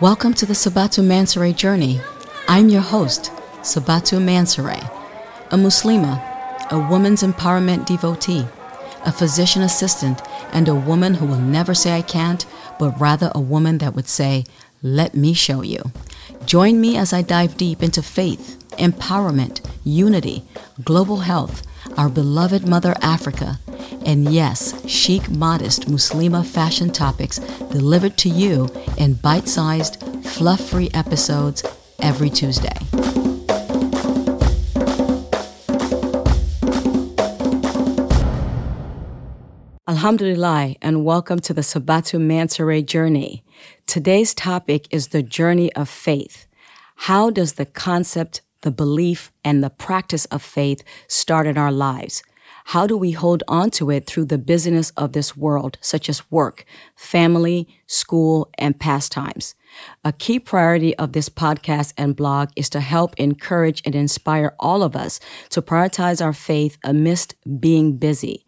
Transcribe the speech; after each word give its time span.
Welcome 0.00 0.34
to 0.34 0.46
the 0.46 0.54
Sabatu 0.54 1.04
Mansaray 1.04 1.54
journey. 1.54 2.00
I'm 2.48 2.68
your 2.68 2.80
host, 2.82 3.30
Sabatu 3.62 4.18
Mansaray, 4.20 4.82
a 5.52 5.56
Muslima, 5.56 6.20
a 6.72 6.80
woman's 6.90 7.22
empowerment 7.22 7.86
devotee, 7.86 8.44
a 9.06 9.12
physician 9.12 9.62
assistant, 9.62 10.20
and 10.52 10.68
a 10.68 10.74
woman 10.74 11.14
who 11.14 11.26
will 11.26 11.38
never 11.38 11.74
say 11.74 11.92
I 11.96 12.02
can't, 12.02 12.44
but 12.76 13.00
rather 13.00 13.30
a 13.36 13.40
woman 13.40 13.78
that 13.78 13.94
would 13.94 14.08
say, 14.08 14.44
Let 14.82 15.14
me 15.14 15.32
show 15.32 15.62
you. 15.62 15.92
Join 16.44 16.80
me 16.80 16.96
as 16.96 17.12
I 17.12 17.22
dive 17.22 17.56
deep 17.56 17.80
into 17.80 18.02
faith, 18.02 18.58
empowerment, 18.72 19.64
unity, 19.84 20.42
global 20.82 21.18
health, 21.18 21.62
our 21.96 22.08
beloved 22.08 22.66
Mother 22.66 22.96
Africa, 23.00 23.60
and 24.06 24.32
yes, 24.32 24.74
chic, 24.88 25.30
modest 25.30 25.88
Muslima 25.88 26.44
fashion 26.44 26.90
topics 26.90 27.38
delivered 27.70 28.16
to 28.18 28.28
you 28.28 28.68
in 28.98 29.14
bite 29.14 29.48
sized, 29.48 30.02
fluff 30.24 30.60
free 30.60 30.90
episodes 30.94 31.62
every 32.00 32.30
Tuesday. 32.30 32.76
Alhamdulillah, 39.86 40.74
and 40.82 41.04
welcome 41.04 41.38
to 41.38 41.54
the 41.54 41.62
Sabatu 41.62 42.20
Mansaray 42.20 42.84
journey. 42.84 43.44
Today's 43.86 44.34
topic 44.34 44.86
is 44.90 45.08
the 45.08 45.22
journey 45.22 45.72
of 45.74 45.88
faith. 45.88 46.46
How 46.96 47.30
does 47.30 47.54
the 47.54 47.64
concept, 47.64 48.42
the 48.60 48.70
belief, 48.70 49.32
and 49.44 49.62
the 49.62 49.70
practice 49.70 50.26
of 50.26 50.42
faith 50.42 50.82
start 51.08 51.46
in 51.46 51.56
our 51.56 51.72
lives? 51.72 52.22
How 52.68 52.86
do 52.86 52.96
we 52.96 53.12
hold 53.12 53.42
on 53.46 53.70
to 53.72 53.90
it 53.90 54.06
through 54.06 54.24
the 54.24 54.38
busyness 54.38 54.90
of 54.96 55.12
this 55.12 55.36
world, 55.36 55.76
such 55.80 56.08
as 56.08 56.30
work, 56.30 56.64
family, 56.96 57.68
school, 57.86 58.50
and 58.58 58.80
pastimes? 58.80 59.54
A 60.02 60.12
key 60.12 60.38
priority 60.38 60.96
of 60.96 61.12
this 61.12 61.28
podcast 61.28 61.92
and 61.98 62.16
blog 62.16 62.48
is 62.56 62.70
to 62.70 62.80
help 62.80 63.14
encourage 63.18 63.82
and 63.84 63.94
inspire 63.94 64.54
all 64.58 64.82
of 64.82 64.96
us 64.96 65.20
to 65.50 65.60
prioritize 65.60 66.24
our 66.24 66.32
faith 66.32 66.78
amidst 66.82 67.34
being 67.60 67.98
busy. 67.98 68.46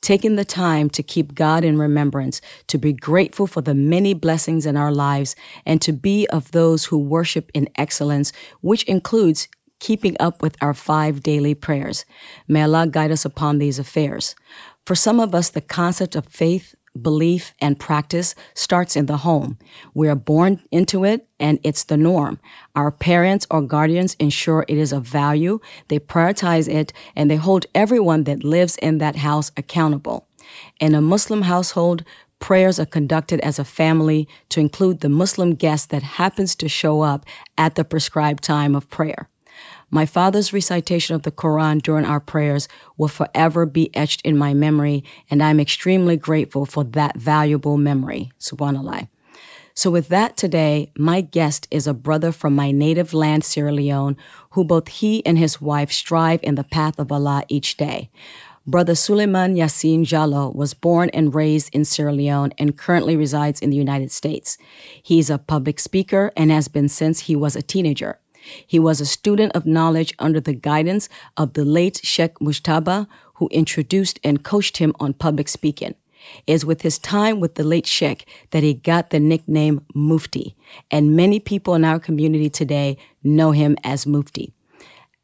Taking 0.00 0.36
the 0.36 0.46
time 0.46 0.88
to 0.90 1.02
keep 1.02 1.34
God 1.34 1.62
in 1.62 1.78
remembrance, 1.78 2.40
to 2.68 2.78
be 2.78 2.94
grateful 2.94 3.46
for 3.46 3.60
the 3.60 3.74
many 3.74 4.14
blessings 4.14 4.64
in 4.64 4.76
our 4.76 4.92
lives, 4.92 5.36
and 5.66 5.82
to 5.82 5.92
be 5.92 6.26
of 6.28 6.52
those 6.52 6.86
who 6.86 6.98
worship 6.98 7.50
in 7.52 7.68
excellence, 7.76 8.32
which 8.60 8.82
includes 8.84 9.46
keeping 9.78 10.16
up 10.20 10.42
with 10.42 10.56
our 10.62 10.74
five 10.74 11.22
daily 11.22 11.54
prayers. 11.54 12.04
May 12.46 12.62
Allah 12.62 12.86
guide 12.86 13.10
us 13.10 13.24
upon 13.24 13.58
these 13.58 13.78
affairs. 13.78 14.34
For 14.86 14.94
some 14.94 15.20
of 15.20 15.34
us, 15.34 15.50
the 15.50 15.60
concept 15.60 16.16
of 16.16 16.26
faith, 16.26 16.74
belief, 17.00 17.54
and 17.60 17.78
practice 17.78 18.34
starts 18.54 18.96
in 18.96 19.06
the 19.06 19.18
home. 19.18 19.58
We 19.94 20.08
are 20.08 20.16
born 20.16 20.62
into 20.70 21.04
it 21.04 21.28
and 21.38 21.58
it's 21.62 21.84
the 21.84 21.96
norm. 21.96 22.40
Our 22.74 22.90
parents 22.90 23.46
or 23.50 23.62
guardians 23.62 24.14
ensure 24.14 24.64
it 24.68 24.78
is 24.78 24.92
of 24.92 25.04
value, 25.04 25.60
they 25.88 25.98
prioritize 25.98 26.68
it, 26.68 26.92
and 27.14 27.30
they 27.30 27.36
hold 27.36 27.66
everyone 27.74 28.24
that 28.24 28.44
lives 28.44 28.76
in 28.78 28.98
that 28.98 29.16
house 29.16 29.52
accountable. 29.56 30.26
In 30.80 30.94
a 30.94 31.00
Muslim 31.00 31.42
household, 31.42 32.04
prayers 32.40 32.78
are 32.78 32.86
conducted 32.86 33.40
as 33.40 33.58
a 33.58 33.64
family 33.64 34.28
to 34.48 34.60
include 34.60 35.00
the 35.00 35.08
Muslim 35.08 35.54
guest 35.54 35.90
that 35.90 36.02
happens 36.02 36.54
to 36.56 36.68
show 36.68 37.02
up 37.02 37.26
at 37.56 37.74
the 37.74 37.84
prescribed 37.84 38.42
time 38.42 38.74
of 38.74 38.88
prayer. 38.88 39.28
My 39.90 40.04
father's 40.04 40.52
recitation 40.52 41.14
of 41.14 41.22
the 41.22 41.30
Quran 41.30 41.80
during 41.80 42.04
our 42.04 42.20
prayers 42.20 42.68
will 42.98 43.08
forever 43.08 43.64
be 43.64 43.94
etched 43.96 44.20
in 44.22 44.36
my 44.36 44.52
memory, 44.52 45.02
and 45.30 45.42
I'm 45.42 45.60
extremely 45.60 46.16
grateful 46.16 46.66
for 46.66 46.84
that 46.84 47.16
valuable 47.16 47.78
memory. 47.78 48.30
Subhanallah. 48.38 49.08
So, 49.72 49.90
with 49.90 50.08
that 50.08 50.36
today, 50.36 50.90
my 50.98 51.20
guest 51.20 51.68
is 51.70 51.86
a 51.86 51.94
brother 51.94 52.32
from 52.32 52.54
my 52.54 52.72
native 52.72 53.14
land, 53.14 53.44
Sierra 53.44 53.72
Leone, 53.72 54.16
who 54.50 54.64
both 54.64 54.88
he 54.88 55.24
and 55.24 55.38
his 55.38 55.60
wife 55.60 55.92
strive 55.92 56.40
in 56.42 56.56
the 56.56 56.64
path 56.64 56.98
of 56.98 57.12
Allah 57.12 57.44
each 57.48 57.76
day. 57.76 58.10
Brother 58.66 58.94
Suleiman 58.94 59.54
Yassin 59.54 60.04
Jallo 60.04 60.54
was 60.54 60.74
born 60.74 61.08
and 61.14 61.34
raised 61.34 61.74
in 61.74 61.86
Sierra 61.86 62.12
Leone 62.12 62.52
and 62.58 62.76
currently 62.76 63.16
resides 63.16 63.60
in 63.60 63.70
the 63.70 63.76
United 63.76 64.10
States. 64.10 64.58
He's 65.02 65.30
a 65.30 65.38
public 65.38 65.80
speaker 65.80 66.32
and 66.36 66.50
has 66.50 66.68
been 66.68 66.90
since 66.90 67.20
he 67.20 67.34
was 67.34 67.56
a 67.56 67.62
teenager. 67.62 68.18
He 68.66 68.78
was 68.78 69.00
a 69.00 69.06
student 69.06 69.52
of 69.54 69.66
knowledge 69.66 70.14
under 70.18 70.40
the 70.40 70.54
guidance 70.54 71.08
of 71.36 71.54
the 71.54 71.64
late 71.64 72.00
Sheikh 72.02 72.34
Mujtaba, 72.40 73.06
who 73.34 73.48
introduced 73.48 74.18
and 74.24 74.44
coached 74.44 74.78
him 74.78 74.94
on 75.00 75.12
public 75.14 75.48
speaking. 75.48 75.94
It 76.46 76.52
is 76.52 76.64
with 76.64 76.82
his 76.82 76.98
time 76.98 77.40
with 77.40 77.54
the 77.54 77.64
late 77.64 77.86
Sheikh 77.86 78.28
that 78.50 78.62
he 78.62 78.74
got 78.74 79.10
the 79.10 79.20
nickname 79.20 79.84
Mufti, 79.94 80.56
and 80.90 81.16
many 81.16 81.38
people 81.40 81.74
in 81.74 81.84
our 81.84 81.98
community 81.98 82.50
today 82.50 82.96
know 83.22 83.52
him 83.52 83.76
as 83.84 84.06
Mufti. 84.06 84.52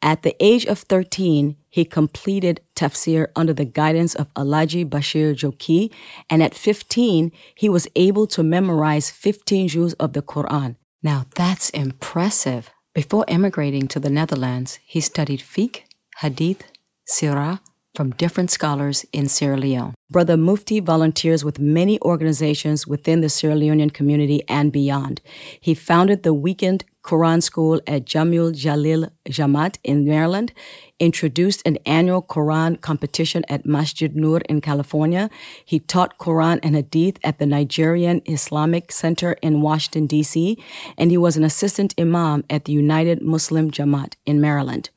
At 0.05 0.23
the 0.23 0.37
age 0.39 0.67
of 0.67 0.81
13, 0.81 1.56
he 1.71 1.87
completed 1.87 2.61
tafsir 2.77 3.29
under 3.35 3.55
the 3.55 3.65
guidance 3.65 4.15
of 4.15 4.33
Alhaji 4.35 4.87
Bashir 4.87 5.35
Joki, 5.35 5.91
and 6.29 6.43
at 6.43 6.55
15, 6.55 7.33
he 7.55 7.71
was 7.71 7.89
able 7.97 8.27
to 8.27 8.43
memorize 8.43 9.11
15 9.11 9.69
juz 9.69 9.95
of 9.95 10.12
the 10.12 10.21
Quran. 10.21 10.77
Now 11.03 11.25
that's 11.35 11.71
impressive. 11.71 12.74
Before 12.94 13.25
emigrating 13.27 13.88
to 13.88 13.99
the 13.99 14.09
Netherlands, 14.09 14.78
he 14.87 15.00
studied 15.00 15.41
fiqh, 15.41 15.82
hadith, 16.19 16.62
sirah 17.05 17.59
from 17.94 18.10
different 18.10 18.50
scholars 18.50 19.06
in 19.12 19.28
Sierra 19.28 19.56
Leone. 19.56 19.94
Brother 20.10 20.37
Mufti 20.37 20.81
volunteers 20.81 21.44
with 21.44 21.59
many 21.59 22.00
organizations 22.03 22.87
within 22.87 23.21
the 23.21 23.28
Sierra 23.28 23.56
Leonean 23.56 23.93
community 23.93 24.43
and 24.49 24.72
beyond. 24.72 25.21
He 25.60 25.75
founded 25.75 26.22
the 26.22 26.34
weekend 26.34 26.84
Quran 27.05 27.43
school 27.43 27.81
at 27.87 28.06
Jamul 28.06 28.53
Jalil 28.53 29.10
Jamaat 29.28 29.77
in 29.84 30.06
Maryland, 30.06 30.53
introduced 30.99 31.60
an 31.66 31.77
annual 31.84 32.22
Quran 32.22 32.81
competition 32.81 33.44
at 33.49 33.66
Masjid 33.66 34.16
Nur 34.16 34.41
in 34.49 34.61
California. 34.62 35.28
He 35.65 35.78
taught 35.78 36.19
Quran 36.19 36.61
and 36.62 36.75
Hadith 36.75 37.19
at 37.22 37.38
the 37.38 37.47
Nigerian 37.47 38.22
Islamic 38.25 38.91
Center 38.91 39.32
in 39.43 39.61
Washington, 39.61 40.06
D.C., 40.06 40.56
and 40.97 41.11
he 41.11 41.19
was 41.19 41.37
an 41.37 41.44
assistant 41.44 41.94
imam 41.99 42.44
at 42.49 42.65
the 42.65 42.72
United 42.72 43.21
Muslim 43.21 43.71
Jamaat 43.71 44.15
in 44.25 44.41
Maryland. 44.41 44.88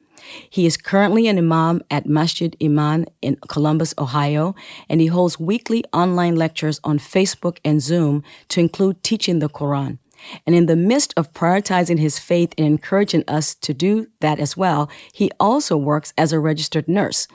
He 0.50 0.66
is 0.66 0.78
currently 0.78 1.28
an 1.28 1.38
imam 1.38 1.82
at 1.90 2.06
Masjid 2.06 2.56
Iman 2.62 3.06
in 3.22 3.38
Columbus, 3.48 3.94
Ohio, 3.98 4.56
and 4.90 5.02
he 5.02 5.08
holds 5.08 5.40
weekly 5.40 5.84
online 5.94 6.36
lectures 6.36 6.80
on 6.84 7.00
Facebook 7.00 7.60
and 7.64 7.82
Zoom 7.82 8.24
to 8.50 8.60
include 8.60 9.04
teaching 9.04 9.40
the 9.40 9.50
Quran. 9.50 10.00
And 10.46 10.56
in 10.56 10.66
the 10.66 10.76
midst 10.76 11.14
of 11.16 11.34
prioritizing 11.34 12.00
his 12.00 12.20
faith 12.20 12.54
and 12.58 12.66
encouraging 12.66 13.24
us 13.28 13.54
to 13.56 13.74
do 13.74 14.08
that 14.20 14.40
as 14.40 14.58
well, 14.58 14.90
he 15.14 15.30
also 15.40 15.78
works 15.78 16.14
as 16.18 16.34
a 16.34 16.40
registered 16.40 16.88
nurse. 16.88 17.28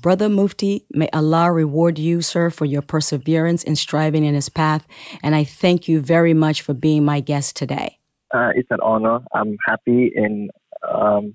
Brother 0.00 0.28
Mufti, 0.28 0.84
may 0.90 1.08
Allah 1.14 1.50
reward 1.50 1.98
you, 1.98 2.20
sir, 2.20 2.50
for 2.50 2.66
your 2.66 2.82
perseverance 2.82 3.62
in 3.62 3.74
striving 3.74 4.24
in 4.24 4.34
his 4.34 4.50
path. 4.50 4.86
And 5.22 5.34
I 5.34 5.44
thank 5.44 5.88
you 5.88 6.00
very 6.00 6.34
much 6.34 6.60
for 6.60 6.74
being 6.74 7.04
my 7.04 7.20
guest 7.20 7.56
today. 7.56 7.98
Uh, 8.34 8.50
it's 8.54 8.70
an 8.70 8.80
honor. 8.82 9.20
I'm 9.32 9.56
happy 9.64 10.12
and 10.14 10.50
um, 10.92 11.34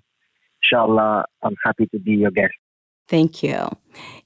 inshallah, 0.71 1.25
I'm 1.43 1.55
happy 1.63 1.87
to 1.87 1.99
be 1.99 2.11
your 2.11 2.31
guest. 2.31 2.53
Thank 3.07 3.41
you. 3.41 3.69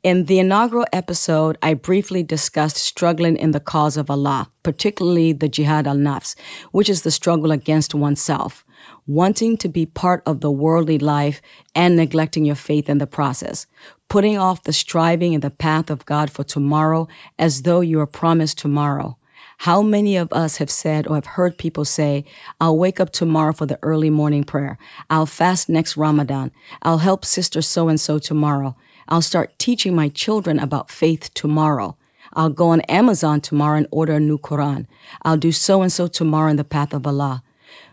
In 0.03 0.25
the 0.25 0.39
inaugural 0.39 0.85
episode, 0.91 1.57
I 1.61 1.73
briefly 1.73 2.21
discussed 2.21 2.75
struggling 2.75 3.37
in 3.37 3.51
the 3.51 3.61
cause 3.61 3.95
of 3.95 4.09
Allah, 4.09 4.51
particularly 4.61 5.31
the 5.31 5.47
jihad 5.47 5.87
al 5.87 5.95
nafs, 5.95 6.35
which 6.73 6.89
is 6.89 7.03
the 7.03 7.11
struggle 7.11 7.51
against 7.51 7.95
oneself, 7.95 8.65
wanting 9.07 9.55
to 9.57 9.69
be 9.69 9.85
part 9.85 10.21
of 10.25 10.41
the 10.41 10.51
worldly 10.51 10.99
life 10.99 11.41
and 11.73 11.95
neglecting 11.95 12.43
your 12.43 12.57
faith 12.57 12.89
in 12.89 12.97
the 12.97 13.07
process, 13.07 13.67
putting 14.09 14.37
off 14.37 14.63
the 14.63 14.73
striving 14.73 15.31
in 15.31 15.39
the 15.39 15.49
path 15.49 15.89
of 15.89 16.05
God 16.05 16.29
for 16.29 16.43
tomorrow 16.43 17.07
as 17.39 17.61
though 17.61 17.79
you 17.79 18.01
are 18.01 18.07
promised 18.21 18.57
tomorrow. 18.57 19.17
How 19.63 19.81
many 19.81 20.17
of 20.17 20.33
us 20.33 20.57
have 20.57 20.69
said 20.69 21.07
or 21.07 21.15
have 21.15 21.37
heard 21.39 21.57
people 21.57 21.85
say, 21.85 22.25
I'll 22.59 22.77
wake 22.77 22.99
up 22.99 23.13
tomorrow 23.13 23.53
for 23.53 23.65
the 23.65 23.79
early 23.81 24.09
morning 24.09 24.43
prayer. 24.43 24.77
I'll 25.09 25.25
fast 25.25 25.69
next 25.69 25.95
Ramadan. 25.95 26.51
I'll 26.81 26.97
help 26.97 27.23
sister 27.23 27.61
so 27.61 27.87
and 27.87 27.97
so 27.97 28.19
tomorrow. 28.19 28.75
I'll 29.07 29.21
start 29.21 29.57
teaching 29.57 29.95
my 29.95 30.09
children 30.09 30.59
about 30.59 30.91
faith 30.91 31.33
tomorrow. 31.33 31.95
I'll 32.33 32.49
go 32.49 32.67
on 32.71 32.81
Amazon 32.89 33.39
tomorrow 33.39 33.77
and 33.77 33.87
order 33.89 34.15
a 34.15 34.19
new 34.19 34.37
Quran. 34.37 34.85
I'll 35.21 35.37
do 35.37 35.53
so 35.53 35.81
and 35.81 35.93
so 35.93 36.07
tomorrow 36.07 36.49
in 36.49 36.57
the 36.57 36.65
path 36.65 36.93
of 36.93 37.07
Allah. 37.07 37.41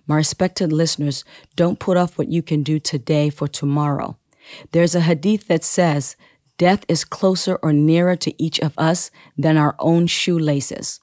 My 0.09 0.17
respected 0.17 0.73
listeners, 0.73 1.25
don't 1.55 1.79
put 1.79 1.97
off 1.97 2.19
what 2.19 2.33
you 2.33 2.43
can 2.43 2.65
do 2.65 2.81
today 2.81 3.31
for 3.31 3.47
tomorrow. 3.47 4.17
There's 4.73 4.97
a 4.97 5.03
hadith 5.03 5.47
that 5.47 5.62
says, 5.62 6.17
Death 6.59 6.85
is 6.89 7.05
closer 7.05 7.61
or 7.62 7.73
nearer 7.73 8.17
to 8.17 8.43
each 8.43 8.59
of 8.59 8.77
us 8.77 9.12
than 9.39 9.56
our 9.56 9.77
own 9.79 10.09
shoelaces. 10.09 10.99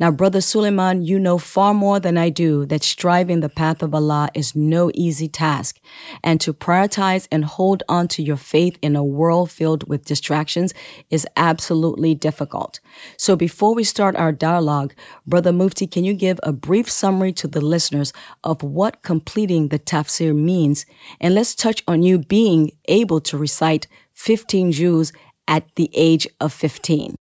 Now, 0.00 0.10
Brother 0.10 0.40
Suleiman, 0.40 1.02
you 1.02 1.18
know 1.18 1.36
far 1.36 1.74
more 1.74 2.00
than 2.00 2.16
I 2.16 2.30
do 2.30 2.64
that 2.66 2.82
striving 2.82 3.40
the 3.40 3.50
path 3.50 3.82
of 3.82 3.94
Allah 3.94 4.30
is 4.32 4.56
no 4.56 4.90
easy 4.94 5.28
task. 5.28 5.78
And 6.24 6.40
to 6.40 6.54
prioritize 6.54 7.28
and 7.30 7.44
hold 7.44 7.82
on 7.86 8.08
to 8.08 8.22
your 8.22 8.38
faith 8.38 8.78
in 8.80 8.96
a 8.96 9.04
world 9.04 9.50
filled 9.50 9.86
with 9.86 10.06
distractions 10.06 10.72
is 11.10 11.26
absolutely 11.36 12.14
difficult. 12.14 12.80
So 13.18 13.36
before 13.36 13.74
we 13.74 13.84
start 13.84 14.16
our 14.16 14.32
dialogue, 14.32 14.94
Brother 15.26 15.52
Mufti, 15.52 15.86
can 15.86 16.04
you 16.04 16.14
give 16.14 16.40
a 16.42 16.52
brief 16.52 16.90
summary 16.90 17.34
to 17.34 17.46
the 17.46 17.60
listeners 17.60 18.14
of 18.42 18.62
what 18.62 19.02
completing 19.02 19.68
the 19.68 19.78
tafsir 19.78 20.34
means? 20.34 20.86
And 21.20 21.34
let's 21.34 21.54
touch 21.54 21.82
on 21.86 22.02
you 22.02 22.20
being 22.20 22.70
able 22.86 23.20
to 23.20 23.36
recite 23.36 23.86
15 24.14 24.72
juz 24.72 25.12
at 25.46 25.66
the 25.74 25.90
age 25.92 26.26
of 26.40 26.54
15. 26.54 27.16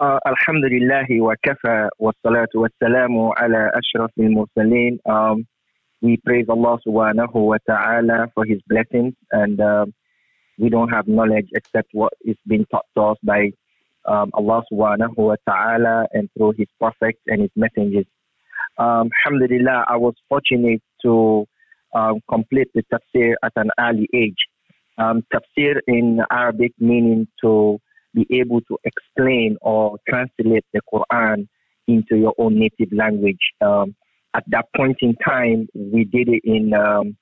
Uh, 0.00 0.18
Alhamdulillah 0.26 1.06
wa 1.20 1.36
kafa 1.44 1.88
wa 1.98 2.12
salatu 2.24 2.62
wa 2.62 2.68
salamu 2.82 3.32
ala 3.36 3.70
ashraf 3.76 4.10
al-mursaleen. 4.18 4.98
Um, 5.06 5.46
we 6.00 6.16
praise 6.24 6.46
Allah 6.48 6.78
subhanahu 6.86 7.34
wa 7.34 7.58
ta'ala 7.68 8.26
for 8.34 8.44
his 8.44 8.58
blessings 8.66 9.14
and 9.30 9.60
uh, 9.60 9.86
we 10.58 10.70
don't 10.70 10.88
have 10.88 11.06
knowledge 11.06 11.46
except 11.54 11.90
what 11.92 12.12
is 12.22 12.36
being 12.48 12.66
taught 12.70 12.86
to 12.96 13.02
us 13.02 13.18
by 13.22 13.52
um, 14.06 14.30
Allah 14.34 14.62
subhanahu 14.72 15.16
wa 15.16 15.36
ta'ala 15.46 16.06
and 16.12 16.28
through 16.36 16.54
his 16.58 16.66
prophets 16.80 17.20
and 17.28 17.42
his 17.42 17.50
messengers. 17.54 18.06
Um, 18.78 19.10
Alhamdulillah, 19.24 19.84
I 19.86 19.96
was 19.96 20.14
fortunate 20.28 20.82
to 21.02 21.44
um, 21.94 22.20
complete 22.28 22.68
the 22.74 22.82
tafsir 22.90 23.34
at 23.44 23.52
an 23.56 23.70
early 23.78 24.08
age. 24.14 24.40
Um, 24.98 25.22
tafsir 25.32 25.78
in 25.86 26.20
Arabic 26.30 26.72
meaning 26.80 27.28
to 27.42 27.78
be 28.14 28.26
able 28.30 28.60
to 28.62 28.78
explain 28.84 29.56
or 29.60 29.98
translate 30.08 30.64
the 30.72 30.80
Quran 30.92 31.48
into 31.88 32.16
your 32.16 32.34
own 32.38 32.58
native 32.58 32.92
language. 32.92 33.40
Um, 33.60 33.94
at 34.34 34.44
that 34.48 34.66
point 34.76 34.98
in 35.00 35.14
time, 35.16 35.68
we 35.74 36.04
did 36.04 36.28
it 36.28 36.42
in 36.44 36.72
um, 36.74 37.16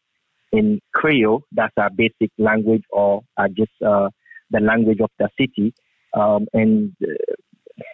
in 0.52 0.80
Creole. 0.94 1.42
That's 1.52 1.74
our 1.76 1.90
basic 1.90 2.30
language, 2.38 2.82
or 2.90 3.22
uh, 3.36 3.48
just 3.48 3.72
uh, 3.84 4.10
the 4.50 4.60
language 4.60 5.00
of 5.00 5.10
the 5.18 5.28
city. 5.38 5.74
Um, 6.14 6.46
and 6.52 6.92
uh, 7.02 7.34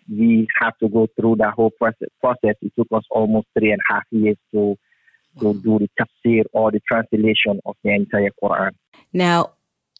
we 0.09 0.47
have 0.61 0.77
to 0.79 0.89
go 0.89 1.07
through 1.19 1.37
that 1.37 1.55
whole 1.55 1.71
process. 1.71 2.09
Process. 2.21 2.57
It 2.63 2.73
took 2.77 2.89
us 2.93 3.05
almost 3.11 3.47
three 3.59 3.71
and 3.71 3.81
a 3.91 3.95
half 3.95 4.05
years 4.11 4.37
to 4.53 4.77
to 5.41 5.53
do 5.55 5.79
the 5.79 5.89
tafsir 6.01 6.45
or 6.53 6.71
the 6.71 6.81
translation 6.89 7.61
of 7.67 7.77
the 7.85 7.91
entire 7.91 8.31
Quran. 8.43 8.71
Now, 9.13 9.53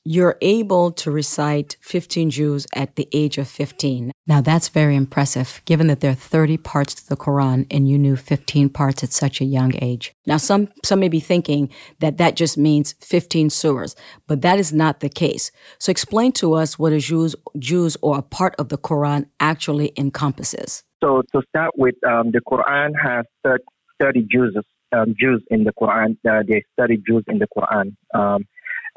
you're 0.07 0.39
able 0.41 0.93
to 0.93 1.11
recite 1.11 1.77
15 1.81 2.31
juz 2.31 2.65
at 2.77 2.95
the 2.95 3.09
age 3.13 3.39
of 3.39 3.49
15. 3.49 4.13
Now 4.29 4.41
that's 4.41 4.69
very 4.69 4.95
impressive, 4.95 5.61
given 5.65 5.89
that 5.89 5.99
there 5.99 6.13
are 6.13 6.15
30 6.15 6.59
parts 6.59 6.95
to 6.95 7.09
the 7.09 7.17
Quran 7.17 7.67
and 7.73 7.89
you 7.89 7.99
knew 7.99 8.15
15 8.15 8.69
parts 8.69 9.03
at 9.03 9.13
such 9.13 9.41
a 9.41 9.45
young 9.45 9.73
age. 9.83 10.15
Now 10.25 10.37
some, 10.37 10.69
some 10.85 11.01
may 11.01 11.09
be 11.09 11.19
thinking 11.19 11.71
that 11.99 12.19
that 12.19 12.37
just 12.37 12.57
means 12.57 12.95
15 13.01 13.49
surahs, 13.49 13.97
but 14.29 14.43
that 14.43 14.61
is 14.61 14.73
not 14.73 15.01
the 15.01 15.09
case. 15.09 15.51
So 15.81 15.91
explain 15.91 16.31
to 16.33 16.55
us 16.55 16.79
what 16.79 16.93
a 16.93 17.01
Jews, 17.01 17.35
juz 17.59 17.97
or 18.01 18.19
a 18.19 18.23
part 18.23 18.55
of 18.61 18.69
the 18.69 18.79
Quran 18.79 19.27
actually 19.41 19.93
encompasses. 19.97 20.85
So 21.03 21.23
to 21.35 21.43
start 21.49 21.73
with, 21.77 21.97
um, 22.07 22.31
the 22.31 22.41
Quran 22.41 22.93
has 23.03 23.25
30 24.01 24.29
juz. 24.31 24.55
um, 24.93 25.17
juz 25.19 25.41
in 25.51 25.65
the 25.65 25.73
Quran. 25.73 26.13
Uh, 26.29 26.45
there's 26.47 26.63
30 26.79 26.99
juz 27.09 27.25
in 27.27 27.41
the 27.41 27.49
Quran. 27.57 27.97
Um, 28.15 28.45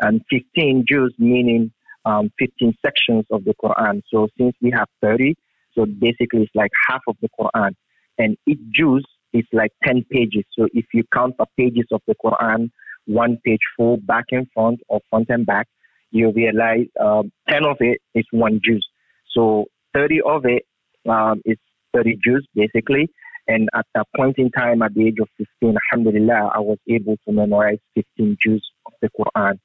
and 0.01 0.21
15 0.29 0.85
juz 0.87 1.11
meaning 1.17 1.71
um, 2.05 2.31
15 2.39 2.73
sections 2.85 3.25
of 3.31 3.43
the 3.45 3.53
Quran. 3.61 4.01
So 4.11 4.27
since 4.37 4.55
we 4.61 4.71
have 4.75 4.87
30, 5.01 5.35
so 5.75 5.85
basically 5.85 6.43
it's 6.43 6.55
like 6.55 6.71
half 6.89 7.01
of 7.07 7.15
the 7.21 7.29
Quran. 7.39 7.71
And 8.17 8.37
each 8.47 8.59
juz 8.71 9.03
is 9.33 9.45
like 9.53 9.71
10 9.85 10.05
pages. 10.11 10.43
So 10.57 10.67
if 10.73 10.85
you 10.93 11.03
count 11.13 11.35
the 11.37 11.45
pages 11.57 11.85
of 11.91 12.01
the 12.07 12.15
Quran, 12.23 12.71
one 13.05 13.37
page 13.45 13.61
full, 13.77 13.97
back 13.97 14.25
and 14.31 14.47
front, 14.53 14.79
or 14.87 14.99
front 15.09 15.27
and 15.29 15.45
back, 15.45 15.67
you 16.11 16.31
realize 16.31 16.87
um, 16.99 17.31
10 17.49 17.65
of 17.65 17.77
it 17.79 17.99
is 18.15 18.25
one 18.31 18.59
juz. 18.63 18.85
So 19.31 19.65
30 19.93 20.21
of 20.25 20.45
it 20.45 20.63
um, 21.09 21.41
is 21.45 21.57
30 21.95 22.17
juz 22.25 22.45
basically. 22.55 23.09
And 23.47 23.67
at 23.73 23.85
that 23.95 24.05
point 24.15 24.37
in 24.37 24.51
time, 24.51 24.83
at 24.83 24.93
the 24.93 25.07
age 25.07 25.17
of 25.19 25.27
15, 25.37 25.75
alhamdulillah, 25.91 26.51
I 26.53 26.59
was 26.59 26.77
able 26.87 27.17
to 27.27 27.31
memorize 27.31 27.79
15 27.95 28.37
juz 28.45 28.61
of 28.85 28.93
the 29.01 29.09
Quran 29.09 29.59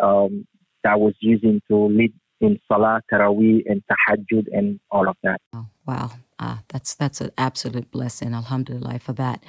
um, 0.00 0.46
that 0.84 1.00
was 1.00 1.14
using 1.20 1.60
to 1.68 1.86
lead 1.86 2.12
in 2.40 2.58
Salah, 2.66 3.00
Taraweeh, 3.10 3.62
and 3.66 3.82
Tahajjud, 3.88 4.46
and 4.52 4.80
all 4.90 5.08
of 5.08 5.16
that. 5.22 5.40
Oh, 5.54 5.66
wow. 5.86 6.10
Uh, 6.38 6.56
that's 6.68 6.94
that's 6.94 7.20
an 7.20 7.30
absolute 7.38 7.90
blessing. 7.92 8.34
Alhamdulillah 8.34 8.98
for 8.98 9.12
that. 9.12 9.44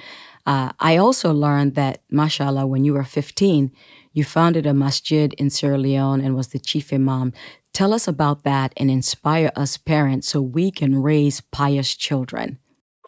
Uh, 0.46 0.70
I 0.78 0.96
also 0.96 1.32
learned 1.32 1.74
that, 1.74 2.02
mashallah, 2.08 2.66
when 2.66 2.84
you 2.84 2.94
were 2.94 3.02
15, 3.02 3.72
you 4.12 4.22
founded 4.22 4.64
a 4.64 4.72
masjid 4.72 5.32
in 5.34 5.50
Sierra 5.50 5.76
Leone 5.76 6.20
and 6.20 6.36
was 6.36 6.48
the 6.48 6.60
chief 6.60 6.92
imam. 6.92 7.32
Tell 7.72 7.92
us 7.92 8.06
about 8.06 8.44
that 8.44 8.72
and 8.76 8.92
inspire 8.92 9.50
us 9.56 9.76
parents 9.76 10.28
so 10.28 10.40
we 10.40 10.70
can 10.70 11.02
raise 11.02 11.40
pious 11.40 11.96
children. 11.96 12.58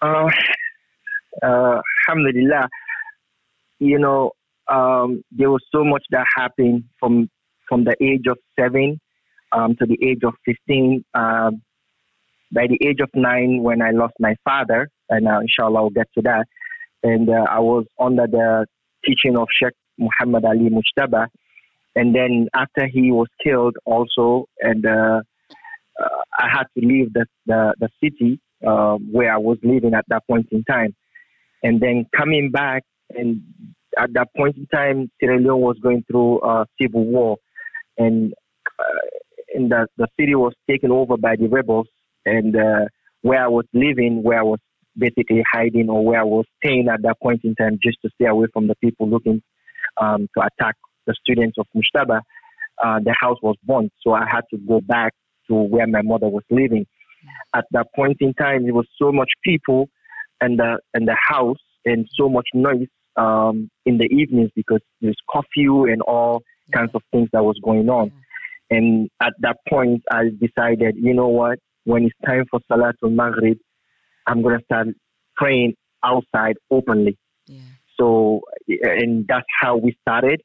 Uh, 0.02 0.28
uh 1.44 1.80
alhamdulillah. 2.08 2.68
You 3.78 4.00
know, 4.00 4.32
um, 4.68 5.22
there 5.30 5.50
was 5.50 5.62
so 5.74 5.84
much 5.84 6.04
that 6.10 6.26
happened 6.36 6.84
from 6.98 7.28
from 7.68 7.84
the 7.84 7.96
age 8.00 8.26
of 8.28 8.38
seven 8.58 9.00
um, 9.52 9.74
to 9.76 9.86
the 9.86 9.98
age 10.02 10.20
of 10.24 10.34
15. 10.44 11.04
Uh, 11.14 11.50
by 12.52 12.66
the 12.68 12.78
age 12.86 13.00
of 13.00 13.10
nine, 13.14 13.62
when 13.62 13.82
I 13.82 13.90
lost 13.90 14.14
my 14.20 14.36
father, 14.44 14.88
and 15.10 15.26
uh, 15.26 15.40
inshallah 15.40 15.80
I'll 15.80 15.90
get 15.90 16.06
to 16.14 16.22
that, 16.22 16.46
and 17.02 17.28
uh, 17.28 17.44
I 17.50 17.58
was 17.58 17.86
under 17.98 18.26
the 18.26 18.66
teaching 19.04 19.36
of 19.36 19.48
Sheikh 19.60 19.74
Muhammad 19.98 20.44
Ali 20.44 20.70
Mujtaba. 20.70 21.26
And 21.96 22.14
then 22.14 22.48
after 22.54 22.86
he 22.86 23.10
was 23.10 23.28
killed, 23.42 23.76
also, 23.84 24.46
and 24.60 24.84
uh, 24.86 25.22
uh, 25.98 26.22
I 26.38 26.48
had 26.48 26.64
to 26.78 26.86
leave 26.86 27.12
the 27.12 27.26
the, 27.46 27.74
the 27.80 27.88
city 28.02 28.38
uh, 28.66 28.96
where 29.10 29.32
I 29.32 29.38
was 29.38 29.58
living 29.62 29.94
at 29.94 30.04
that 30.08 30.22
point 30.28 30.48
in 30.52 30.62
time, 30.64 30.94
and 31.62 31.80
then 31.80 32.06
coming 32.16 32.50
back 32.50 32.84
and 33.10 33.42
at 33.98 34.12
that 34.14 34.28
point 34.36 34.56
in 34.56 34.66
time, 34.66 35.10
Sierra 35.18 35.38
Leone 35.38 35.60
was 35.60 35.78
going 35.82 36.04
through 36.10 36.40
a 36.42 36.66
civil 36.80 37.04
war, 37.04 37.38
and 37.98 38.32
uh, 38.78 39.08
and 39.54 39.70
the 39.70 39.86
the 39.96 40.08
city 40.18 40.34
was 40.34 40.54
taken 40.68 40.90
over 40.90 41.16
by 41.16 41.36
the 41.36 41.48
rebels. 41.48 41.88
And 42.24 42.56
uh, 42.56 42.86
where 43.22 43.42
I 43.42 43.48
was 43.48 43.64
living, 43.72 44.22
where 44.22 44.40
I 44.40 44.42
was 44.42 44.58
basically 44.96 45.42
hiding, 45.50 45.88
or 45.88 46.04
where 46.04 46.20
I 46.20 46.24
was 46.24 46.44
staying 46.62 46.88
at 46.88 47.02
that 47.02 47.20
point 47.22 47.40
in 47.44 47.54
time, 47.54 47.78
just 47.82 47.98
to 48.04 48.10
stay 48.14 48.26
away 48.26 48.46
from 48.52 48.66
the 48.66 48.74
people 48.76 49.08
looking 49.08 49.42
um, 50.00 50.28
to 50.36 50.44
attack 50.44 50.74
the 51.06 51.14
students 51.20 51.56
of 51.58 51.66
Mujtaba, 51.74 52.20
uh, 52.84 52.98
the 53.02 53.14
house 53.20 53.38
was 53.42 53.56
burnt. 53.62 53.92
So 54.02 54.12
I 54.12 54.26
had 54.28 54.42
to 54.50 54.58
go 54.58 54.80
back 54.80 55.12
to 55.48 55.54
where 55.54 55.86
my 55.86 56.02
mother 56.02 56.28
was 56.28 56.42
living. 56.50 56.86
At 57.54 57.64
that 57.70 57.86
point 57.94 58.18
in 58.20 58.34
time, 58.34 58.64
there 58.64 58.74
was 58.74 58.88
so 59.00 59.12
much 59.12 59.30
people 59.44 59.88
and 60.40 60.58
the 60.58 60.78
and 60.92 61.08
the 61.08 61.16
house 61.28 61.56
and 61.84 62.06
so 62.14 62.28
much 62.28 62.48
noise 62.52 62.88
um, 63.16 63.70
in 63.84 63.98
the 63.98 64.04
evenings 64.04 64.50
because 64.54 64.80
there's 65.00 65.16
curfew 65.30 65.84
and 65.84 66.02
all 66.02 66.42
kinds 66.72 66.90
of 66.94 67.02
things 67.12 67.28
that 67.32 67.44
was 67.44 67.58
going 67.62 67.88
on. 67.88 68.12
And 68.70 69.08
at 69.22 69.32
that 69.40 69.58
point, 69.68 70.02
I 70.10 70.24
decided, 70.40 70.96
you 70.96 71.14
know 71.14 71.28
what? 71.28 71.58
When 71.84 72.04
it's 72.04 72.14
time 72.26 72.44
for 72.50 72.60
Salatul 72.70 73.12
Maghrib, 73.12 73.58
I'm 74.26 74.42
going 74.42 74.58
to 74.58 74.64
start 74.64 74.88
praying 75.36 75.74
outside 76.04 76.56
openly. 76.70 77.16
Yeah. 77.46 77.60
So, 77.98 78.40
and 78.66 79.26
that's 79.28 79.46
how 79.60 79.76
we 79.76 79.96
started. 80.02 80.42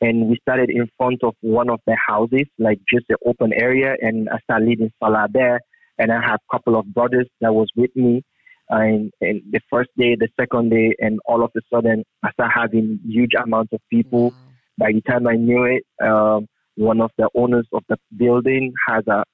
And 0.00 0.28
we 0.28 0.36
started 0.42 0.68
in 0.68 0.88
front 0.98 1.22
of 1.22 1.34
one 1.40 1.70
of 1.70 1.80
the 1.86 1.96
houses, 2.08 2.46
like 2.58 2.78
just 2.92 3.06
an 3.08 3.16
open 3.24 3.52
area. 3.52 3.94
And 4.00 4.28
I 4.28 4.38
started 4.40 4.68
leading 4.68 4.90
Salah 5.02 5.28
there. 5.32 5.60
And 5.98 6.10
I 6.12 6.20
have 6.20 6.40
a 6.40 6.56
couple 6.56 6.78
of 6.78 6.92
brothers 6.92 7.28
that 7.40 7.54
was 7.54 7.68
with 7.76 7.94
me 7.94 8.22
and, 8.68 9.12
and, 9.20 9.42
the 9.50 9.60
first 9.70 9.90
day, 9.96 10.16
the 10.18 10.28
second 10.38 10.70
day, 10.70 10.94
and 10.98 11.20
all 11.26 11.44
of 11.44 11.50
a 11.56 11.60
sudden, 11.72 12.04
I 12.22 12.30
started 12.32 12.52
having 12.54 13.00
huge 13.04 13.32
amounts 13.34 13.72
of 13.72 13.80
people. 13.90 14.30
Wow. 14.30 14.36
By 14.78 14.92
the 14.92 15.02
time 15.02 15.26
I 15.26 15.34
knew 15.34 15.64
it, 15.64 15.84
um, 16.04 16.46
one 16.76 17.00
of 17.00 17.10
the 17.18 17.28
owners 17.34 17.66
of 17.72 17.82
the 17.88 17.98
building 18.16 18.72
has 18.88 19.06
a 19.06 19.24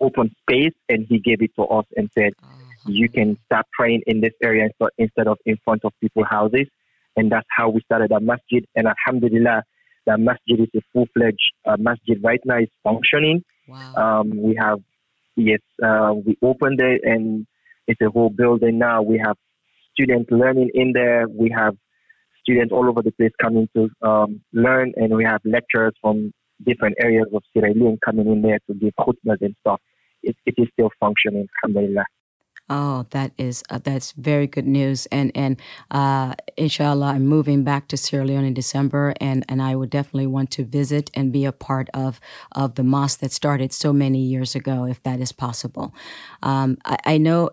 open 0.00 0.34
space, 0.40 0.74
and 0.88 1.06
he 1.08 1.18
gave 1.18 1.42
it 1.42 1.52
to 1.56 1.64
us 1.64 1.84
and 1.96 2.10
said, 2.18 2.32
uh-huh. 2.42 2.56
"You 2.86 3.08
can 3.08 3.38
start 3.46 3.66
praying 3.72 4.02
in 4.06 4.20
this 4.20 4.32
area 4.42 4.68
instead 4.98 5.28
of 5.28 5.38
in 5.46 5.56
front 5.64 5.84
of 5.84 5.92
people's 6.00 6.26
houses." 6.28 6.66
And 7.16 7.30
that's 7.30 7.46
how 7.56 7.68
we 7.68 7.80
started 7.82 8.12
a 8.12 8.20
masjid. 8.20 8.64
And 8.74 8.88
Alhamdulillah, 8.88 9.62
the 10.06 10.18
masjid 10.18 10.60
is 10.60 10.68
a 10.74 10.80
full-fledged 10.92 11.52
uh, 11.66 11.76
masjid 11.78 12.18
right 12.22 12.40
now. 12.44 12.56
It's 12.56 12.72
functioning. 12.82 13.42
Wow. 13.68 13.94
Um, 13.94 14.42
we 14.42 14.56
have 14.58 14.80
yes, 15.36 15.60
uh, 15.82 16.14
we 16.14 16.36
opened 16.42 16.80
it 16.80 17.02
and 17.04 17.46
it's 17.90 18.00
a 18.00 18.10
whole 18.10 18.30
building 18.30 18.78
now. 18.78 19.02
We 19.02 19.18
have 19.26 19.36
students 19.92 20.30
learning 20.30 20.70
in 20.74 20.92
there. 20.92 21.26
We 21.28 21.48
have 21.50 21.74
students 22.42 22.72
all 22.72 22.88
over 22.88 23.02
the 23.02 23.12
place 23.12 23.32
coming 23.40 23.68
to 23.76 23.88
um, 24.06 24.40
learn, 24.52 24.92
and 24.96 25.14
we 25.14 25.24
have 25.24 25.40
lecturers 25.44 25.94
from 26.00 26.32
different 26.66 26.96
areas 27.02 27.26
of 27.34 27.42
Sierra 27.52 27.72
Leone 27.74 27.98
coming 28.04 28.26
in 28.26 28.42
there 28.42 28.58
to 28.66 28.74
give 28.74 28.92
khutbahs 28.98 29.40
and 29.40 29.54
stuff. 29.60 29.80
It, 30.22 30.36
it 30.46 30.54
is 30.58 30.68
still 30.74 30.90
functioning, 31.00 31.48
alhamdulillah. 31.64 32.04
Oh, 32.72 33.04
that 33.10 33.32
is 33.36 33.64
uh, 33.68 33.80
that's 33.82 34.12
very 34.12 34.46
good 34.46 34.66
news, 34.66 35.06
and 35.06 35.32
and 35.34 35.60
uh, 35.90 36.34
inshallah, 36.56 37.06
I'm 37.14 37.26
moving 37.26 37.64
back 37.64 37.88
to 37.88 37.96
Sierra 37.96 38.24
Leone 38.24 38.44
in 38.44 38.54
December, 38.54 39.12
and 39.20 39.44
and 39.48 39.60
I 39.60 39.74
would 39.74 39.90
definitely 39.90 40.28
want 40.28 40.52
to 40.52 40.64
visit 40.64 41.10
and 41.14 41.32
be 41.32 41.44
a 41.44 41.50
part 41.50 41.88
of 41.94 42.20
of 42.52 42.76
the 42.76 42.84
mosque 42.84 43.18
that 43.20 43.32
started 43.32 43.72
so 43.72 43.92
many 43.92 44.20
years 44.20 44.54
ago, 44.54 44.86
if 44.86 45.02
that 45.02 45.18
is 45.20 45.32
possible. 45.32 45.92
Um, 46.44 46.78
I, 46.84 46.96
I 47.14 47.18
know 47.18 47.50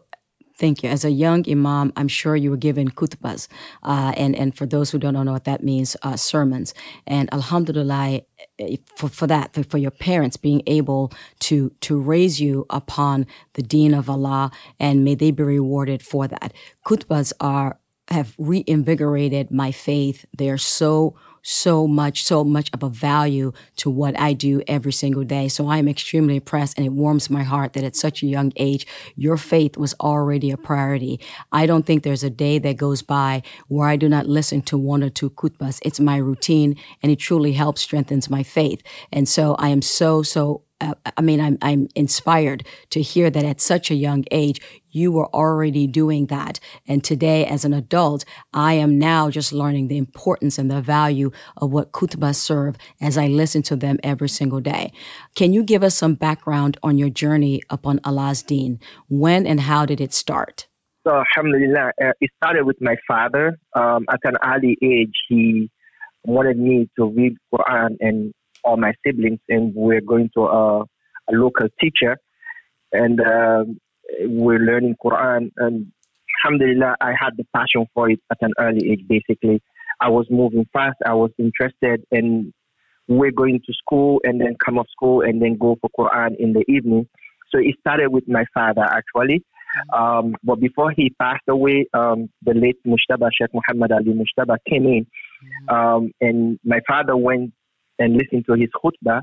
Thank 0.57 0.81
you. 0.81 0.89
As 0.89 1.05
a 1.05 1.11
young 1.11 1.45
imam, 1.49 1.93
I'm 1.95 2.07
sure 2.07 2.35
you 2.35 2.49
were 2.49 2.57
given 2.57 2.89
kutbas. 2.89 3.47
Uh, 3.83 4.13
and, 4.17 4.35
and 4.35 4.55
for 4.55 4.65
those 4.65 4.89
who 4.89 4.97
don't 4.97 5.13
know 5.13 5.31
what 5.31 5.43
that 5.43 5.63
means, 5.63 5.95
uh, 6.01 6.15
sermons. 6.15 6.73
And 7.05 7.31
alhamdulillah, 7.31 8.21
eh, 8.57 8.77
for, 8.95 9.07
for 9.07 9.27
that, 9.27 9.55
for, 9.69 9.77
your 9.77 9.91
parents 9.91 10.35
being 10.35 10.63
able 10.65 11.13
to, 11.41 11.71
to 11.81 11.99
raise 11.99 12.41
you 12.41 12.65
upon 12.71 13.27
the 13.53 13.61
deen 13.61 13.93
of 13.93 14.09
Allah, 14.09 14.49
and 14.79 15.03
may 15.03 15.13
they 15.13 15.29
be 15.29 15.43
rewarded 15.43 16.01
for 16.01 16.27
that. 16.27 16.53
Kutbas 16.83 17.33
are, 17.39 17.79
have 18.07 18.33
reinvigorated 18.39 19.51
my 19.51 19.71
faith. 19.71 20.25
They 20.35 20.49
are 20.49 20.57
so 20.57 21.15
so 21.49 21.87
much, 21.87 22.25
so 22.25 22.43
much 22.43 22.69
of 22.73 22.83
a 22.83 22.89
value 22.89 23.53
to 23.77 23.89
what 23.89 24.19
I 24.19 24.33
do 24.33 24.61
every 24.67 24.91
single 24.91 25.23
day. 25.23 25.47
So 25.47 25.69
I 25.69 25.77
am 25.77 25.87
extremely 25.87 26.35
impressed 26.35 26.77
and 26.77 26.85
it 26.85 26.91
warms 26.91 27.29
my 27.29 27.43
heart 27.43 27.71
that 27.71 27.85
at 27.85 27.95
such 27.95 28.21
a 28.21 28.27
young 28.27 28.51
age, 28.57 28.85
your 29.15 29.37
faith 29.37 29.77
was 29.77 29.93
already 30.01 30.51
a 30.51 30.57
priority. 30.57 31.21
I 31.53 31.65
don't 31.65 31.85
think 31.85 32.03
there's 32.03 32.25
a 32.25 32.29
day 32.29 32.59
that 32.59 32.75
goes 32.75 33.01
by 33.01 33.43
where 33.69 33.87
I 33.87 33.95
do 33.95 34.09
not 34.09 34.27
listen 34.27 34.61
to 34.63 34.77
one 34.77 35.01
or 35.01 35.09
two 35.09 35.29
kutbas. 35.29 35.79
It's 35.83 36.01
my 36.01 36.17
routine 36.17 36.75
and 37.01 37.13
it 37.13 37.15
truly 37.15 37.53
helps 37.53 37.79
strengthens 37.81 38.29
my 38.29 38.43
faith. 38.43 38.83
And 39.13 39.29
so 39.29 39.55
I 39.55 39.69
am 39.69 39.81
so, 39.81 40.23
so 40.23 40.63
uh, 40.79 40.93
I 41.15 41.21
mean, 41.21 41.41
I'm, 41.41 41.57
I'm 41.61 41.87
inspired 41.95 42.65
to 42.91 43.01
hear 43.01 43.29
that 43.29 43.43
at 43.43 43.59
such 43.61 43.89
a 43.89 43.95
young 43.95 44.25
age, 44.31 44.61
you 44.91 45.11
were 45.11 45.27
already 45.33 45.87
doing 45.87 46.27
that. 46.27 46.59
And 46.87 47.03
today, 47.03 47.45
as 47.45 47.65
an 47.65 47.73
adult, 47.73 48.25
I 48.53 48.73
am 48.73 48.97
now 48.99 49.29
just 49.29 49.51
learning 49.53 49.87
the 49.87 49.97
importance 49.97 50.57
and 50.57 50.69
the 50.69 50.81
value 50.81 51.31
of 51.57 51.71
what 51.71 51.91
kutbas 51.91 52.35
serve 52.35 52.77
as 53.01 53.17
I 53.17 53.27
listen 53.27 53.63
to 53.63 53.75
them 53.75 53.97
every 54.03 54.29
single 54.29 54.59
day. 54.59 54.91
Can 55.35 55.53
you 55.53 55.63
give 55.63 55.83
us 55.83 55.95
some 55.95 56.13
background 56.13 56.77
on 56.83 56.97
your 56.97 57.09
journey 57.09 57.61
upon 57.69 57.99
Allah's 58.03 58.43
deen? 58.43 58.79
When 59.09 59.47
and 59.47 59.61
how 59.61 59.85
did 59.85 59.99
it 59.99 60.13
start? 60.13 60.67
So, 61.05 61.23
alhamdulillah, 61.35 61.91
uh, 62.03 62.11
it 62.19 62.29
started 62.43 62.65
with 62.65 62.77
my 62.81 62.97
father. 63.07 63.57
Um, 63.75 64.05
at 64.11 64.19
an 64.25 64.35
early 64.43 64.77
age, 64.83 65.13
he 65.29 65.69
wanted 66.25 66.57
me 66.59 66.89
to 66.97 67.05
read 67.05 67.37
Quran 67.53 67.95
and 68.01 68.33
all 68.67 68.77
my 68.77 68.93
siblings, 69.05 69.39
and 69.49 69.73
we're 69.73 70.01
going 70.01 70.29
to 70.35 70.41
a, 70.41 70.81
a 70.81 71.33
local 71.33 71.67
teacher, 71.79 72.17
and 72.91 73.19
uh, 73.21 73.63
we're 74.21 74.59
learning 74.59 74.95
Quran. 75.03 75.51
And 75.57 75.91
Alhamdulillah, 76.43 76.95
I 77.01 77.13
had 77.19 77.31
the 77.37 77.45
passion 77.55 77.85
for 77.93 78.09
it 78.09 78.19
at 78.31 78.37
an 78.41 78.53
early 78.59 78.91
age. 78.91 79.03
Basically, 79.07 79.61
I 79.99 80.09
was 80.09 80.27
moving 80.29 80.65
fast. 80.73 80.97
I 81.05 81.13
was 81.13 81.31
interested, 81.39 82.03
and 82.11 82.53
we're 83.07 83.31
going 83.31 83.61
to 83.65 83.73
school, 83.73 84.19
and 84.23 84.39
then 84.41 84.55
come 84.63 84.77
off 84.77 84.87
school, 84.91 85.21
and 85.21 85.41
then 85.41 85.57
go 85.57 85.77
for 85.81 85.89
Quran 85.97 86.35
in 86.37 86.53
the 86.53 86.65
evening. 86.67 87.07
So 87.51 87.59
it 87.59 87.75
started 87.79 88.09
with 88.09 88.27
my 88.27 88.45
father 88.53 88.83
actually. 88.83 89.43
Um, 89.93 90.35
but 90.43 90.59
before 90.59 90.91
he 90.91 91.13
passed 91.21 91.47
away, 91.47 91.87
um, 91.93 92.29
the 92.43 92.53
late 92.53 92.77
Mushtaba 92.85 93.29
Sheikh 93.33 93.53
Muhammad 93.53 93.91
Ali 93.91 94.13
Mushtaba 94.13 94.57
came 94.67 94.85
in, 94.85 95.05
um, 95.69 96.11
and 96.19 96.59
my 96.63 96.79
father 96.87 97.15
went 97.15 97.53
and 97.99 98.13
listened 98.13 98.45
to 98.47 98.53
his 98.53 98.69
khutbah 98.75 99.21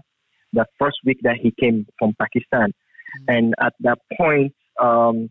the 0.53 0.65
first 0.79 0.99
week 1.05 1.19
that 1.23 1.37
he 1.41 1.53
came 1.61 1.87
from 1.99 2.15
Pakistan. 2.21 2.71
Mm-hmm. 2.71 3.25
And 3.29 3.55
at 3.61 3.75
that 3.81 3.99
point, 4.17 4.53
um, 4.81 5.31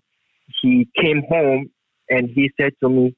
he 0.62 0.88
came 1.02 1.24
home 1.30 1.70
and 2.10 2.30
he 2.30 2.52
said 2.60 2.74
to 2.82 2.90
me, 2.90 3.16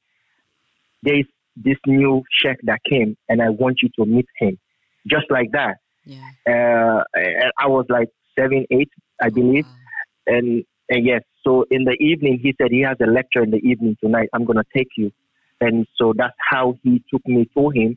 There's 1.02 1.26
this 1.56 1.76
new 1.86 2.22
sheikh 2.30 2.58
that 2.64 2.80
came, 2.88 3.16
and 3.28 3.42
I 3.42 3.48
want 3.50 3.78
you 3.82 3.88
to 3.98 4.04
meet 4.04 4.26
him. 4.38 4.58
Just 5.06 5.26
like 5.30 5.52
that. 5.52 5.76
Yeah. 6.04 6.28
Uh, 6.46 7.02
and 7.14 7.52
I 7.58 7.66
was 7.66 7.86
like 7.88 8.08
seven, 8.38 8.66
eight, 8.70 8.90
I 9.20 9.30
believe. 9.30 9.64
Wow. 9.64 10.36
And, 10.38 10.64
and 10.88 11.06
yes, 11.06 11.22
so 11.44 11.64
in 11.70 11.84
the 11.84 11.96
evening, 12.00 12.40
he 12.42 12.54
said 12.60 12.68
he 12.70 12.80
has 12.82 12.96
a 13.00 13.10
lecture 13.10 13.42
in 13.42 13.50
the 13.50 13.58
evening 13.58 13.96
tonight. 14.02 14.28
I'm 14.32 14.44
going 14.44 14.58
to 14.58 14.64
take 14.76 14.88
you. 14.96 15.12
And 15.60 15.86
so 15.96 16.12
that's 16.16 16.34
how 16.50 16.74
he 16.82 17.02
took 17.10 17.26
me 17.26 17.48
to 17.56 17.70
him. 17.70 17.96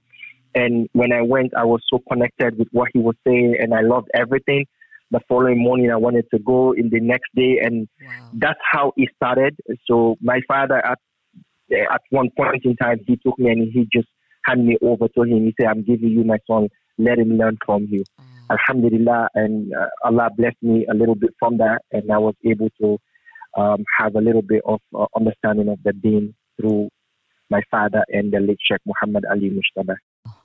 And 0.55 0.89
when 0.93 1.11
I 1.11 1.21
went, 1.21 1.53
I 1.55 1.65
was 1.65 1.81
so 1.89 1.99
connected 2.11 2.57
with 2.57 2.67
what 2.71 2.89
he 2.93 2.99
was 2.99 3.15
saying, 3.25 3.55
and 3.59 3.73
I 3.73 3.81
loved 3.81 4.09
everything. 4.13 4.65
The 5.11 5.19
following 5.27 5.61
morning, 5.61 5.91
I 5.91 5.95
wanted 5.95 6.25
to 6.33 6.39
go 6.39 6.71
in 6.73 6.89
the 6.89 6.99
next 6.99 7.29
day, 7.35 7.59
and 7.63 7.87
wow. 8.01 8.29
that's 8.33 8.59
how 8.71 8.93
it 8.95 9.09
started. 9.15 9.55
So 9.85 10.17
my 10.21 10.39
father, 10.47 10.85
at 10.85 10.99
at 11.71 12.01
one 12.09 12.29
point 12.35 12.63
in 12.63 12.75
time, 12.75 12.99
he 13.05 13.15
took 13.17 13.37
me 13.37 13.51
and 13.51 13.71
he 13.71 13.87
just 13.93 14.07
handed 14.45 14.65
me 14.65 14.77
over 14.81 15.07
to 15.07 15.21
him. 15.23 15.45
He 15.45 15.55
said, 15.59 15.69
"I'm 15.69 15.83
giving 15.83 16.09
you 16.09 16.23
my 16.23 16.37
son. 16.49 16.69
Let 16.97 17.19
him 17.19 17.37
learn 17.37 17.57
from 17.65 17.87
you." 17.89 18.03
Alhamdulillah, 18.51 19.29
and 19.35 19.71
uh, 19.73 19.87
Allah 20.03 20.29
blessed 20.35 20.61
me 20.61 20.85
a 20.89 20.95
little 20.95 21.15
bit 21.15 21.31
from 21.39 21.57
that, 21.57 21.81
and 21.91 22.11
I 22.11 22.17
was 22.17 22.33
able 22.43 22.69
to 22.81 22.97
um, 23.57 23.83
have 23.97 24.15
a 24.15 24.21
little 24.21 24.41
bit 24.41 24.61
of 24.65 24.79
uh, 24.97 25.05
understanding 25.15 25.69
of 25.69 25.79
the 25.83 25.93
deen 25.93 26.33
through 26.59 26.89
my 27.49 27.61
father 27.71 28.03
and 28.09 28.31
the 28.31 28.39
late 28.39 28.59
Sheikh 28.61 28.81
Muhammad 28.85 29.25
Ali 29.29 29.49
Mushtaba. 29.51 29.95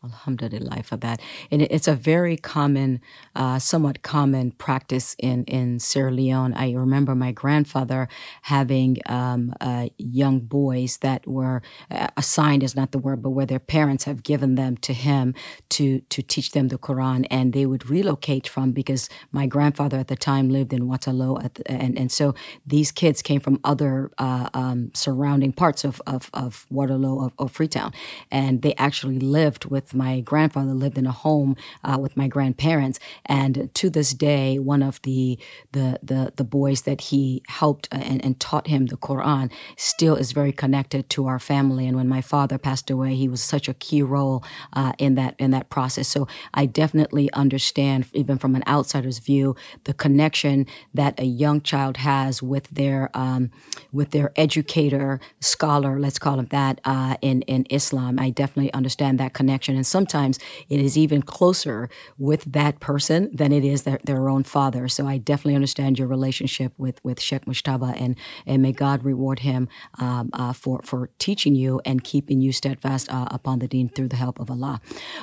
Alhamdulillah 0.04 0.82
for 0.82 0.96
that. 0.99 1.20
And 1.50 1.62
it's 1.62 1.88
a 1.88 1.94
very 1.94 2.37
common, 2.37 3.00
uh, 3.34 3.58
somewhat 3.58 4.02
common 4.02 4.52
practice 4.52 5.16
in, 5.18 5.44
in 5.44 5.78
Sierra 5.78 6.11
Leone. 6.11 6.54
I 6.54 6.73
remember 6.73 7.14
my 7.14 7.32
grandfather 7.32 8.08
having 8.42 8.99
um, 9.06 9.54
uh, 9.61 9.88
young 9.96 10.40
boys 10.40 10.99
that 10.99 11.26
were 11.26 11.62
uh, 11.90 12.08
assigned, 12.16 12.62
is 12.62 12.76
not 12.76 12.92
the 12.92 12.99
word, 12.99 13.23
but 13.23 13.30
where 13.30 13.46
their 13.46 13.58
parents 13.58 14.04
have 14.04 14.23
given 14.23 14.54
them 14.56 14.76
to 14.78 14.92
him 14.92 15.34
to, 15.70 16.00
to 16.00 16.23
teach 16.23 16.50
them 16.52 16.68
the 16.68 16.78
Quran. 16.78 17.26
And 17.30 17.52
they 17.52 17.66
would 17.66 17.88
relocate 17.88 18.46
from, 18.46 18.73
because 18.73 19.08
my 19.32 19.46
grandfather 19.46 19.99
at 19.99 20.08
the 20.08 20.16
time 20.16 20.50
lived 20.50 20.73
in 20.73 20.87
Waterloo. 20.87 21.38
The, 21.54 21.70
and, 21.70 21.99
and 21.99 22.12
so 22.12 22.34
these 22.66 22.92
kids 22.92 23.23
came 23.23 23.40
from 23.40 23.61
other 23.64 24.11
uh, 24.18 24.50
um, 24.52 24.90
surrounding 24.94 25.52
parts 25.52 25.84
of, 25.84 26.02
of, 26.06 26.30
of 26.34 26.66
Waterloo, 26.70 27.25
of, 27.25 27.32
of 27.38 27.52
Freetown. 27.52 27.92
And 28.30 28.62
they 28.62 28.75
actually 28.75 29.18
lived 29.18 29.64
with 29.66 29.93
my 29.94 30.20
grandfather 30.20 30.74
lived 30.74 30.98
in 30.98 31.06
a 31.06 31.12
home 31.12 31.56
uh, 31.84 31.98
with 32.00 32.16
my 32.16 32.28
grandparents, 32.28 32.98
and 33.26 33.70
to 33.74 33.90
this 33.90 34.12
day, 34.14 34.58
one 34.58 34.82
of 34.82 35.00
the 35.02 35.38
the 35.72 35.98
the, 36.02 36.32
the 36.36 36.44
boys 36.44 36.82
that 36.82 37.00
he 37.00 37.42
helped 37.48 37.88
uh, 37.92 37.98
and, 37.98 38.24
and 38.24 38.40
taught 38.40 38.66
him 38.66 38.86
the 38.86 38.96
Quran 38.96 39.50
still 39.76 40.16
is 40.16 40.32
very 40.32 40.52
connected 40.52 41.08
to 41.10 41.26
our 41.26 41.38
family. 41.38 41.86
And 41.86 41.96
when 41.96 42.08
my 42.08 42.20
father 42.20 42.58
passed 42.58 42.90
away, 42.90 43.14
he 43.14 43.28
was 43.28 43.42
such 43.42 43.68
a 43.68 43.74
key 43.74 44.02
role 44.02 44.44
uh, 44.72 44.92
in 44.98 45.14
that 45.14 45.34
in 45.38 45.50
that 45.50 45.68
process. 45.70 46.08
So 46.08 46.26
I 46.52 46.66
definitely 46.66 47.32
understand, 47.32 48.06
even 48.12 48.38
from 48.38 48.54
an 48.54 48.64
outsider's 48.66 49.18
view, 49.18 49.56
the 49.84 49.94
connection 49.94 50.66
that 50.92 51.18
a 51.18 51.24
young 51.24 51.60
child 51.60 51.96
has 51.98 52.42
with 52.42 52.68
their 52.68 53.10
um, 53.14 53.50
with 53.92 54.10
their 54.10 54.32
educator, 54.36 55.20
scholar, 55.40 55.98
let's 55.98 56.18
call 56.18 56.38
him 56.38 56.46
that, 56.50 56.80
uh, 56.84 57.16
in 57.20 57.42
in 57.42 57.66
Islam. 57.70 58.18
I 58.18 58.30
definitely 58.30 58.72
understand 58.72 59.18
that 59.20 59.32
connection, 59.34 59.76
and 59.76 59.83
sometimes 59.86 60.38
it 60.68 60.80
is 60.80 60.96
even 60.96 61.22
closer 61.22 61.88
with 62.18 62.44
that 62.44 62.80
person 62.80 63.30
than 63.34 63.52
it 63.52 63.64
is 63.64 63.82
their, 63.82 63.98
their 64.04 64.28
own 64.28 64.44
father. 64.44 64.88
So 64.88 65.06
I 65.06 65.18
definitely 65.18 65.54
understand 65.54 65.98
your 65.98 66.08
relationship 66.08 66.72
with 66.78 67.02
with 67.04 67.20
Sheikh 67.20 67.44
Mushtaba, 67.44 68.00
and 68.00 68.16
and 68.46 68.62
may 68.62 68.72
God 68.72 69.04
reward 69.04 69.40
him 69.40 69.68
um, 69.98 70.30
uh, 70.32 70.52
for 70.52 70.80
for 70.82 71.10
teaching 71.18 71.54
you 71.54 71.80
and 71.84 72.02
keeping 72.02 72.40
you 72.40 72.52
steadfast 72.52 73.12
uh, 73.12 73.26
upon 73.30 73.58
the 73.58 73.68
Deen 73.68 73.88
through 73.88 74.08
the 74.08 74.16
help 74.16 74.40
of 74.40 74.50
Allah. 74.50 74.80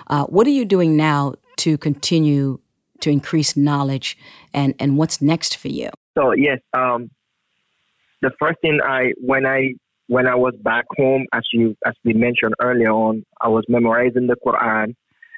Uh, 0.07 0.25
what 0.25 0.47
are 0.47 0.51
you 0.51 0.65
doing 0.65 0.95
now 0.95 1.35
to 1.57 1.77
continue 1.77 2.59
to 3.01 3.09
increase 3.09 3.57
knowledge, 3.57 4.17
and 4.53 4.75
and 4.79 4.97
what's 4.97 5.21
next 5.21 5.57
for 5.57 5.67
you? 5.67 5.89
So 6.17 6.33
yes, 6.33 6.59
um, 6.73 7.09
the 8.21 8.31
first 8.39 8.59
thing 8.61 8.79
I 8.83 9.13
when 9.17 9.45
I 9.45 9.73
when 10.11 10.27
I 10.27 10.35
was 10.35 10.53
back 10.61 10.83
home, 10.97 11.25
as 11.31 11.43
you 11.53 11.73
as 11.85 11.93
we 12.03 12.11
mentioned 12.11 12.53
earlier 12.61 12.91
on, 12.91 13.23
I 13.39 13.47
was 13.47 13.63
memorizing 13.69 14.27
the 14.27 14.35
Quran. 14.45 14.93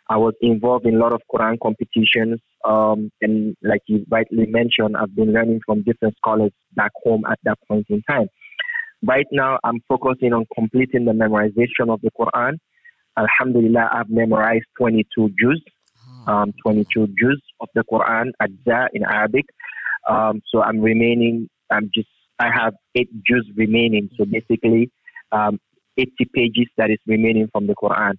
I 0.10 0.18
was 0.18 0.34
involved 0.42 0.88
in 0.88 0.96
a 0.96 0.98
lot 0.98 1.14
of 1.14 1.22
Quran 1.32 1.60
competitions, 1.62 2.40
um, 2.66 3.12
and 3.22 3.56
like 3.62 3.82
you 3.86 4.04
rightly 4.10 4.48
mentioned, 4.48 4.98
I've 4.98 5.16
been 5.16 5.32
learning 5.32 5.60
from 5.64 5.84
different 5.84 6.16
scholars 6.18 6.52
back 6.74 6.92
home 7.04 7.24
at 7.30 7.38
that 7.44 7.60
point 7.68 7.86
in 7.90 8.02
time. 8.10 8.28
Right 9.04 9.28
now, 9.32 9.60
I'm 9.64 9.80
focusing 9.88 10.34
on 10.34 10.48
completing 10.56 11.06
the 11.06 11.12
memorization 11.12 11.94
of 11.94 12.02
the 12.02 12.10
Quran. 12.20 12.54
Alhamdulillah, 13.16 13.90
I've 13.94 14.10
memorized 14.10 14.66
22 14.80 15.36
juz, 15.40 15.62
um, 16.26 16.52
22 16.64 17.10
juz 17.22 17.40
of 17.60 17.70
the 17.76 17.84
Quran, 17.84 18.32
Ajza 18.42 18.88
in 18.92 19.04
Arabic. 19.04 19.46
Um, 20.10 20.42
so 20.52 20.64
I'm 20.64 20.80
remaining, 20.80 21.48
I'm 21.70 21.92
just 21.94 22.10
I 22.40 22.50
have 22.54 22.74
eight 22.96 23.10
juz 23.28 23.46
remaining. 23.56 24.10
So 24.18 24.26
basically, 24.26 24.92
um, 25.32 25.60
80 25.98 26.12
pages 26.34 26.68
that 26.78 26.90
is 26.90 26.98
remaining 27.06 27.48
from 27.52 27.68
the 27.68 27.76
Quran. 27.76 28.14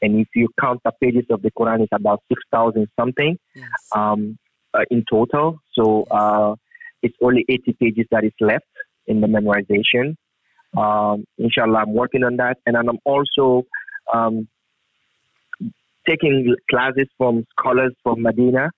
And 0.00 0.20
if 0.20 0.28
you 0.34 0.48
count 0.60 0.80
the 0.84 0.92
pages 1.02 1.26
of 1.30 1.42
the 1.42 1.50
Quran, 1.50 1.80
it's 1.80 1.92
about 1.92 2.22
6,000 2.28 2.88
something 2.98 3.36
yes. 3.54 3.66
um, 3.94 4.38
uh, 4.72 4.84
in 4.90 5.04
total. 5.10 5.60
So 5.72 6.04
uh, 6.10 6.54
it's 7.02 7.16
only 7.20 7.44
80 7.48 7.76
pages 7.80 8.06
that 8.10 8.24
is 8.24 8.32
left. 8.40 8.64
in 9.08 9.20
the 9.22 9.26
memorization. 9.26 10.16
Um, 10.76 11.24
inshallah, 11.38 11.78
I'm 11.80 11.94
working 11.94 12.22
on 12.22 12.36
that, 12.36 12.58
and 12.66 12.76
I'm 12.76 12.98
also 13.04 13.64
um, 14.14 14.46
taking 16.08 16.54
classes 16.70 17.08
from 17.16 17.44
scholars 17.58 17.94
from 18.02 18.22
Medina 18.22 18.70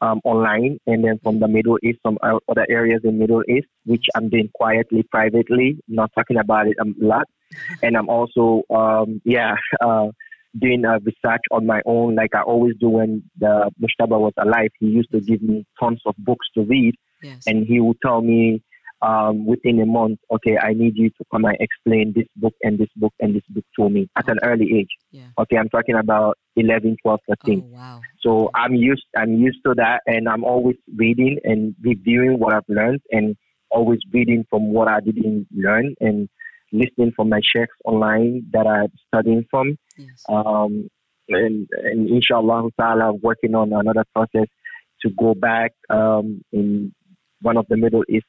um, 0.00 0.20
online, 0.24 0.78
and 0.86 1.04
then 1.04 1.18
from 1.22 1.40
the 1.40 1.48
Middle 1.48 1.78
East, 1.82 1.98
from 2.02 2.18
other 2.22 2.66
areas 2.68 3.00
in 3.04 3.18
Middle 3.18 3.42
East, 3.48 3.66
which 3.84 4.06
I'm 4.14 4.28
doing 4.28 4.50
quietly, 4.54 5.02
privately, 5.10 5.78
not 5.88 6.10
talking 6.14 6.36
about 6.36 6.68
it 6.68 6.76
a 6.80 6.84
lot. 7.04 7.26
And 7.82 7.96
I'm 7.96 8.10
also, 8.10 8.62
um, 8.68 9.22
yeah, 9.24 9.56
uh, 9.80 10.08
doing 10.58 10.84
a 10.84 10.98
research 10.98 11.42
on 11.50 11.66
my 11.66 11.80
own, 11.86 12.14
like 12.14 12.34
I 12.34 12.42
always 12.42 12.74
do 12.78 12.90
when 12.90 13.22
the 13.38 13.70
Mushtaba 13.80 14.18
was 14.18 14.34
alive. 14.36 14.70
He 14.78 14.86
used 14.86 15.10
to 15.12 15.20
give 15.20 15.42
me 15.42 15.66
tons 15.80 16.02
of 16.06 16.14
books 16.18 16.46
to 16.54 16.64
read, 16.64 16.94
yes. 17.22 17.44
and 17.46 17.66
he 17.66 17.80
would 17.80 18.00
tell 18.02 18.20
me 18.20 18.62
um, 19.00 19.46
within 19.46 19.80
a 19.80 19.86
month, 19.86 20.18
okay, 20.32 20.58
I 20.60 20.72
need 20.72 20.96
you 20.96 21.10
to 21.10 21.24
come 21.30 21.44
and 21.44 21.56
explain 21.60 22.12
this 22.14 22.26
book 22.36 22.54
and 22.62 22.78
this 22.78 22.88
book 22.96 23.14
and 23.20 23.34
this 23.34 23.44
book 23.48 23.64
to 23.78 23.88
me 23.88 24.08
at 24.16 24.28
an 24.28 24.38
early 24.42 24.78
age. 24.78 24.88
Yeah. 25.10 25.26
Okay, 25.38 25.56
I'm 25.56 25.68
talking 25.68 25.94
about 25.94 26.36
11, 26.56 26.96
12, 27.02 27.20
13. 27.44 27.62
Oh, 27.64 27.76
wow. 27.76 28.00
So 28.20 28.50
I'm 28.54 28.74
used, 28.74 29.04
I'm 29.16 29.34
used 29.34 29.60
to 29.66 29.74
that, 29.76 30.00
and 30.06 30.28
I'm 30.28 30.44
always 30.44 30.76
reading 30.96 31.38
and 31.44 31.74
reviewing 31.80 32.38
what 32.38 32.52
I've 32.54 32.68
learned, 32.68 33.00
and 33.10 33.36
always 33.70 34.00
reading 34.12 34.44
from 34.50 34.72
what 34.72 34.88
I 34.88 35.00
didn't 35.00 35.46
learn, 35.54 35.94
and 36.00 36.28
listening 36.72 37.12
from 37.14 37.28
my 37.28 37.40
sheikhs 37.40 37.76
online 37.84 38.46
that 38.52 38.66
I'm 38.66 38.92
studying 39.06 39.44
from. 39.50 39.78
Yes. 39.96 40.24
Um, 40.28 40.88
and, 41.28 41.68
and 41.72 42.08
inshallah 42.08 42.68
ta'ala, 42.78 43.12
working 43.14 43.54
on 43.54 43.72
another 43.72 44.04
process 44.14 44.48
to 45.02 45.10
go 45.10 45.34
back 45.34 45.72
um, 45.88 46.42
in 46.52 46.92
one 47.42 47.56
of 47.56 47.66
the 47.68 47.76
Middle 47.76 48.02
East 48.08 48.26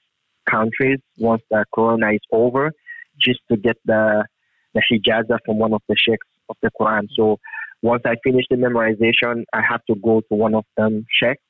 countries 0.50 1.00
once 1.18 1.42
the 1.50 1.66
corona 1.74 2.12
is 2.14 2.26
over, 2.32 2.72
just 3.20 3.40
to 3.50 3.58
get 3.58 3.78
the 3.86 4.26
the 4.74 4.82
ijaza 4.92 5.38
from 5.46 5.58
one 5.60 5.74
of 5.74 5.82
the 5.90 5.96
sheikhs 5.96 6.28
of 6.50 6.58
the 6.62 6.70
Quran. 6.80 7.08
So 7.16 7.40
once 7.82 8.04
I 8.06 8.16
finish 8.24 8.46
the 8.50 8.58
memorization, 8.58 9.44
I 9.54 9.62
have 9.68 9.84
to 9.86 9.96
go 9.96 10.22
to 10.22 10.36
one 10.36 10.54
of 10.54 10.66
them 10.78 11.06
sheikhs, 11.10 11.42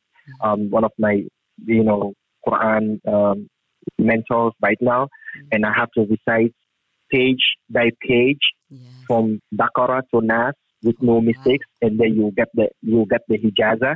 um, 0.42 0.70
one 0.70 0.84
of 0.84 0.92
my 0.98 1.24
you 1.66 1.84
know 1.84 2.14
Quran 2.46 3.00
um, 3.08 3.50
mentors 3.98 4.54
right 4.62 4.78
now, 4.82 5.06
mm-hmm. 5.06 5.48
and 5.52 5.66
I 5.66 5.74
have 5.76 5.92
to 5.92 6.02
recite 6.02 6.54
page 7.12 7.44
by 7.70 7.90
page 8.02 8.42
yes. 8.70 8.82
from 9.08 9.42
Baqara 9.54 10.04
to 10.14 10.22
Nas 10.22 10.54
with 10.84 11.02
no 11.02 11.18
oh, 11.18 11.22
mistakes, 11.22 11.66
wow. 11.82 11.88
and 11.88 12.00
then 12.00 12.14
you 12.14 12.32
get 12.36 12.50
the 12.54 12.70
you 12.82 13.06
get 13.10 13.22
the 13.28 13.38
ijaza, 13.38 13.96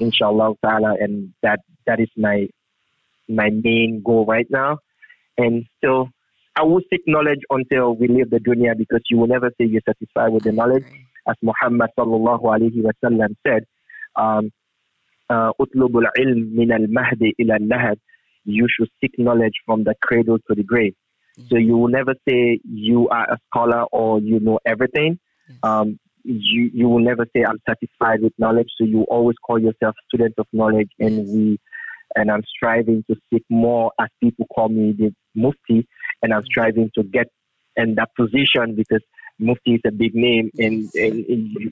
inshallah 0.00 0.54
ta'ala, 0.64 0.94
and 1.00 1.32
that 1.42 1.60
that 1.86 2.00
is 2.00 2.08
my 2.16 2.48
my 3.34 3.50
main 3.50 4.02
goal 4.04 4.24
right 4.26 4.46
now. 4.50 4.78
And 5.38 5.64
so 5.82 6.08
I 6.56 6.62
will 6.64 6.80
seek 6.90 7.02
knowledge 7.06 7.40
until 7.50 7.94
we 7.94 8.08
leave 8.08 8.30
the 8.30 8.38
dunya 8.38 8.76
because 8.76 9.00
you 9.10 9.18
will 9.18 9.26
never 9.26 9.50
say 9.58 9.66
you're 9.66 9.82
satisfied 9.86 10.32
with 10.32 10.44
the 10.44 10.52
knowledge. 10.52 10.84
As 11.28 11.36
Muhammad 11.42 11.90
sallallahu 11.98 12.42
alayhi 12.42 12.82
wa 12.82 12.90
sallam 13.02 13.34
said, 13.46 13.64
um, 14.16 14.50
uh, 15.30 15.52
utlubul 15.60 16.06
ilm 16.18 16.52
min 16.52 16.72
al 16.72 16.86
mahdi 16.88 17.34
ila 17.40 17.58
lahad. 17.58 17.96
You 18.44 18.66
should 18.68 18.90
seek 19.00 19.12
knowledge 19.18 19.54
from 19.64 19.84
the 19.84 19.94
cradle 20.02 20.38
to 20.48 20.54
the 20.54 20.64
grave. 20.64 20.94
Mm-hmm. 21.38 21.48
So 21.48 21.56
you 21.56 21.76
will 21.76 21.88
never 21.88 22.14
say 22.28 22.60
you 22.64 23.08
are 23.08 23.32
a 23.32 23.38
scholar 23.46 23.84
or 23.92 24.20
you 24.20 24.40
know 24.40 24.58
everything. 24.66 25.18
Um, 25.62 25.98
you 26.24 26.70
you 26.72 26.88
will 26.88 27.00
never 27.00 27.26
say 27.34 27.44
I'm 27.44 27.60
satisfied 27.68 28.22
with 28.22 28.32
knowledge. 28.38 28.68
So 28.76 28.84
you 28.84 29.02
always 29.04 29.36
call 29.46 29.58
yourself 29.58 29.94
student 30.08 30.34
of 30.38 30.46
knowledge, 30.52 30.90
and 30.98 31.28
we 31.28 31.58
and 32.14 32.30
I'm 32.30 32.42
striving 32.44 33.04
to 33.10 33.16
seek 33.30 33.44
more 33.50 33.92
as 34.00 34.08
people 34.22 34.46
call 34.54 34.68
me 34.68 34.92
the 34.92 35.14
Mufti, 35.34 35.86
and 36.22 36.32
I'm 36.32 36.44
striving 36.44 36.90
to 36.94 37.02
get 37.02 37.28
in 37.76 37.94
that 37.96 38.10
position 38.16 38.74
because 38.74 39.02
Mufti 39.38 39.74
is 39.74 39.80
a 39.86 39.90
big 39.90 40.14
name 40.14 40.50
and, 40.58 40.88
and 40.94 41.24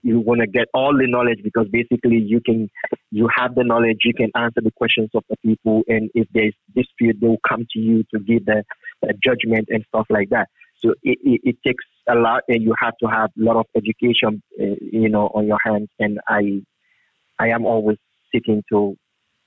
you 0.03 0.21
want 0.21 0.41
to 0.41 0.47
get 0.47 0.69
all 0.75 0.97
the 0.97 1.07
knowledge 1.07 1.41
because 1.43 1.69
basically 1.71 2.17
you 2.17 2.41
can, 2.41 2.69
you 3.11 3.29
have 3.35 3.55
the 3.55 3.65
knowledge, 3.65 3.99
you 4.05 4.15
can 4.15 4.31
answer 4.35 4.61
the 4.63 4.73
questions 4.73 5.11
of 5.15 5.25
the 5.29 5.37
people 5.45 5.83
and 5.89 6.11
if 6.15 6.27
there's 6.33 6.55
dispute, 6.75 7.19
they 7.21 7.29
will 7.29 7.41
come 7.49 7.67
to 7.73 7.79
you 7.79 8.03
to 8.13 8.19
give 8.21 8.47
the, 8.47 8.65
the 9.03 9.15
judgment 9.23 9.69
and 9.71 9.85
stuff 9.89 10.07
like 10.11 10.31
that. 10.31 10.49
So 10.79 10.95
it, 11.03 11.19
it, 11.23 11.41
it, 11.45 11.57
takes 11.65 11.85
a 12.09 12.15
lot 12.15 12.43
and 12.49 12.63
you 12.63 12.75
have 12.81 12.97
to 13.03 13.07
have 13.07 13.31
a 13.39 13.43
lot 13.43 13.57
of 13.57 13.67
education, 13.77 14.43
uh, 14.59 14.77
you 14.81 15.11
know, 15.11 15.27
on 15.35 15.47
your 15.47 15.59
hands. 15.63 15.91
And 15.99 16.19
I, 16.27 16.63
I 17.39 17.49
am 17.49 17.67
always 17.67 17.99
seeking 18.33 18.65
to 18.71 18.97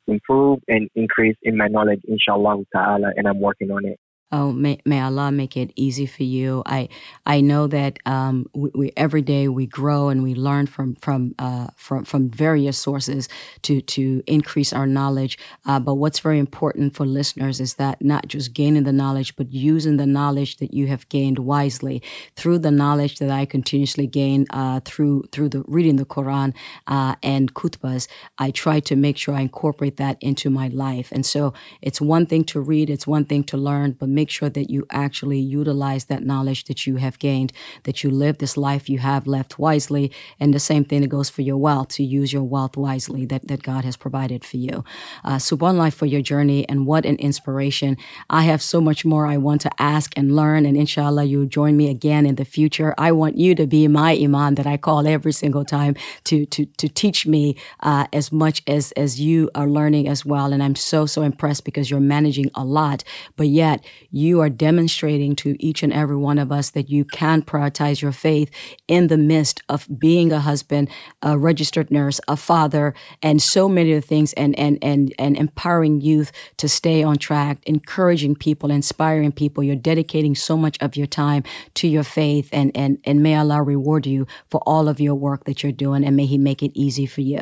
improve 0.08 0.60
and 0.68 0.89
increase 0.96 1.36
in 1.44 1.58
my 1.58 1.68
knowledge, 1.68 2.02
inshallah 2.08 2.63
ta'ala, 2.76 3.12
and 3.16 3.28
I'm 3.28 3.39
working 3.39 3.72
on 3.72 3.86
it. 3.86 4.00
Oh, 4.36 4.52
may, 4.52 4.80
may 4.84 5.00
Allah 5.00 5.32
make 5.32 5.56
it 5.56 5.72
easy 5.76 6.08
for 6.08 6.24
you. 6.24 6.63
I 6.65 6.89
I 7.24 7.39
know 7.41 7.67
that 7.67 8.00
um, 8.08 8.48
we, 8.56 8.72
we, 8.74 8.91
every 8.98 9.22
day 9.22 9.48
we 9.48 9.67
grow 9.67 10.10
and 10.10 10.24
we 10.24 10.34
learn 10.34 10.65
from 10.65 10.96
from 10.96 11.36
uh, 11.38 11.67
from 11.76 12.04
from 12.04 12.30
various 12.32 12.76
sources 12.80 13.30
to 13.62 13.80
to 13.82 14.24
increase 14.26 14.74
our 14.74 14.88
knowledge. 14.88 15.38
Uh, 15.67 15.80
but 15.80 15.96
what's 15.96 16.19
very 16.19 16.39
important 16.39 16.96
for 16.96 17.06
listeners 17.06 17.60
is 17.60 17.76
that 17.76 18.04
not 18.04 18.28
just 18.28 18.54
gaining 18.56 18.86
the 18.86 18.91
knowledge, 18.91 19.36
but 19.36 19.54
using 19.54 19.98
the 19.98 20.08
knowledge 20.08 20.58
that 20.58 20.74
you 20.74 20.88
have 20.88 21.08
gained 21.10 21.38
wisely 21.38 22.02
through 22.36 22.58
the 22.58 22.72
knowledge 22.72 23.19
that 23.19 23.30
I 23.30 23.46
continuously 23.46 24.08
gain 24.08 24.48
uh, 24.50 24.80
through 24.84 25.26
through 25.32 25.50
the 25.50 25.63
reading 25.67 25.98
the 25.98 26.06
Quran 26.06 26.56
uh, 26.88 27.15
and 27.22 27.54
kutbas. 27.54 28.08
I 28.39 28.52
try 28.52 28.80
to 28.82 28.96
make 28.96 29.17
sure 29.17 29.36
I 29.36 29.41
incorporate 29.41 29.98
that 29.98 30.17
into 30.22 30.50
my 30.50 30.69
life. 30.69 31.12
And 31.12 31.26
so 31.26 31.54
it's 31.82 32.02
one 32.02 32.26
thing 32.26 32.43
to 32.46 32.60
read, 32.62 32.89
it's 32.89 33.06
one 33.08 33.26
thing 33.26 33.43
to 33.46 33.58
learn, 33.58 33.91
but 33.91 34.10
make 34.10 34.22
sure 34.29 34.49
that 34.49 34.69
you 34.69 34.86
actually 34.89 35.39
utilize 35.39 36.05
that 36.05 36.23
knowledge 36.23 36.65
that 36.65 36.86
you 36.86 36.97
have 36.97 37.19
gained, 37.19 37.53
that 37.83 38.03
you 38.03 38.09
live 38.09 38.38
this 38.38 38.57
life 38.57 38.89
you 38.89 38.99
have 38.99 39.27
left 39.27 39.59
wisely. 39.59 40.12
And 40.39 40.53
the 40.53 40.59
same 40.59 40.86
thing 40.86 41.01
that 41.01 41.07
goes 41.07 41.29
for 41.29 41.41
your 41.41 41.57
wealth, 41.57 41.89
to 41.89 42.03
use 42.03 42.33
your 42.33 42.43
wealth 42.43 42.77
wisely 42.77 43.25
that, 43.25 43.47
that 43.47 43.63
God 43.63 43.86
has 43.86 43.97
provided 43.97 44.43
for 44.45 44.57
you. 44.57 44.83
Uh, 45.23 45.39
life 45.62 45.95
for 45.95 46.05
your 46.05 46.21
journey 46.21 46.67
and 46.67 46.86
what 46.86 47.05
an 47.05 47.15
inspiration. 47.17 47.97
I 48.29 48.43
have 48.43 48.62
so 48.62 48.81
much 48.81 49.05
more 49.05 49.25
I 49.25 49.38
want 49.38 49.62
to 49.62 49.71
ask 49.81 50.17
and 50.17 50.36
learn. 50.36 50.65
And 50.65 50.77
inshallah, 50.77 51.25
you'll 51.25 51.45
join 51.45 51.77
me 51.77 51.89
again 51.89 52.25
in 52.25 52.36
the 52.36 52.45
future. 52.45 52.93
I 52.97 53.12
want 53.12 53.38
you 53.38 53.55
to 53.55 53.65
be 53.67 53.88
my 53.88 54.17
imam 54.17 54.55
that 54.55 54.67
I 54.67 54.77
call 54.77 55.07
every 55.07 55.33
single 55.33 55.65
time 55.65 55.95
to, 56.25 56.45
to, 56.47 56.65
to 56.65 56.88
teach 56.88 57.25
me 57.25 57.55
uh, 57.81 58.07
as 58.13 58.31
much 58.31 58.62
as, 58.67 58.91
as 58.93 59.19
you 59.19 59.49
are 59.55 59.67
learning 59.67 60.07
as 60.07 60.25
well. 60.25 60.53
And 60.53 60.62
I'm 60.62 60.75
so, 60.75 61.05
so 61.05 61.21
impressed 61.21 61.65
because 61.65 61.89
you're 61.89 61.99
managing 61.99 62.49
a 62.55 62.63
lot, 62.63 63.03
but 63.36 63.47
yet 63.47 63.83
you 64.13 64.39
are 64.41 64.49
demonstrating 64.49 65.36
to 65.36 65.56
each 65.60 65.82
and 65.82 65.91
every 65.91 66.15
one 66.15 66.38
of 66.38 66.52
us 66.52 66.69
that 66.69 66.88
you 66.88 67.04
can 67.04 67.41
prioritize 67.41 67.99
your 67.99 68.12
faith 68.12 68.52
in 68.88 69.08
the 69.08 69.17
midst 69.17 69.63
of 69.67 69.88
being 69.97 70.32
a 70.32 70.39
husband, 70.39 70.88
a 71.23 71.36
registered 71.36 71.89
nurse, 71.89 72.21
a 72.28 72.38
father, 72.38 72.93
and 73.23 73.41
so 73.41 73.67
many 73.67 73.91
of 73.91 74.04
the 74.04 74.08
things, 74.08 74.32
and, 74.34 74.58
and, 74.58 74.78
and, 74.84 75.13
and 75.17 75.36
empowering 75.36 75.99
youth 75.99 76.32
to 76.58 76.69
stay 76.69 77.02
on 77.02 77.17
track, 77.17 77.58
encouraging 77.65 78.36
people, 78.36 78.69
inspiring 78.69 79.32
people. 79.32 79.63
You're 79.63 79.76
dedicating 79.76 80.36
so 80.36 80.56
much 80.56 80.78
of 80.80 80.95
your 80.95 81.08
time 81.08 81.43
to 81.73 81.88
your 81.88 82.04
faith, 82.04 82.49
and, 82.54 82.71
and, 82.76 82.99
and 83.06 83.23
may 83.23 83.36
Allah 83.36 83.63
reward 83.63 84.06
you 84.06 84.28
for 84.52 84.62
all 84.67 84.88
of 84.88 84.99
your 84.99 85.15
work 85.15 85.45
that 85.45 85.63
you're 85.63 85.71
doing, 85.71 86.06
and 86.06 86.15
may 86.15 86.28
He 86.28 86.38
make 86.38 86.62
it 86.62 86.71
easy 86.76 87.08
for 87.08 87.21
you. 87.21 87.41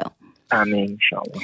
Amen, 0.53 0.97
inshallah. 0.97 1.41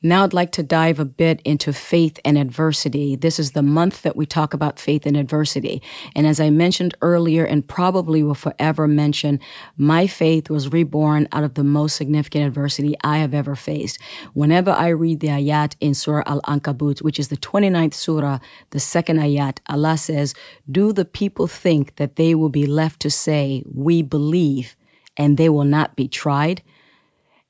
Now 0.00 0.22
I'd 0.22 0.32
like 0.32 0.52
to 0.52 0.62
dive 0.62 1.00
a 1.00 1.04
bit 1.04 1.42
into 1.44 1.72
faith 1.72 2.20
and 2.24 2.38
adversity. 2.38 3.16
This 3.16 3.40
is 3.40 3.50
the 3.50 3.64
month 3.64 4.02
that 4.02 4.14
we 4.14 4.26
talk 4.26 4.54
about 4.54 4.78
faith 4.78 5.06
and 5.06 5.16
adversity. 5.16 5.82
And 6.14 6.24
as 6.24 6.38
I 6.38 6.50
mentioned 6.50 6.94
earlier 7.02 7.44
and 7.44 7.66
probably 7.66 8.22
will 8.22 8.36
forever 8.36 8.86
mention, 8.86 9.40
my 9.76 10.06
faith 10.06 10.50
was 10.50 10.72
reborn 10.72 11.26
out 11.32 11.42
of 11.42 11.54
the 11.54 11.64
most 11.64 11.96
significant 11.96 12.46
adversity 12.46 12.94
I 13.02 13.18
have 13.18 13.34
ever 13.34 13.56
faced. 13.56 13.98
Whenever 14.34 14.70
I 14.70 14.88
read 14.90 15.18
the 15.18 15.28
ayat 15.28 15.74
in 15.80 15.94
Surah 15.94 16.22
Al-Ankabut, 16.26 17.02
which 17.02 17.18
is 17.18 17.26
the 17.26 17.36
29th 17.36 17.94
surah, 17.94 18.38
the 18.70 18.78
second 18.78 19.18
ayat, 19.18 19.58
Allah 19.68 19.98
says, 19.98 20.32
do 20.70 20.92
the 20.92 21.04
people 21.04 21.48
think 21.48 21.96
that 21.96 22.14
they 22.14 22.36
will 22.36 22.50
be 22.50 22.66
left 22.66 23.00
to 23.00 23.10
say, 23.10 23.64
we 23.66 24.02
believe 24.02 24.76
and 25.16 25.36
they 25.36 25.48
will 25.48 25.64
not 25.64 25.96
be 25.96 26.06
tried? 26.06 26.62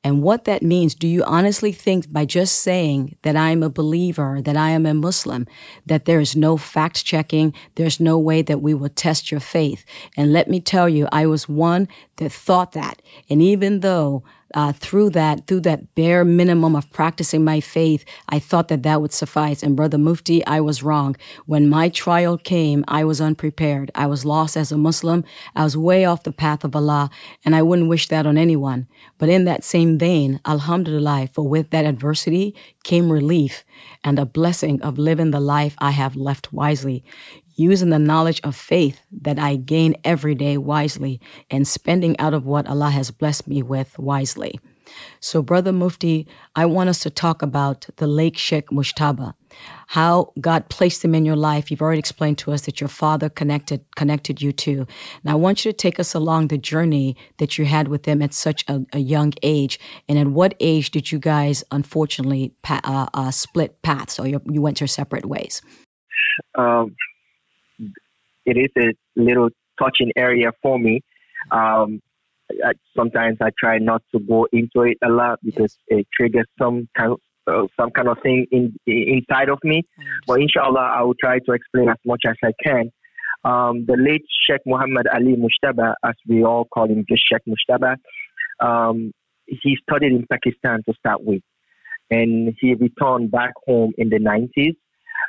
And 0.04 0.22
what 0.22 0.44
that 0.44 0.62
means. 0.62 0.94
Do 0.94 1.08
you 1.08 1.24
honestly 1.24 1.72
think 1.72 2.12
by 2.12 2.24
just 2.24 2.60
saying 2.60 3.16
that 3.22 3.36
I'm 3.36 3.62
a 3.62 3.70
believer, 3.70 4.40
that 4.42 4.56
I 4.56 4.70
am 4.70 4.86
a 4.86 4.94
Muslim, 4.94 5.46
that 5.86 6.04
there 6.04 6.20
is 6.20 6.36
no 6.36 6.56
fact 6.56 7.04
checking, 7.04 7.52
there's 7.74 7.98
no 7.98 8.18
way 8.18 8.42
that 8.42 8.62
we 8.62 8.74
will 8.74 8.88
test 8.88 9.30
your 9.30 9.40
faith? 9.40 9.84
And 10.16 10.32
let 10.32 10.48
me 10.48 10.60
tell 10.60 10.88
you, 10.88 11.08
I 11.10 11.26
was 11.26 11.48
one 11.48 11.88
that 12.16 12.32
thought 12.32 12.72
that. 12.72 13.02
And 13.28 13.42
even 13.42 13.80
though 13.80 14.22
uh, 14.54 14.72
through 14.72 15.10
that, 15.10 15.46
through 15.46 15.60
that 15.60 15.94
bare 15.94 16.24
minimum 16.24 16.74
of 16.74 16.90
practicing 16.92 17.44
my 17.44 17.60
faith, 17.60 18.04
I 18.28 18.38
thought 18.38 18.68
that 18.68 18.82
that 18.82 19.00
would 19.00 19.12
suffice. 19.12 19.62
And 19.62 19.76
Brother 19.76 19.98
Mufti, 19.98 20.44
I 20.46 20.60
was 20.60 20.82
wrong. 20.82 21.16
When 21.46 21.68
my 21.68 21.88
trial 21.88 22.38
came, 22.38 22.84
I 22.88 23.04
was 23.04 23.20
unprepared. 23.20 23.90
I 23.94 24.06
was 24.06 24.24
lost 24.24 24.56
as 24.56 24.72
a 24.72 24.78
Muslim. 24.78 25.24
I 25.54 25.64
was 25.64 25.76
way 25.76 26.04
off 26.04 26.22
the 26.22 26.32
path 26.32 26.64
of 26.64 26.74
Allah, 26.74 27.10
and 27.44 27.54
I 27.54 27.62
wouldn't 27.62 27.88
wish 27.88 28.08
that 28.08 28.26
on 28.26 28.38
anyone. 28.38 28.86
But 29.18 29.28
in 29.28 29.44
that 29.44 29.64
same 29.64 29.98
vein, 29.98 30.40
Alhamdulillah, 30.46 31.28
for 31.32 31.46
with 31.46 31.70
that 31.70 31.84
adversity 31.84 32.54
came 32.84 33.12
relief 33.12 33.64
and 34.04 34.18
a 34.18 34.26
blessing 34.26 34.80
of 34.82 34.98
living 34.98 35.30
the 35.30 35.40
life 35.40 35.74
I 35.78 35.90
have 35.90 36.16
left 36.16 36.52
wisely 36.52 37.04
using 37.58 37.90
the 37.90 37.98
knowledge 37.98 38.40
of 38.44 38.56
faith 38.56 39.00
that 39.10 39.38
I 39.38 39.56
gain 39.56 39.96
every 40.04 40.34
day 40.34 40.56
wisely 40.56 41.20
and 41.50 41.66
spending 41.66 42.18
out 42.18 42.32
of 42.32 42.46
what 42.46 42.68
Allah 42.68 42.90
has 42.90 43.10
blessed 43.10 43.48
me 43.48 43.62
with 43.62 43.98
wisely. 43.98 44.58
So, 45.20 45.42
Brother 45.42 45.72
Mufti, 45.72 46.26
I 46.56 46.64
want 46.64 46.88
us 46.88 47.00
to 47.00 47.10
talk 47.10 47.42
about 47.42 47.86
the 47.96 48.06
late 48.06 48.38
Sheikh 48.38 48.68
Mujtaba, 48.70 49.34
how 49.88 50.32
God 50.40 50.70
placed 50.70 51.04
him 51.04 51.14
in 51.14 51.26
your 51.26 51.36
life. 51.36 51.70
You've 51.70 51.82
already 51.82 51.98
explained 51.98 52.38
to 52.38 52.52
us 52.52 52.62
that 52.62 52.80
your 52.80 52.88
father 52.88 53.28
connected 53.28 53.84
connected 53.96 54.40
you 54.40 54.52
to. 54.52 54.86
Now, 55.24 55.32
I 55.32 55.34
want 55.34 55.64
you 55.64 55.72
to 55.72 55.76
take 55.76 56.00
us 56.00 56.14
along 56.14 56.48
the 56.48 56.56
journey 56.56 57.16
that 57.38 57.58
you 57.58 57.66
had 57.66 57.88
with 57.88 58.06
him 58.06 58.22
at 58.22 58.32
such 58.32 58.64
a, 58.68 58.80
a 58.94 58.98
young 58.98 59.34
age, 59.42 59.78
and 60.08 60.18
at 60.18 60.28
what 60.28 60.54
age 60.60 60.90
did 60.90 61.12
you 61.12 61.18
guys 61.18 61.64
unfortunately 61.70 62.54
pa- 62.62 62.80
uh, 62.84 63.08
uh, 63.12 63.30
split 63.30 63.82
paths, 63.82 64.18
or 64.18 64.26
you, 64.26 64.40
you 64.46 64.62
went 64.62 64.80
your 64.80 64.88
separate 64.88 65.26
ways? 65.26 65.60
Um, 66.56 66.94
it 68.48 68.70
is 68.74 68.94
a 69.16 69.20
little 69.20 69.50
touching 69.80 70.10
area 70.16 70.50
for 70.62 70.78
me. 70.78 71.00
Um, 71.50 72.00
I, 72.64 72.72
sometimes 72.96 73.38
I 73.40 73.50
try 73.58 73.78
not 73.78 74.02
to 74.12 74.20
go 74.20 74.48
into 74.52 74.82
it 74.82 74.98
a 75.04 75.10
lot 75.10 75.38
because 75.44 75.76
it 75.88 76.06
triggers 76.12 76.46
some 76.58 76.88
kind 76.96 77.12
of 77.12 77.20
uh, 77.46 77.66
some 77.78 77.90
kind 77.90 78.08
of 78.08 78.18
thing 78.22 78.46
in, 78.50 78.74
inside 78.86 79.48
of 79.48 79.58
me. 79.64 79.82
But 80.26 80.40
inshallah, 80.40 80.94
I 80.96 81.02
will 81.02 81.14
try 81.20 81.38
to 81.38 81.52
explain 81.52 81.88
as 81.88 81.96
much 82.04 82.22
as 82.26 82.36
I 82.42 82.52
can. 82.62 82.90
Um, 83.44 83.86
the 83.86 83.96
late 83.96 84.24
Sheikh 84.46 84.60
Muhammad 84.66 85.06
Ali 85.14 85.36
Mujtaba, 85.36 85.94
as 86.04 86.14
we 86.26 86.44
all 86.44 86.66
call 86.66 86.86
him, 86.86 87.04
just 87.08 87.22
Sheikh 87.30 87.42
Mujtaba, 87.48 87.96
um, 88.60 89.12
he 89.46 89.78
studied 89.88 90.12
in 90.12 90.26
Pakistan 90.30 90.82
to 90.86 90.94
start 90.98 91.22
with, 91.22 91.42
and 92.10 92.54
he 92.60 92.74
returned 92.74 93.30
back 93.30 93.52
home 93.66 93.92
in 93.96 94.10
the 94.10 94.18
90s. 94.18 94.76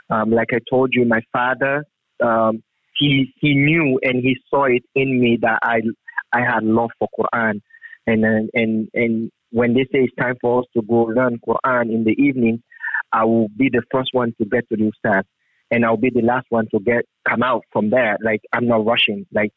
Um, 0.10 0.32
like 0.32 0.50
I 0.52 0.60
told 0.70 0.90
you, 0.94 1.06
my 1.06 1.22
father 1.32 1.86
um, 2.22 2.64
he 3.00 3.34
he 3.40 3.56
knew 3.56 4.00
and 4.04 4.22
he 4.22 4.38
saw 4.50 4.66
it 4.66 4.84
in 4.94 5.20
me 5.20 5.38
that 5.42 5.60
I 5.64 5.82
I 6.32 6.42
had 6.42 6.64
love 6.64 6.92
for 7.00 7.08
Quran, 7.18 7.62
and 8.06 8.26
uh, 8.26 8.48
and 8.54 8.90
and 8.94 9.32
when 9.52 9.74
they 9.74 9.84
say 9.86 10.04
it's 10.04 10.16
time 10.20 10.36
for 10.42 10.60
us 10.60 10.66
to 10.76 10.84
go 10.84 11.04
learn 11.04 11.40
Quran 11.40 11.92
in 11.92 12.04
the 12.04 12.12
evening, 12.12 12.62
I 13.12 13.26
will 13.26 13.48
be 13.58 13.70
the 13.72 13.82
first 13.92 14.10
one 14.12 14.34
to 14.40 14.46
get 14.46 14.68
to 14.70 14.76
the 14.76 14.92
ustad, 14.92 15.24
and 15.72 15.86
I'll 15.86 15.98
be 15.98 16.12
the 16.14 16.22
last 16.22 16.46
one 16.50 16.68
to 16.74 16.80
get 16.80 17.06
come 17.28 17.42
out 17.42 17.64
from 17.72 17.90
there. 17.90 18.18
Like 18.24 18.42
I'm 18.54 18.68
not 18.68 18.86
rushing. 18.86 19.26
Like 19.34 19.52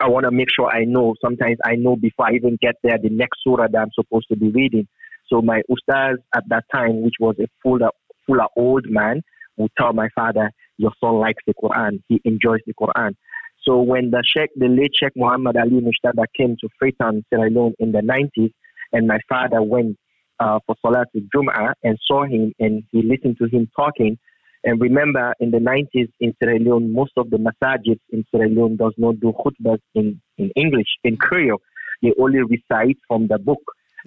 I 0.00 0.08
want 0.08 0.24
to 0.24 0.30
make 0.30 0.48
sure 0.54 0.70
I 0.70 0.84
know. 0.84 1.14
Sometimes 1.20 1.58
I 1.64 1.74
know 1.74 1.96
before 1.96 2.28
I 2.28 2.34
even 2.34 2.58
get 2.60 2.76
there 2.82 2.98
the 3.02 3.10
next 3.10 3.40
surah 3.44 3.68
that 3.70 3.78
I'm 3.78 3.92
supposed 3.94 4.28
to 4.28 4.36
be 4.36 4.50
reading. 4.50 4.86
So 5.26 5.42
my 5.42 5.62
ustaz 5.70 6.14
at 6.34 6.44
that 6.48 6.64
time, 6.72 7.02
which 7.02 7.14
was 7.20 7.36
a 7.40 7.48
full 7.62 7.78
full 8.26 8.38
old 8.56 8.86
man, 8.88 9.22
would 9.56 9.70
tell 9.78 9.92
my 9.92 10.08
father, 10.14 10.50
your 10.78 10.92
son 11.00 11.14
likes 11.14 11.42
the 11.46 11.54
Quran. 11.54 12.02
He 12.08 12.20
enjoys 12.24 12.60
the 12.66 12.74
Quran. 12.74 13.14
So 13.62 13.80
when 13.80 14.10
the 14.10 14.22
Sheikh, 14.26 14.50
the 14.56 14.68
late 14.68 14.92
Sheikh 14.94 15.12
Muhammad 15.14 15.56
Ali 15.56 15.80
Mujtaba 15.80 16.24
came 16.36 16.56
to 16.60 16.68
Freetown, 16.78 17.24
Sierra 17.30 17.48
Leone 17.48 17.74
in 17.78 17.92
the 17.92 18.00
90s, 18.00 18.52
and 18.92 19.06
my 19.06 19.18
father 19.28 19.62
went 19.62 19.96
uh, 20.40 20.58
for 20.66 20.74
Salat 20.84 21.08
Jum'ah 21.34 21.74
and 21.84 21.98
saw 22.04 22.24
him 22.24 22.52
and 22.58 22.82
he 22.90 23.02
listened 23.02 23.38
to 23.38 23.46
him 23.46 23.68
talking. 23.76 24.18
And 24.64 24.80
remember, 24.80 25.34
in 25.40 25.50
the 25.50 25.58
90s 25.58 26.08
in 26.20 26.34
Sierra 26.38 26.58
Leone, 26.58 26.92
most 26.92 27.12
of 27.16 27.30
the 27.30 27.36
masajids 27.36 28.00
in 28.10 28.24
Sierra 28.30 28.48
Leone 28.48 28.76
does 28.76 28.94
not 28.96 29.20
do 29.20 29.32
khutbahs 29.32 29.78
in, 29.94 30.20
in 30.38 30.50
English, 30.56 30.88
in 31.04 31.16
Creole. 31.16 31.60
They 32.02 32.12
only 32.18 32.40
recite 32.42 32.98
from 33.06 33.28
the 33.28 33.38
book. 33.38 33.62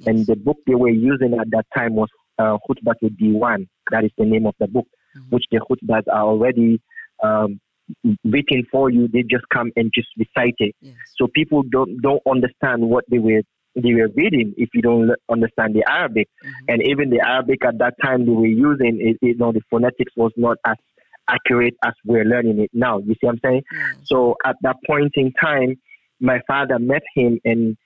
And 0.06 0.26
the 0.28 0.36
book 0.36 0.58
they 0.68 0.76
were 0.76 0.90
using 0.90 1.34
at 1.40 1.50
that 1.52 1.66
time 1.74 1.96
was 1.96 2.10
uh, 2.38 2.58
Khutbah 2.68 3.00
to 3.00 3.10
Diwan. 3.10 3.68
That 3.92 4.04
is 4.04 4.12
the 4.18 4.26
name 4.26 4.46
of 4.46 4.56
the 4.60 4.68
book. 4.68 4.88
Which 5.30 5.46
the 5.52 5.60
khutbahs 5.60 6.04
are 6.12 6.24
already 6.24 6.82
um, 7.24 7.60
written 8.24 8.66
for 8.72 8.90
you. 8.90 9.08
They 9.08 9.22
just 9.24 9.46
come 9.54 9.72
and 9.76 9.92
just 9.94 10.08
recite 10.18 10.56
it. 10.60 10.76
Yes. 10.82 10.96
So 11.18 11.28
people 11.28 11.64
don't 11.64 12.02
don't 12.02 12.22
understand 12.30 12.82
what 12.90 13.06
they 13.10 13.20
were 13.20 13.42
they 13.76 13.94
were 13.94 14.10
reading 14.16 14.54
if 14.58 14.70
you 14.74 14.82
don't 14.82 15.12
understand 15.30 15.76
the 15.76 15.84
Arabic. 15.90 16.28
Mm-hmm. 16.44 16.66
And 16.70 16.88
even 16.88 17.10
the 17.10 17.20
Arabic 17.26 17.66
at 17.66 17.78
that 17.80 17.96
time 18.04 18.26
they 18.26 18.32
were 18.32 18.48
using, 18.48 19.00
it, 19.02 19.18
you 19.22 19.36
know, 19.36 19.52
the 19.52 19.62
phonetics 19.70 20.14
was 20.16 20.32
not 20.38 20.58
as 20.66 20.78
accurate 21.28 21.76
as 21.84 21.94
we're 22.06 22.24
learning 22.24 22.60
it 22.60 22.70
now. 22.74 23.00
You 23.00 23.14
see 23.14 23.20
what 23.22 23.34
I'm 23.34 23.40
saying? 23.44 23.64
Mm-hmm. 23.74 24.02
So 24.06 24.36
at 24.46 24.56
that 24.62 24.78
point 24.88 25.12
in 25.16 25.34
time, 25.34 25.76
my 26.20 26.40
father 26.48 26.80
met 26.80 27.04
him 27.16 27.40
and 27.44 27.78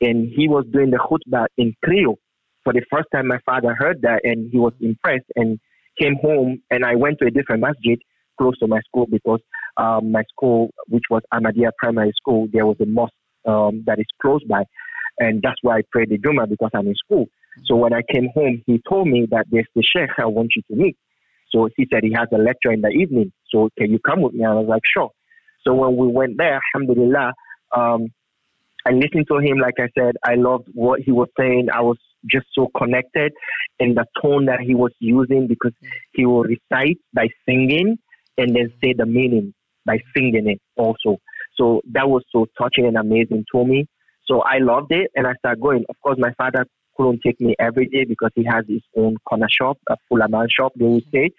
and 0.00 0.28
he 0.34 0.48
was 0.48 0.64
doing 0.72 0.90
the 0.90 0.98
khutbah 0.98 1.46
in 1.56 1.74
Creole. 1.84 2.18
For 2.64 2.72
the 2.72 2.82
first 2.90 3.08
time, 3.12 3.26
my 3.26 3.38
father 3.46 3.74
heard 3.76 4.02
that 4.02 4.20
and 4.24 4.50
he 4.50 4.58
was 4.58 4.72
impressed 4.80 5.24
and 5.36 5.58
came 6.00 6.16
home 6.16 6.62
and 6.70 6.84
I 6.84 6.94
went 6.94 7.18
to 7.20 7.26
a 7.26 7.30
different 7.30 7.62
masjid 7.62 7.98
close 8.38 8.58
to 8.58 8.66
my 8.66 8.80
school 8.80 9.06
because 9.10 9.40
um, 9.76 10.12
my 10.12 10.22
school, 10.30 10.70
which 10.88 11.04
was 11.10 11.22
Ahmadiyya 11.32 11.70
Primary 11.78 12.12
School, 12.16 12.48
there 12.52 12.66
was 12.66 12.76
a 12.80 12.86
mosque 12.86 13.12
um, 13.46 13.82
that 13.86 13.98
is 13.98 14.06
close 14.22 14.42
by. 14.44 14.64
And 15.18 15.42
that's 15.42 15.58
why 15.62 15.78
I 15.78 15.82
prayed 15.90 16.10
the 16.10 16.18
Juma 16.18 16.46
because 16.46 16.70
I'm 16.74 16.86
in 16.86 16.94
school. 16.94 17.26
So 17.64 17.74
when 17.76 17.92
I 17.92 18.02
came 18.12 18.28
home, 18.34 18.62
he 18.66 18.80
told 18.88 19.08
me 19.08 19.26
that 19.30 19.46
there's 19.50 19.66
the 19.74 19.82
Sheikh 19.82 20.10
I 20.18 20.26
want 20.26 20.52
you 20.54 20.62
to 20.70 20.80
meet. 20.80 20.96
So 21.50 21.68
he 21.76 21.86
said 21.92 22.04
he 22.04 22.12
has 22.14 22.28
a 22.32 22.38
lecture 22.38 22.70
in 22.70 22.82
the 22.82 22.88
evening. 22.88 23.32
So 23.50 23.70
can 23.78 23.90
you 23.90 23.98
come 23.98 24.20
with 24.20 24.34
me? 24.34 24.44
I 24.44 24.52
was 24.52 24.66
like, 24.68 24.82
sure. 24.84 25.10
So 25.66 25.74
when 25.74 25.96
we 25.96 26.06
went 26.06 26.36
there, 26.36 26.60
alhamdulillah, 26.74 27.32
um, 27.76 28.08
I 28.86 28.92
listened 28.92 29.26
to 29.28 29.38
him. 29.38 29.58
Like 29.58 29.74
I 29.78 29.88
said, 29.98 30.16
I 30.24 30.34
loved 30.34 30.68
what 30.72 31.00
he 31.00 31.10
was 31.10 31.28
saying. 31.38 31.68
I 31.72 31.80
was 31.80 31.98
just 32.26 32.46
so 32.54 32.68
connected 32.76 33.32
in 33.78 33.94
the 33.94 34.04
tone 34.20 34.46
that 34.46 34.60
he 34.60 34.74
was 34.74 34.92
using 34.98 35.46
because 35.46 35.72
he 36.12 36.26
will 36.26 36.42
recite 36.42 36.98
by 37.12 37.28
singing 37.46 37.98
and 38.36 38.54
then 38.54 38.72
say 38.82 38.92
the 38.92 39.06
meaning 39.06 39.54
by 39.84 39.98
singing 40.14 40.48
it 40.48 40.60
also. 40.76 41.18
So 41.56 41.80
that 41.92 42.08
was 42.08 42.22
so 42.30 42.46
touching 42.60 42.86
and 42.86 42.96
amazing 42.96 43.44
to 43.52 43.64
me. 43.64 43.86
So 44.26 44.42
I 44.42 44.58
loved 44.58 44.92
it 44.92 45.10
and 45.14 45.26
I 45.26 45.34
started 45.34 45.60
going. 45.60 45.84
Of 45.88 45.96
course, 46.02 46.18
my 46.18 46.32
father 46.34 46.66
couldn't 46.96 47.20
take 47.24 47.40
me 47.40 47.54
every 47.58 47.86
day 47.86 48.04
because 48.04 48.30
he 48.34 48.44
has 48.44 48.64
his 48.68 48.82
own 48.96 49.16
corner 49.28 49.48
shop, 49.48 49.78
a 49.88 49.96
full 50.08 50.20
amount 50.20 50.50
shop, 50.52 50.72
they 50.76 50.84
would 50.84 51.04
say, 51.12 51.30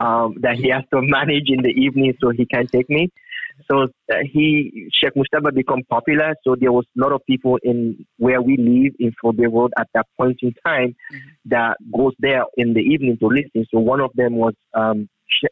um, 0.00 0.34
that 0.40 0.56
he 0.56 0.68
has 0.68 0.82
to 0.92 1.00
manage 1.00 1.48
in 1.48 1.62
the 1.62 1.70
evening 1.70 2.14
so 2.20 2.30
he 2.30 2.44
can 2.44 2.66
take 2.66 2.90
me. 2.90 3.10
So 3.70 3.84
uh, 3.84 4.16
he, 4.30 4.88
Sheikh 4.92 5.14
Mujtaba 5.14 5.54
become 5.54 5.82
popular. 5.88 6.34
So 6.44 6.56
there 6.58 6.72
was 6.72 6.84
a 6.96 7.00
lot 7.00 7.12
of 7.12 7.20
people 7.26 7.58
in 7.62 8.04
where 8.18 8.42
we 8.42 8.56
live 8.56 8.94
in 8.98 9.12
Fobe 9.22 9.52
Road 9.52 9.72
at 9.78 9.88
that 9.94 10.06
point 10.18 10.38
in 10.42 10.52
time 10.66 10.96
mm-hmm. 11.12 11.18
that 11.46 11.76
goes 11.96 12.12
there 12.18 12.44
in 12.56 12.74
the 12.74 12.80
evening 12.80 13.16
to 13.20 13.26
listen. 13.26 13.66
So 13.72 13.78
one 13.80 14.00
of 14.00 14.10
them 14.14 14.34
was 14.36 14.54
um, 14.74 15.08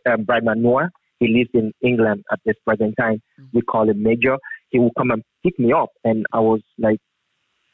uh, 0.07 0.17
Brian 0.19 0.63
Noah. 0.63 0.91
He 1.21 1.29
lives 1.29 1.51
in 1.55 1.73
England 1.83 2.25
at 2.33 2.41
this 2.45 2.57
present 2.67 2.95
time. 2.99 3.23
Mm-hmm. 3.41 3.57
We 3.57 3.63
call 3.63 3.89
him 3.89 4.03
Major. 4.03 4.37
He 4.71 4.79
would 4.79 4.93
come 4.99 5.11
and 5.11 5.23
pick 5.45 5.59
me 5.59 5.73
up, 5.73 5.91
and 6.03 6.25
I 6.33 6.41
was 6.41 6.61
like 6.79 6.99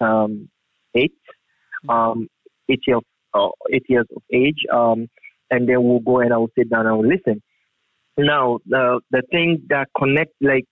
um, 0.01 0.49
8 0.95 1.11
mm-hmm. 1.11 1.91
um, 1.91 2.29
eight 2.69 2.81
years, 2.87 3.03
uh, 3.35 3.49
eight 3.73 3.85
years 3.88 4.07
of 4.14 4.23
age. 4.33 4.64
Um, 4.73 5.09
and 5.51 5.69
then 5.69 5.83
we'll 5.83 6.01
go 6.01 6.21
and 6.21 6.33
I 6.33 6.37
will 6.37 6.51
sit 6.57 6.71
down 6.71 6.81
and 6.81 6.88
I 6.91 6.93
will 6.93 7.09
listen. 7.09 7.43
Now, 8.17 8.60
the 8.65 9.02
the 9.12 9.23
thing 9.32 9.63
that 9.69 9.88
connect 9.97 10.34
like 10.41 10.65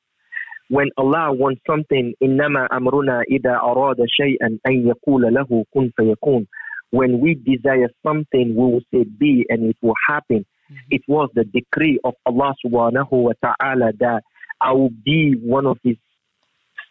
when 0.69 0.89
Allah 0.97 1.33
wants 1.33 1.61
something, 1.67 2.13
إنما 2.23 2.67
أمرنا 2.71 3.21
إذا 3.31 3.55
أراد 3.55 3.97
شيئا 4.07 4.57
أن 4.67 4.87
يقول 4.87 5.33
له 5.33 5.65
كن 5.73 5.91
فيكون. 5.99 6.47
When 6.91 7.19
we 7.19 7.35
desire 7.35 7.89
something, 8.03 8.55
we 8.55 8.63
will 8.63 8.81
say 8.93 9.03
be 9.03 9.45
and 9.49 9.69
it 9.69 9.77
will 9.81 9.95
happen. 10.07 10.45
Mm-hmm. 10.71 10.75
It 10.91 11.01
was 11.07 11.29
the 11.35 11.43
decree 11.43 11.99
of 12.03 12.13
Allah 12.25 12.53
subhanahu 12.65 13.11
wa 13.11 13.33
ta'ala 13.43 13.91
that 13.99 14.23
I 14.61 14.71
will 14.73 14.91
be 15.03 15.35
one 15.41 15.65
of 15.65 15.77
his 15.83 15.97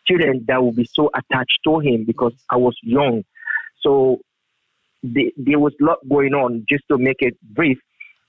students 0.04 0.44
that 0.48 0.62
will 0.62 0.72
be 0.72 0.88
so 0.92 1.10
attached 1.14 1.60
to 1.64 1.78
him 1.78 2.04
because 2.04 2.34
I 2.50 2.56
was 2.56 2.76
young. 2.82 3.24
So 3.80 4.20
the, 5.02 5.32
there 5.36 5.58
was 5.58 5.72
a 5.80 5.84
lot 5.84 5.98
going 6.08 6.34
on. 6.34 6.66
Just 6.68 6.84
to 6.88 6.98
make 6.98 7.20
it 7.20 7.36
brief, 7.42 7.78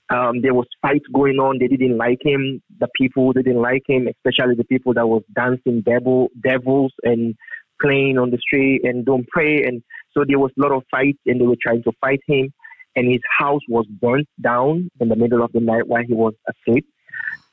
um, 0.09 0.41
there 0.41 0.53
was 0.53 0.67
fights 0.81 1.05
going 1.13 1.37
on. 1.37 1.59
They 1.59 1.67
didn't 1.67 1.97
like 1.97 2.19
him. 2.21 2.61
The 2.79 2.87
people 2.95 3.33
didn't 3.33 3.61
like 3.61 3.83
him, 3.87 4.07
especially 4.07 4.55
the 4.55 4.63
people 4.63 4.93
that 4.93 5.07
was 5.07 5.23
dancing 5.35 5.81
devil 5.81 6.29
devils 6.41 6.93
and 7.03 7.35
playing 7.81 8.17
on 8.17 8.31
the 8.31 8.37
street 8.37 8.81
and 8.83 9.05
don't 9.05 9.27
pray. 9.27 9.63
And 9.63 9.83
so 10.13 10.23
there 10.27 10.39
was 10.39 10.51
a 10.57 10.61
lot 10.61 10.71
of 10.71 10.83
fights, 10.89 11.19
and 11.25 11.41
they 11.41 11.45
were 11.45 11.57
trying 11.61 11.83
to 11.83 11.91
fight 11.99 12.21
him. 12.27 12.53
And 12.95 13.11
his 13.11 13.21
house 13.37 13.61
was 13.69 13.85
burnt 14.01 14.27
down 14.41 14.89
in 14.99 15.09
the 15.09 15.15
middle 15.15 15.43
of 15.43 15.51
the 15.51 15.59
night 15.59 15.87
while 15.87 16.03
he 16.03 16.13
was 16.13 16.33
asleep. 16.47 16.87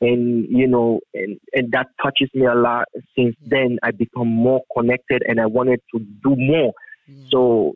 And 0.01 0.47
you 0.49 0.67
know, 0.67 1.01
and, 1.13 1.39
and 1.53 1.73
that 1.73 1.89
touches 2.03 2.31
me 2.35 2.47
a 2.47 2.55
lot. 2.55 2.87
Since 3.17 3.37
then, 3.45 3.79
I 3.83 3.91
become 3.91 4.29
more 4.29 4.63
connected, 4.77 5.23
and 5.27 5.41
I 5.41 5.47
wanted 5.47 5.81
to 5.93 6.01
do 6.01 6.37
more 6.37 6.73
Yeah. 7.07 7.27
So 7.31 7.75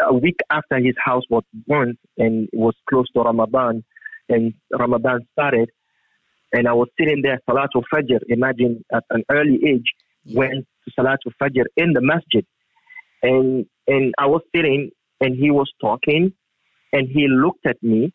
a 0.00 0.14
week 0.14 0.38
after 0.50 0.78
his 0.78 0.94
house 1.02 1.24
was 1.28 1.44
burnt 1.66 1.98
and 2.18 2.48
it 2.52 2.58
was 2.58 2.74
close 2.88 3.06
to 3.12 3.20
Ramadan, 3.20 3.84
and 4.28 4.54
Ramadan 4.72 5.20
started, 5.32 5.70
and 6.52 6.68
I 6.68 6.72
was 6.74 6.88
sitting 6.98 7.22
there, 7.22 7.40
Salatul 7.48 7.82
Fajr, 7.92 8.20
imagine 8.28 8.84
at 8.92 9.04
an 9.10 9.24
early 9.30 9.58
age, 9.66 9.86
went 10.26 10.66
to 10.84 10.90
Salatul 10.98 11.32
Fajr 11.40 11.64
in 11.76 11.92
the 11.92 12.00
masjid. 12.00 12.44
And, 13.22 13.66
and 13.86 14.14
I 14.18 14.26
was 14.26 14.42
sitting 14.54 14.90
and 15.20 15.36
he 15.36 15.50
was 15.50 15.70
talking 15.80 16.32
and 16.92 17.08
he 17.08 17.26
looked 17.28 17.66
at 17.66 17.82
me 17.82 18.12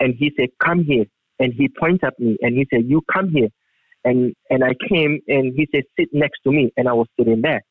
and 0.00 0.14
he 0.18 0.32
said, 0.38 0.48
come 0.62 0.84
here. 0.84 1.04
And 1.38 1.52
he 1.52 1.68
pointed 1.68 2.04
at 2.04 2.18
me 2.18 2.38
and 2.40 2.56
he 2.56 2.66
said, 2.72 2.84
you 2.86 3.02
come 3.12 3.28
here. 3.30 3.48
And, 4.04 4.34
and 4.50 4.64
I 4.64 4.72
came 4.88 5.20
and 5.28 5.52
he 5.54 5.68
said, 5.72 5.84
sit 5.98 6.08
next 6.12 6.40
to 6.44 6.50
me. 6.50 6.72
And 6.76 6.88
I 6.88 6.92
was 6.92 7.06
sitting 7.18 7.42
there. 7.42 7.62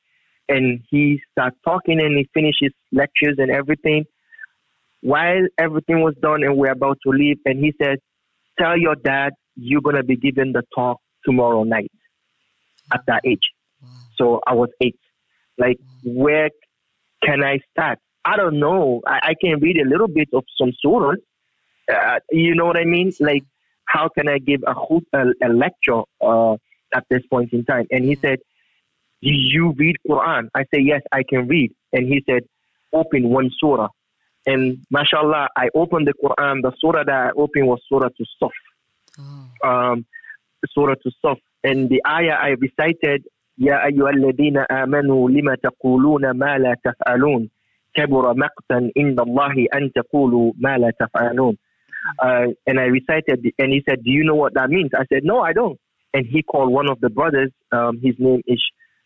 And 0.48 0.82
he 0.90 1.20
started 1.32 1.58
talking 1.66 2.00
and 2.00 2.18
he 2.18 2.30
finished 2.34 2.60
his 2.62 2.72
lectures 2.92 3.36
and 3.38 3.52
everything. 3.52 4.06
While 5.12 5.46
everything 5.66 6.00
was 6.02 6.16
done 6.20 6.42
and 6.44 6.58
we're 6.58 6.72
about 6.72 6.98
to 7.06 7.12
leave, 7.12 7.38
and 7.46 7.60
he 7.64 7.72
said, 7.80 7.98
tell 8.60 8.76
your 8.76 8.96
dad 8.96 9.34
you're 9.56 9.86
going 9.88 9.98
to 9.98 10.04
be 10.04 10.18
giving 10.18 10.52
the 10.52 10.64
talk 10.74 10.98
tomorrow 11.24 11.64
night 11.64 11.92
at 12.92 13.02
that 13.06 13.22
age. 13.24 13.48
Wow. 13.84 13.90
So 14.18 14.40
I 14.48 14.54
was 14.62 14.70
eight. 14.82 15.00
Like, 15.60 15.78
where 16.04 16.50
can 17.24 17.44
I 17.44 17.60
start? 17.72 18.00
I 18.32 18.36
don't 18.36 18.60
know. 18.60 19.02
I, 19.06 19.20
I 19.30 19.34
can 19.40 19.60
read 19.60 19.78
a 19.78 19.88
little 19.88 20.08
bit 20.08 20.30
of 20.34 20.44
some 20.60 20.72
surahs. 20.84 21.22
Uh, 21.88 22.20
you 22.32 22.56
know 22.56 22.66
what 22.66 22.78
I 22.78 22.86
mean? 22.86 23.14
Like, 23.20 23.44
how 23.86 24.10
can 24.10 24.28
I 24.28 24.40
give 24.40 24.62
a, 24.66 24.74
a, 24.74 25.24
a 25.48 25.50
lecture 25.54 26.02
uh, 26.20 26.54
at 26.96 27.06
this 27.12 27.22
point 27.30 27.54
in 27.54 27.64
time? 27.64 27.86
And 27.92 28.04
he 28.04 28.16
said, 28.16 28.40
do 29.22 29.30
you 29.32 29.74
read 29.78 29.98
Quran? 30.10 30.50
I 30.56 30.66
said, 30.74 30.82
yes, 30.84 31.02
I 31.12 31.22
can 31.22 31.48
read. 31.48 31.72
And 31.94 32.08
he 32.08 32.24
said, 32.28 32.42
open 32.92 33.30
one 33.30 33.52
surah. 33.60 33.90
And 34.47 34.79
mashallah, 34.91 35.49
I 35.57 35.69
opened 35.75 36.09
the 36.09 36.15
Quran. 36.15 36.63
The 36.63 36.73
surah 36.81 37.05
that 37.05 37.27
I 37.27 37.31
opened 37.37 37.67
was 37.67 37.81
Surah 37.89 38.09
to 38.09 38.25
Saf. 38.43 38.51
Oh. 39.19 39.69
Um, 39.69 40.07
surah 40.73 40.95
to 40.95 41.11
Saf. 41.25 41.37
And 41.63 41.91
the 41.91 42.01
ayah 42.07 42.37
I 42.41 42.57
recited, 42.59 43.25
يا 43.59 43.87
أيها 43.87 44.11
الذين 44.11 44.59
آمنوا 44.59 45.31
لما 45.31 45.55
تقولون 45.55 46.31
ما 46.31 46.59
لا 46.59 46.77
تفعلون 46.85 47.49
كبر 47.95 48.35
مقتا 48.35 48.91
عند 48.97 49.21
الله 49.21 49.67
أن 49.75 49.93
تقولوا 49.93 50.53
ما 50.59 50.79
لا 50.79 50.91
تفعلون 51.01 51.57
uh, 52.23 52.47
and 52.67 52.81
I 52.81 52.85
recited, 52.85 53.45
and 53.59 53.73
he 53.73 53.83
said, 53.89 54.03
"Do 54.03 54.11
you 54.11 54.25
know 54.25 54.35
what 54.35 54.55
that 54.55 54.71
means?" 54.71 54.91
I 54.95 55.05
said, 55.13 55.25
"No, 55.25 55.41
I 55.41 55.53
don't." 55.53 55.79
And 56.15 56.27
he 56.27 56.43
called 56.43 56.73
one 56.73 56.91
of 56.91 57.01
the 57.01 57.11
brothers. 57.11 57.53
Um, 57.73 58.01
his 58.03 58.15
name 58.19 58.43
is 58.47 58.63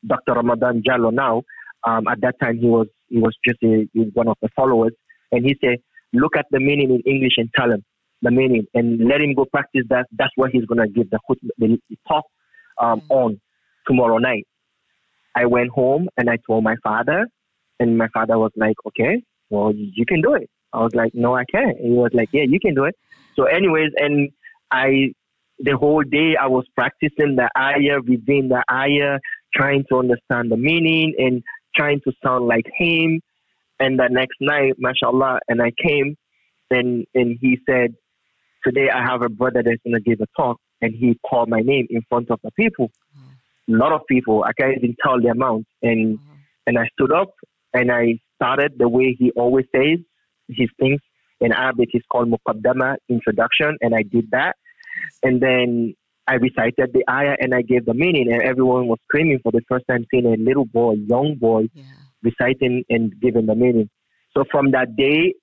Dr. 0.06 0.32
Ramadan 0.32 0.82
Jallo. 0.86 1.12
Now, 1.12 1.42
um, 1.84 2.06
at 2.08 2.20
that 2.22 2.36
time, 2.40 2.58
he 2.58 2.66
was 2.66 2.86
he 3.08 3.18
was 3.18 3.36
just 3.46 3.62
a, 3.62 3.86
one 4.14 4.28
of 4.28 4.36
the 4.42 4.48
followers, 4.56 4.92
and 5.31 5.45
he 5.45 5.55
said, 5.63 5.77
"Look 6.13 6.37
at 6.37 6.45
the 6.51 6.59
meaning 6.59 6.89
in 6.91 7.01
English 7.11 7.33
and 7.37 7.49
tell 7.55 7.71
him 7.71 7.83
the 8.21 8.31
meaning, 8.31 8.65
and 8.73 9.07
let 9.07 9.21
him 9.21 9.33
go 9.33 9.45
practice 9.45 9.83
that. 9.89 10.07
That's 10.11 10.31
what 10.35 10.51
he's 10.51 10.65
gonna 10.65 10.87
give 10.87 11.09
the, 11.09 11.19
the 11.57 11.79
talk 12.07 12.25
um, 12.79 13.01
mm-hmm. 13.01 13.11
on 13.11 13.41
tomorrow 13.87 14.17
night." 14.17 14.45
I 15.35 15.45
went 15.45 15.69
home 15.69 16.09
and 16.17 16.29
I 16.29 16.37
told 16.45 16.63
my 16.63 16.75
father, 16.83 17.27
and 17.79 17.97
my 17.97 18.07
father 18.13 18.37
was 18.37 18.51
like, 18.55 18.75
"Okay, 18.87 19.23
well, 19.49 19.73
you 19.73 20.05
can 20.05 20.21
do 20.21 20.33
it." 20.33 20.49
I 20.73 20.79
was 20.79 20.93
like, 20.93 21.13
"No, 21.13 21.35
I 21.35 21.45
can't." 21.45 21.77
And 21.77 21.93
he 21.93 21.97
was 21.97 22.11
like, 22.13 22.29
"Yeah, 22.31 22.43
you 22.43 22.59
can 22.59 22.75
do 22.75 22.85
it." 22.85 22.95
So, 23.35 23.45
anyways, 23.45 23.91
and 23.97 24.29
I 24.71 25.13
the 25.59 25.77
whole 25.77 26.03
day 26.03 26.35
I 26.41 26.47
was 26.47 26.65
practicing 26.75 27.35
the 27.35 27.49
ayah 27.57 27.99
within 28.07 28.49
the 28.49 28.63
ayah, 28.71 29.19
trying 29.53 29.83
to 29.89 29.97
understand 29.97 30.51
the 30.51 30.57
meaning 30.57 31.13
and 31.17 31.43
trying 31.75 31.99
to 32.01 32.13
sound 32.23 32.47
like 32.47 32.65
him. 32.77 33.21
And 33.79 33.97
the 33.97 34.07
next 34.09 34.37
night, 34.41 34.73
mashallah, 34.77 35.39
and 35.47 35.61
I 35.61 35.71
came 35.71 36.15
and 36.69 37.05
and 37.13 37.37
he 37.39 37.57
said, 37.69 37.95
Today 38.65 38.89
I 38.93 39.01
have 39.03 39.21
a 39.21 39.29
brother 39.29 39.63
that's 39.63 39.81
gonna 39.85 40.01
give 40.01 40.19
a 40.21 40.27
talk 40.39 40.57
and 40.81 40.93
he 40.93 41.17
called 41.29 41.49
my 41.49 41.61
name 41.61 41.87
in 41.89 42.01
front 42.09 42.29
of 42.29 42.39
the 42.43 42.51
people. 42.51 42.91
Mm. 43.17 43.75
A 43.75 43.77
lot 43.77 43.93
of 43.93 44.01
people, 44.07 44.43
I 44.43 44.51
can't 44.59 44.77
even 44.77 44.95
tell 45.03 45.19
the 45.21 45.29
amount. 45.29 45.65
And 45.81 46.19
mm. 46.19 46.23
and 46.67 46.77
I 46.77 46.87
stood 46.93 47.11
up 47.11 47.33
and 47.73 47.91
I 47.91 48.19
started 48.35 48.73
the 48.77 48.89
way 48.89 49.15
he 49.17 49.31
always 49.31 49.65
says 49.75 49.99
his 50.47 50.69
things. 50.79 50.99
In 51.41 51.53
Arabic 51.53 51.89
it's 51.93 52.05
called 52.11 52.29
Muqaddama 52.29 52.97
introduction 53.07 53.77
and 53.81 53.95
I 53.95 54.03
did 54.03 54.29
that. 54.31 54.55
And 55.23 55.41
then 55.41 55.95
I 56.27 56.35
recited 56.35 56.91
the 56.93 57.03
ayah 57.09 57.35
and 57.39 57.55
I 57.55 57.63
gave 57.63 57.85
the 57.85 57.95
meaning, 57.95 58.31
and 58.31 58.43
everyone 58.43 58.87
was 58.87 58.99
screaming 59.07 59.39
for 59.41 59.51
the 59.51 59.61
first 59.67 59.85
time 59.89 60.05
seeing 60.11 60.27
a 60.27 60.37
little 60.37 60.65
boy, 60.65 60.93
young 60.93 61.35
boy, 61.39 61.69
yeah. 61.73 61.83
Reciting 62.23 62.83
and 62.89 63.13
giving 63.21 63.45
the 63.45 63.55
meaning. 63.55 63.89
So 64.35 64.43
from 64.51 64.71
that 64.71 64.95
day, 64.95 65.33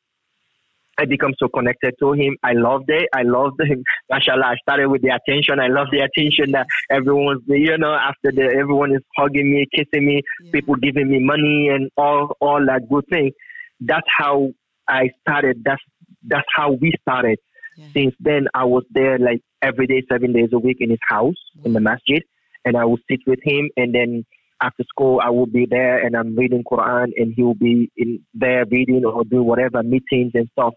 I 0.99 1.05
become 1.05 1.35
so 1.39 1.49
connected 1.49 1.95
to 2.01 2.13
him. 2.13 2.37
I 2.43 2.53
loved 2.53 2.89
it. 2.89 3.09
I 3.15 3.23
loved 3.23 3.61
him. 3.61 3.83
Mashallah, 4.11 4.47
I 4.47 4.57
started 4.63 4.89
with 4.89 5.03
the 5.03 5.11
attention. 5.11 5.61
I 5.61 5.69
love 5.69 5.89
the 5.93 6.01
attention 6.01 6.53
that 6.53 6.67
everyone's, 6.91 7.43
you 7.47 7.77
know, 7.77 7.93
after 7.93 8.33
the, 8.33 8.45
everyone 8.45 8.93
is 8.93 9.03
hugging 9.17 9.53
me, 9.53 9.67
kissing 9.75 10.07
me, 10.07 10.23
yeah. 10.43 10.51
people 10.53 10.75
giving 10.77 11.11
me 11.11 11.19
money 11.19 11.69
and 11.69 11.91
all, 11.97 12.35
all 12.41 12.65
that 12.67 12.89
good 12.91 13.05
thing. 13.11 13.33
That's 13.81 14.07
how 14.17 14.53
I 14.89 15.11
started. 15.21 15.63
That's, 15.65 15.83
that's 16.27 16.49
how 16.55 16.73
we 16.73 16.93
started. 17.03 17.39
Yeah. 17.77 17.89
Since 17.93 18.15
then, 18.21 18.47
I 18.55 18.65
was 18.65 18.85
there 18.91 19.19
like 19.19 19.43
every 19.61 19.87
day, 19.87 20.03
seven 20.11 20.33
days 20.33 20.49
a 20.53 20.59
week 20.59 20.79
in 20.81 20.91
his 20.91 20.99
house 21.07 21.35
in 21.63 21.75
the 21.75 21.81
masjid, 21.81 22.23
and 22.65 22.75
I 22.75 22.87
would 22.87 23.01
sit 23.11 23.21
with 23.27 23.41
him. 23.43 23.69
And 23.77 23.95
then 23.95 24.25
after 24.63 24.85
school, 24.89 25.21
I 25.23 25.31
will 25.31 25.47
be 25.47 25.67
there 25.69 26.05
and 26.05 26.17
I'm 26.17 26.37
reading 26.37 26.65
Quran, 26.71 27.09
and 27.17 27.33
he 27.35 27.43
will 27.43 27.55
be 27.55 27.91
in 27.97 28.21
there 28.35 28.65
reading 28.71 29.05
or 29.05 29.25
doing 29.25 29.47
whatever 29.47 29.83
meetings 29.83 30.33
and 30.35 30.49
stuff. 30.53 30.75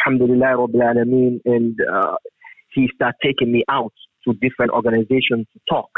Alhamdulillah, 0.00 0.56
Rabbil 0.56 0.82
Alameen. 0.82 1.40
And 1.44 1.76
uh, 1.92 2.16
he 2.72 2.88
start 2.94 3.16
taking 3.22 3.52
me 3.52 3.64
out 3.68 3.92
to 4.26 4.34
different 4.34 4.72
organizations 4.72 5.46
to 5.52 5.60
talk 5.68 5.90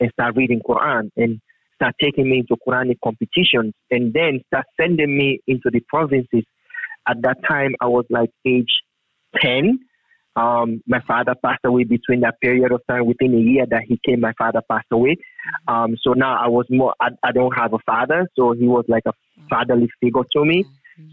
and 0.00 0.10
start 0.12 0.36
reading 0.36 0.60
Quran 0.68 1.10
and 1.16 1.40
start 1.74 1.94
taking 2.00 2.28
me 2.28 2.38
into 2.38 2.56
Quranic 2.66 2.96
competitions 3.02 3.74
and 3.90 4.12
then 4.12 4.40
start 4.46 4.66
sending 4.80 5.16
me 5.16 5.40
into 5.46 5.70
the 5.70 5.80
provinces. 5.88 6.44
At 7.08 7.22
that 7.22 7.38
time, 7.48 7.74
I 7.80 7.86
was 7.86 8.04
like 8.10 8.30
age 8.46 8.82
10 9.40 9.78
um, 10.36 10.82
my 10.86 11.00
father 11.08 11.34
passed 11.42 11.64
away 11.64 11.84
between 11.84 12.20
that 12.20 12.40
period 12.40 12.70
of 12.70 12.82
time. 12.88 13.06
Within 13.06 13.34
a 13.34 13.38
year 13.38 13.64
that 13.70 13.82
he 13.88 13.98
came, 14.06 14.20
my 14.20 14.34
father 14.36 14.60
passed 14.70 14.86
away. 14.92 15.16
Um, 15.66 15.96
so 16.02 16.12
now 16.12 16.36
I 16.38 16.48
was 16.48 16.66
more, 16.70 16.94
I, 17.00 17.08
I 17.24 17.32
don't 17.32 17.56
have 17.56 17.72
a 17.72 17.78
father. 17.86 18.28
So 18.36 18.52
he 18.52 18.66
was 18.66 18.84
like 18.86 19.04
a 19.06 19.12
fatherly 19.48 19.88
figure 20.00 20.24
to 20.36 20.44
me. 20.44 20.64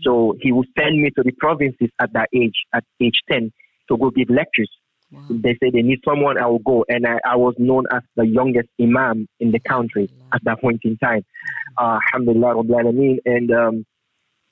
So 0.02 0.36
he 0.42 0.52
would 0.52 0.68
send 0.78 1.02
me 1.02 1.10
to 1.18 1.24
the 1.24 1.32
provinces 1.40 1.90
at 2.00 2.14
that 2.14 2.30
age, 2.34 2.56
at 2.74 2.84
age 3.02 3.20
10, 3.32 3.52
to 3.90 3.98
go 3.98 4.12
give 4.12 4.30
lectures. 4.30 4.70
Wow. 5.12 5.26
They 5.30 5.58
said 5.62 5.74
they 5.74 5.82
need 5.82 6.00
someone, 6.08 6.38
I 6.38 6.48
will 6.48 6.60
go. 6.60 6.86
And 6.88 7.06
I, 7.06 7.20
I, 7.26 7.36
was 7.36 7.54
known 7.58 7.84
as 7.92 8.02
the 8.16 8.26
youngest 8.26 8.70
imam 8.82 9.28
in 9.40 9.52
the 9.52 9.60
country 9.60 10.12
at 10.34 10.44
that 10.46 10.62
point 10.62 10.82
in 10.84 10.98
time. 10.98 11.24
Uh, 11.78 12.00
alhamdulillah, 12.14 12.64
and, 13.26 13.52
um, 13.52 13.86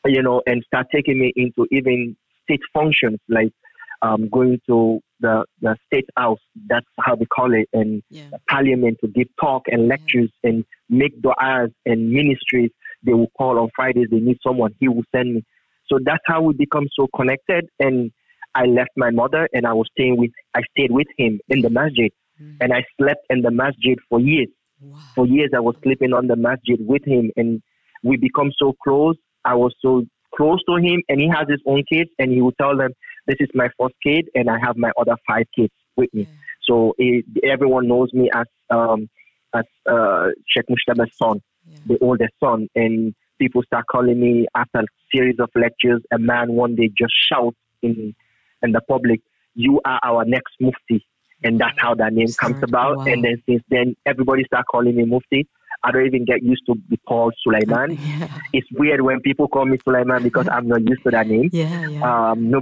you 0.06 0.22
know, 0.22 0.42
and 0.46 0.64
start 0.66 0.88
taking 0.94 1.20
me 1.20 1.34
into 1.36 1.66
even 1.72 2.16
state 2.44 2.62
functions 2.74 3.20
like 3.30 3.54
um, 4.02 4.30
going 4.30 4.60
to 4.68 5.00
the, 5.20 5.46
the 5.62 5.76
state 5.88 6.10
house, 6.18 6.40
that's 6.68 6.86
how 7.00 7.16
they 7.16 7.26
call 7.26 7.54
it, 7.54 7.70
and 7.74 8.02
yeah. 8.10 8.30
parliament 8.50 8.98
to 9.02 9.08
give 9.08 9.28
talk 9.40 9.64
and 9.68 9.88
lectures 9.88 10.32
yeah. 10.44 10.50
and 10.50 10.66
make 10.90 11.22
du'as 11.22 11.72
and 11.86 12.12
ministries. 12.12 12.72
They 13.04 13.14
will 13.14 13.32
call 13.38 13.60
on 13.60 13.70
Fridays, 13.76 14.08
they 14.12 14.20
need 14.20 14.38
someone, 14.46 14.76
he 14.80 14.88
will 14.88 15.04
send 15.16 15.36
me. 15.36 15.46
So 15.88 16.00
that's 16.04 16.24
how 16.26 16.42
we 16.42 16.54
become 16.54 16.88
so 16.96 17.08
connected. 17.16 17.68
And 17.80 18.12
I 18.56 18.66
left 18.66 18.92
my 18.96 19.12
mother 19.12 19.50
and 19.54 19.66
I 19.66 19.74
was 19.74 19.88
staying 19.98 20.18
with, 20.18 20.32
I 20.56 20.62
stayed 20.76 20.92
with 20.92 21.08
him 21.18 21.40
in 21.50 21.62
the 21.62 21.70
masjid. 21.70 22.12
Mm. 22.42 22.58
And 22.62 22.74
I 22.74 22.84
slept 22.98 23.26
in 23.30 23.42
the 23.42 23.52
masjid 23.52 23.98
for 24.10 24.20
years. 24.20 24.48
Wow. 24.80 25.00
For 25.16 25.28
years, 25.28 25.52
I 25.56 25.60
was 25.60 25.76
sleeping 25.84 26.14
on 26.14 26.28
the 26.28 26.36
masjid 26.36 26.78
with 26.80 27.06
him 27.06 27.32
and 27.36 27.62
we 28.04 28.18
become 28.18 28.52
so 28.58 28.74
close. 28.84 29.16
I 29.46 29.56
was 29.56 29.74
so 29.82 30.04
close 30.36 30.60
to 30.68 30.76
him 30.76 31.04
and 31.10 31.20
he 31.20 31.28
has 31.28 31.48
his 31.50 31.62
own 31.68 31.84
kids 31.92 32.10
and 32.20 32.32
he 32.32 32.42
would 32.42 32.58
tell 32.60 32.78
them, 32.78 32.92
this 33.32 33.48
is 33.48 33.50
my 33.54 33.70
first 33.80 33.96
kid 34.04 34.28
and 34.36 34.50
I 34.50 34.58
have 34.62 34.76
my 34.76 34.92
other 35.00 35.16
five 35.28 35.46
kids 35.56 35.74
with 35.96 36.14
me. 36.14 36.28
So 36.64 36.94
it, 36.98 37.26
everyone 37.44 37.88
knows 37.88 38.12
me 38.14 38.30
as, 38.34 38.46
um, 38.70 39.10
as 39.56 39.64
uh, 39.90 40.28
Sheikh 40.48 40.66
Mushtaba's 40.70 41.16
son, 41.18 41.42
yeah. 41.66 41.78
the 41.88 41.98
oldest 42.02 42.34
son. 42.44 42.68
And 42.76 43.16
people 43.40 43.64
start 43.64 43.86
calling 43.90 44.20
me 44.20 44.48
after 44.56 44.80
a 44.80 44.86
series 45.14 45.38
of 45.40 45.50
lectures. 45.56 46.02
A 46.14 46.20
man 46.20 46.54
one 46.54 46.76
day 46.76 46.90
just 46.90 47.14
shouts 47.32 47.58
in, 47.82 48.14
in 48.62 48.72
the 48.74 48.82
public, 48.82 49.22
you 49.56 49.80
are 49.86 50.00
our 50.04 50.26
next 50.26 50.54
mufti. 50.60 51.06
And 51.44 51.60
that's 51.60 51.78
how 51.78 51.96
that 51.96 52.14
name 52.14 52.32
comes 52.34 52.62
about. 52.62 52.98
Wow. 52.98 53.06
And 53.06 53.24
then 53.24 53.42
since 53.48 53.64
then, 53.70 53.96
everybody 54.06 54.44
start 54.44 54.66
calling 54.70 54.96
me 54.96 55.06
mufti. 55.06 55.48
I 55.84 55.92
don't 55.92 56.06
even 56.06 56.26
get 56.26 56.44
used 56.44 56.64
to 56.68 56.76
be 56.76 56.98
called 57.08 57.34
Sulaiman. 57.42 57.98
Yeah. 58.12 58.28
It's 58.54 58.68
weird 58.74 59.02
when 59.02 59.20
people 59.22 59.48
call 59.48 59.66
me 59.66 59.78
Sulaiman 59.84 60.22
because 60.22 60.48
I'm 60.48 60.68
not 60.68 60.88
used 60.88 61.04
to 61.04 61.12
that 61.12 61.28
name. 61.28 61.50
Yeah, 61.52 61.88
yeah. 61.88 62.32
Um, 62.32 62.52
no, 62.52 62.62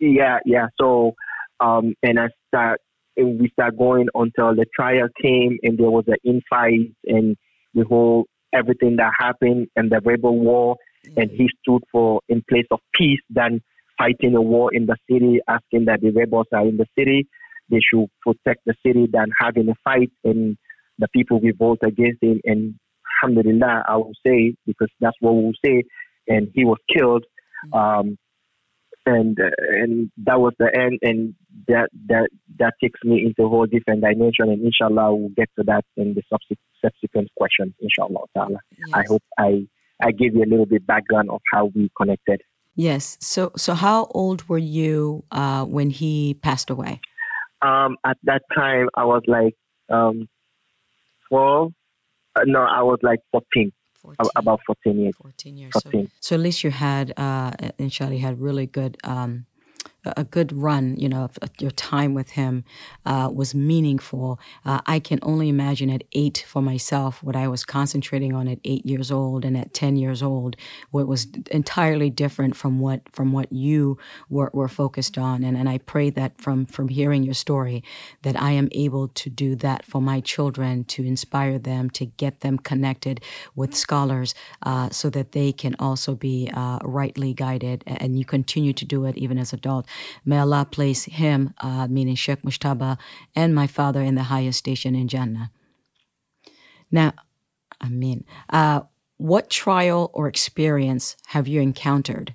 yeah, 0.00 0.38
yeah. 0.44 0.66
So, 0.80 1.14
um, 1.60 1.94
and 2.02 2.18
I 2.18 2.28
start, 2.48 2.80
and 3.16 3.40
we 3.40 3.48
start 3.50 3.76
going 3.76 4.08
until 4.14 4.54
the 4.54 4.66
trial 4.74 5.08
came, 5.20 5.58
and 5.62 5.78
there 5.78 5.90
was 5.90 6.04
an 6.06 6.16
infight, 6.26 6.94
and 7.04 7.36
the 7.74 7.84
whole 7.84 8.26
everything 8.52 8.96
that 8.96 9.12
happened, 9.18 9.68
and 9.76 9.90
the 9.90 10.00
rebel 10.04 10.38
war, 10.38 10.76
and 11.16 11.30
he 11.30 11.48
stood 11.62 11.82
for 11.92 12.20
in 12.28 12.42
place 12.48 12.66
of 12.70 12.80
peace 12.94 13.20
than 13.30 13.60
fighting 13.98 14.34
a 14.34 14.40
war 14.40 14.72
in 14.72 14.86
the 14.86 14.96
city, 15.10 15.40
asking 15.48 15.86
that 15.86 16.00
the 16.00 16.10
rebels 16.10 16.46
are 16.52 16.66
in 16.66 16.76
the 16.76 16.86
city, 16.98 17.28
they 17.70 17.80
should 17.80 18.06
protect 18.22 18.60
the 18.64 18.74
city 18.86 19.06
than 19.12 19.30
having 19.38 19.68
a 19.68 19.74
fight 19.84 20.10
and 20.24 20.56
the 20.98 21.08
people 21.08 21.40
revolt 21.40 21.78
against 21.84 22.22
him. 22.22 22.40
And 22.44 22.74
alhamdulillah, 23.22 23.84
I 23.88 23.96
will 23.96 24.14
say, 24.26 24.54
because 24.66 24.88
that's 25.00 25.16
what 25.20 25.34
we 25.34 25.44
will 25.44 25.52
say, 25.64 25.82
and 26.26 26.48
he 26.54 26.64
was 26.64 26.78
killed. 26.94 27.24
Mm-hmm. 27.66 27.78
Um, 27.78 28.18
and 29.08 29.38
uh, 29.40 29.50
and 29.82 30.10
that 30.26 30.38
was 30.40 30.54
the 30.58 30.70
end, 30.84 30.98
and 31.02 31.34
that 31.66 31.88
that 32.08 32.28
that 32.58 32.74
takes 32.82 33.00
me 33.04 33.24
into 33.24 33.44
a 33.46 33.48
whole 33.48 33.66
different 33.66 34.02
dimension. 34.02 34.50
And 34.52 34.60
inshallah, 34.64 35.14
we'll 35.14 35.36
get 35.40 35.48
to 35.58 35.64
that 35.64 35.84
in 35.96 36.14
the 36.14 36.22
subsequent 36.82 37.28
questions. 37.36 37.72
Inshallah, 37.80 38.24
ta'ala. 38.34 38.60
Yes. 38.76 38.88
I 38.92 39.04
hope 39.08 39.22
I 39.38 39.66
I 40.02 40.10
gave 40.12 40.34
you 40.34 40.42
a 40.44 40.50
little 40.52 40.66
bit 40.66 40.86
background 40.86 41.30
of 41.30 41.40
how 41.52 41.66
we 41.74 41.90
connected. 41.96 42.40
Yes. 42.74 43.16
So 43.20 43.52
so 43.56 43.74
how 43.74 44.06
old 44.12 44.48
were 44.48 44.64
you 44.80 45.24
uh, 45.32 45.64
when 45.64 45.90
he 45.90 46.34
passed 46.34 46.70
away? 46.70 47.00
Um, 47.60 47.96
at 48.04 48.18
that 48.24 48.42
time, 48.54 48.88
I 48.94 49.04
was 49.04 49.22
like 49.26 49.56
um, 49.88 50.28
twelve. 51.28 51.72
Uh, 52.36 52.44
no, 52.46 52.60
I 52.60 52.82
was 52.82 52.98
like 53.02 53.20
fourteen. 53.32 53.72
14. 54.16 54.30
About 54.36 54.60
14 54.66 54.98
years. 54.98 55.14
14 55.20 55.56
years. 55.56 55.72
14. 55.72 56.06
So, 56.06 56.12
so, 56.20 56.34
at 56.36 56.40
least 56.40 56.64
you 56.64 56.70
had, 56.70 57.12
uh, 57.16 57.52
inshallah, 57.78 58.14
you 58.14 58.20
had 58.20 58.40
really 58.40 58.66
good 58.66 58.96
um, 59.04 59.46
a 60.04 60.24
good 60.24 60.52
run, 60.52 60.96
you 60.96 61.08
know, 61.08 61.28
your 61.58 61.72
time 61.72 62.14
with 62.14 62.30
him 62.30 62.64
uh, 63.04 63.30
was 63.32 63.54
meaningful. 63.54 64.38
Uh, 64.64 64.80
I 64.86 65.00
can 65.00 65.18
only 65.22 65.48
imagine 65.48 65.90
at 65.90 66.04
eight 66.12 66.44
for 66.46 66.62
myself 66.62 67.22
what 67.22 67.36
I 67.36 67.48
was 67.48 67.64
concentrating 67.64 68.32
on 68.34 68.48
at 68.48 68.58
eight 68.64 68.86
years 68.86 69.10
old 69.10 69.44
and 69.44 69.56
at 69.56 69.74
ten 69.74 69.96
years 69.96 70.22
old, 70.22 70.56
what 70.90 71.06
was 71.06 71.26
entirely 71.50 72.10
different 72.10 72.56
from 72.56 72.78
what 72.78 73.00
from 73.12 73.32
what 73.32 73.52
you 73.52 73.98
were, 74.30 74.50
were 74.54 74.68
focused 74.68 75.18
on. 75.18 75.42
And 75.42 75.56
and 75.56 75.68
I 75.68 75.78
pray 75.78 76.10
that 76.10 76.40
from 76.40 76.66
from 76.66 76.88
hearing 76.88 77.22
your 77.24 77.34
story, 77.34 77.82
that 78.22 78.40
I 78.40 78.52
am 78.52 78.68
able 78.72 79.08
to 79.08 79.30
do 79.30 79.56
that 79.56 79.84
for 79.84 80.00
my 80.00 80.20
children 80.20 80.84
to 80.84 81.04
inspire 81.04 81.58
them 81.58 81.90
to 81.90 82.06
get 82.06 82.40
them 82.40 82.58
connected 82.58 83.20
with 83.54 83.74
scholars, 83.74 84.34
uh, 84.62 84.90
so 84.90 85.10
that 85.10 85.32
they 85.32 85.52
can 85.52 85.74
also 85.78 86.14
be 86.14 86.50
uh, 86.54 86.78
rightly 86.82 87.34
guided. 87.34 87.82
And 87.86 88.18
you 88.18 88.24
continue 88.24 88.72
to 88.72 88.84
do 88.84 89.04
it 89.04 89.16
even 89.16 89.38
as 89.38 89.52
adults. 89.52 89.87
May 90.24 90.38
Allah 90.38 90.66
place 90.70 91.04
him, 91.04 91.54
uh, 91.58 91.86
meaning 91.88 92.14
Sheikh 92.14 92.42
Mushtaba, 92.42 92.98
and 93.34 93.54
my 93.54 93.66
father 93.66 94.02
in 94.02 94.14
the 94.14 94.24
highest 94.24 94.58
station 94.58 94.94
in 94.94 95.08
Jannah. 95.08 95.50
Now, 96.90 97.12
I 97.80 97.88
mean, 97.88 98.24
uh, 98.50 98.82
what 99.16 99.50
trial 99.50 100.10
or 100.14 100.28
experience 100.28 101.16
have 101.28 101.48
you 101.48 101.60
encountered 101.60 102.34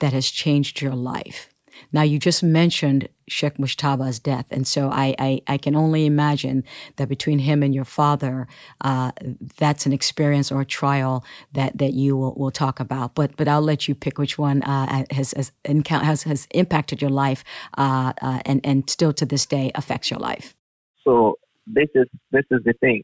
that 0.00 0.12
has 0.12 0.30
changed 0.30 0.80
your 0.80 0.94
life? 0.94 1.48
Now, 1.92 2.02
you 2.02 2.18
just 2.18 2.42
mentioned 2.42 3.08
Sheikh 3.32 3.54
Mushtaba's 3.54 4.18
death. 4.18 4.46
And 4.50 4.66
so 4.66 4.90
I, 4.90 5.14
I, 5.18 5.42
I, 5.46 5.58
can 5.58 5.74
only 5.74 6.06
imagine 6.06 6.64
that 6.96 7.08
between 7.08 7.38
him 7.38 7.62
and 7.62 7.74
your 7.74 7.84
father, 7.84 8.46
uh, 8.82 9.12
that's 9.58 9.86
an 9.86 9.92
experience 9.92 10.52
or 10.52 10.60
a 10.60 10.64
trial 10.66 11.24
that, 11.52 11.78
that 11.78 11.94
you 11.94 12.16
will, 12.16 12.34
will 12.34 12.50
talk 12.50 12.78
about. 12.78 13.14
But 13.14 13.36
but 13.36 13.48
I'll 13.48 13.62
let 13.62 13.88
you 13.88 13.94
pick 13.94 14.18
which 14.18 14.38
one 14.38 14.62
uh, 14.62 15.04
has, 15.10 15.32
has, 15.32 15.52
has, 15.88 16.22
has 16.24 16.46
impacted 16.52 17.00
your 17.00 17.10
life 17.10 17.42
uh, 17.78 18.12
uh, 18.20 18.40
and, 18.44 18.60
and 18.64 18.88
still 18.88 19.12
to 19.14 19.26
this 19.26 19.46
day 19.46 19.72
affects 19.74 20.10
your 20.10 20.20
life. 20.20 20.54
So 21.04 21.38
this 21.66 21.88
is, 21.94 22.06
this 22.30 22.44
is 22.50 22.60
the 22.64 22.74
thing. 22.80 23.02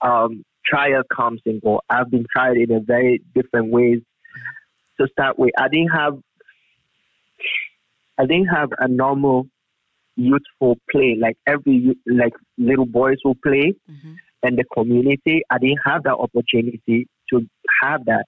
Um, 0.00 0.44
trial 0.64 1.02
comes 1.14 1.40
and 1.44 1.60
go. 1.60 1.80
I've 1.90 2.10
been 2.10 2.26
tried 2.32 2.56
in 2.56 2.72
a 2.72 2.80
very 2.80 3.22
different 3.34 3.70
ways. 3.70 4.00
To 5.00 5.08
start 5.12 5.38
with, 5.38 5.50
I 5.58 5.68
didn't 5.68 5.92
have 5.96 6.18
I 8.20 8.26
didn't 8.26 8.48
have 8.48 8.68
a 8.78 8.86
normal 8.86 9.46
youthful 10.16 10.76
play 10.90 11.16
like 11.18 11.36
every 11.46 11.96
like 12.06 12.34
little 12.58 12.84
boys 12.84 13.16
will 13.24 13.36
play 13.42 13.72
mm-hmm. 13.90 14.12
and 14.42 14.58
the 14.58 14.64
community. 14.76 15.40
I 15.50 15.56
didn't 15.58 15.78
have 15.86 16.02
that 16.02 16.16
opportunity 16.16 17.08
to 17.30 17.40
have 17.82 18.04
that. 18.04 18.24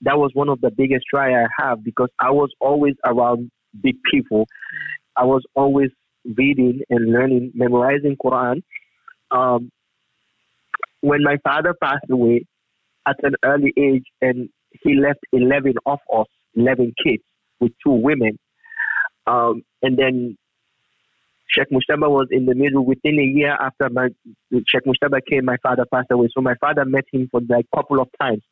That 0.00 0.16
was 0.16 0.30
one 0.32 0.48
of 0.48 0.62
the 0.62 0.70
biggest 0.70 1.04
try 1.10 1.44
I 1.44 1.46
have 1.58 1.84
because 1.84 2.08
I 2.18 2.30
was 2.30 2.50
always 2.58 2.94
around 3.04 3.50
big 3.82 3.96
people. 4.10 4.46
I 5.16 5.24
was 5.24 5.42
always 5.54 5.90
reading 6.24 6.80
and 6.88 7.12
learning, 7.12 7.52
memorizing 7.54 8.16
Quran. 8.16 8.62
Um, 9.30 9.70
when 11.02 11.22
my 11.22 11.36
father 11.44 11.74
passed 11.82 12.06
away 12.10 12.46
at 13.06 13.16
an 13.22 13.34
early 13.44 13.74
age 13.76 14.04
and 14.22 14.48
he 14.82 14.94
left 14.94 15.20
11 15.32 15.74
of 15.84 15.98
us, 16.16 16.26
11 16.54 16.94
kids 17.04 17.22
with 17.60 17.72
two 17.84 17.92
women, 17.92 18.38
um, 19.26 19.62
and 19.82 19.98
then 19.98 20.36
Sheikh 21.48 21.68
Mushtaba 21.70 22.10
was 22.10 22.28
in 22.30 22.46
the 22.46 22.54
middle. 22.54 22.84
Within 22.84 23.18
a 23.18 23.22
year 23.22 23.56
after 23.60 23.88
my 23.90 24.08
Sheikh 24.52 24.84
Mushtaba 24.86 25.20
came, 25.28 25.44
my 25.44 25.56
father 25.62 25.84
passed 25.92 26.10
away. 26.10 26.28
So 26.34 26.40
my 26.40 26.54
father 26.60 26.84
met 26.84 27.04
him 27.12 27.28
for 27.30 27.40
like 27.48 27.66
a 27.72 27.76
couple 27.76 28.00
of 28.00 28.08
times. 28.20 28.42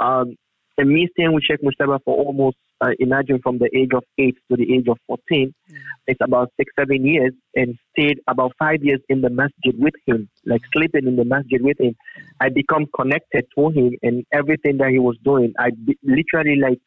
Um, 0.00 0.36
and 0.78 0.88
me 0.88 1.08
staying 1.12 1.34
with 1.34 1.44
Sheikh 1.44 1.60
Mushtaba 1.62 2.00
for 2.04 2.16
almost, 2.16 2.56
uh, 2.80 2.92
imagine 2.98 3.40
from 3.42 3.58
the 3.58 3.68
age 3.76 3.90
of 3.94 4.02
8 4.18 4.34
to 4.50 4.56
the 4.56 4.74
age 4.74 4.86
of 4.88 4.96
14, 5.06 5.52
mm. 5.70 5.76
it's 6.06 6.20
about 6.22 6.50
six, 6.56 6.72
seven 6.78 7.04
years, 7.06 7.34
and 7.54 7.76
stayed 7.92 8.20
about 8.26 8.52
five 8.58 8.82
years 8.82 9.00
in 9.10 9.20
the 9.20 9.28
masjid 9.28 9.74
with 9.76 9.92
him, 10.06 10.30
like 10.46 10.62
sleeping 10.72 11.06
in 11.06 11.16
the 11.16 11.24
masjid 11.24 11.60
with 11.62 11.78
him. 11.78 11.94
I 12.40 12.48
become 12.48 12.86
connected 12.98 13.44
to 13.58 13.68
him 13.68 13.92
and 14.02 14.24
everything 14.32 14.78
that 14.78 14.88
he 14.88 14.98
was 14.98 15.18
doing. 15.22 15.52
I 15.58 15.70
be, 15.70 15.98
literally 16.02 16.56
like 16.56 16.78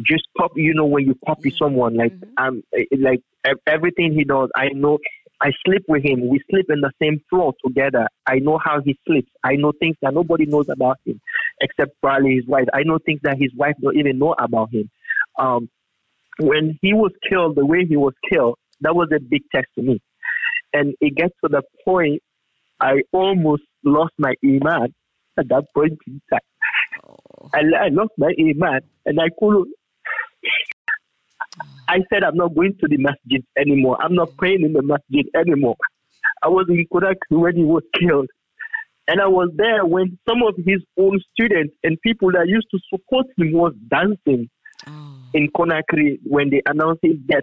just 0.00 0.24
copy. 0.38 0.62
You 0.62 0.74
know, 0.74 0.86
when 0.86 1.06
you 1.06 1.14
copy 1.26 1.50
mm-hmm. 1.50 1.64
someone, 1.64 1.96
like 1.96 2.12
mm-hmm. 2.12 2.44
um, 2.44 2.62
like 2.98 3.20
everything 3.66 4.12
he 4.12 4.24
does, 4.24 4.50
I 4.56 4.68
know. 4.74 4.98
I 5.40 5.50
sleep 5.66 5.82
with 5.88 6.04
him. 6.04 6.28
We 6.28 6.40
sleep 6.48 6.66
in 6.70 6.80
the 6.80 6.92
same 7.02 7.20
floor 7.28 7.52
together. 7.66 8.08
I 8.26 8.38
know 8.38 8.58
how 8.64 8.80
he 8.82 8.96
sleeps. 9.06 9.30
I 9.42 9.56
know 9.56 9.72
things 9.78 9.96
that 10.00 10.14
nobody 10.14 10.46
knows 10.46 10.68
about 10.70 10.98
him, 11.04 11.20
except 11.60 12.00
probably 12.00 12.36
his 12.36 12.46
wife. 12.46 12.66
I 12.72 12.82
know 12.84 12.98
things 13.04 13.20
that 13.24 13.36
his 13.38 13.50
wife 13.54 13.74
don't 13.82 13.96
even 13.96 14.18
know 14.18 14.34
about 14.38 14.72
him. 14.72 14.88
Um, 15.38 15.68
when 16.38 16.78
he 16.80 16.94
was 16.94 17.10
killed, 17.28 17.56
the 17.56 17.66
way 17.66 17.84
he 17.84 17.96
was 17.96 18.14
killed, 18.30 18.58
that 18.80 18.94
was 18.94 19.08
a 19.14 19.20
big 19.20 19.42
test 19.54 19.66
to 19.74 19.82
me. 19.82 20.00
And 20.72 20.94
it 21.00 21.14
gets 21.14 21.34
to 21.44 21.48
the 21.48 21.62
point 21.84 22.22
I 22.80 23.02
almost 23.12 23.62
lost 23.84 24.12
my 24.18 24.34
iman 24.44 24.94
at 25.38 25.48
that 25.48 25.64
point 25.74 25.98
in 26.06 26.20
time. 26.30 26.40
Oh. 27.06 27.50
I, 27.52 27.58
I 27.58 27.88
lost 27.88 28.12
my 28.18 28.32
iman, 28.38 28.80
and 29.04 29.20
I 29.20 29.28
couldn't 29.38 29.68
I 31.88 31.98
said, 32.12 32.24
I'm 32.24 32.36
not 32.36 32.54
going 32.54 32.76
to 32.80 32.88
the 32.88 32.96
masjid 32.98 33.44
anymore. 33.58 33.98
I'm 34.00 34.14
not 34.14 34.36
praying 34.36 34.62
in 34.62 34.72
the 34.72 34.82
masjid 34.82 35.26
anymore. 35.36 35.76
I 36.42 36.48
was 36.48 36.66
in 36.68 36.86
Conakry 36.92 37.16
when 37.30 37.56
he 37.56 37.64
was 37.64 37.82
killed. 37.98 38.28
And 39.06 39.20
I 39.20 39.26
was 39.26 39.50
there 39.56 39.84
when 39.84 40.18
some 40.26 40.42
of 40.42 40.54
his 40.64 40.82
own 40.98 41.20
students 41.32 41.74
and 41.82 42.00
people 42.00 42.32
that 42.32 42.48
used 42.48 42.68
to 42.70 42.78
support 42.88 43.26
him 43.36 43.52
was 43.52 43.74
dancing 43.90 44.48
oh. 44.86 45.16
in 45.34 45.48
Conakry 45.54 46.18
when 46.24 46.50
they 46.50 46.62
announced 46.66 47.00
his 47.02 47.16
death. 47.28 47.42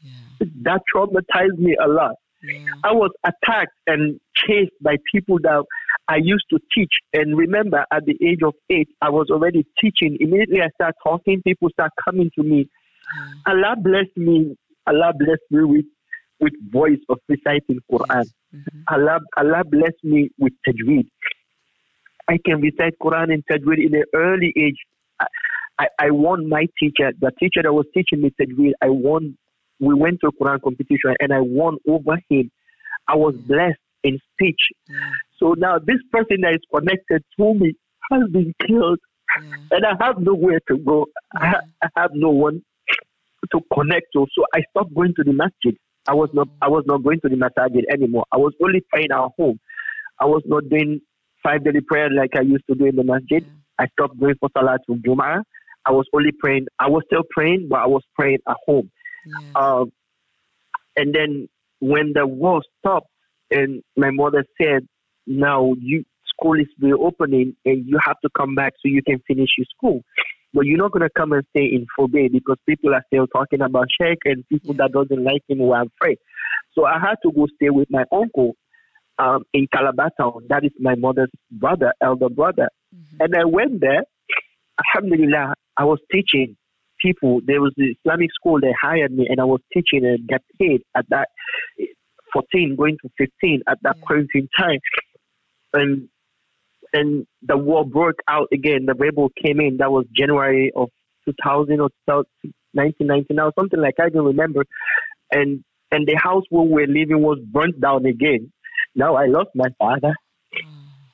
Yeah. 0.00 0.46
That 0.64 0.82
traumatized 0.94 1.58
me 1.58 1.76
a 1.82 1.88
lot. 1.88 2.16
Yeah. 2.42 2.66
I 2.84 2.92
was 2.92 3.10
attacked 3.24 3.72
and 3.86 4.20
chased 4.34 4.72
by 4.82 4.96
people 5.12 5.38
that 5.42 5.64
I 6.08 6.16
used 6.16 6.44
to 6.50 6.58
teach. 6.74 6.92
And 7.12 7.36
remember, 7.36 7.84
at 7.92 8.04
the 8.04 8.16
age 8.22 8.40
of 8.44 8.54
eight, 8.70 8.88
I 9.00 9.10
was 9.10 9.28
already 9.30 9.66
teaching. 9.80 10.16
Immediately 10.20 10.60
I 10.60 10.68
start 10.74 10.94
talking, 11.02 11.42
people 11.42 11.70
start 11.70 11.92
coming 12.04 12.30
to 12.38 12.44
me. 12.44 12.68
Mm. 13.08 13.52
Allah 13.52 13.76
blessed 13.78 14.16
me. 14.16 14.56
Allah 14.86 15.12
blessed 15.18 15.48
me 15.50 15.64
with 15.64 15.86
with 16.40 16.52
voice 16.70 17.00
of 17.08 17.18
reciting 17.28 17.80
Quran. 17.90 18.24
Mm-hmm. 18.54 18.80
Allah 18.88 19.20
Allah 19.36 19.62
blessed 19.64 20.02
me 20.04 20.30
with 20.38 20.52
tajweed. 20.66 21.08
I 22.28 22.38
can 22.44 22.60
recite 22.60 22.94
Quran 23.02 23.32
and 23.32 23.42
tajweed 23.50 23.84
in 23.84 23.94
an 23.94 24.04
early 24.14 24.52
age. 24.56 24.76
I, 25.20 25.26
I, 25.78 25.86
I 25.98 26.10
won 26.10 26.48
my 26.48 26.66
teacher, 26.78 27.12
the 27.20 27.30
teacher 27.38 27.62
that 27.62 27.72
was 27.72 27.86
teaching 27.94 28.22
me 28.22 28.32
tajweed. 28.40 28.72
I 28.82 28.88
won. 28.88 29.36
We 29.80 29.94
went 29.94 30.20
to 30.20 30.28
a 30.28 30.32
Quran 30.32 30.60
competition 30.60 31.14
and 31.20 31.32
I 31.32 31.40
won 31.40 31.78
over 31.88 32.18
him. 32.28 32.50
I 33.08 33.14
was 33.16 33.34
mm. 33.34 33.46
blessed 33.46 33.78
in 34.04 34.18
speech. 34.34 34.60
Yeah. 34.88 34.96
So 35.38 35.54
now 35.56 35.78
this 35.78 35.98
person 36.12 36.38
that 36.42 36.54
is 36.54 36.62
connected 36.74 37.22
to 37.38 37.54
me 37.54 37.74
has 38.10 38.22
been 38.30 38.54
killed, 38.66 38.98
yeah. 39.40 39.54
and 39.70 39.86
I 39.86 40.04
have 40.04 40.18
nowhere 40.18 40.60
to 40.68 40.78
go. 40.78 41.06
Yeah. 41.40 41.60
I, 41.82 41.88
have 41.96 42.10
no 42.14 42.30
one 42.30 42.62
to 43.52 43.60
connect 43.72 44.06
to. 44.14 44.26
So 44.34 44.44
I 44.54 44.60
stopped 44.70 44.94
going 44.94 45.14
to 45.16 45.24
the 45.24 45.32
masjid. 45.32 45.76
I 46.08 46.14
was 46.14 46.30
not 46.32 46.48
I 46.62 46.68
was 46.68 46.84
not 46.86 47.02
going 47.02 47.20
to 47.20 47.28
the 47.28 47.36
masjid 47.36 47.84
anymore. 47.92 48.24
I 48.32 48.38
was 48.38 48.54
only 48.62 48.82
praying 48.90 49.08
at 49.12 49.30
home. 49.38 49.60
I 50.20 50.24
was 50.24 50.42
not 50.46 50.68
doing 50.68 51.00
five 51.42 51.64
daily 51.64 51.80
prayer 51.80 52.08
like 52.10 52.30
I 52.36 52.42
used 52.42 52.64
to 52.68 52.74
do 52.74 52.86
in 52.86 52.96
the 52.96 53.04
masjid. 53.04 53.44
I 53.78 53.86
stopped 53.88 54.18
going 54.18 54.34
for 54.40 54.48
salat 54.56 54.80
to 54.88 54.96
Jum'ah. 54.96 55.42
I 55.84 55.92
was 55.92 56.06
only 56.12 56.32
praying. 56.32 56.66
I 56.78 56.88
was 56.88 57.02
still 57.06 57.22
praying, 57.30 57.68
but 57.70 57.78
I 57.78 57.86
was 57.86 58.02
praying 58.14 58.38
at 58.48 58.56
home. 58.66 58.90
Um, 59.54 59.92
and 60.96 61.14
then 61.14 61.48
when 61.80 62.12
the 62.14 62.26
war 62.26 62.62
stopped, 62.78 63.08
and 63.50 63.82
my 63.96 64.10
mother 64.10 64.44
said, 64.60 64.86
now 65.26 65.74
you 65.80 66.04
school 66.28 66.58
is 66.58 66.66
reopening 66.80 67.56
and 67.64 67.86
you 67.86 67.98
have 68.04 68.16
to 68.20 68.28
come 68.36 68.54
back 68.54 68.74
so 68.74 68.88
you 68.88 69.02
can 69.02 69.20
finish 69.26 69.48
your 69.56 69.66
school. 69.76 70.02
But 70.54 70.66
you're 70.66 70.78
not 70.78 70.92
gonna 70.92 71.10
come 71.16 71.32
and 71.32 71.44
stay 71.50 71.64
in 71.64 71.86
Fobe 71.98 72.32
because 72.32 72.56
people 72.66 72.94
are 72.94 73.02
still 73.06 73.26
talking 73.26 73.60
about 73.60 73.86
Sheikh 74.00 74.18
and 74.24 74.48
people 74.48 74.74
that 74.74 74.92
doesn't 74.92 75.22
like 75.22 75.42
him 75.48 75.58
were 75.58 75.82
afraid. 75.82 76.18
So 76.72 76.84
I 76.84 76.98
had 76.98 77.16
to 77.24 77.32
go 77.32 77.46
stay 77.56 77.70
with 77.70 77.88
my 77.90 78.04
uncle 78.12 78.54
um, 79.18 79.44
in 79.52 79.66
Calaba 79.74 80.10
town. 80.18 80.46
That 80.48 80.64
is 80.64 80.72
my 80.78 80.94
mother's 80.94 81.30
brother, 81.50 81.92
elder 82.00 82.28
brother. 82.28 82.68
Mm-hmm. 82.94 83.16
And 83.20 83.34
I 83.36 83.44
went 83.44 83.80
there. 83.80 84.04
Alhamdulillah, 84.94 85.54
I 85.76 85.84
was 85.84 85.98
teaching 86.12 86.56
people. 87.00 87.40
There 87.44 87.60
was 87.60 87.72
the 87.76 87.94
Islamic 87.98 88.30
school. 88.32 88.60
They 88.60 88.74
hired 88.80 89.12
me, 89.12 89.26
and 89.28 89.40
I 89.40 89.44
was 89.44 89.60
teaching 89.72 90.04
and 90.04 90.26
got 90.28 90.40
paid 90.58 90.82
at 90.96 91.06
that 91.10 91.28
14, 92.32 92.76
going 92.76 92.96
to 93.02 93.10
15 93.18 93.62
at 93.68 93.78
that 93.82 93.96
yeah. 93.96 94.02
point 94.06 94.28
in 94.34 94.48
time. 94.58 94.78
And 95.74 96.08
and 96.92 97.26
the 97.42 97.56
war 97.56 97.84
broke 97.84 98.20
out 98.28 98.48
again. 98.52 98.86
The 98.86 98.94
rebel 98.94 99.30
came 99.42 99.60
in. 99.60 99.78
That 99.78 99.90
was 99.90 100.06
January 100.16 100.72
of 100.74 100.88
2000 101.24 101.80
or 101.80 101.90
1999 102.06 103.38
or 103.38 103.52
something 103.58 103.80
like 103.80 103.94
I 104.00 104.08
don't 104.08 104.24
remember. 104.24 104.64
And 105.30 105.64
and 105.90 106.06
the 106.06 106.16
house 106.22 106.44
where 106.50 106.64
we 106.64 106.72
were 106.72 106.86
living 106.86 107.22
was 107.22 107.38
burnt 107.50 107.80
down 107.80 108.06
again. 108.06 108.52
Now 108.94 109.16
I 109.16 109.26
lost 109.26 109.50
my 109.54 109.68
father. 109.78 110.14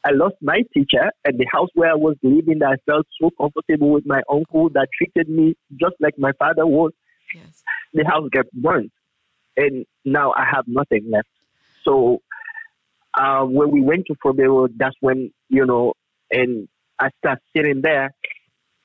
I 0.07 0.11
lost 0.11 0.35
my 0.43 0.61
teacher 0.75 1.11
and 1.25 1.39
the 1.39 1.47
house 1.51 1.71
where 1.75 1.91
I 1.91 1.95
was 1.95 2.17
living. 2.23 2.61
I 2.63 2.75
felt 2.85 3.07
so 3.21 3.31
comfortable 3.41 3.91
with 3.91 4.05
my 4.05 4.21
uncle 4.31 4.69
that 4.71 4.89
treated 4.97 5.31
me 5.31 5.55
just 5.81 5.95
like 5.99 6.15
my 6.19 6.33
father 6.39 6.67
was. 6.67 6.93
Yes. 7.35 7.63
The 7.95 8.05
house 8.05 8.29
got 8.31 8.45
burnt, 8.53 8.93
and 9.57 9.87
now 10.05 10.33
I 10.37 10.45
have 10.45 10.65
nothing 10.67 11.09
left. 11.11 11.29
So 11.85 12.21
uh, 13.19 13.45
when 13.45 13.71
we 13.71 13.81
went 13.81 14.07
to 14.07 14.15
Forbero, 14.25 14.69
that's 14.77 14.97
when 15.01 15.33
you 15.49 15.67
know, 15.67 15.95
and 16.31 16.69
I 16.99 17.09
started 17.19 17.43
sitting 17.57 17.81
there, 17.83 18.13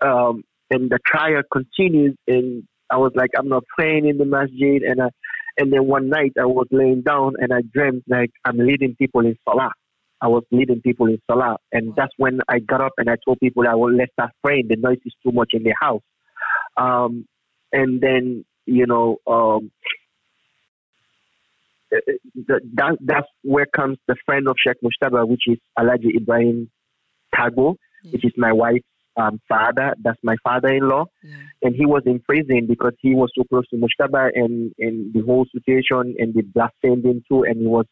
um, 0.01 0.43
and 0.69 0.89
the 0.89 0.99
trial 1.05 1.41
continues, 1.51 2.15
and 2.27 2.63
I 2.89 2.97
was 2.97 3.11
like, 3.15 3.31
I'm 3.37 3.49
not 3.49 3.63
praying 3.77 4.07
in 4.07 4.17
the 4.17 4.25
masjid, 4.25 4.83
and 4.83 5.01
I, 5.01 5.09
and 5.57 5.73
then 5.73 5.87
one 5.87 6.09
night 6.09 6.33
I 6.39 6.45
was 6.45 6.67
laying 6.71 7.01
down 7.01 7.33
and 7.39 7.51
I 7.51 7.61
dreamed 7.73 8.03
like 8.07 8.31
I'm 8.45 8.57
leading 8.57 8.95
people 8.95 9.21
in 9.21 9.35
salah. 9.47 9.71
I 10.21 10.27
was 10.27 10.43
leading 10.51 10.81
people 10.81 11.07
in 11.07 11.19
salah, 11.29 11.57
and 11.71 11.93
that's 11.95 12.13
when 12.17 12.39
I 12.47 12.59
got 12.59 12.81
up 12.81 12.93
and 12.97 13.09
I 13.09 13.15
told 13.25 13.39
people 13.39 13.63
I 13.67 13.75
will 13.75 13.93
let's 13.93 14.11
start 14.13 14.31
praying. 14.43 14.67
The 14.69 14.75
noise 14.75 14.99
is 15.05 15.13
too 15.23 15.31
much 15.31 15.51
in 15.53 15.63
the 15.63 15.73
house, 15.79 16.03
um, 16.77 17.25
and 17.71 18.01
then 18.01 18.45
you 18.65 18.85
know. 18.85 19.17
Um, 19.27 19.71
that, 21.91 22.97
that's 23.01 23.27
where 23.43 23.65
comes 23.65 23.97
the 24.07 24.15
friend 24.25 24.47
of 24.47 24.55
Sheikh 24.57 24.77
Mushtaba, 24.83 25.27
which 25.27 25.43
is 25.47 25.57
Alaji 25.77 26.15
Ibrahim 26.15 26.69
Tago, 27.35 27.75
which 28.11 28.25
is 28.25 28.31
my 28.37 28.51
wife's 28.51 28.85
um, 29.17 29.39
father. 29.47 29.93
That's 30.01 30.19
my 30.23 30.35
father-in-law, 30.43 31.05
yeah. 31.23 31.35
and 31.63 31.75
he 31.75 31.85
was 31.85 32.03
in 32.05 32.19
prison 32.19 32.67
because 32.67 32.93
he 32.99 33.13
was 33.13 33.31
so 33.35 33.43
close 33.43 33.67
to 33.69 33.75
Mushtaba 33.75 34.29
and, 34.33 34.71
and 34.79 35.13
the 35.13 35.21
whole 35.21 35.45
situation, 35.51 36.15
and 36.17 36.33
they 36.33 36.41
blasphemed 36.41 37.05
him 37.05 37.23
too, 37.29 37.43
and 37.43 37.59
he 37.59 37.67
was 37.67 37.85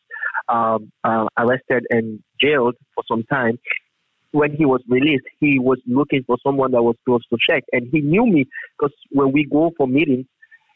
um, 0.49 0.91
uh, 1.03 1.25
arrested 1.37 1.85
and 1.89 2.19
jailed 2.41 2.75
for 2.95 3.03
some 3.07 3.23
time. 3.23 3.59
When 4.31 4.53
he 4.55 4.65
was 4.65 4.81
released, 4.87 5.25
he 5.39 5.57
was 5.57 5.79
looking 5.87 6.23
for 6.27 6.37
someone 6.45 6.71
that 6.71 6.83
was 6.83 6.95
close 7.05 7.21
to 7.29 7.37
Sheikh, 7.49 7.63
and 7.71 7.87
he 7.91 8.01
knew 8.01 8.25
me 8.25 8.45
because 8.77 8.93
when 9.09 9.31
we 9.31 9.45
go 9.51 9.71
for 9.77 9.87
meetings, 9.87 10.25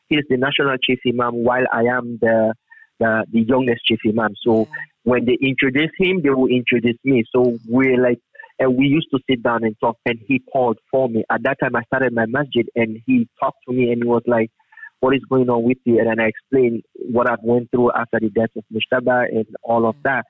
he's 0.09 0.25
the 0.29 0.37
national 0.37 0.77
chief 0.77 0.99
imam 1.07 1.43
while 1.43 1.63
I 1.71 1.83
am 1.83 2.17
the 2.21 2.53
the, 3.01 3.25
the 3.33 3.41
youngest 3.41 3.81
chief 3.85 3.99
imam. 4.07 4.33
So 4.45 4.67
when 5.03 5.25
they 5.25 5.37
introduce 5.41 5.91
him, 5.97 6.21
they 6.23 6.29
will 6.29 6.47
introduce 6.47 6.99
me. 7.03 7.23
So 7.35 7.57
we're 7.67 8.01
like, 8.01 8.19
and 8.59 8.77
we 8.77 8.85
used 8.85 9.07
to 9.11 9.19
sit 9.27 9.41
down 9.41 9.63
and 9.63 9.75
talk, 9.79 9.97
and 10.05 10.19
he 10.27 10.39
called 10.53 10.77
for 10.91 11.09
me. 11.09 11.23
At 11.31 11.41
that 11.43 11.57
time, 11.61 11.75
I 11.75 11.81
started 11.89 12.13
my 12.13 12.27
masjid, 12.27 12.67
and 12.75 12.99
he 13.07 13.27
talked 13.41 13.57
to 13.67 13.73
me, 13.73 13.91
and 13.91 14.03
he 14.03 14.07
was 14.07 14.21
like, 14.27 14.51
"What 14.99 15.15
is 15.15 15.25
going 15.33 15.49
on 15.49 15.63
with 15.63 15.79
you?" 15.83 15.97
And 15.97 16.07
then 16.07 16.19
I 16.19 16.27
explained 16.27 16.83
what 17.15 17.29
I've 17.29 17.41
went 17.41 17.71
through 17.71 17.91
after 17.93 18.19
the 18.19 18.29
death 18.29 18.53
of 18.55 18.63
Mushtaba 18.71 19.17
and 19.29 19.47
all 19.63 19.89
of 19.89 19.95
that. 20.03 20.25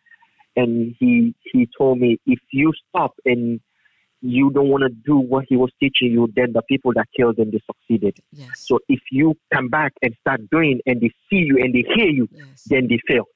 And 0.55 0.95
he 0.99 1.35
he 1.51 1.67
told 1.77 1.99
me, 1.99 2.19
if 2.25 2.39
you 2.53 2.71
stop 2.87 3.11
and 3.25 3.59
you 4.21 4.51
don't 4.51 4.69
want 4.69 4.83
to 4.83 4.89
do 4.89 5.17
what 5.17 5.45
he 5.49 5.57
was 5.57 5.71
teaching 5.79 6.11
you, 6.11 6.29
then 6.35 6.53
the 6.53 6.61
people 6.63 6.93
that 6.93 7.07
killed 7.15 7.37
him, 7.39 7.51
they 7.51 7.61
succeeded. 7.65 8.17
Yes. 8.31 8.49
So 8.55 8.79
if 8.87 9.01
you 9.11 9.35
come 9.53 9.69
back 9.69 9.93
and 10.01 10.15
start 10.21 10.41
doing 10.49 10.79
and 10.85 11.01
they 11.01 11.11
see 11.29 11.37
you 11.37 11.57
and 11.57 11.73
they 11.73 11.83
hear 11.95 12.09
you, 12.09 12.27
yes. 12.31 12.63
then 12.67 12.87
they 12.87 12.99
failed. 13.07 13.27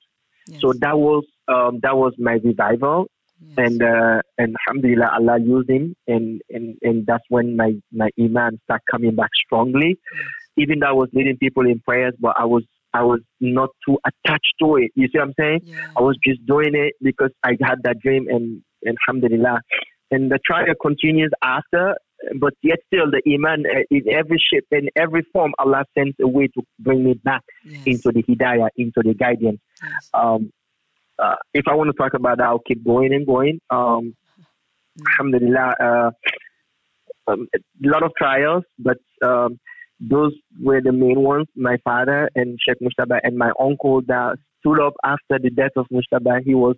Yes. 0.48 0.62
So 0.62 0.74
that 0.74 0.98
was 0.98 1.24
um, 1.48 1.80
that 1.82 1.98
was 1.98 2.14
my 2.18 2.34
revival. 2.34 3.08
And 3.58 3.84
uh, 3.84 4.22
and 4.38 4.56
alhamdulillah, 4.66 5.12
Allah 5.20 5.40
used 5.40 5.70
him, 5.70 5.96
and, 6.08 6.42
and, 6.50 6.78
and 6.82 7.06
that's 7.06 7.24
when 7.30 7.56
my, 7.56 7.74
my 7.92 8.10
iman 8.20 8.60
started 8.64 8.84
coming 8.90 9.14
back 9.14 9.30
strongly. 9.46 9.98
Even 10.58 10.80
though 10.80 10.88
I 10.88 10.94
was 10.94 11.10
leading 11.14 11.38
people 11.38 11.66
in 11.68 11.80
prayers, 11.82 12.14
but 12.20 12.34
I 12.40 12.46
was 12.46 12.64
I 12.94 13.04
was 13.04 13.20
not 13.42 13.70
too 13.86 13.98
attached 14.06 14.56
to 14.62 14.78
it. 14.78 14.92
You 14.96 15.08
see 15.08 15.20
what 15.20 15.28
I'm 15.28 15.34
saying? 15.38 15.76
I 15.98 16.02
was 16.02 16.18
just 16.26 16.46
doing 16.46 16.76
it 16.76 16.94
because 17.02 17.32
I 17.44 17.52
had 17.62 17.84
that 17.84 18.00
dream, 18.00 18.28
and, 18.30 18.64
and 18.84 18.98
alhamdulillah, 19.08 19.60
and 20.12 20.32
the 20.32 20.40
trial 20.46 20.74
continues 20.82 21.32
after, 21.44 21.96
but 22.40 22.54
yet 22.62 22.80
still 22.88 23.10
the 23.10 23.22
iman 23.34 23.66
uh, 23.66 23.82
in 23.90 24.04
every 24.10 24.38
shape 24.52 24.66
in 24.72 24.90
every 24.96 25.24
form 25.34 25.54
Allah 25.60 25.86
sends 25.98 26.16
a 26.22 26.28
way 26.28 26.48
to 26.48 26.62
bring 26.80 27.04
me 27.04 27.14
back 27.14 27.42
yes. 27.64 27.84
into 27.86 28.12
the 28.12 28.24
hidayah, 28.24 28.70
into 28.78 29.02
the 29.04 29.14
guidance. 29.14 29.60
Yes. 29.82 30.10
Um, 30.14 30.52
uh, 31.18 31.36
if 31.54 31.68
I 31.68 31.76
want 31.76 31.90
to 31.90 31.98
talk 31.98 32.14
about 32.14 32.38
that, 32.38 32.48
I'll 32.48 32.60
keep 32.60 32.84
going 32.84 33.14
and 33.14 33.26
going. 33.26 33.60
Um, 33.70 34.16
mm-hmm. 35.00 35.04
Alhamdulillah, 35.08 35.74
uh, 35.80 36.12
um, 37.28 37.48
a 37.56 37.88
lot 37.88 38.04
of 38.04 38.12
trials, 38.18 38.64
but 38.78 38.98
um, 39.24 39.60
those 40.00 40.34
were 40.62 40.82
the 40.82 40.92
main 40.92 41.22
ones. 41.22 41.48
My 41.56 41.78
father 41.84 42.30
and 42.36 42.60
Sheikh 42.62 42.78
Mushtaba 42.82 43.20
and 43.24 43.38
my 43.38 43.52
uncle 43.60 44.02
that 44.08 44.38
stood 44.60 44.82
up 44.82 44.94
after 45.04 45.40
the 45.42 45.50
death 45.50 45.72
of 45.76 45.88
Mushtaba. 45.92 46.42
He 46.44 46.54
was 46.54 46.76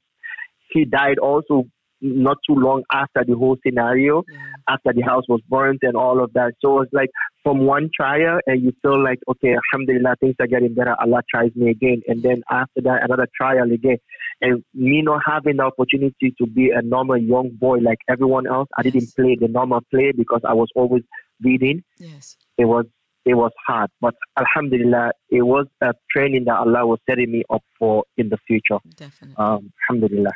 he 0.72 0.86
died 0.86 1.18
also 1.18 1.64
not 2.02 2.38
too 2.48 2.56
long 2.56 2.84
after 2.92 3.24
the 3.26 3.36
whole 3.36 3.58
scenario, 3.66 4.24
yeah. 4.32 4.40
after 4.70 4.94
the 4.94 5.02
house 5.02 5.24
was 5.28 5.42
burnt 5.50 5.80
and 5.82 5.96
all 5.96 6.24
of 6.24 6.32
that. 6.34 6.54
So 6.62 6.82
it's 6.82 6.94
like 6.94 7.10
from 7.44 7.66
one 7.66 7.90
trial, 7.96 8.40
and 8.46 8.62
you 8.62 8.74
feel 8.82 9.02
like, 9.02 9.20
okay, 9.30 9.56
alhamdulillah, 9.56 10.16
things 10.20 10.36
are 10.40 10.48
getting 10.48 10.74
better. 10.74 10.96
Allah 11.00 11.22
tries 11.34 11.52
me 11.56 11.72
again. 11.72 12.02
And 12.08 12.22
then 12.22 12.44
after 12.50 12.82
that, 12.82 13.04
another 13.04 13.28
trial 13.36 13.72
again. 13.72 13.98
And 14.42 14.64
me 14.74 15.02
not 15.02 15.22
having 15.26 15.58
the 15.58 15.64
opportunity 15.64 16.34
to 16.40 16.46
be 16.46 16.72
a 16.72 16.82
normal 16.82 17.18
young 17.18 17.50
boy 17.60 17.78
like 17.78 18.00
everyone 18.10 18.48
else, 18.48 18.68
I 18.78 18.84
didn't 18.84 19.16
play 19.16 19.36
the 19.40 19.48
normal 19.48 19.82
play 19.92 20.12
because 20.16 20.42
I 20.48 20.54
was 20.54 20.68
always 20.76 21.04
reading. 21.42 21.84
Yes. 21.98 22.38
It 22.58 22.66
was 22.66 22.86
it 23.28 23.36
was 23.36 23.52
hard. 23.68 23.90
But 24.00 24.16
Alhamdulillah, 24.40 25.12
it 25.30 25.42
was 25.42 25.68
a 25.82 25.94
training 26.10 26.46
that 26.46 26.56
Allah 26.56 26.88
was 26.88 27.00
setting 27.10 27.32
me 27.32 27.44
up 27.50 27.64
for 27.78 28.06
in 28.16 28.30
the 28.30 28.38
future. 28.48 28.80
Definitely. 28.96 29.36
Um, 29.38 29.74
alhamdulillah. 29.90 30.32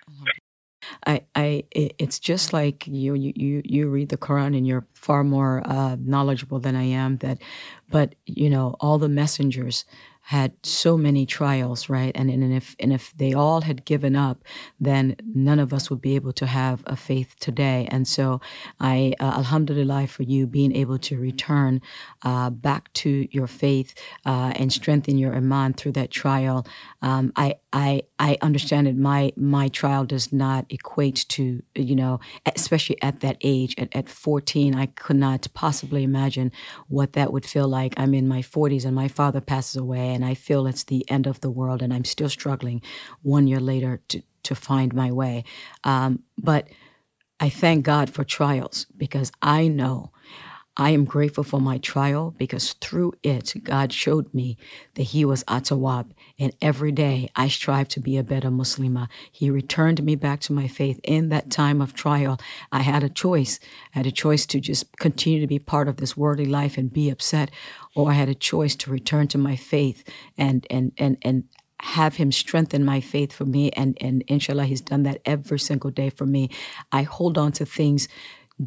I, 1.05 1.21
I, 1.35 1.63
it's 1.71 2.19
just 2.19 2.53
like 2.53 2.85
you, 2.87 3.15
you, 3.15 3.61
you 3.65 3.89
read 3.89 4.09
the 4.09 4.17
Quran 4.17 4.55
and 4.55 4.67
you're 4.67 4.85
far 4.93 5.23
more 5.23 5.61
uh, 5.65 5.97
knowledgeable 5.99 6.59
than 6.59 6.75
I 6.75 6.83
am. 6.83 7.17
That, 7.17 7.39
but 7.89 8.15
you 8.25 8.49
know, 8.49 8.75
all 8.79 8.97
the 8.99 9.09
messengers 9.09 9.85
had 10.22 10.53
so 10.63 10.97
many 10.97 11.26
trials, 11.26 11.89
right? 11.89 12.11
And, 12.15 12.30
and 12.30 12.53
if 12.53 12.76
and 12.80 12.93
if 12.93 13.13
they 13.17 13.34
all 13.34 13.61
had 13.61 13.84
given 13.86 14.15
up, 14.15 14.43
then 14.80 15.15
none 15.34 15.59
of 15.59 15.74
us 15.74 15.89
would 15.89 16.01
be 16.01 16.15
able 16.15 16.34
to 16.34 16.45
have 16.45 16.84
a 16.86 16.95
faith 16.95 17.36
today. 17.39 17.88
And 17.91 18.07
so, 18.07 18.39
I 18.80 19.13
uh, 19.19 19.34
Alhamdulillah 19.38 20.07
for 20.07 20.24
you 20.24 20.47
being 20.47 20.76
able 20.76 20.99
to 20.99 21.17
return 21.17 21.82
uh, 22.22 22.49
back 22.49 22.93
to 22.93 23.28
your 23.32 23.47
faith 23.47 23.93
uh, 24.26 24.53
and 24.55 24.72
strengthen 24.72 25.17
your 25.17 25.36
iman 25.36 25.74
through 25.74 25.93
that 25.93 26.11
trial. 26.11 26.65
Um, 27.01 27.34
I 27.36 27.55
I 27.74 28.03
I 28.19 28.38
understand 28.41 28.88
that 28.88 28.97
my 28.97 29.34
my 29.36 29.69
trial 29.69 30.05
does 30.05 30.32
not 30.32 30.65
equate 30.69 31.26
to 31.30 31.61
you 31.76 31.95
know 31.95 32.19
especially 32.55 33.01
at 33.01 33.22
that 33.22 33.38
age 33.41 33.76
at, 33.78 33.95
at 33.95 34.09
14 34.09 34.76
I 34.76 34.88
could 34.88 35.15
not 35.15 35.47
possibly 35.53 36.03
imagine 36.03 36.51
what 36.88 37.13
that 37.13 37.32
would 37.32 37.45
feel 37.45 37.67
like 37.67 37.93
I'm 37.97 38.13
in 38.13 38.28
my 38.28 38.41
40s 38.41 38.86
and 38.86 38.95
my 38.95 39.07
father 39.07 39.41
passes 39.41 39.78
away 39.78 40.11
and 40.14 40.26
I 40.26 40.36
feel 40.36 40.68
it's 40.68 40.86
the 40.86 41.09
end 41.09 41.28
of 41.28 41.41
the 41.41 41.51
world 41.51 41.82
and 41.82 41.93
I'm 41.93 42.05
still 42.05 42.30
struggling 42.30 42.82
one 43.24 43.47
year 43.47 43.62
later 43.62 44.01
to 44.09 44.24
to 44.43 44.55
find 44.55 44.93
my 44.93 45.12
way 45.12 45.43
um, 45.86 46.24
but 46.38 46.68
I 47.39 47.49
thank 47.49 47.86
God 47.86 48.09
for 48.09 48.24
trials 48.24 48.88
because 48.97 49.32
I 49.41 49.68
know 49.68 50.12
I 50.78 50.91
am 50.91 51.05
grateful 51.05 51.43
for 51.43 51.62
my 51.62 51.78
trial 51.78 52.34
because 52.38 52.74
through 52.74 53.14
it, 53.24 53.53
God 53.64 53.93
showed 53.93 54.34
me 54.34 54.57
that 54.95 55.03
He 55.03 55.26
was 55.26 55.43
Atawab. 55.45 56.12
And 56.41 56.55
every 56.59 56.91
day 56.91 57.29
I 57.35 57.49
strive 57.49 57.87
to 57.89 57.99
be 57.99 58.17
a 58.17 58.23
better 58.23 58.49
Muslimah. 58.49 59.09
He 59.31 59.51
returned 59.51 60.01
me 60.03 60.15
back 60.15 60.39
to 60.41 60.53
my 60.53 60.67
faith 60.67 60.99
in 61.03 61.29
that 61.29 61.51
time 61.51 61.81
of 61.81 61.93
trial. 61.93 62.39
I 62.71 62.81
had 62.81 63.03
a 63.03 63.09
choice. 63.09 63.59
I 63.93 63.99
had 63.99 64.07
a 64.07 64.11
choice 64.11 64.47
to 64.47 64.59
just 64.59 64.97
continue 64.97 65.39
to 65.39 65.45
be 65.45 65.59
part 65.59 65.87
of 65.87 65.97
this 65.97 66.17
worldly 66.17 66.47
life 66.47 66.79
and 66.79 66.91
be 66.91 67.11
upset, 67.11 67.51
or 67.95 68.09
I 68.09 68.13
had 68.13 68.27
a 68.27 68.33
choice 68.33 68.75
to 68.77 68.89
return 68.89 69.27
to 69.27 69.37
my 69.37 69.55
faith 69.55 70.03
and, 70.35 70.65
and, 70.71 70.93
and, 70.97 71.17
and, 71.21 71.43
have 71.83 72.17
him 72.17 72.31
strengthen 72.31 72.85
my 72.85 73.01
faith 73.01 73.33
for 73.33 73.43
me 73.43 73.71
and 73.71 73.97
and 73.99 74.23
inshallah 74.27 74.65
he's 74.65 74.81
done 74.81 75.01
that 75.01 75.19
every 75.25 75.57
single 75.57 75.89
day 75.89 76.11
for 76.11 76.27
me 76.27 76.47
i 76.91 77.01
hold 77.01 77.39
on 77.39 77.51
to 77.51 77.65
things 77.65 78.07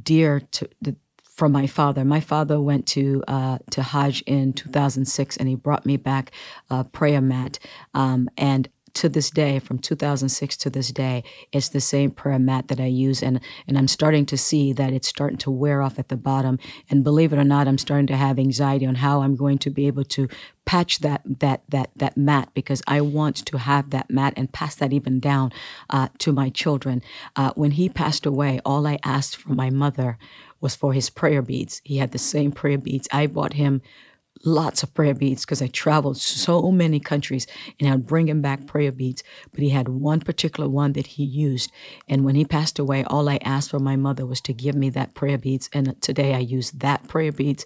dear 0.03 0.41
to 0.41 0.69
the 0.83 0.97
from 1.35 1.51
my 1.51 1.67
father. 1.67 2.05
My 2.05 2.21
father 2.21 2.61
went 2.61 2.87
to 2.89 3.23
uh, 3.29 3.59
to 3.71 3.83
Hajj 3.83 4.23
in 4.23 4.53
2006, 4.53 5.37
and 5.37 5.49
he 5.49 5.57
brought 5.57 5.85
me 5.85 5.97
back 5.97 6.31
a 6.71 6.85
prayer 6.85 7.21
mat. 7.21 7.59
Um, 7.93 8.29
and 8.39 8.69
to 8.95 9.09
this 9.09 9.29
day, 9.29 9.59
from 9.59 9.79
2006 9.79 10.57
to 10.57 10.71
this 10.71 10.93
day, 10.93 11.25
it's 11.51 11.71
the 11.71 11.81
same 11.81 12.13
prayer 12.13 12.39
mat 12.39 12.69
that 12.69 12.79
I 12.81 12.87
use, 12.87 13.23
and 13.23 13.41
and 13.67 13.77
I'm 13.77 13.89
starting 13.89 14.25
to 14.27 14.39
see 14.39 14.73
that 14.73 14.93
it's 14.93 15.09
starting 15.09 15.39
to 15.39 15.51
wear 15.51 15.83
off 15.83 15.99
at 15.99 16.09
the 16.09 16.17
bottom. 16.17 16.59
And 16.89 17.03
believe 17.03 17.33
it 17.33 17.39
or 17.39 17.45
not, 17.45 17.67
I'm 17.67 17.79
starting 17.79 18.07
to 18.09 18.17
have 18.17 18.39
anxiety 18.39 18.87
on 18.87 18.95
how 18.95 19.23
I'm 19.23 19.35
going 19.35 19.59
to 19.59 19.71
be 19.71 19.89
able 19.89 20.05
to 20.05 20.29
patch 20.65 21.01
that 21.01 21.23
that 21.41 21.63
that 21.69 21.91
that 21.97 22.17
mat 22.17 22.51
because 22.55 22.81
I 22.87 23.01
want 23.01 23.45
to 23.47 23.59
have 23.59 23.91
that 23.91 24.09
mat 24.09 24.35
and 24.37 24.53
pass 24.53 24.77
that 24.77 24.93
even 24.93 25.19
down 25.19 25.51
uh, 25.91 26.09
to 26.19 26.33
my 26.33 26.49
children. 26.49 27.03
Uh, 27.35 27.51
when 27.57 27.73
he 27.73 27.89
passed 27.89 28.25
away, 28.25 28.61
all 28.65 28.87
I 28.87 28.99
asked 29.03 29.37
from 29.37 29.57
my 29.57 29.71
mother 29.71 30.17
was 30.61 30.75
for 30.75 30.93
his 30.93 31.11
prayer 31.11 31.43
beads. 31.43 31.81
He 31.85 31.99
had 31.99 32.13
the 32.13 32.19
same 32.19 32.53
prayer 32.53 32.79
beads. 32.79 33.09
I 33.13 33.27
bought 33.27 33.55
him 33.55 33.83
lots 34.45 34.83
of 34.83 34.93
prayer 34.95 35.15
beads 35.15 35.45
because 35.45 35.63
I 35.63 35.69
traveled 35.69 36.17
so 36.19 36.71
many 36.71 37.01
countries 37.01 37.47
and 37.79 37.89
I'd 37.89 38.07
bring 38.07 38.29
him 38.29 38.43
back 38.43 38.67
prayer 38.67 38.93
beads. 38.93 39.23
But 39.53 39.61
he 39.61 39.71
had 39.71 39.89
one 39.89 40.21
particular 40.21 40.69
one 40.69 40.93
that 40.95 41.07
he 41.07 41.25
used. 41.25 41.73
And 42.09 42.25
when 42.25 42.35
he 42.35 42.45
passed 42.45 42.79
away, 42.79 43.05
all 43.05 43.29
I 43.29 43.39
asked 43.43 43.71
for 43.71 43.79
my 43.79 43.97
mother 43.97 44.27
was 44.27 44.41
to 44.43 44.53
give 44.53 44.75
me 44.75 44.91
that 44.91 45.15
prayer 45.15 45.39
beads. 45.39 45.71
And 45.73 46.01
today 46.03 46.35
I 46.35 46.41
use 46.41 46.71
that 46.73 47.07
prayer 47.09 47.33
beads, 47.33 47.65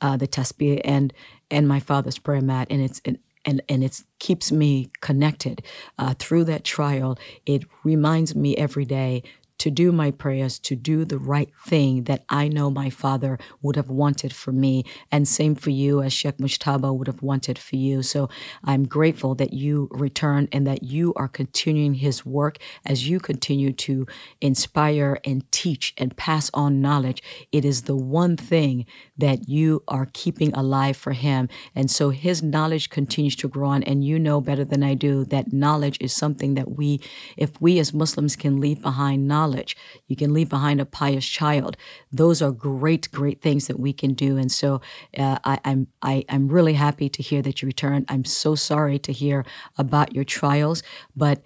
uh, 0.00 0.16
the 0.16 0.28
tasbih, 0.28 0.80
and 0.84 1.12
and 1.50 1.66
my 1.66 1.80
father's 1.80 2.18
prayer 2.18 2.40
mat. 2.40 2.68
And 2.70 2.80
it's 2.82 3.00
and 3.04 3.18
and 3.44 3.62
and 3.68 3.82
it 3.82 4.02
keeps 4.18 4.52
me 4.52 4.90
connected 5.00 5.62
uh, 5.98 6.14
through 6.18 6.44
that 6.44 6.64
trial. 6.64 7.18
It 7.46 7.64
reminds 7.84 8.34
me 8.34 8.56
every 8.56 8.84
day 8.84 9.22
to 9.60 9.70
do 9.70 9.92
my 9.92 10.10
prayers, 10.10 10.58
to 10.58 10.74
do 10.74 11.04
the 11.04 11.18
right 11.18 11.50
thing 11.66 12.04
that 12.04 12.24
I 12.30 12.48
know 12.48 12.70
my 12.70 12.88
Father 12.88 13.38
would 13.60 13.76
have 13.76 13.90
wanted 13.90 14.32
for 14.32 14.52
me. 14.52 14.84
And 15.12 15.28
same 15.28 15.54
for 15.54 15.68
you, 15.68 16.02
as 16.02 16.14
Sheikh 16.14 16.38
Mujtaba 16.38 16.96
would 16.96 17.06
have 17.06 17.20
wanted 17.20 17.58
for 17.58 17.76
you. 17.76 18.02
So 18.02 18.30
I'm 18.64 18.86
grateful 18.86 19.34
that 19.34 19.52
you 19.52 19.88
returned 19.90 20.48
and 20.50 20.66
that 20.66 20.82
you 20.82 21.12
are 21.14 21.28
continuing 21.28 21.94
his 21.94 22.24
work 22.24 22.56
as 22.86 23.06
you 23.06 23.20
continue 23.20 23.72
to 23.72 24.06
inspire 24.40 25.18
and 25.26 25.50
teach 25.52 25.92
and 25.98 26.16
pass 26.16 26.50
on 26.54 26.80
knowledge. 26.80 27.22
It 27.52 27.66
is 27.66 27.82
the 27.82 27.96
one 27.96 28.38
thing 28.38 28.86
that 29.18 29.46
you 29.46 29.82
are 29.88 30.08
keeping 30.10 30.54
alive 30.54 30.96
for 30.96 31.12
him. 31.12 31.50
And 31.74 31.90
so 31.90 32.08
his 32.08 32.42
knowledge 32.42 32.88
continues 32.88 33.36
to 33.36 33.48
grow 33.48 33.68
on. 33.68 33.82
And 33.82 34.02
you 34.02 34.18
know 34.18 34.40
better 34.40 34.64
than 34.64 34.82
I 34.82 34.94
do 34.94 35.26
that 35.26 35.52
knowledge 35.52 35.98
is 36.00 36.14
something 36.14 36.54
that 36.54 36.78
we, 36.78 37.00
if 37.36 37.60
we 37.60 37.78
as 37.78 37.92
Muslims 37.92 38.36
can 38.36 38.58
leave 38.58 38.80
behind 38.80 39.28
knowledge, 39.28 39.49
knowledge. 39.50 39.76
You 40.06 40.16
can 40.16 40.32
leave 40.32 40.48
behind 40.48 40.80
a 40.80 40.84
pious 40.84 41.26
child. 41.26 41.76
Those 42.12 42.42
are 42.42 42.52
great, 42.52 43.10
great 43.12 43.40
things 43.42 43.66
that 43.66 43.78
we 43.78 43.92
can 43.92 44.14
do. 44.14 44.36
And 44.36 44.50
so 44.50 44.80
uh, 45.16 45.38
I, 45.44 45.58
I'm 45.64 45.86
I, 46.02 46.24
I'm 46.28 46.48
really 46.48 46.74
happy 46.74 47.08
to 47.08 47.22
hear 47.22 47.42
that 47.42 47.62
you 47.62 47.66
returned. 47.66 48.06
I'm 48.08 48.24
so 48.24 48.54
sorry 48.54 48.98
to 49.00 49.12
hear 49.12 49.44
about 49.76 50.14
your 50.14 50.24
trials, 50.24 50.82
but 51.16 51.42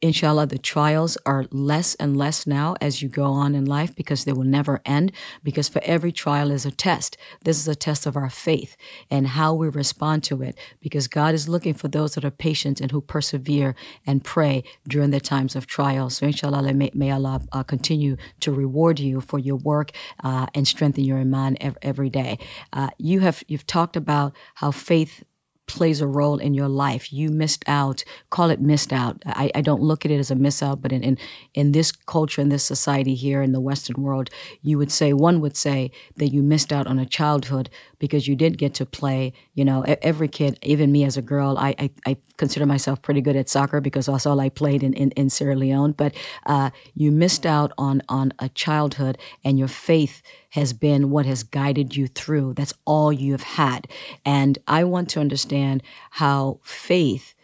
inshallah, 0.00 0.46
the 0.46 0.58
trials 0.58 1.18
are 1.26 1.46
less 1.50 1.94
and 1.96 2.16
less 2.16 2.46
now 2.46 2.76
as 2.80 3.02
you 3.02 3.08
go 3.08 3.24
on 3.24 3.54
in 3.54 3.64
life 3.64 3.94
because 3.94 4.24
they 4.24 4.32
will 4.32 4.44
never 4.44 4.80
end. 4.84 5.12
Because 5.42 5.68
for 5.68 5.80
every 5.84 6.12
trial 6.12 6.50
is 6.50 6.64
a 6.64 6.70
test. 6.70 7.16
This 7.44 7.58
is 7.58 7.68
a 7.68 7.74
test 7.74 8.06
of 8.06 8.16
our 8.16 8.30
faith 8.30 8.76
and 9.10 9.28
how 9.28 9.54
we 9.54 9.68
respond 9.68 10.24
to 10.24 10.42
it. 10.42 10.56
Because 10.80 11.08
God 11.08 11.34
is 11.34 11.48
looking 11.48 11.74
for 11.74 11.88
those 11.88 12.14
that 12.14 12.24
are 12.24 12.30
patient 12.30 12.80
and 12.80 12.90
who 12.90 13.00
persevere 13.00 13.74
and 14.06 14.24
pray 14.24 14.64
during 14.86 15.10
the 15.10 15.20
times 15.20 15.56
of 15.56 15.66
trial. 15.66 16.10
So 16.10 16.26
inshallah, 16.26 16.72
may, 16.74 16.90
may 16.94 17.10
Allah 17.10 17.40
uh, 17.52 17.62
continue 17.62 18.16
to 18.40 18.52
reward 18.52 19.00
you 19.00 19.20
for 19.20 19.38
your 19.38 19.56
work 19.56 19.90
uh, 20.22 20.46
and 20.54 20.66
strengthen 20.66 21.04
your 21.04 21.18
iman 21.18 21.56
every, 21.60 21.78
every 21.82 22.10
day. 22.10 22.38
Uh, 22.72 22.90
you 22.98 23.20
have 23.20 23.42
you've 23.48 23.66
talked 23.66 23.96
about 23.96 24.34
how 24.54 24.70
faith 24.70 25.24
plays 25.68 26.00
a 26.00 26.06
role 26.06 26.38
in 26.38 26.54
your 26.54 26.68
life. 26.68 27.12
You 27.12 27.30
missed 27.30 27.62
out, 27.68 28.02
call 28.30 28.50
it 28.50 28.60
missed 28.60 28.92
out. 28.92 29.22
I, 29.26 29.50
I 29.54 29.60
don't 29.60 29.82
look 29.82 30.04
at 30.04 30.10
it 30.10 30.18
as 30.18 30.30
a 30.30 30.34
miss 30.34 30.62
out, 30.62 30.82
but 30.82 30.92
in, 30.92 31.04
in, 31.04 31.18
in 31.54 31.72
this 31.72 31.92
culture, 31.92 32.40
in 32.40 32.48
this 32.48 32.64
society 32.64 33.14
here 33.14 33.42
in 33.42 33.52
the 33.52 33.60
Western 33.60 34.02
world, 34.02 34.30
you 34.62 34.78
would 34.78 34.90
say, 34.90 35.12
one 35.12 35.40
would 35.40 35.56
say 35.56 35.92
that 36.16 36.32
you 36.32 36.42
missed 36.42 36.72
out 36.72 36.86
on 36.86 36.98
a 36.98 37.06
childhood 37.06 37.70
because 37.98 38.28
you 38.28 38.36
did 38.36 38.58
get 38.58 38.74
to 38.74 38.86
play. 38.86 39.32
You 39.54 39.64
know, 39.64 39.82
every 39.82 40.28
kid, 40.28 40.58
even 40.62 40.92
me 40.92 41.04
as 41.04 41.16
a 41.16 41.22
girl, 41.22 41.56
I, 41.58 41.74
I, 41.78 41.90
I 42.06 42.16
consider 42.36 42.66
myself 42.66 43.02
pretty 43.02 43.20
good 43.20 43.36
at 43.36 43.48
soccer 43.48 43.80
because 43.80 44.06
that's 44.06 44.26
all 44.26 44.40
I 44.40 44.48
played 44.48 44.82
in, 44.82 44.92
in, 44.94 45.10
in 45.12 45.30
Sierra 45.30 45.56
Leone. 45.56 45.92
But 45.92 46.14
uh, 46.46 46.70
you 46.94 47.10
missed 47.12 47.46
out 47.46 47.72
on, 47.78 48.02
on 48.08 48.32
a 48.38 48.48
childhood 48.50 49.18
and 49.44 49.58
your 49.58 49.68
faith 49.68 50.22
has 50.50 50.72
been 50.72 51.10
what 51.10 51.26
has 51.26 51.42
guided 51.42 51.96
you 51.96 52.06
through. 52.06 52.54
That's 52.54 52.74
all 52.84 53.12
you 53.12 53.32
have 53.32 53.42
had. 53.42 53.88
And 54.24 54.58
I 54.66 54.84
want 54.84 55.10
to 55.10 55.20
understand 55.20 55.82
how 56.12 56.60
faith 56.62 57.34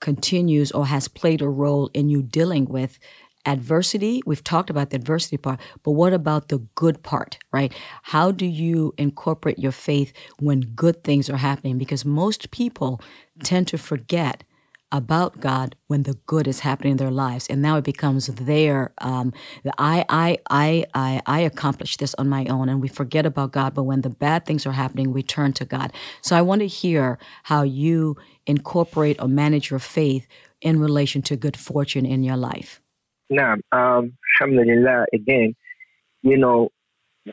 continues 0.00 0.70
or 0.70 0.86
has 0.86 1.08
played 1.08 1.42
a 1.42 1.48
role 1.48 1.90
in 1.92 2.08
you 2.08 2.22
dealing 2.22 2.66
with 2.66 2.98
adversity. 3.48 4.22
We've 4.26 4.44
talked 4.44 4.70
about 4.70 4.90
the 4.90 4.96
adversity 4.96 5.38
part, 5.38 5.58
but 5.82 5.92
what 5.92 6.12
about 6.12 6.48
the 6.48 6.58
good 6.74 7.02
part, 7.02 7.38
right? 7.52 7.72
How 8.02 8.30
do 8.30 8.46
you 8.46 8.94
incorporate 8.98 9.58
your 9.58 9.72
faith 9.72 10.12
when 10.38 10.60
good 10.60 11.02
things 11.02 11.30
are 11.30 11.38
happening? 11.38 11.78
Because 11.78 12.04
most 12.04 12.50
people 12.50 13.00
tend 13.42 13.66
to 13.68 13.78
forget 13.78 14.44
about 14.90 15.40
God 15.40 15.76
when 15.86 16.04
the 16.04 16.14
good 16.26 16.48
is 16.48 16.60
happening 16.60 16.92
in 16.92 16.96
their 16.96 17.10
lives, 17.10 17.46
and 17.48 17.60
now 17.60 17.76
it 17.76 17.84
becomes 17.84 18.26
their. 18.26 18.92
Um, 18.98 19.32
I 19.76 20.04
I 20.08 20.38
I 20.50 20.84
I 20.94 21.20
I 21.26 21.40
accomplished 21.40 22.00
this 22.00 22.14
on 22.14 22.28
my 22.28 22.46
own, 22.46 22.68
and 22.68 22.80
we 22.80 22.88
forget 22.88 23.26
about 23.26 23.52
God. 23.52 23.74
But 23.74 23.82
when 23.82 24.00
the 24.00 24.10
bad 24.10 24.46
things 24.46 24.66
are 24.66 24.72
happening, 24.72 25.12
we 25.12 25.22
turn 25.22 25.52
to 25.54 25.64
God. 25.64 25.92
So 26.22 26.36
I 26.36 26.42
want 26.42 26.60
to 26.60 26.66
hear 26.66 27.18
how 27.44 27.62
you 27.62 28.16
incorporate 28.46 29.20
or 29.20 29.28
manage 29.28 29.70
your 29.70 29.78
faith 29.78 30.26
in 30.60 30.80
relation 30.80 31.22
to 31.22 31.36
good 31.36 31.56
fortune 31.56 32.06
in 32.06 32.22
your 32.22 32.36
life. 32.36 32.80
Nah, 33.29 33.55
um, 33.71 34.13
alhamdulillah. 34.39 35.05
Again, 35.13 35.55
you 36.21 36.37
know, 36.37 36.69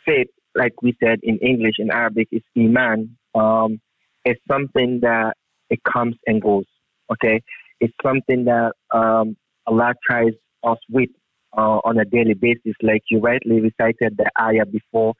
faith, 0.05 0.29
like 0.55 0.81
we 0.83 0.97
said 1.03 1.21
in 1.23 1.39
English 1.39 1.75
and 1.79 1.91
Arabic, 1.91 2.29
is 2.33 2.43
iman. 2.57 3.17
Um, 3.35 3.81
it's 4.25 4.41
something 4.49 5.01
that 5.03 5.37
it 5.71 5.81
comes 5.85 6.17
and 6.27 6.43
goes 6.43 6.65
Okay, 7.13 7.43
it's 7.81 7.95
something 8.05 8.45
that 8.45 8.73
um, 8.95 9.37
Allah 9.67 9.95
tries 10.07 10.33
us 10.63 10.79
with 10.89 11.11
uh, 11.57 11.81
on 11.85 11.99
a 11.99 12.05
daily 12.05 12.35
basis. 12.35 12.75
Like 12.83 13.03
you 13.11 13.19
rightly 13.19 13.61
recited 13.61 14.17
the 14.17 14.31
ayah 14.41 14.65
before 14.65 15.15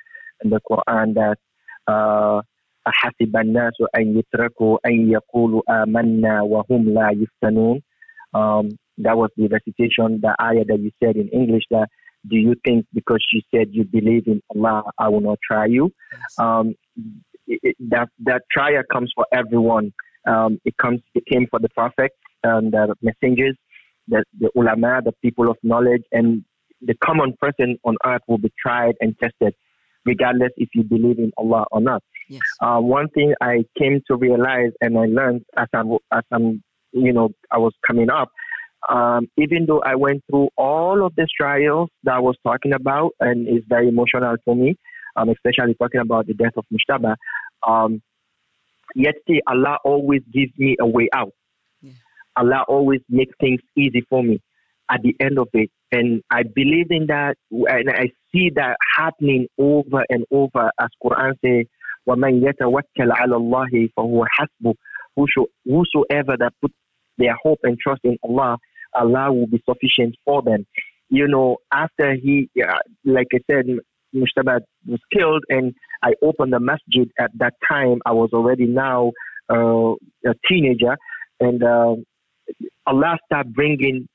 in 0.45 0.51
the 0.51 0.61
Quran 0.71 1.15
that 1.15 1.39
uh, 1.93 2.43
أحسب 2.87 3.37
الناس 3.37 3.73
أن 3.97 4.19
يتركوا 4.19 4.79
أن 4.87 5.11
يقولوا 5.11 5.83
آمنا 5.83 6.43
وهم 6.43 6.89
لا 6.91 7.11
يفتنون 7.11 7.81
um, 8.35 8.69
that 8.98 9.18
was 9.18 9.30
the 9.38 9.48
recitation, 9.48 10.20
the 10.22 10.36
ayah 10.42 10.66
that 10.68 10.80
you 10.80 10.92
said 11.04 11.16
in 11.16 11.28
English 11.30 11.64
that 11.72 11.88
do 12.28 12.38
you 12.38 12.56
think 12.66 12.86
because 12.94 13.24
you 13.32 13.42
said 13.54 13.68
you 13.72 13.84
believe 13.84 14.28
in 14.28 14.42
Allah, 14.56 14.84
I 14.98 15.10
will 15.10 15.22
not 15.22 15.40
try 15.44 15.66
you? 15.66 15.92
Yes. 16.12 16.22
Um, 16.40 16.76
it, 17.48 17.60
it, 17.62 17.76
that 17.90 18.10
that 18.24 18.44
trial 18.52 18.82
comes 18.92 19.12
for 19.16 19.26
everyone. 19.32 19.94
Um, 20.28 20.60
it 20.66 20.76
comes, 20.78 21.02
it 21.14 21.24
came 21.32 21.46
for 21.52 21.60
the 21.60 21.70
prophets 21.70 22.16
and 22.44 22.72
the 22.72 22.96
messengers, 23.02 23.56
the, 24.08 24.24
the 24.40 24.50
ulama, 24.56 25.02
the 25.04 25.12
people 25.22 25.50
of 25.52 25.58
knowledge, 25.62 26.04
and 26.12 26.44
the 26.82 26.96
common 26.96 27.36
person 27.40 27.78
on 27.84 27.96
earth 28.06 28.22
will 28.28 28.40
be 28.40 28.52
tried 28.60 28.96
and 29.02 29.16
tested, 29.20 29.54
regardless 30.06 30.52
if 30.58 30.70
you 30.74 30.84
believe 30.84 31.20
in 31.20 31.32
Allah 31.38 31.66
or 31.72 31.82
not. 31.82 32.02
Yes. 32.28 32.42
Uh, 32.60 32.80
one 32.80 33.10
thing 33.10 33.34
I 33.42 33.66
came 33.78 34.02
to 34.08 34.16
realize 34.16 34.72
and 34.82 34.98
I 34.98 35.06
learned 35.06 35.46
as 35.58 35.68
I'm, 35.74 35.92
as 36.12 36.24
I'm, 36.32 36.64
you 36.92 37.14
know, 37.14 37.30
I 37.52 37.60
was 37.60 37.74
coming 37.86 38.10
up, 38.10 38.32
um, 38.89 39.29
even 39.37 39.67
though 39.67 39.81
I 39.81 39.95
went 39.95 40.23
through 40.31 40.49
all 40.57 41.05
of 41.05 41.13
these 41.17 41.29
trials 41.37 41.91
that 42.05 42.15
I 42.15 42.21
was 42.21 42.37
talking 42.47 42.73
about, 42.73 43.13
and 43.21 43.47
it's 43.47 43.67
very 43.69 43.89
emotional 43.89 44.37
to 44.49 44.55
me, 44.55 44.77
um, 45.17 45.29
especially 45.29 45.75
talking 45.75 46.01
about 46.01 46.27
the 46.27 46.35
death 46.35 46.53
of 46.57 46.65
Mujtaba, 46.73 47.17
um, 47.67 48.03
Yet 48.95 49.15
still, 49.23 49.41
Allah 49.47 49.79
always 49.85 50.23
gives 50.33 50.53
me 50.59 50.77
a 50.81 50.87
way 50.87 51.09
out. 51.15 51.33
Yeah. 51.81 51.93
Allah 52.37 52.65
always 52.69 53.01
makes 53.09 53.35
things 53.41 53.61
easy 53.77 54.03
for 54.09 54.23
me 54.23 54.41
at 54.91 55.03
the 55.03 55.15
end 55.21 55.39
of 55.39 55.49
it. 55.53 55.71
And 55.93 56.23
I 56.31 56.43
believe 56.43 56.87
in 56.91 57.07
that, 57.07 57.37
and 57.51 57.91
I 57.91 58.11
see 58.33 58.51
that 58.55 58.77
happening 58.97 59.47
over 59.59 60.05
and 60.09 60.25
over 60.31 60.71
as 60.81 60.89
Quran 61.05 61.33
says, 61.45 61.67
وَمَنْ 62.09 62.43
يَتَوَكَّلْ 62.43 63.11
عَلَى 63.11 63.37
اللَّهِ 63.37 63.91
فَهُوَ 63.97 64.25
حَسْبُهُ 64.41 64.75
Whosoever 65.17 66.37
that 66.39 66.53
puts 66.63 66.75
their 67.19 67.37
hope 67.43 67.59
and 67.63 67.79
trust 67.79 68.01
in 68.05 68.17
Allah, 68.23 68.57
Allah 68.96 69.32
will 69.32 69.48
be 69.48 69.62
sufficient 69.68 70.16
for 70.26 70.42
them. 70.42 70.66
You 71.10 71.28
know, 71.28 71.58
after 71.72 72.16
he, 72.16 72.50
uh, 72.62 72.78
like 73.04 73.28
I 73.34 73.40
said, 73.50 73.66
Mujtaba 74.14 74.62
was 74.88 75.00
killed, 75.14 75.44
and 75.50 75.74
I 76.04 76.14
opened 76.22 76.54
the 76.54 76.60
masjid 76.60 77.10
at 77.20 77.32
that 77.38 77.54
time. 77.68 78.00
I 78.06 78.12
was 78.12 78.30
already 78.34 78.66
now 78.66 79.12
uh, 79.50 79.94
a 80.26 80.34
teenager, 80.48 80.98
and 81.40 81.64
uh, 81.64 81.96
Allah 82.88 83.18
started 83.26 83.54
bringing 83.54 84.08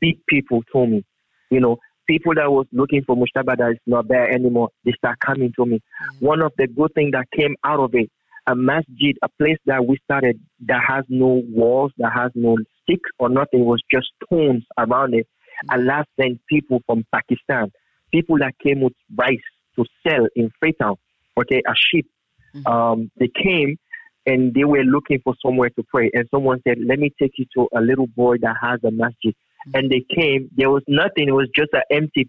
big 0.00 0.24
people 0.26 0.62
to 0.72 0.86
me. 0.86 1.04
You 1.50 1.60
know, 1.60 1.78
people 2.10 2.34
that 2.34 2.50
was 2.50 2.66
looking 2.72 3.02
for 3.04 3.16
Mushtaba 3.16 3.56
that 3.56 3.72
is 3.72 3.78
not 3.86 4.08
there 4.08 4.30
anymore, 4.30 4.70
they 4.84 4.92
start 4.92 5.18
coming 5.20 5.52
to 5.56 5.66
me. 5.66 5.76
Mm-hmm. 5.76 6.26
One 6.26 6.42
of 6.42 6.52
the 6.58 6.66
good 6.66 6.92
things 6.94 7.12
that 7.12 7.26
came 7.36 7.54
out 7.64 7.80
of 7.80 7.94
it, 7.94 8.10
a 8.50 8.56
masjid, 8.56 9.16
a 9.22 9.28
place 9.38 9.58
that 9.66 9.86
we 9.86 9.96
started 10.04 10.40
that 10.66 10.80
has 10.86 11.04
no 11.08 11.42
walls, 11.50 11.92
that 11.98 12.12
has 12.14 12.32
no 12.34 12.56
sticks 12.82 13.08
or 13.18 13.28
nothing, 13.28 13.64
was 13.64 13.80
just 13.92 14.08
stones 14.24 14.64
around 14.76 15.14
it. 15.14 15.26
Mm-hmm. 15.70 15.88
Allah 15.88 16.04
sent 16.20 16.40
people 16.48 16.80
from 16.86 17.04
Pakistan, 17.14 17.70
people 18.12 18.38
that 18.38 18.54
came 18.64 18.80
with 18.80 18.94
rice 19.16 19.38
to 19.76 19.84
sell 20.06 20.26
in 20.34 20.50
Freetown, 20.58 20.96
okay, 21.38 21.62
a 21.66 21.74
sheep. 21.76 22.10
Mm-hmm. 22.54 22.66
Um, 22.66 23.10
they 23.18 23.28
came 23.28 23.78
and 24.26 24.52
they 24.52 24.64
were 24.64 24.82
looking 24.82 25.20
for 25.22 25.34
somewhere 25.44 25.70
to 25.70 25.82
pray. 25.84 26.10
And 26.12 26.26
someone 26.30 26.60
said, 26.66 26.78
Let 26.84 26.98
me 26.98 27.12
take 27.20 27.32
you 27.38 27.46
to 27.54 27.68
a 27.76 27.80
little 27.80 28.08
boy 28.08 28.36
that 28.42 28.56
has 28.60 28.80
a 28.84 28.90
masjid. 28.90 29.34
Mm-hmm. 29.34 29.70
And 29.74 29.90
they 29.90 30.04
came, 30.14 30.50
there 30.56 30.70
was 30.70 30.82
nothing, 30.88 31.28
it 31.28 31.32
was 31.32 31.48
just 31.54 31.70
an 31.72 31.82
empty 31.90 32.28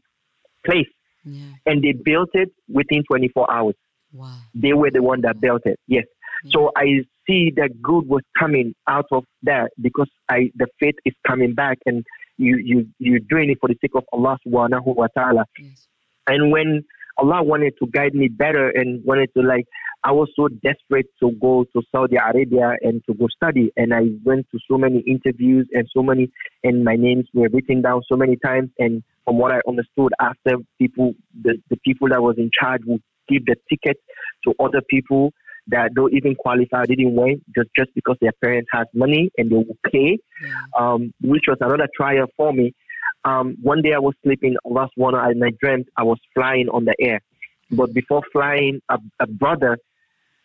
place. 0.65 0.87
Yeah. 1.23 1.53
And 1.65 1.83
they 1.83 1.93
built 1.93 2.29
it 2.33 2.51
within 2.67 3.03
24 3.09 3.51
hours. 3.51 3.75
Wow. 4.13 4.37
They 4.53 4.73
were 4.73 4.91
the 4.91 5.01
one 5.01 5.21
that 5.21 5.39
built 5.39 5.63
it. 5.65 5.79
Yes. 5.87 6.05
Yeah. 6.43 6.51
So 6.53 6.71
I 6.75 7.03
see 7.27 7.51
that 7.55 7.81
good 7.81 8.07
was 8.07 8.23
coming 8.37 8.73
out 8.87 9.05
of 9.11 9.25
that 9.43 9.71
because 9.81 10.09
I 10.29 10.51
the 10.55 10.67
faith 10.79 10.95
is 11.05 11.13
coming 11.25 11.53
back 11.53 11.77
and 11.85 12.05
you 12.37 12.57
you 12.57 12.87
you're 12.99 13.19
doing 13.19 13.49
it 13.49 13.57
for 13.59 13.69
the 13.69 13.77
sake 13.81 13.95
of 13.95 14.03
Allah 14.11 14.37
subhanahu 14.45 14.95
wa 14.95 15.07
ta'ala. 15.15 15.45
Yes. 15.59 15.87
And 16.27 16.51
when 16.51 16.83
Allah 17.17 17.43
wanted 17.43 17.73
to 17.79 17.87
guide 17.87 18.15
me 18.15 18.27
better 18.27 18.69
and 18.69 19.03
wanted 19.05 19.29
to 19.35 19.43
like 19.43 19.65
I 20.03 20.11
was 20.11 20.29
so 20.35 20.47
desperate 20.47 21.05
to 21.19 21.31
go 21.39 21.65
to 21.73 21.81
Saudi 21.91 22.15
Arabia 22.15 22.73
and 22.81 23.03
to 23.05 23.13
go 23.13 23.27
study. 23.27 23.71
And 23.77 23.93
I 23.93 24.07
went 24.23 24.47
to 24.51 24.59
so 24.69 24.77
many 24.77 24.99
interviews 25.01 25.67
and 25.73 25.87
so 25.93 26.01
many, 26.01 26.31
and 26.63 26.83
my 26.83 26.95
names 26.95 27.27
were 27.33 27.49
written 27.53 27.83
down 27.83 28.01
so 28.09 28.15
many 28.15 28.35
times. 28.37 28.71
And 28.79 29.03
from 29.25 29.37
what 29.37 29.51
I 29.51 29.59
understood, 29.67 30.11
after 30.19 30.57
people, 30.79 31.13
the, 31.43 31.61
the 31.69 31.77
people 31.85 32.09
that 32.09 32.21
was 32.21 32.35
in 32.39 32.49
charge 32.59 32.81
would 32.85 33.03
give 33.29 33.45
the 33.45 33.55
ticket 33.69 33.97
to 34.45 34.53
other 34.59 34.81
people 34.89 35.31
that 35.67 35.93
don't 35.93 36.13
even 36.13 36.35
qualify, 36.35 36.85
didn't 36.85 37.15
win 37.15 37.41
just, 37.55 37.69
just 37.77 37.93
because 37.93 38.17
their 38.21 38.31
parents 38.43 38.69
had 38.71 38.87
money 38.93 39.31
and 39.37 39.51
they 39.51 39.55
would 39.55 39.77
pay, 39.91 40.17
yeah. 40.43 40.53
um, 40.77 41.13
which 41.21 41.43
was 41.47 41.57
another 41.61 41.87
trial 41.95 42.27
for 42.35 42.51
me. 42.51 42.73
Um, 43.23 43.55
one 43.61 43.81
day 43.81 43.93
I 43.93 43.99
was 43.99 44.15
sleeping 44.23 44.55
last 44.65 44.93
one 44.95 45.13
and 45.15 45.43
I 45.43 45.51
dreamt 45.59 45.87
I 45.97 46.03
was 46.03 46.17
flying 46.33 46.67
on 46.69 46.85
the 46.85 46.95
air. 46.99 47.21
But 47.69 47.93
before 47.93 48.21
flying, 48.33 48.81
a, 48.89 48.97
a 49.19 49.27
brother 49.27 49.77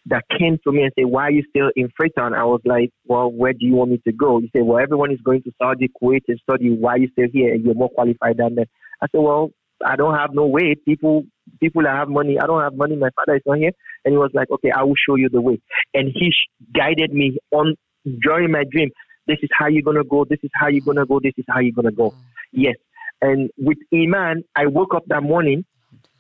that 0.07 0.25
came 0.39 0.59
to 0.65 0.73
me 0.73 0.83
and 0.83 0.93
said, 0.97 1.07
Why 1.07 1.25
are 1.25 1.31
you 1.31 1.43
still 1.49 1.71
in 1.75 1.91
Freetown? 1.97 2.35
I 2.35 2.45
was 2.45 2.61
like, 2.65 2.91
Well, 3.07 3.31
where 3.31 3.53
do 3.53 3.67
you 3.67 3.75
want 3.75 3.91
me 3.91 4.01
to 4.07 4.13
go? 4.13 4.39
He 4.41 4.51
said, 4.53 4.63
Well, 4.63 4.79
everyone 4.79 5.11
is 5.11 5.21
going 5.25 5.43
to 5.43 5.53
Saudi, 5.61 5.91
Kuwait 6.01 6.23
and 6.29 6.39
study. 6.41 6.71
Why 6.71 6.93
are 6.93 6.99
you 6.99 7.09
still 7.13 7.27
here? 7.33 7.53
And 7.53 7.65
you're 7.65 7.75
more 7.75 7.89
qualified 7.89 8.37
than 8.37 8.55
them. 8.55 8.67
I 9.03 9.07
said, 9.11 9.21
Well, 9.21 9.51
I 9.85 9.97
don't 9.97 10.15
have 10.15 10.31
no 10.33 10.47
way. 10.47 10.75
People 10.75 11.25
people 11.61 11.83
that 11.83 11.95
have 11.95 12.09
money, 12.09 12.39
I 12.39 12.47
don't 12.47 12.63
have 12.63 12.75
money. 12.75 12.97
My 12.97 13.11
father 13.17 13.37
is 13.37 13.43
not 13.47 13.59
here. 13.59 13.73
And 14.05 14.13
he 14.13 14.19
was 14.19 14.31
like, 14.35 14.51
Okay, 14.51 14.71
I 14.71 14.83
will 14.83 14.95
show 15.09 15.17
you 15.17 15.29
the 15.29 15.41
way. 15.41 15.61
And 15.95 16.11
he 16.15 16.33
guided 16.75 17.13
me 17.13 17.39
on 17.53 17.75
during 18.23 18.51
my 18.53 18.65
dream. 18.71 18.91
This 19.27 19.39
is 19.43 19.51
how 19.53 19.67
you're 19.67 19.83
gonna 19.83 20.05
go, 20.05 20.25
this 20.25 20.39
is 20.43 20.51
how 20.55 20.69
you're 20.69 20.85
gonna 20.85 21.07
go, 21.07 21.21
this 21.21 21.35
is 21.37 21.45
how 21.49 21.61
you're 21.61 21.73
gonna 21.73 21.93
go. 21.93 22.15
Yes. 22.53 22.77
And 23.23 23.51
with 23.59 23.79
Iman, 23.93 24.45
I 24.55 24.67
woke 24.67 24.95
up 24.95 25.05
that 25.09 25.23
morning 25.23 25.65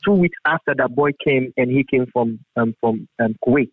two 0.04 0.12
weeks 0.12 0.38
after 0.44 0.74
that 0.76 0.94
boy 0.94 1.10
came 1.24 1.52
and 1.56 1.70
he 1.70 1.84
came 1.84 2.06
from 2.12 2.38
um, 2.56 2.74
from 2.80 3.08
um, 3.18 3.34
Kuwait, 3.46 3.70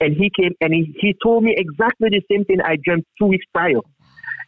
and 0.00 0.14
he 0.16 0.30
came 0.38 0.52
and 0.60 0.72
he, 0.72 0.94
he 0.98 1.14
told 1.22 1.44
me 1.44 1.54
exactly 1.56 2.08
the 2.10 2.22
same 2.30 2.44
thing 2.44 2.58
I 2.64 2.76
dreamt 2.82 3.06
two 3.18 3.26
weeks 3.26 3.46
prior, 3.52 3.80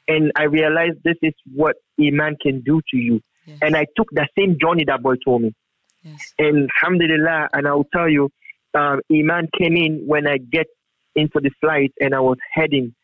and 0.08 0.32
I 0.36 0.44
realized 0.44 0.98
this 1.04 1.16
is 1.22 1.34
what 1.54 1.76
Iman 2.00 2.36
can 2.40 2.62
do 2.62 2.80
to 2.90 2.96
you, 2.96 3.20
yes. 3.46 3.58
and 3.62 3.76
I 3.76 3.86
took 3.96 4.08
the 4.12 4.26
same 4.38 4.56
journey 4.60 4.84
that 4.86 5.02
boy 5.02 5.14
told 5.24 5.42
me, 5.42 5.54
yes. 6.02 6.34
and 6.38 6.68
Alhamdulillah, 6.82 7.48
and 7.52 7.66
I'll 7.66 7.86
tell 7.92 8.08
you, 8.08 8.30
um, 8.74 9.00
Iman 9.12 9.48
came 9.56 9.76
in 9.76 10.04
when 10.06 10.26
I 10.26 10.38
get 10.38 10.66
into 11.14 11.40
the 11.40 11.50
flight 11.60 11.92
and 12.00 12.14
I 12.14 12.20
was 12.20 12.38
heading 12.52 12.94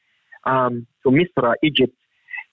um, 0.45 0.86
to 1.05 1.11
Misra, 1.11 1.55
Egypt. 1.62 1.95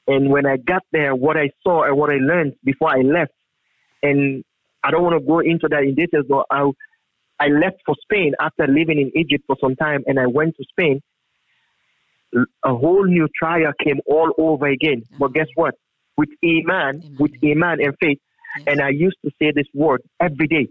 And 0.08 0.30
when 0.30 0.46
I 0.46 0.58
got 0.58 0.84
there, 0.92 1.16
what 1.16 1.36
I 1.36 1.50
saw 1.64 1.84
and 1.84 1.98
what 1.98 2.10
I 2.10 2.16
learned 2.16 2.54
before 2.64 2.96
I 2.96 3.02
left, 3.02 3.34
and 4.04 4.44
I 4.84 4.92
don't 4.92 5.04
want 5.04 5.20
to 5.20 5.26
go 5.26 5.40
into 5.40 5.68
that 5.70 5.84
in 5.84 5.96
details, 5.96 6.26
but 6.30 6.46
I, 6.50 6.70
I 7.40 7.48
left 7.48 7.78
for 7.86 7.96
Spain 8.04 8.34
after 8.40 8.68
living 8.68 9.00
in 9.00 9.12
Egypt 9.16 9.44
for 9.48 9.58
some 9.60 9.76
time 9.76 10.04
and 10.08 10.20
I 10.20 10.28
went 10.28 10.56
to 10.58 10.64
Spain. 10.70 11.02
A 12.64 12.76
whole 12.76 13.06
new 13.06 13.28
trial 13.38 13.72
came 13.84 14.00
all 14.06 14.32
over 14.38 14.68
again. 14.68 15.04
But 15.18 15.34
guess 15.34 15.48
what? 15.56 15.76
With 16.17 16.29
Iman, 16.45 17.03
Amen. 17.03 17.17
with 17.19 17.33
Iman 17.43 17.81
and 17.81 17.95
faith, 18.01 18.19
yes. 18.59 18.67
and 18.67 18.81
I 18.81 18.91
used 18.91 19.17
to 19.25 19.31
say 19.41 19.53
this 19.55 19.67
word 19.75 20.03
every 20.21 20.47
day. 20.47 20.69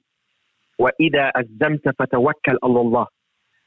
وَإِذَا 0.80 1.32
أَزَّمْتَ 1.36 1.94
فَتَوَكَّلْ 2.00 2.56
عَلَى 2.64 2.82
اللَّهِ 2.86 3.06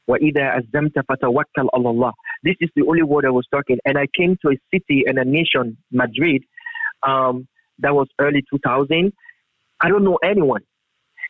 وَإِذَا 0.09 0.59
أَزَّمْتَ 0.59 0.99
فَتَوَكَّلْ 1.09 1.67
عَلَى 1.73 1.89
اللَّهِ 1.93 2.13
This 2.43 2.55
is 2.59 2.69
the 2.75 2.83
only 2.83 3.03
word 3.03 3.25
I 3.25 3.29
was 3.29 3.47
talking. 3.51 3.77
And 3.85 3.97
I 3.97 4.07
came 4.17 4.37
to 4.41 4.51
a 4.51 4.57
city 4.73 5.03
and 5.07 5.17
a 5.17 5.23
nation, 5.23 5.77
Madrid, 5.91 6.43
um, 7.03 7.47
that 7.79 7.93
was 7.93 8.07
early 8.19 8.43
2000 8.49 9.11
I 9.81 9.89
don't 9.89 10.03
know 10.03 10.17
anyone. 10.23 10.61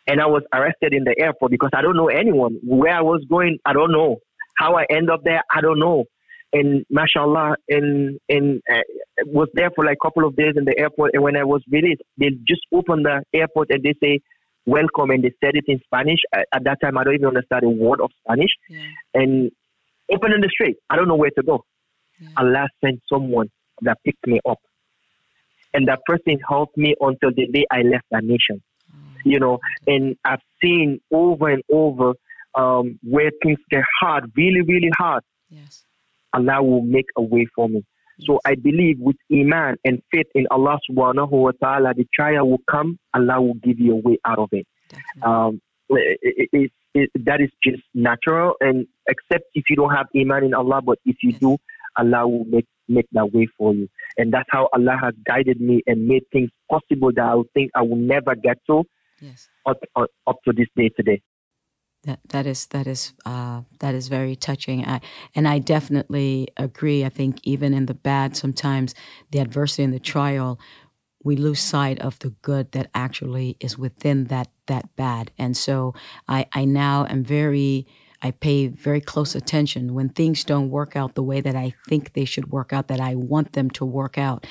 And 0.07 0.21
I 0.21 0.28
was 0.28 0.43
arrested 0.53 0.93
in 0.93 1.03
the 1.03 1.15
airport 1.19 1.51
because 1.51 1.71
I 1.73 1.82
don't 1.82 1.97
know 1.97 2.09
anyone. 2.09 2.59
Where 2.63 2.93
I 2.93 3.01
was 3.01 3.26
going, 3.30 3.57
I 3.65 3.73
don't 3.73 3.91
know. 3.91 4.17
How 4.55 4.76
I 4.76 4.86
end 4.89 5.09
up 5.09 5.23
there, 5.23 5.41
I 5.53 5.61
don't 5.61 5.80
know. 5.80 6.05
And 6.53 6.84
mashallah, 6.90 7.55
and 7.68 8.18
and 8.28 8.61
uh, 8.70 8.82
was 9.26 9.48
there 9.55 9.70
for 9.74 9.84
like 9.84 9.98
a 10.03 10.05
couple 10.05 10.26
of 10.26 10.34
days 10.36 10.55
in 10.57 10.64
the 10.64 10.76
airport. 10.78 11.12
And 11.14 11.22
when 11.22 11.36
I 11.36 11.44
was 11.44 11.62
released, 11.70 12.03
they 12.18 12.30
just 12.46 12.62
opened 12.72 13.07
the 13.07 13.22
airport 13.32 13.70
and 13.70 13.82
they 13.84 13.94
say, 14.03 14.20
welcome. 14.66 15.11
And 15.11 15.22
they 15.22 15.32
said 15.42 15.55
it 15.55 15.64
in 15.68 15.80
Spanish. 15.84 16.18
At, 16.34 16.46
at 16.53 16.64
that 16.64 16.80
time, 16.82 16.98
I 16.98 17.05
don't 17.05 17.14
even 17.14 17.28
understand 17.28 17.62
a 17.64 17.70
word 17.70 18.01
of 18.01 18.11
Spanish. 18.24 18.51
Yeah. 18.68 18.80
And 19.14 19.53
open 20.12 20.32
in 20.32 20.40
the 20.40 20.48
street. 20.48 20.76
I 20.90 20.96
don't 20.96 21.09
know 21.09 21.16
where 21.16 21.30
to 21.30 21.42
go. 21.42 21.64
Yeah. 22.20 22.28
Allah 22.36 22.66
sent 22.84 23.01
someone 23.09 23.51
that 23.82 23.98
picked 24.05 24.26
me 24.26 24.40
up 24.48 24.59
and 25.72 25.88
that 25.88 26.01
person 26.07 26.38
helped 26.48 26.76
me 26.76 26.94
until 27.01 27.30
the 27.34 27.46
day 27.46 27.64
I 27.70 27.82
left 27.82 28.05
that 28.11 28.24
nation. 28.24 28.62
You 29.22 29.38
know, 29.38 29.59
and 29.86 30.16
I've 30.24 30.40
seen 30.62 30.98
over 31.12 31.51
and 31.51 31.62
over 31.70 32.14
um, 32.55 32.98
where 33.03 33.30
things 33.42 33.59
get 33.70 33.84
hard, 34.01 34.32
really, 34.34 34.62
really 34.62 34.90
hard. 34.98 35.22
Yes. 35.51 35.84
Allah 36.33 36.62
will 36.62 36.83
make 36.83 37.07
a 37.16 37.22
way 37.22 37.47
for 37.55 37.68
me. 37.68 37.85
So 38.20 38.39
I 38.45 38.55
believe 38.55 38.99
with 38.99 39.16
Iman 39.33 39.76
and 39.85 40.03
faith 40.12 40.26
in 40.35 40.47
Allah 40.51 40.78
subhanahu 40.91 41.31
wa 41.31 41.53
ta'ala, 41.62 41.95
the 41.95 42.07
trial 42.14 42.49
will 42.51 42.62
come, 42.70 42.99
Allah 43.14 43.41
will 43.41 43.55
give 43.55 43.81
you 43.81 43.95
a 43.95 43.97
way 43.97 44.18
out 44.26 44.39
of 44.39 44.51
it. 44.53 44.66
Um, 45.22 45.61
it, 45.89 46.49
it, 46.53 46.72
it, 46.95 47.11
that 47.24 47.41
is 47.41 47.51
just 47.64 47.83
natural, 47.95 48.55
and 48.61 48.87
except 49.09 49.45
if 49.55 49.64
you 49.70 49.76
don't 49.76 49.91
have 49.91 50.07
Iman 50.14 50.45
in 50.45 50.55
Allah, 50.55 50.81
but 50.83 50.99
if 51.05 51.16
you 51.22 51.31
yes. 51.31 51.41
do, 51.41 51.57
Allah 51.97 52.28
will 52.28 52.45
make, 52.45 52.66
make 52.89 53.07
that 53.12 53.33
way 53.33 53.49
for 53.57 53.74
you. 53.74 53.89
And 54.18 54.33
that's 54.33 54.49
how 54.51 54.68
Allah 54.72 54.97
has 55.03 55.14
guided 55.26 55.61
me 55.61 55.83
and 55.87 56.07
made 56.07 56.22
things 56.33 56.51
possible 56.70 57.12
that 57.14 57.24
I 57.24 57.35
would 57.35 57.51
think 57.55 57.70
I 57.74 57.83
will 57.83 57.97
never 57.97 58.35
get 58.35 58.59
to 58.68 58.85
yes. 59.20 59.49
up, 59.66 59.78
up, 59.97 60.11
up 60.26 60.37
to 60.45 60.53
this 60.53 60.68
day 60.76 60.91
today. 60.97 61.22
That 62.05 62.20
that 62.30 62.46
is 62.46 62.66
that 62.68 62.86
is 62.86 63.12
uh, 63.26 63.61
that 63.80 63.94
is 63.94 64.09
very 64.09 64.34
touching, 64.34 64.86
I, 64.86 65.03
and 65.34 65.46
I 65.46 65.59
definitely 65.59 66.48
agree. 66.57 67.05
I 67.05 67.11
think 67.11 67.40
even 67.42 67.74
in 67.74 67.84
the 67.86 67.94
bad, 67.94 68.36
sometimes 68.36 68.94
the 69.32 69.38
adversity 69.38 69.82
and 69.82 69.92
the 69.92 69.98
trial, 70.01 70.59
we 71.22 71.36
lose 71.36 71.61
sight 71.61 72.01
of 72.01 72.18
the 72.20 72.30
good 72.42 72.72
that 72.72 72.90
actually 72.94 73.57
is 73.61 73.76
within 73.78 74.24
that 74.26 74.48
that 74.66 74.96
bad. 74.96 75.30
And 75.38 75.57
so 75.57 75.94
I 76.28 76.46
I 76.53 76.64
now 76.64 77.07
am 77.07 77.22
very 77.22 77.86
I 78.22 78.30
pay 78.32 78.68
very 78.68 79.01
close 79.03 79.34
attention 79.34 79.94
when 79.94 80.09
things 80.11 80.44
don't 80.44 80.70
work 80.70 80.96
out 80.96 81.14
the 81.14 81.22
way 81.22 81.40
that 81.42 81.57
I 81.57 81.74
think 81.88 82.14
they 82.14 82.24
should 82.24 82.51
work 82.51 82.72
out, 82.72 82.88
that 82.88 83.01
I 83.01 83.14
want 83.14 83.53
them 83.53 83.70
to 83.72 83.84
work 83.84 84.18
out. 84.18 84.46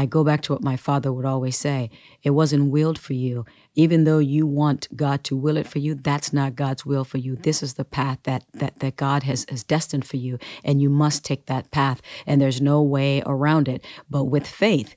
I 0.00 0.06
go 0.06 0.24
back 0.24 0.40
to 0.42 0.54
what 0.54 0.62
my 0.62 0.78
father 0.78 1.12
would 1.12 1.26
always 1.26 1.58
say 1.58 1.90
it 2.22 2.30
wasn't 2.30 2.70
willed 2.70 2.98
for 2.98 3.12
you. 3.12 3.44
Even 3.74 4.04
though 4.04 4.18
you 4.18 4.46
want 4.46 4.88
God 4.96 5.22
to 5.24 5.36
will 5.36 5.58
it 5.58 5.66
for 5.66 5.78
you, 5.78 5.94
that's 5.94 6.32
not 6.32 6.56
God's 6.56 6.86
will 6.86 7.04
for 7.04 7.18
you. 7.18 7.36
This 7.36 7.62
is 7.62 7.74
the 7.74 7.84
path 7.84 8.18
that, 8.22 8.44
that, 8.54 8.78
that 8.78 8.96
God 8.96 9.24
has, 9.24 9.44
has 9.50 9.62
destined 9.62 10.06
for 10.06 10.16
you, 10.16 10.38
and 10.64 10.80
you 10.80 10.88
must 10.88 11.22
take 11.22 11.44
that 11.46 11.70
path, 11.70 12.00
and 12.26 12.40
there's 12.40 12.62
no 12.62 12.80
way 12.80 13.22
around 13.26 13.68
it. 13.68 13.84
But 14.08 14.24
with 14.24 14.46
faith, 14.46 14.96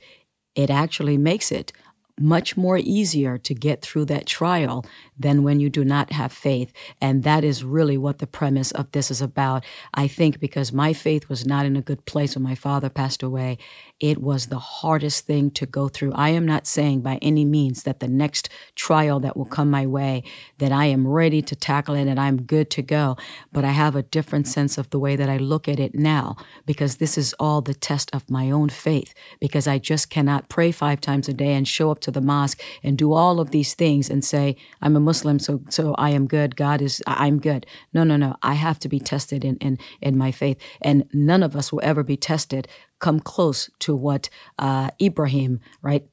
it 0.56 0.70
actually 0.70 1.18
makes 1.18 1.51
it 1.51 1.74
much 2.18 2.56
more 2.56 2.78
easier 2.78 3.38
to 3.39 3.54
get 3.54 3.82
through 3.82 4.06
that 4.06 4.26
trial 4.26 4.86
than 5.18 5.43
when 5.43 5.59
you 5.59 5.70
do 5.70 5.86
not 5.86 6.11
have 6.11 6.32
faith. 6.32 6.74
And 7.01 7.24
that 7.24 7.43
is 7.43 7.64
really 7.64 7.97
what 7.97 8.20
the 8.20 8.28
premise 8.28 8.72
of 8.72 8.91
this 8.91 9.11
is 9.11 9.22
about. 9.22 9.64
I 9.93 10.07
think 10.07 10.39
because 10.39 10.74
my 10.74 10.93
faith 10.93 11.30
was 11.30 11.45
not 11.45 11.66
in 11.66 11.76
a 11.76 11.82
good 11.82 12.05
place 12.05 12.36
when 12.36 12.43
my 12.43 12.55
father 12.55 12.89
passed 12.89 13.24
away, 13.24 13.57
it 13.99 14.22
was 14.22 14.47
the 14.47 14.59
hardest 14.59 15.26
thing 15.26 15.51
to 15.51 15.66
go 15.66 15.88
through. 15.88 16.14
I 16.14 16.30
am 16.30 16.45
not 16.45 16.68
saying 16.68 17.01
by 17.01 17.20
any 17.22 17.45
means 17.45 17.84
that 17.84 17.99
the 17.99 18.07
next 18.07 18.49
trial 18.76 19.20
that 19.22 19.38
will 19.38 19.45
come 19.45 19.70
my 19.70 19.86
way, 19.86 20.24
that 20.57 20.72
I 20.72 20.86
am 20.86 21.07
ready 21.07 21.41
to 21.41 21.55
tackle 21.55 21.95
it 21.95 22.07
and 22.07 22.20
I'm 22.20 22.41
good 22.41 22.70
to 22.72 22.82
go. 22.82 23.16
But 23.51 23.64
I 23.64 23.72
have 23.72 23.95
a 23.95 24.03
different 24.03 24.47
sense 24.47 24.78
of 24.78 24.89
the 24.89 24.99
way 24.99 25.16
that 25.16 25.30
I 25.30 25.38
look 25.38 25.68
at 25.68 25.80
it 25.80 25.95
now 25.95 26.36
because 26.66 26.97
this 26.97 27.18
is 27.18 27.34
all 27.39 27.61
the 27.61 27.74
test 27.74 28.09
of 28.14 28.30
my 28.30 28.51
own 28.51 28.70
faith 28.70 29.14
because 29.39 29.68
I 29.68 29.78
just 29.78 30.09
cannot 30.09 30.49
pray 30.49 30.72
five 30.72 30.99
times 30.99 31.30
a 31.30 31.34
day 31.34 31.53
and 31.53 31.68
show 31.68 31.91
up 31.91 31.99
to 31.99 32.11
the 32.11 32.22
mosque 32.22 32.61
and 32.84 32.97
do 32.97 33.14
all 33.14 33.39
of 33.39 33.51
these 33.51 33.74
things 33.74 34.09
and 34.09 34.24
say, 34.24 34.55
I'm 34.82 34.95
a 34.95 34.99
Muslim, 35.04 35.39
so 35.39 35.62
so 35.70 35.95
I 35.95 36.12
am 36.12 36.28
good. 36.28 36.56
God 36.56 36.82
is 36.82 37.04
I'm 37.08 37.39
good. 37.39 37.66
No, 37.93 38.04
no, 38.04 38.18
no. 38.18 38.36
I 38.43 38.54
have 38.54 38.80
to 38.80 38.89
be 38.89 38.99
tested 38.99 39.45
in 39.45 39.58
in, 39.58 39.80
in 40.01 40.18
my 40.18 40.32
faith. 40.32 40.58
And 40.82 41.06
none 41.14 41.43
of 41.43 41.56
us 41.56 41.72
will 41.72 41.82
ever 41.84 42.04
be 42.04 42.18
tested 42.18 42.68
come 42.99 43.20
close 43.20 43.70
to 43.80 43.95
what 43.95 44.30
uh, 44.60 44.89
Ibrahim, 45.01 45.60
right, 45.82 46.06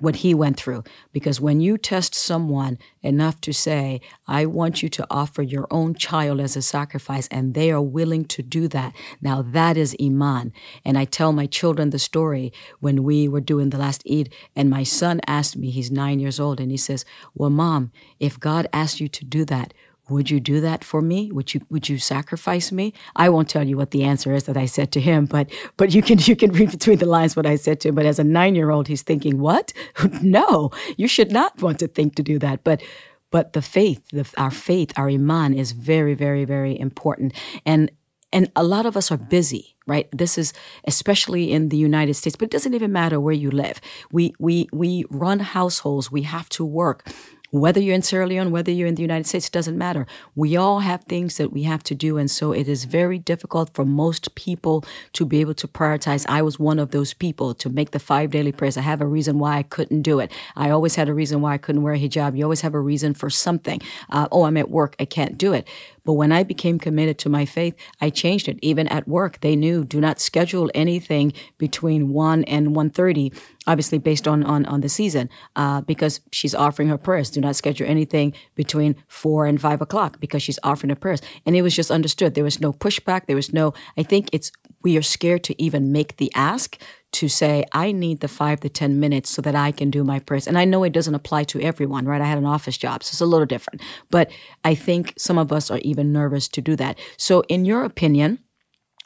what 0.00 0.16
he 0.16 0.34
went 0.34 0.56
through. 0.56 0.82
Because 1.12 1.40
when 1.40 1.60
you 1.60 1.78
test 1.78 2.14
someone 2.14 2.78
enough 3.02 3.40
to 3.42 3.52
say, 3.52 4.00
I 4.26 4.46
want 4.46 4.82
you 4.82 4.88
to 4.88 5.06
offer 5.10 5.42
your 5.42 5.66
own 5.70 5.94
child 5.94 6.40
as 6.40 6.56
a 6.56 6.62
sacrifice, 6.62 7.28
and 7.28 7.54
they 7.54 7.70
are 7.70 7.80
willing 7.80 8.24
to 8.26 8.42
do 8.42 8.68
that, 8.68 8.94
now 9.20 9.42
that 9.42 9.76
is 9.76 9.96
Iman. 10.02 10.52
And 10.84 10.98
I 10.98 11.04
tell 11.04 11.32
my 11.32 11.46
children 11.46 11.90
the 11.90 11.98
story 11.98 12.52
when 12.80 13.04
we 13.04 13.28
were 13.28 13.40
doing 13.40 13.70
the 13.70 13.78
last 13.78 14.02
Eid, 14.10 14.32
and 14.56 14.68
my 14.68 14.82
son 14.82 15.20
asked 15.26 15.56
me, 15.56 15.70
he's 15.70 15.90
nine 15.90 16.20
years 16.20 16.40
old, 16.40 16.60
and 16.60 16.70
he 16.70 16.76
says, 16.76 17.04
Well, 17.34 17.50
mom, 17.50 17.92
if 18.18 18.40
God 18.40 18.66
asked 18.72 19.00
you 19.00 19.08
to 19.08 19.24
do 19.24 19.44
that, 19.46 19.72
would 20.10 20.30
you 20.30 20.40
do 20.40 20.60
that 20.60 20.84
for 20.84 21.00
me? 21.00 21.30
Would 21.32 21.54
you 21.54 21.60
would 21.70 21.88
you 21.88 21.98
sacrifice 21.98 22.72
me? 22.72 22.92
I 23.16 23.28
won't 23.28 23.48
tell 23.48 23.66
you 23.66 23.76
what 23.76 23.90
the 23.92 24.04
answer 24.04 24.34
is 24.34 24.44
that 24.44 24.56
I 24.56 24.66
said 24.66 24.92
to 24.92 25.00
him, 25.00 25.26
but 25.26 25.50
but 25.76 25.94
you 25.94 26.02
can 26.02 26.18
you 26.20 26.36
can 26.36 26.52
read 26.52 26.70
between 26.70 26.98
the 26.98 27.06
lines 27.06 27.36
what 27.36 27.46
I 27.46 27.56
said 27.56 27.80
to 27.80 27.88
him. 27.88 27.94
But 27.94 28.06
as 28.06 28.18
a 28.18 28.24
nine 28.24 28.54
year 28.54 28.70
old, 28.70 28.88
he's 28.88 29.02
thinking, 29.02 29.38
what? 29.38 29.72
no, 30.22 30.70
you 30.96 31.08
should 31.08 31.32
not 31.32 31.60
want 31.62 31.78
to 31.80 31.88
think 31.88 32.16
to 32.16 32.22
do 32.22 32.38
that. 32.40 32.64
But 32.64 32.82
but 33.30 33.52
the 33.52 33.62
faith, 33.62 34.02
the, 34.08 34.28
our 34.36 34.50
faith, 34.50 34.92
our 34.96 35.08
iman 35.08 35.54
is 35.54 35.72
very 35.72 36.14
very 36.14 36.44
very 36.44 36.78
important. 36.78 37.32
And 37.64 37.90
and 38.32 38.50
a 38.54 38.62
lot 38.62 38.86
of 38.86 38.96
us 38.96 39.10
are 39.10 39.16
busy 39.16 39.76
right 39.86 40.08
this 40.12 40.38
is 40.38 40.52
especially 40.84 41.52
in 41.52 41.68
the 41.68 41.76
united 41.76 42.14
states 42.14 42.36
but 42.36 42.46
it 42.46 42.50
doesn't 42.50 42.74
even 42.74 42.92
matter 42.92 43.18
where 43.18 43.34
you 43.34 43.50
live 43.50 43.80
we 44.12 44.32
we 44.38 44.68
we 44.72 45.04
run 45.10 45.40
households 45.40 46.12
we 46.12 46.22
have 46.22 46.48
to 46.48 46.64
work 46.64 47.08
whether 47.50 47.80
you're 47.80 47.94
in 47.94 48.02
Sierra 48.02 48.26
Leone, 48.26 48.50
whether 48.50 48.70
you're 48.70 48.86
in 48.86 48.94
the 48.94 49.02
United 49.02 49.26
States, 49.26 49.46
it 49.48 49.52
doesn't 49.52 49.76
matter. 49.76 50.06
We 50.34 50.56
all 50.56 50.80
have 50.80 51.04
things 51.04 51.36
that 51.36 51.52
we 51.52 51.64
have 51.64 51.82
to 51.84 51.94
do. 51.94 52.16
And 52.16 52.30
so 52.30 52.52
it 52.52 52.68
is 52.68 52.84
very 52.84 53.18
difficult 53.18 53.74
for 53.74 53.84
most 53.84 54.34
people 54.34 54.84
to 55.14 55.24
be 55.24 55.40
able 55.40 55.54
to 55.54 55.68
prioritize. 55.68 56.24
I 56.28 56.42
was 56.42 56.58
one 56.58 56.78
of 56.78 56.90
those 56.92 57.12
people 57.12 57.54
to 57.54 57.68
make 57.68 57.90
the 57.90 57.98
five 57.98 58.30
daily 58.30 58.52
prayers. 58.52 58.76
I 58.76 58.82
have 58.82 59.00
a 59.00 59.06
reason 59.06 59.38
why 59.38 59.58
I 59.58 59.62
couldn't 59.64 60.02
do 60.02 60.20
it. 60.20 60.30
I 60.56 60.70
always 60.70 60.94
had 60.94 61.08
a 61.08 61.14
reason 61.14 61.40
why 61.40 61.54
I 61.54 61.58
couldn't 61.58 61.82
wear 61.82 61.94
a 61.94 61.98
hijab. 61.98 62.36
You 62.36 62.44
always 62.44 62.60
have 62.60 62.74
a 62.74 62.80
reason 62.80 63.14
for 63.14 63.30
something. 63.30 63.80
Uh, 64.10 64.28
oh, 64.30 64.44
I'm 64.44 64.56
at 64.56 64.70
work. 64.70 64.94
I 65.00 65.04
can't 65.04 65.36
do 65.36 65.52
it. 65.52 65.66
But 66.04 66.14
when 66.14 66.32
I 66.32 66.42
became 66.42 66.78
committed 66.78 67.18
to 67.18 67.28
my 67.28 67.44
faith, 67.44 67.74
I 68.00 68.10
changed 68.10 68.48
it. 68.48 68.58
Even 68.62 68.88
at 68.88 69.08
work, 69.08 69.40
they 69.40 69.56
knew 69.56 69.84
do 69.84 70.00
not 70.00 70.20
schedule 70.20 70.70
anything 70.74 71.32
between 71.58 72.12
1 72.12 72.44
and 72.44 72.68
1.30, 72.68 73.36
obviously 73.66 73.98
based 73.98 74.26
on, 74.26 74.44
on, 74.44 74.66
on 74.66 74.80
the 74.80 74.88
season, 74.88 75.28
uh, 75.56 75.80
because 75.82 76.20
she's 76.32 76.54
offering 76.54 76.88
her 76.88 76.98
prayers. 76.98 77.30
Do 77.30 77.40
not 77.40 77.56
schedule 77.56 77.86
anything 77.88 78.32
between 78.54 78.96
4 79.08 79.46
and 79.46 79.60
5 79.60 79.80
o'clock 79.80 80.20
because 80.20 80.42
she's 80.42 80.58
offering 80.62 80.90
her 80.90 80.96
prayers. 80.96 81.20
And 81.46 81.56
it 81.56 81.62
was 81.62 81.74
just 81.74 81.90
understood. 81.90 82.34
There 82.34 82.44
was 82.44 82.60
no 82.60 82.72
pushback. 82.72 83.26
There 83.26 83.36
was 83.36 83.52
no, 83.52 83.74
I 83.96 84.02
think 84.02 84.28
it's, 84.32 84.52
we 84.82 84.96
are 84.96 85.02
scared 85.02 85.44
to 85.44 85.62
even 85.62 85.92
make 85.92 86.16
the 86.16 86.32
ask 86.34 86.80
to 87.12 87.28
say, 87.28 87.64
I 87.72 87.92
need 87.92 88.20
the 88.20 88.28
five 88.28 88.60
to 88.60 88.68
10 88.68 89.00
minutes 89.00 89.30
so 89.30 89.42
that 89.42 89.54
I 89.54 89.72
can 89.72 89.90
do 89.90 90.04
my 90.04 90.20
prayers. 90.20 90.46
And 90.46 90.56
I 90.58 90.64
know 90.64 90.84
it 90.84 90.92
doesn't 90.92 91.14
apply 91.14 91.44
to 91.44 91.60
everyone, 91.60 92.06
right? 92.06 92.20
I 92.20 92.26
had 92.26 92.38
an 92.38 92.46
office 92.46 92.76
job, 92.76 93.02
so 93.02 93.12
it's 93.12 93.20
a 93.20 93.26
little 93.26 93.46
different. 93.46 93.82
But 94.10 94.30
I 94.64 94.74
think 94.74 95.14
some 95.18 95.38
of 95.38 95.52
us 95.52 95.70
are 95.70 95.78
even 95.78 96.12
nervous 96.12 96.48
to 96.48 96.60
do 96.60 96.76
that. 96.76 96.98
So, 97.16 97.42
in 97.48 97.64
your 97.64 97.84
opinion, 97.84 98.38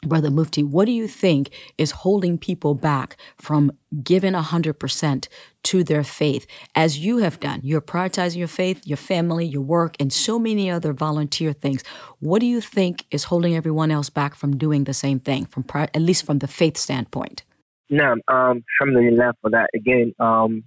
Brother 0.03 0.29
Mufti, 0.29 0.61
what 0.61 0.85
do 0.85 0.91
you 0.91 1.07
think 1.07 1.49
is 1.77 1.91
holding 1.91 2.37
people 2.37 2.75
back 2.75 3.17
from 3.37 3.71
giving 4.03 4.35
a 4.35 4.41
100% 4.41 5.27
to 5.63 5.83
their 5.83 6.03
faith 6.03 6.45
as 6.75 6.99
you 6.99 7.17
have 7.17 7.39
done? 7.39 7.61
You're 7.63 7.81
prioritizing 7.81 8.37
your 8.37 8.47
faith, 8.47 8.85
your 8.85 8.97
family, 8.97 9.45
your 9.45 9.63
work, 9.63 9.95
and 9.99 10.13
so 10.13 10.37
many 10.37 10.69
other 10.69 10.93
volunteer 10.93 11.53
things. 11.53 11.83
What 12.19 12.39
do 12.39 12.45
you 12.45 12.61
think 12.61 13.05
is 13.09 13.25
holding 13.25 13.55
everyone 13.55 13.89
else 13.89 14.09
back 14.11 14.35
from 14.35 14.57
doing 14.57 14.83
the 14.83 14.93
same 14.93 15.19
thing, 15.19 15.45
from 15.45 15.65
at 15.73 15.95
least 16.01 16.25
from 16.25 16.39
the 16.39 16.47
faith 16.47 16.77
standpoint? 16.77 17.43
No, 17.89 18.15
um, 18.27 18.63
alhamdulillah 18.81 19.33
for 19.41 19.51
that. 19.51 19.69
Again, 19.75 20.13
um, 20.19 20.63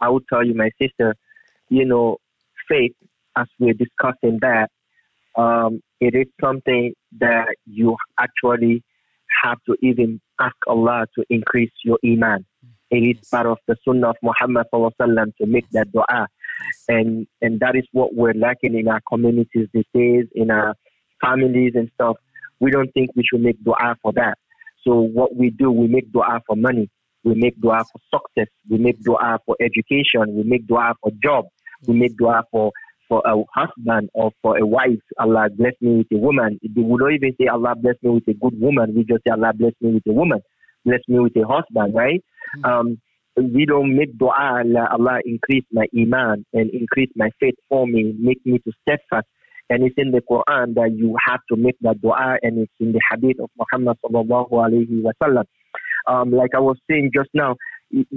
I 0.00 0.08
will 0.08 0.20
tell 0.20 0.46
you, 0.46 0.54
my 0.54 0.70
sister, 0.80 1.16
you 1.68 1.84
know, 1.84 2.18
faith, 2.68 2.94
as 3.36 3.46
we're 3.58 3.74
discussing 3.74 4.38
that, 4.40 4.70
um, 5.36 5.82
it 6.00 6.14
is 6.14 6.26
something 6.40 6.94
that 7.18 7.56
you 7.66 7.96
actually 8.18 8.84
have 9.42 9.58
to 9.66 9.76
even 9.82 10.20
ask 10.40 10.54
Allah 10.68 11.06
to 11.16 11.24
increase 11.28 11.72
your 11.84 11.98
iman. 12.04 12.44
It 12.90 13.16
is 13.18 13.28
part 13.28 13.46
of 13.46 13.58
the 13.66 13.76
sunnah 13.84 14.10
of 14.10 14.16
Muhammad 14.22 14.66
sallam, 14.72 15.34
to 15.36 15.46
make 15.46 15.68
that 15.70 15.90
dua. 15.90 16.28
And, 16.88 17.26
and 17.42 17.58
that 17.60 17.74
is 17.74 17.84
what 17.90 18.14
we're 18.14 18.34
lacking 18.34 18.78
in 18.78 18.86
our 18.86 19.00
communities 19.08 19.68
these 19.72 19.84
days, 19.92 20.26
in 20.34 20.52
our 20.52 20.76
families 21.20 21.72
and 21.74 21.90
stuff. 21.94 22.16
We 22.60 22.70
don't 22.70 22.92
think 22.92 23.10
we 23.16 23.24
should 23.24 23.40
make 23.40 23.62
dua 23.64 23.96
for 24.02 24.12
that. 24.12 24.38
So 24.86 25.00
what 25.00 25.34
we 25.34 25.50
do, 25.50 25.70
we 25.70 25.86
make 25.88 26.12
dua 26.12 26.40
for 26.46 26.56
money. 26.56 26.90
We 27.24 27.34
make 27.34 27.60
dua 27.60 27.84
for 27.84 28.00
success. 28.12 28.52
We 28.68 28.78
make 28.78 29.00
dua 29.02 29.38
for 29.46 29.56
education. 29.60 30.36
We 30.36 30.42
make 30.44 30.66
dua 30.66 30.94
for 31.02 31.10
job. 31.22 31.46
We 31.86 31.94
make 31.94 32.16
dua 32.16 32.44
for 32.50 32.70
for 33.08 33.22
a 33.26 33.34
husband 33.54 34.08
or 34.14 34.30
for 34.42 34.58
a 34.58 34.66
wife. 34.66 35.00
Allah 35.18 35.48
bless 35.54 35.74
me 35.80 35.98
with 35.98 36.06
a 36.12 36.16
woman. 36.18 36.58
We 36.62 36.82
don't 36.82 37.12
even 37.14 37.34
say 37.40 37.46
Allah 37.46 37.74
bless 37.76 37.96
me 38.02 38.10
with 38.10 38.28
a 38.28 38.34
good 38.34 38.58
woman. 38.60 38.94
We 38.94 39.04
just 39.04 39.24
say 39.26 39.32
Allah 39.32 39.52
bless 39.54 39.72
me 39.80 39.94
with 39.94 40.06
a 40.08 40.12
woman. 40.12 40.40
Bless 40.84 41.00
me 41.08 41.20
with 41.20 41.36
a 41.36 41.46
husband, 41.46 41.94
right? 41.94 42.22
Mm-hmm. 42.58 42.64
Um, 42.64 42.98
we 43.36 43.66
don't 43.66 43.96
make 43.96 44.16
dua, 44.16 44.62
Allah, 44.64 44.88
Allah 44.92 45.18
increase 45.24 45.64
my 45.72 45.86
iman 45.96 46.46
and 46.52 46.70
increase 46.70 47.10
my 47.16 47.30
faith 47.40 47.56
for 47.68 47.86
me, 47.86 48.14
make 48.18 48.44
me 48.46 48.58
to 48.58 48.72
steadfast 48.82 49.26
and 49.70 49.82
it's 49.84 49.94
in 49.96 50.10
the 50.10 50.20
Quran 50.20 50.74
that 50.74 50.94
you 50.96 51.16
have 51.26 51.40
to 51.50 51.56
make 51.56 51.76
that 51.80 52.00
dua, 52.00 52.36
and 52.42 52.58
it's 52.58 52.72
in 52.80 52.92
the 52.92 53.00
hadith 53.10 53.40
of 53.40 53.50
Muhammad 53.58 53.96
sallallahu 54.04 54.50
alaihi 54.50 55.02
wasallam. 55.02 55.44
Um, 56.06 56.30
like 56.30 56.50
I 56.54 56.60
was 56.60 56.76
saying 56.90 57.10
just 57.14 57.30
now, 57.34 57.56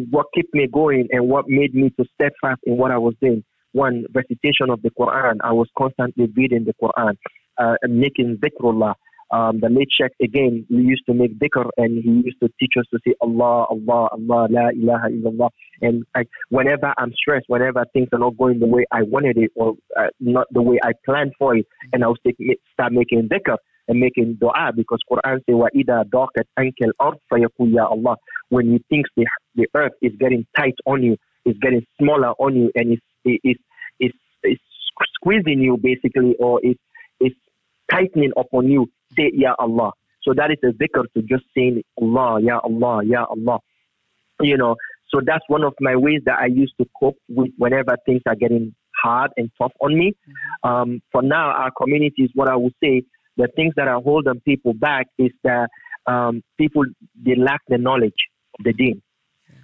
what 0.10 0.28
kept 0.36 0.54
me 0.54 0.68
going 0.72 1.08
and 1.12 1.28
what 1.30 1.46
made 1.48 1.74
me 1.74 1.90
to 1.92 2.06
steadfast 2.16 2.62
in 2.66 2.78
what 2.78 2.92
I 2.92 2.98
was 2.98 3.14
doing. 3.22 3.44
One, 3.74 4.06
recitation 4.14 4.70
of 4.70 4.82
the 4.82 4.90
Quran. 4.90 5.38
I 5.44 5.52
was 5.52 5.68
constantly 5.78 6.28
reading 6.36 6.66
the 6.66 6.74
Quran, 6.82 7.16
uh, 7.58 7.76
making 7.88 8.38
dhikrullah, 8.38 8.96
um, 9.33 9.61
the 9.61 9.71
late 9.71 9.89
Sheikh 9.91 10.13
again, 10.23 10.67
he 10.69 10.77
used 10.77 11.05
to 11.07 11.15
make 11.15 11.39
dhikr 11.39 11.65
and 11.79 12.03
he 12.05 12.11
used 12.11 12.39
to 12.43 12.51
teach 12.61 12.75
us 12.79 12.85
to 12.93 12.99
say 13.07 13.15
Allah, 13.23 13.65
Allah, 13.71 14.09
Allah, 14.13 14.47
La 14.51 14.69
ilaha 14.69 15.09
illallah. 15.09 15.49
And 15.81 16.05
I, 16.15 16.25
whenever 16.51 16.93
I'm 16.99 17.13
stressed, 17.15 17.47
whenever 17.49 17.87
things 17.95 18.09
are 18.13 18.19
not 18.19 18.37
going 18.37 18.61
the 18.61 18.67
way 18.67 18.85
I 18.93 19.03
wanted 19.03 19.39
it 19.39 19.51
or 19.57 19.73
uh, 19.99 20.09
not 20.21 20.49
the 20.51 20.61
way 20.61 20.79
I 20.85 20.93
planned 21.07 21.33
for 21.39 21.57
it, 21.57 21.67
and 21.95 22.05
I'll 22.05 22.17
start 22.75 22.93
making 22.93 23.31
dhikr 23.31 23.57
and 23.89 23.99
making 23.99 24.37
dua 24.39 24.73
because 24.77 25.01
Quran 25.11 25.41
says 25.47 25.55
وَإِذَا 25.55 26.11
ضَاقَتْ 26.11 26.45
أَنْكَ 26.59 26.75
الْأَرْض 26.83 27.19
فَيَقُولْ 27.33 27.73
يَا 27.73 27.91
Allah. 27.91 28.17
When 28.51 28.71
you 28.71 28.81
think 28.91 29.07
the, 29.17 29.27
the 29.55 29.67
earth 29.75 29.93
is 30.03 30.13
getting 30.21 30.47
tight 30.57 30.75
on 30.85 31.03
you, 31.03 31.17
it's 31.47 31.59
getting 31.59 31.85
smaller 31.99 32.33
on 32.39 32.55
you, 32.55 32.71
and 32.75 32.93
it's, 32.93 33.03
it's, 33.25 33.61
it's, 33.99 34.19
it's 34.43 34.63
squeezing 35.15 35.61
you 35.61 35.79
basically, 35.79 36.37
or 36.39 36.61
it's, 36.63 36.79
it's 37.19 37.37
tightening 37.91 38.33
upon 38.37 38.69
you, 38.69 38.89
say 39.16 39.32
Ya 39.34 39.54
Allah. 39.60 39.92
So 40.24 40.34
that 40.36 40.52
is 40.52 40.58
a 40.64 40.74
zikr 40.74 41.06
to 41.16 41.22
just 41.22 41.46
saying 41.56 41.84
Allah, 42.02 42.42
Ya 42.42 42.60
Allah, 42.64 43.04
Ya 43.06 43.26
Allah. 43.26 43.60
You 44.42 44.58
know, 44.58 44.76
so 45.10 45.22
that's 45.26 45.44
one 45.48 45.64
of 45.64 45.74
my 45.80 45.96
ways 45.96 46.22
that 46.26 46.38
I 46.40 46.48
used 46.48 46.74
to 46.80 46.88
cope 47.00 47.18
with 47.30 47.52
whenever 47.58 47.96
things 48.06 48.22
are 48.28 48.36
getting 48.36 48.76
hard 49.02 49.32
and 49.38 49.50
tough 49.60 49.72
on 49.80 49.98
me. 49.98 50.12
Mm-hmm. 50.12 50.70
Um, 50.70 51.02
for 51.12 51.22
now, 51.22 51.52
our 51.52 51.72
community 51.72 52.24
is 52.24 52.32
what 52.34 52.50
I 52.50 52.56
would 52.56 52.74
say 52.84 53.04
the 53.38 53.48
things 53.56 53.74
that 53.78 53.88
are 53.88 54.02
holding 54.02 54.42
people 54.42 54.74
back 54.74 55.08
is 55.18 55.32
that 55.44 55.70
um, 56.08 56.42
people 56.58 56.84
they 57.24 57.36
lack 57.36 57.62
the 57.68 57.78
knowledge 57.78 58.28
of 58.58 58.66
the 58.66 58.74
deen. 58.74 59.02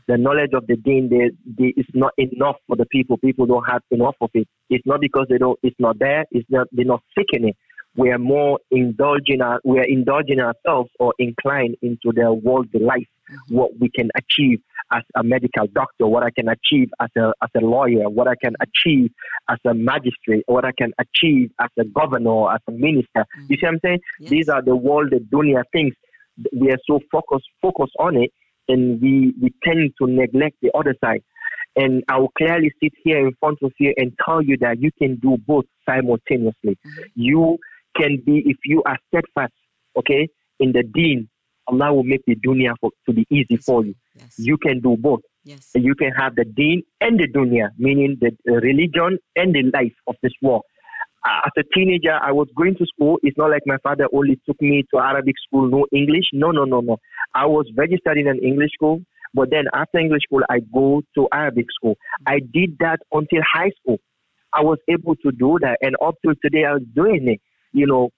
The 0.07 0.17
knowledge 0.17 0.51
of 0.53 0.67
the 0.67 0.75
deen 0.75 1.09
they, 1.09 1.31
they, 1.45 1.73
is 1.75 1.85
not 1.93 2.13
enough 2.17 2.57
for 2.67 2.75
the 2.75 2.85
people. 2.85 3.17
People 3.17 3.45
don't 3.45 3.63
have 3.69 3.81
enough 3.89 4.15
of 4.21 4.29
it. 4.33 4.47
It's 4.69 4.85
not 4.85 5.01
because 5.01 5.27
they 5.29 5.37
don't. 5.37 5.57
It's 5.63 5.75
not 5.79 5.97
there. 5.99 6.25
It's 6.31 6.47
not. 6.49 6.67
They're 6.71 6.85
not 6.85 7.01
seeking 7.17 7.47
it 7.47 7.57
we 7.95 8.09
are 8.09 8.19
more 8.19 8.59
indulging 8.71 9.41
our, 9.41 9.59
we 9.63 9.79
are 9.79 9.85
indulging 9.85 10.39
ourselves 10.39 10.89
or 10.99 11.13
inclined 11.19 11.75
into 11.81 12.11
the 12.13 12.33
worldly 12.33 12.81
life, 12.81 13.07
mm-hmm. 13.31 13.55
what 13.55 13.71
we 13.79 13.89
can 13.89 14.09
achieve 14.15 14.59
as 14.91 15.03
a 15.15 15.23
medical 15.23 15.67
doctor, 15.67 16.07
what 16.07 16.23
I 16.23 16.31
can 16.31 16.49
achieve 16.49 16.89
as 16.99 17.09
a 17.17 17.33
as 17.43 17.49
a 17.55 17.59
lawyer, 17.59 18.09
what 18.09 18.27
I 18.27 18.35
can 18.35 18.55
achieve 18.59 19.11
as 19.49 19.57
a 19.65 19.73
magistrate, 19.73 20.43
what 20.47 20.65
I 20.65 20.71
can 20.77 20.91
achieve 20.99 21.51
as 21.59 21.69
a 21.79 21.85
governor, 21.85 22.51
as 22.51 22.59
a 22.67 22.71
minister. 22.71 23.07
Mm-hmm. 23.17 23.45
You 23.49 23.57
see 23.57 23.65
what 23.65 23.73
I'm 23.73 23.79
saying? 23.83 23.99
Yes. 24.19 24.29
These 24.29 24.49
are 24.49 24.61
the 24.61 24.75
world, 24.75 25.11
the 25.11 25.19
dunya 25.19 25.63
things. 25.71 25.93
We 26.51 26.71
are 26.71 26.79
so 26.87 26.99
focused 27.11 27.47
focused 27.61 27.95
on 27.99 28.17
it, 28.17 28.31
and 28.67 28.99
we 29.01 29.33
we 29.41 29.53
tend 29.63 29.91
to 30.01 30.07
neglect 30.07 30.57
the 30.61 30.71
other 30.75 30.95
side. 31.03 31.23
And 31.75 32.03
I 32.07 32.19
will 32.19 32.31
clearly 32.37 32.71
sit 32.81 32.93
here 33.03 33.25
in 33.25 33.33
front 33.39 33.57
of 33.63 33.71
you 33.79 33.95
and 33.97 34.13
tell 34.23 34.43
you 34.43 34.57
that 34.57 34.79
you 34.79 34.91
can 34.99 35.15
do 35.15 35.37
both 35.47 35.65
simultaneously. 35.89 36.77
Mm-hmm. 36.85 37.01
You 37.15 37.57
can 37.95 38.21
be 38.25 38.43
if 38.45 38.57
you 38.65 38.83
are 38.85 38.97
steadfast, 39.07 39.53
okay, 39.97 40.27
in 40.59 40.71
the 40.71 40.83
deen, 40.83 41.29
Allah 41.67 41.93
will 41.93 42.03
make 42.03 42.21
the 42.27 42.35
dunya 42.35 42.73
for, 42.79 42.91
to 43.07 43.13
be 43.13 43.25
easy 43.29 43.57
for 43.57 43.85
you. 43.85 43.95
Yes. 44.15 44.35
You 44.37 44.57
can 44.57 44.81
do 44.81 44.97
both. 44.97 45.21
Yes. 45.45 45.71
You 45.75 45.95
can 45.95 46.11
have 46.11 46.35
the 46.35 46.45
deen 46.45 46.83
and 47.01 47.19
the 47.19 47.27
dunya, 47.27 47.69
meaning 47.77 48.17
the 48.19 48.31
religion 48.51 49.17
and 49.35 49.53
the 49.53 49.63
life 49.73 49.93
of 50.07 50.15
this 50.21 50.33
world. 50.41 50.63
Uh, 51.25 51.39
as 51.45 51.51
a 51.57 51.63
teenager, 51.73 52.13
I 52.21 52.31
was 52.31 52.47
going 52.57 52.75
to 52.75 52.85
school. 52.85 53.17
It's 53.23 53.37
not 53.37 53.49
like 53.49 53.63
my 53.65 53.77
father 53.81 54.07
only 54.13 54.39
took 54.45 54.61
me 54.61 54.83
to 54.93 54.99
Arabic 54.99 55.35
school, 55.47 55.69
no 55.69 55.85
English. 55.93 56.25
No, 56.33 56.51
no, 56.51 56.65
no, 56.65 56.81
no. 56.81 56.97
I 57.33 57.45
was 57.45 57.65
registered 57.77 58.17
in 58.17 58.27
an 58.27 58.39
English 58.39 58.71
school, 58.73 59.01
but 59.33 59.49
then 59.49 59.65
after 59.73 59.99
English 59.99 60.23
school, 60.23 60.41
I 60.49 60.59
go 60.73 61.01
to 61.15 61.27
Arabic 61.33 61.67
school. 61.73 61.95
I 62.27 62.39
did 62.39 62.77
that 62.79 62.99
until 63.13 63.39
high 63.53 63.71
school. 63.81 63.99
I 64.51 64.61
was 64.61 64.77
able 64.89 65.15
to 65.15 65.31
do 65.31 65.57
that, 65.61 65.77
and 65.81 65.95
up 66.01 66.15
to 66.25 66.35
today, 66.43 66.65
I 66.65 66.73
was 66.73 66.83
doing 66.93 67.27
it. 67.27 67.41
You 67.73 67.87
know, 67.87 68.09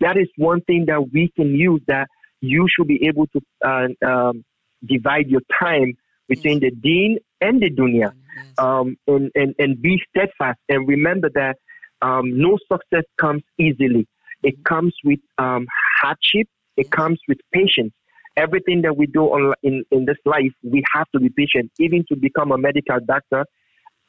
that 0.00 0.16
is 0.16 0.28
one 0.36 0.60
thing 0.62 0.86
that 0.86 1.12
we 1.12 1.32
can 1.34 1.54
use 1.54 1.82
that 1.88 2.08
you 2.40 2.66
should 2.68 2.88
be 2.88 3.06
able 3.06 3.26
to 3.28 3.40
uh, 3.64 4.06
um, 4.06 4.44
divide 4.86 5.28
your 5.28 5.42
time 5.60 5.94
between 6.28 6.60
the 6.60 6.70
deen 6.70 7.18
and 7.40 7.60
the 7.60 7.70
dunya 7.70 8.12
um, 8.58 8.96
and, 9.06 9.30
and, 9.34 9.54
and 9.58 9.80
be 9.80 10.00
steadfast 10.08 10.58
and 10.68 10.88
remember 10.88 11.30
that 11.34 11.56
um, 12.00 12.36
no 12.36 12.58
success 12.70 13.04
comes 13.18 13.42
easily. 13.58 14.06
It 14.42 14.64
comes 14.64 14.94
with 15.04 15.20
um, 15.38 15.66
hardship, 16.00 16.48
it 16.76 16.90
comes 16.90 17.20
with 17.28 17.38
patience. 17.52 17.92
Everything 18.36 18.82
that 18.82 18.96
we 18.96 19.06
do 19.06 19.24
on, 19.24 19.54
in, 19.62 19.84
in 19.90 20.06
this 20.06 20.16
life, 20.24 20.52
we 20.62 20.82
have 20.94 21.06
to 21.14 21.20
be 21.20 21.28
patient. 21.28 21.70
Even 21.78 22.04
to 22.08 22.16
become 22.16 22.50
a 22.50 22.58
medical 22.58 22.98
doctor, 23.06 23.44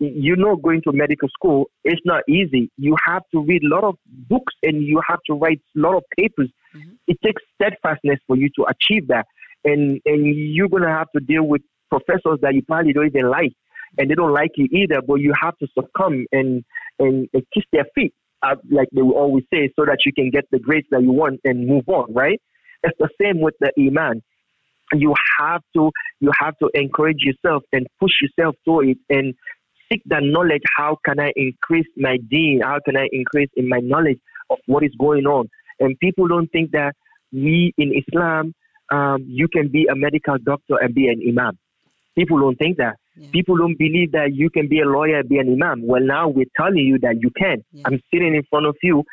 you 0.04 0.36
know, 0.36 0.56
going 0.56 0.82
to 0.84 0.92
medical 0.92 1.30
school, 1.30 1.70
it's 1.84 2.02
not 2.06 2.24
easy. 2.28 2.72
You 2.78 2.96
have 3.06 3.24
to 3.34 3.42
read 3.42 3.64
a 3.64 3.74
lot 3.74 3.84
of 3.84 3.96
books 4.06 4.54
and 4.64 4.84
you 4.84 5.02
have 5.08 5.20
to 5.28 5.34
write 5.34 5.62
a 5.76 5.80
lot 5.80 5.96
of 5.96 6.04
papers. 6.18 6.50
Mm-hmm. 6.76 6.94
It 7.08 7.18
takes 7.24 7.42
steadfastness 7.56 8.20
for 8.28 8.36
you 8.36 8.50
to 8.58 8.66
achieve 8.66 9.08
that. 9.08 9.26
And, 9.64 10.02
and 10.06 10.26
you're 10.26 10.70
going 10.70 10.84
to 10.84 10.90
have 10.90 11.12
to 11.16 11.22
deal 11.22 11.44
with 11.44 11.62
professors 11.90 12.40
that 12.42 12.54
you 12.54 12.62
probably 12.64 12.94
don't 12.94 13.08
even 13.08 13.30
like. 13.30 13.54
And 13.98 14.10
they 14.10 14.16
don't 14.16 14.34
like 14.34 14.52
you 14.56 14.68
either, 14.72 15.02
but 15.06 15.16
you 15.16 15.34
have 15.40 15.58
to 15.60 15.68
succumb 15.78 16.26
and, 16.32 16.66
and, 17.00 17.30
and 17.32 17.44
kiss 17.54 17.64
their 17.72 17.86
feet, 17.94 18.14
uh, 18.42 18.56
like 18.72 18.90
they 18.92 19.04
will 19.04 19.14
always 19.14 19.46
say, 19.54 19.72
so 19.76 19.86
that 19.86 20.00
you 20.06 20.12
can 20.12 20.32
get 20.32 20.46
the 20.52 20.60
grades 20.60 20.88
that 20.90 21.04
you 21.04 21.12
want 21.12 21.40
and 21.44 21.68
move 21.68 21.88
on, 21.88 22.12
right? 22.14 22.42
It's 22.82 22.98
the 22.98 23.10
same 23.22 23.40
with 23.40 23.54
the 23.60 23.72
Iman 23.78 24.24
you 24.96 25.14
have 25.40 25.62
to 25.76 25.92
you 26.20 26.32
have 26.40 26.58
to 26.60 26.70
encourage 26.74 27.22
yourself 27.22 27.64
and 27.72 27.88
push 28.00 28.12
yourself 28.22 28.56
to 28.66 28.82
it 28.82 28.98
and 29.10 29.34
seek 29.92 30.02
that 30.06 30.24
knowledge. 30.24 30.62
How 30.78 30.98
can 31.06 31.20
I 31.20 31.32
increase 31.36 31.88
my 31.98 32.18
deen? 32.30 32.62
How 32.64 32.80
can 32.86 32.98
I 32.98 33.08
increase 33.12 33.50
in 33.56 33.70
my 33.70 33.80
knowledge 33.80 34.20
of 34.50 34.58
what 34.66 34.84
is 34.84 34.92
going 35.00 35.26
on? 35.26 35.50
And 35.80 35.98
people 36.00 36.28
don't 36.28 36.48
think 36.52 36.72
that 36.72 36.96
we 37.32 37.74
in 37.78 37.94
Islam, 37.94 38.54
um, 38.92 39.24
you 39.28 39.48
can 39.48 39.70
be 39.70 39.88
a 39.92 39.96
medical 39.96 40.38
doctor 40.38 40.78
and 40.82 40.94
be 40.94 41.08
an 41.08 41.22
imam. 41.28 41.58
People 42.16 42.40
don't 42.40 42.56
think 42.58 42.78
that. 42.78 42.96
Yeah. 43.16 43.30
People 43.32 43.58
don't 43.58 43.78
believe 43.78 44.12
that 44.12 44.34
you 44.34 44.50
can 44.50 44.68
be 44.68 44.80
a 44.82 44.86
lawyer 44.86 45.20
and 45.20 45.30
be 45.30 45.38
an 45.38 45.52
imam. 45.52 45.86
Well, 45.86 46.02
now 46.02 46.28
we're 46.28 46.46
telling 46.56 46.78
you 46.78 47.00
that 47.00 47.16
you 47.20 47.32
can. 47.38 47.64
Yeah. 47.72 47.84
I'm 47.86 48.00
sitting 48.14 48.36
in 48.36 48.44
front 48.50 48.66
of 48.66 48.76
you 48.84 49.04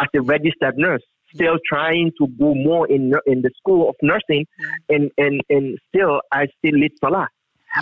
as 0.00 0.08
a 0.14 0.22
registered 0.22 0.76
nurse, 0.76 1.02
still 1.32 1.52
yeah. 1.52 1.58
trying 1.68 2.10
to 2.18 2.26
go 2.38 2.54
more 2.54 2.86
in 2.90 3.12
in 3.26 3.42
the 3.42 3.50
school 3.56 3.88
of 3.88 3.94
nursing, 4.02 4.46
and, 4.88 5.10
and, 5.18 5.40
and 5.48 5.78
still 5.88 6.20
I 6.32 6.46
still 6.58 6.78
lead 6.78 6.92
Salah. 7.00 7.28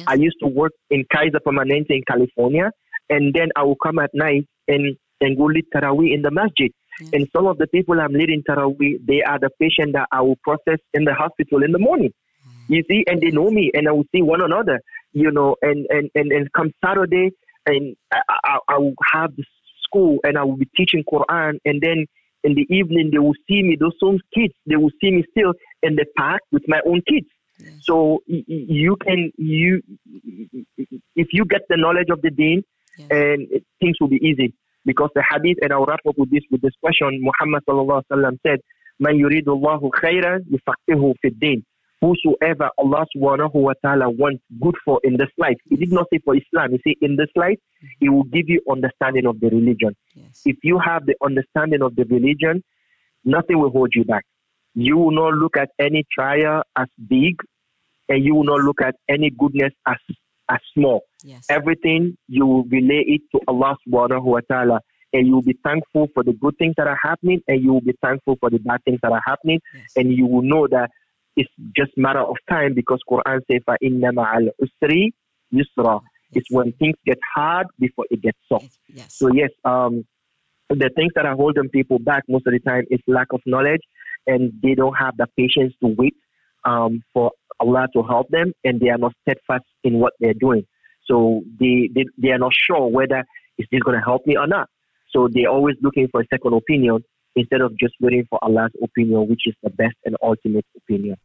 I 0.06 0.14
used 0.14 0.36
to 0.42 0.48
work 0.48 0.72
in 0.90 1.04
Kaiser 1.12 1.40
Permanente 1.46 1.90
in 1.90 2.02
California, 2.06 2.70
and 3.10 3.34
then 3.34 3.48
I 3.56 3.62
will 3.64 3.76
come 3.76 3.98
at 3.98 4.10
night 4.14 4.46
and, 4.68 4.96
and 5.20 5.36
go 5.36 5.44
lead 5.44 5.66
Taraweeh 5.74 6.14
in 6.14 6.22
the 6.22 6.30
masjid. 6.30 6.72
Yes. 7.00 7.10
And 7.12 7.28
some 7.34 7.46
of 7.46 7.58
the 7.58 7.66
people 7.66 8.00
I'm 8.00 8.12
leading 8.12 8.42
Taraweeh, 8.48 9.06
they 9.06 9.22
are 9.22 9.38
the 9.38 9.50
patient 9.60 9.92
that 9.94 10.08
I 10.12 10.20
will 10.20 10.38
process 10.42 10.78
in 10.94 11.04
the 11.04 11.14
hospital 11.14 11.62
in 11.62 11.72
the 11.72 11.78
morning. 11.78 12.12
Mm. 12.46 12.76
You 12.76 12.84
see, 12.88 13.04
and 13.06 13.20
they 13.20 13.30
know 13.30 13.50
me, 13.50 13.70
and 13.74 13.88
I 13.88 13.92
will 13.92 14.06
see 14.14 14.22
one 14.22 14.40
another, 14.42 14.80
you 15.12 15.30
know, 15.30 15.56
and, 15.62 15.86
and, 15.90 16.10
and, 16.14 16.32
and 16.32 16.52
come 16.52 16.72
Saturday, 16.84 17.30
and 17.66 17.96
I, 18.12 18.20
I, 18.28 18.58
I 18.68 18.78
will 18.78 18.94
have 19.12 19.34
the 19.36 19.44
school, 19.84 20.18
and 20.24 20.36
I 20.38 20.44
will 20.44 20.56
be 20.56 20.68
teaching 20.76 21.04
Quran, 21.10 21.58
and 21.64 21.80
then 21.80 22.06
in 22.44 22.54
the 22.54 22.66
evening 22.70 23.10
they 23.12 23.18
will 23.18 23.36
see 23.48 23.62
me, 23.62 23.76
those 23.78 23.92
same 24.02 24.18
kids, 24.34 24.54
they 24.66 24.76
will 24.76 24.90
see 25.02 25.10
me 25.10 25.24
still 25.30 25.52
in 25.82 25.96
the 25.96 26.06
park 26.16 26.40
with 26.50 26.62
my 26.66 26.80
own 26.86 27.00
kids. 27.08 27.26
So 27.80 28.22
you 28.26 28.96
can 28.96 29.32
you 29.36 29.82
if 31.16 31.28
you 31.32 31.44
get 31.44 31.62
the 31.68 31.76
knowledge 31.76 32.08
of 32.10 32.22
the 32.22 32.30
deen, 32.30 32.62
and 33.10 33.48
things 33.80 33.96
will 34.00 34.08
be 34.08 34.20
easy 34.22 34.54
because 34.84 35.10
the 35.14 35.24
hadith 35.30 35.58
and 35.62 35.72
I'll 35.72 35.84
wrap 35.84 36.00
up 36.08 36.18
with 36.18 36.30
this 36.30 36.42
with 36.50 36.62
this 36.62 36.74
question. 36.80 37.20
Muhammad 37.22 37.62
sallallahu 37.68 38.02
alaihi 38.02 38.12
wasallam 38.12 38.38
said, 38.46 38.60
"Man 38.98 39.14
yuridullahu 39.14 39.90
khayran 39.90 40.44
yufaqihu 40.50 41.14
fi 41.22 41.30
din." 41.30 41.64
Whosoever 42.00 42.68
Allah 42.78 43.06
subhanahu 43.14 43.54
wa 43.54 43.74
ta'ala 43.80 44.10
wants 44.10 44.42
good 44.60 44.74
for 44.84 45.00
in 45.04 45.18
this 45.18 45.30
life. 45.38 45.56
He 45.70 45.76
did 45.76 45.92
not 45.92 46.08
say 46.12 46.18
for 46.24 46.34
Islam. 46.34 46.72
He 46.72 46.80
said 46.82 46.96
in 47.00 47.14
this 47.14 47.28
life, 47.36 47.58
mm-hmm. 47.58 47.86
He 48.00 48.08
will 48.08 48.24
give 48.24 48.48
you 48.48 48.60
understanding 48.68 49.24
of 49.24 49.38
the 49.38 49.50
religion. 49.50 49.94
Yes. 50.14 50.42
If 50.44 50.56
you 50.64 50.80
have 50.80 51.06
the 51.06 51.14
understanding 51.22 51.80
of 51.80 51.94
the 51.94 52.04
religion, 52.06 52.64
nothing 53.24 53.60
will 53.60 53.70
hold 53.70 53.92
you 53.94 54.04
back. 54.04 54.24
You 54.74 54.96
will 54.96 55.12
not 55.12 55.34
look 55.34 55.56
at 55.56 55.70
any 55.78 56.04
trial 56.12 56.64
as 56.76 56.88
big 57.08 57.36
and 58.09 58.23
you 58.23 58.35
will 58.35 58.43
not 58.43 58.59
look 58.59 58.81
at 58.81 58.95
any 59.09 59.29
goodness 59.29 59.73
as 59.87 59.97
as 60.49 60.59
small. 60.73 61.01
Yes. 61.23 61.45
Everything 61.49 62.17
you 62.27 62.45
will 62.45 62.63
relay 62.63 63.03
it 63.05 63.21
to 63.33 63.41
Allah 63.47 63.75
subhanahu 63.87 64.23
wa 64.23 64.39
ta'ala. 64.49 64.79
And 65.13 65.27
you 65.27 65.35
will 65.35 65.41
be 65.41 65.57
thankful 65.63 66.07
for 66.13 66.23
the 66.23 66.33
good 66.33 66.57
things 66.57 66.75
that 66.77 66.87
are 66.87 66.99
happening 67.01 67.41
and 67.47 67.61
you 67.61 67.73
will 67.73 67.81
be 67.81 67.95
thankful 68.01 68.37
for 68.39 68.49
the 68.49 68.59
bad 68.59 68.83
things 68.85 68.99
that 69.03 69.11
are 69.11 69.21
happening. 69.25 69.59
Yes. 69.73 69.91
And 69.95 70.13
you 70.13 70.25
will 70.27 70.41
know 70.41 70.67
that 70.69 70.89
it's 71.35 71.49
just 71.75 71.91
matter 71.97 72.19
of 72.19 72.35
time 72.49 72.73
because 72.73 73.01
Quran 73.09 73.39
says 73.49 73.61
فَإِنَّ 73.67 74.01
مَعَ 74.01 74.37
الْعُسْرِ 74.39 75.09
يُسْرًا. 75.53 76.01
It's 76.33 76.51
when 76.51 76.73
things 76.73 76.95
get 77.05 77.19
hard 77.35 77.67
before 77.79 78.05
it 78.09 78.21
gets 78.21 78.37
soft. 78.49 78.77
Yes. 78.89 79.15
So 79.17 79.29
yes, 79.33 79.49
um, 79.63 80.05
the 80.69 80.89
things 80.95 81.13
that 81.15 81.25
are 81.25 81.35
holding 81.35 81.69
people 81.69 81.99
back 81.99 82.23
most 82.27 82.47
of 82.47 82.53
the 82.53 82.59
time 82.59 82.83
is 82.89 82.99
lack 83.07 83.27
of 83.31 83.41
knowledge 83.45 83.81
and 84.25 84.51
they 84.61 84.75
don't 84.75 84.95
have 84.95 85.15
the 85.15 85.27
patience 85.37 85.73
to 85.81 85.87
wait 85.97 86.15
um, 86.65 87.01
for 87.13 87.31
Allah 87.60 87.88
to 87.94 88.02
help 88.02 88.28
them 88.28 88.52
and 88.64 88.80
they 88.80 88.88
are 88.88 88.98
not 88.98 89.14
steadfast 89.22 89.64
in 89.84 89.98
what 89.98 90.14
they're 90.20 90.34
doing. 90.34 90.66
So 91.04 91.42
they, 91.58 91.90
they, 91.94 92.04
they 92.18 92.30
are 92.30 92.38
not 92.38 92.52
sure 92.54 92.86
whether 92.88 93.24
is 93.58 93.66
this 93.70 93.82
going 93.82 93.98
to 93.98 94.04
help 94.04 94.26
me 94.26 94.36
or 94.36 94.46
not. 94.46 94.68
So 95.10 95.28
they're 95.30 95.48
always 95.48 95.76
looking 95.82 96.08
for 96.08 96.20
a 96.20 96.26
second 96.30 96.54
opinion 96.54 97.04
instead 97.36 97.60
of 97.60 97.76
just 97.78 97.94
waiting 98.00 98.26
for 98.28 98.38
Allah's 98.42 98.72
opinion, 98.82 99.28
which 99.28 99.42
is 99.46 99.54
the 99.62 99.70
best 99.70 99.96
and 100.04 100.16
ultimate 100.22 100.66
opinion. 100.76 101.16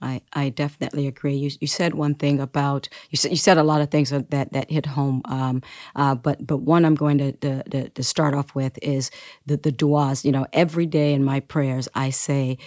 I, 0.00 0.20
I 0.32 0.50
definitely 0.50 1.06
agree. 1.08 1.34
You, 1.34 1.50
you 1.60 1.66
said 1.66 1.94
one 1.94 2.14
thing 2.14 2.38
about 2.40 2.88
you 3.10 3.16
said 3.16 3.32
you 3.32 3.36
said 3.36 3.58
a 3.58 3.64
lot 3.64 3.80
of 3.80 3.90
things 3.90 4.10
that 4.10 4.30
that 4.30 4.70
hit 4.70 4.86
home. 4.86 5.22
Um, 5.24 5.62
uh, 5.96 6.14
but 6.14 6.46
but 6.46 6.58
one 6.58 6.84
I'm 6.84 6.94
going 6.94 7.18
to, 7.18 7.32
to, 7.32 7.88
to 7.88 8.02
start 8.02 8.34
off 8.34 8.54
with 8.54 8.78
is 8.80 9.10
the 9.46 9.56
the 9.56 9.72
duas. 9.72 10.24
You 10.24 10.32
know, 10.32 10.46
every 10.52 10.86
day 10.86 11.14
in 11.14 11.24
my 11.24 11.40
prayers 11.40 11.88
I 11.94 12.10
say 12.10 12.58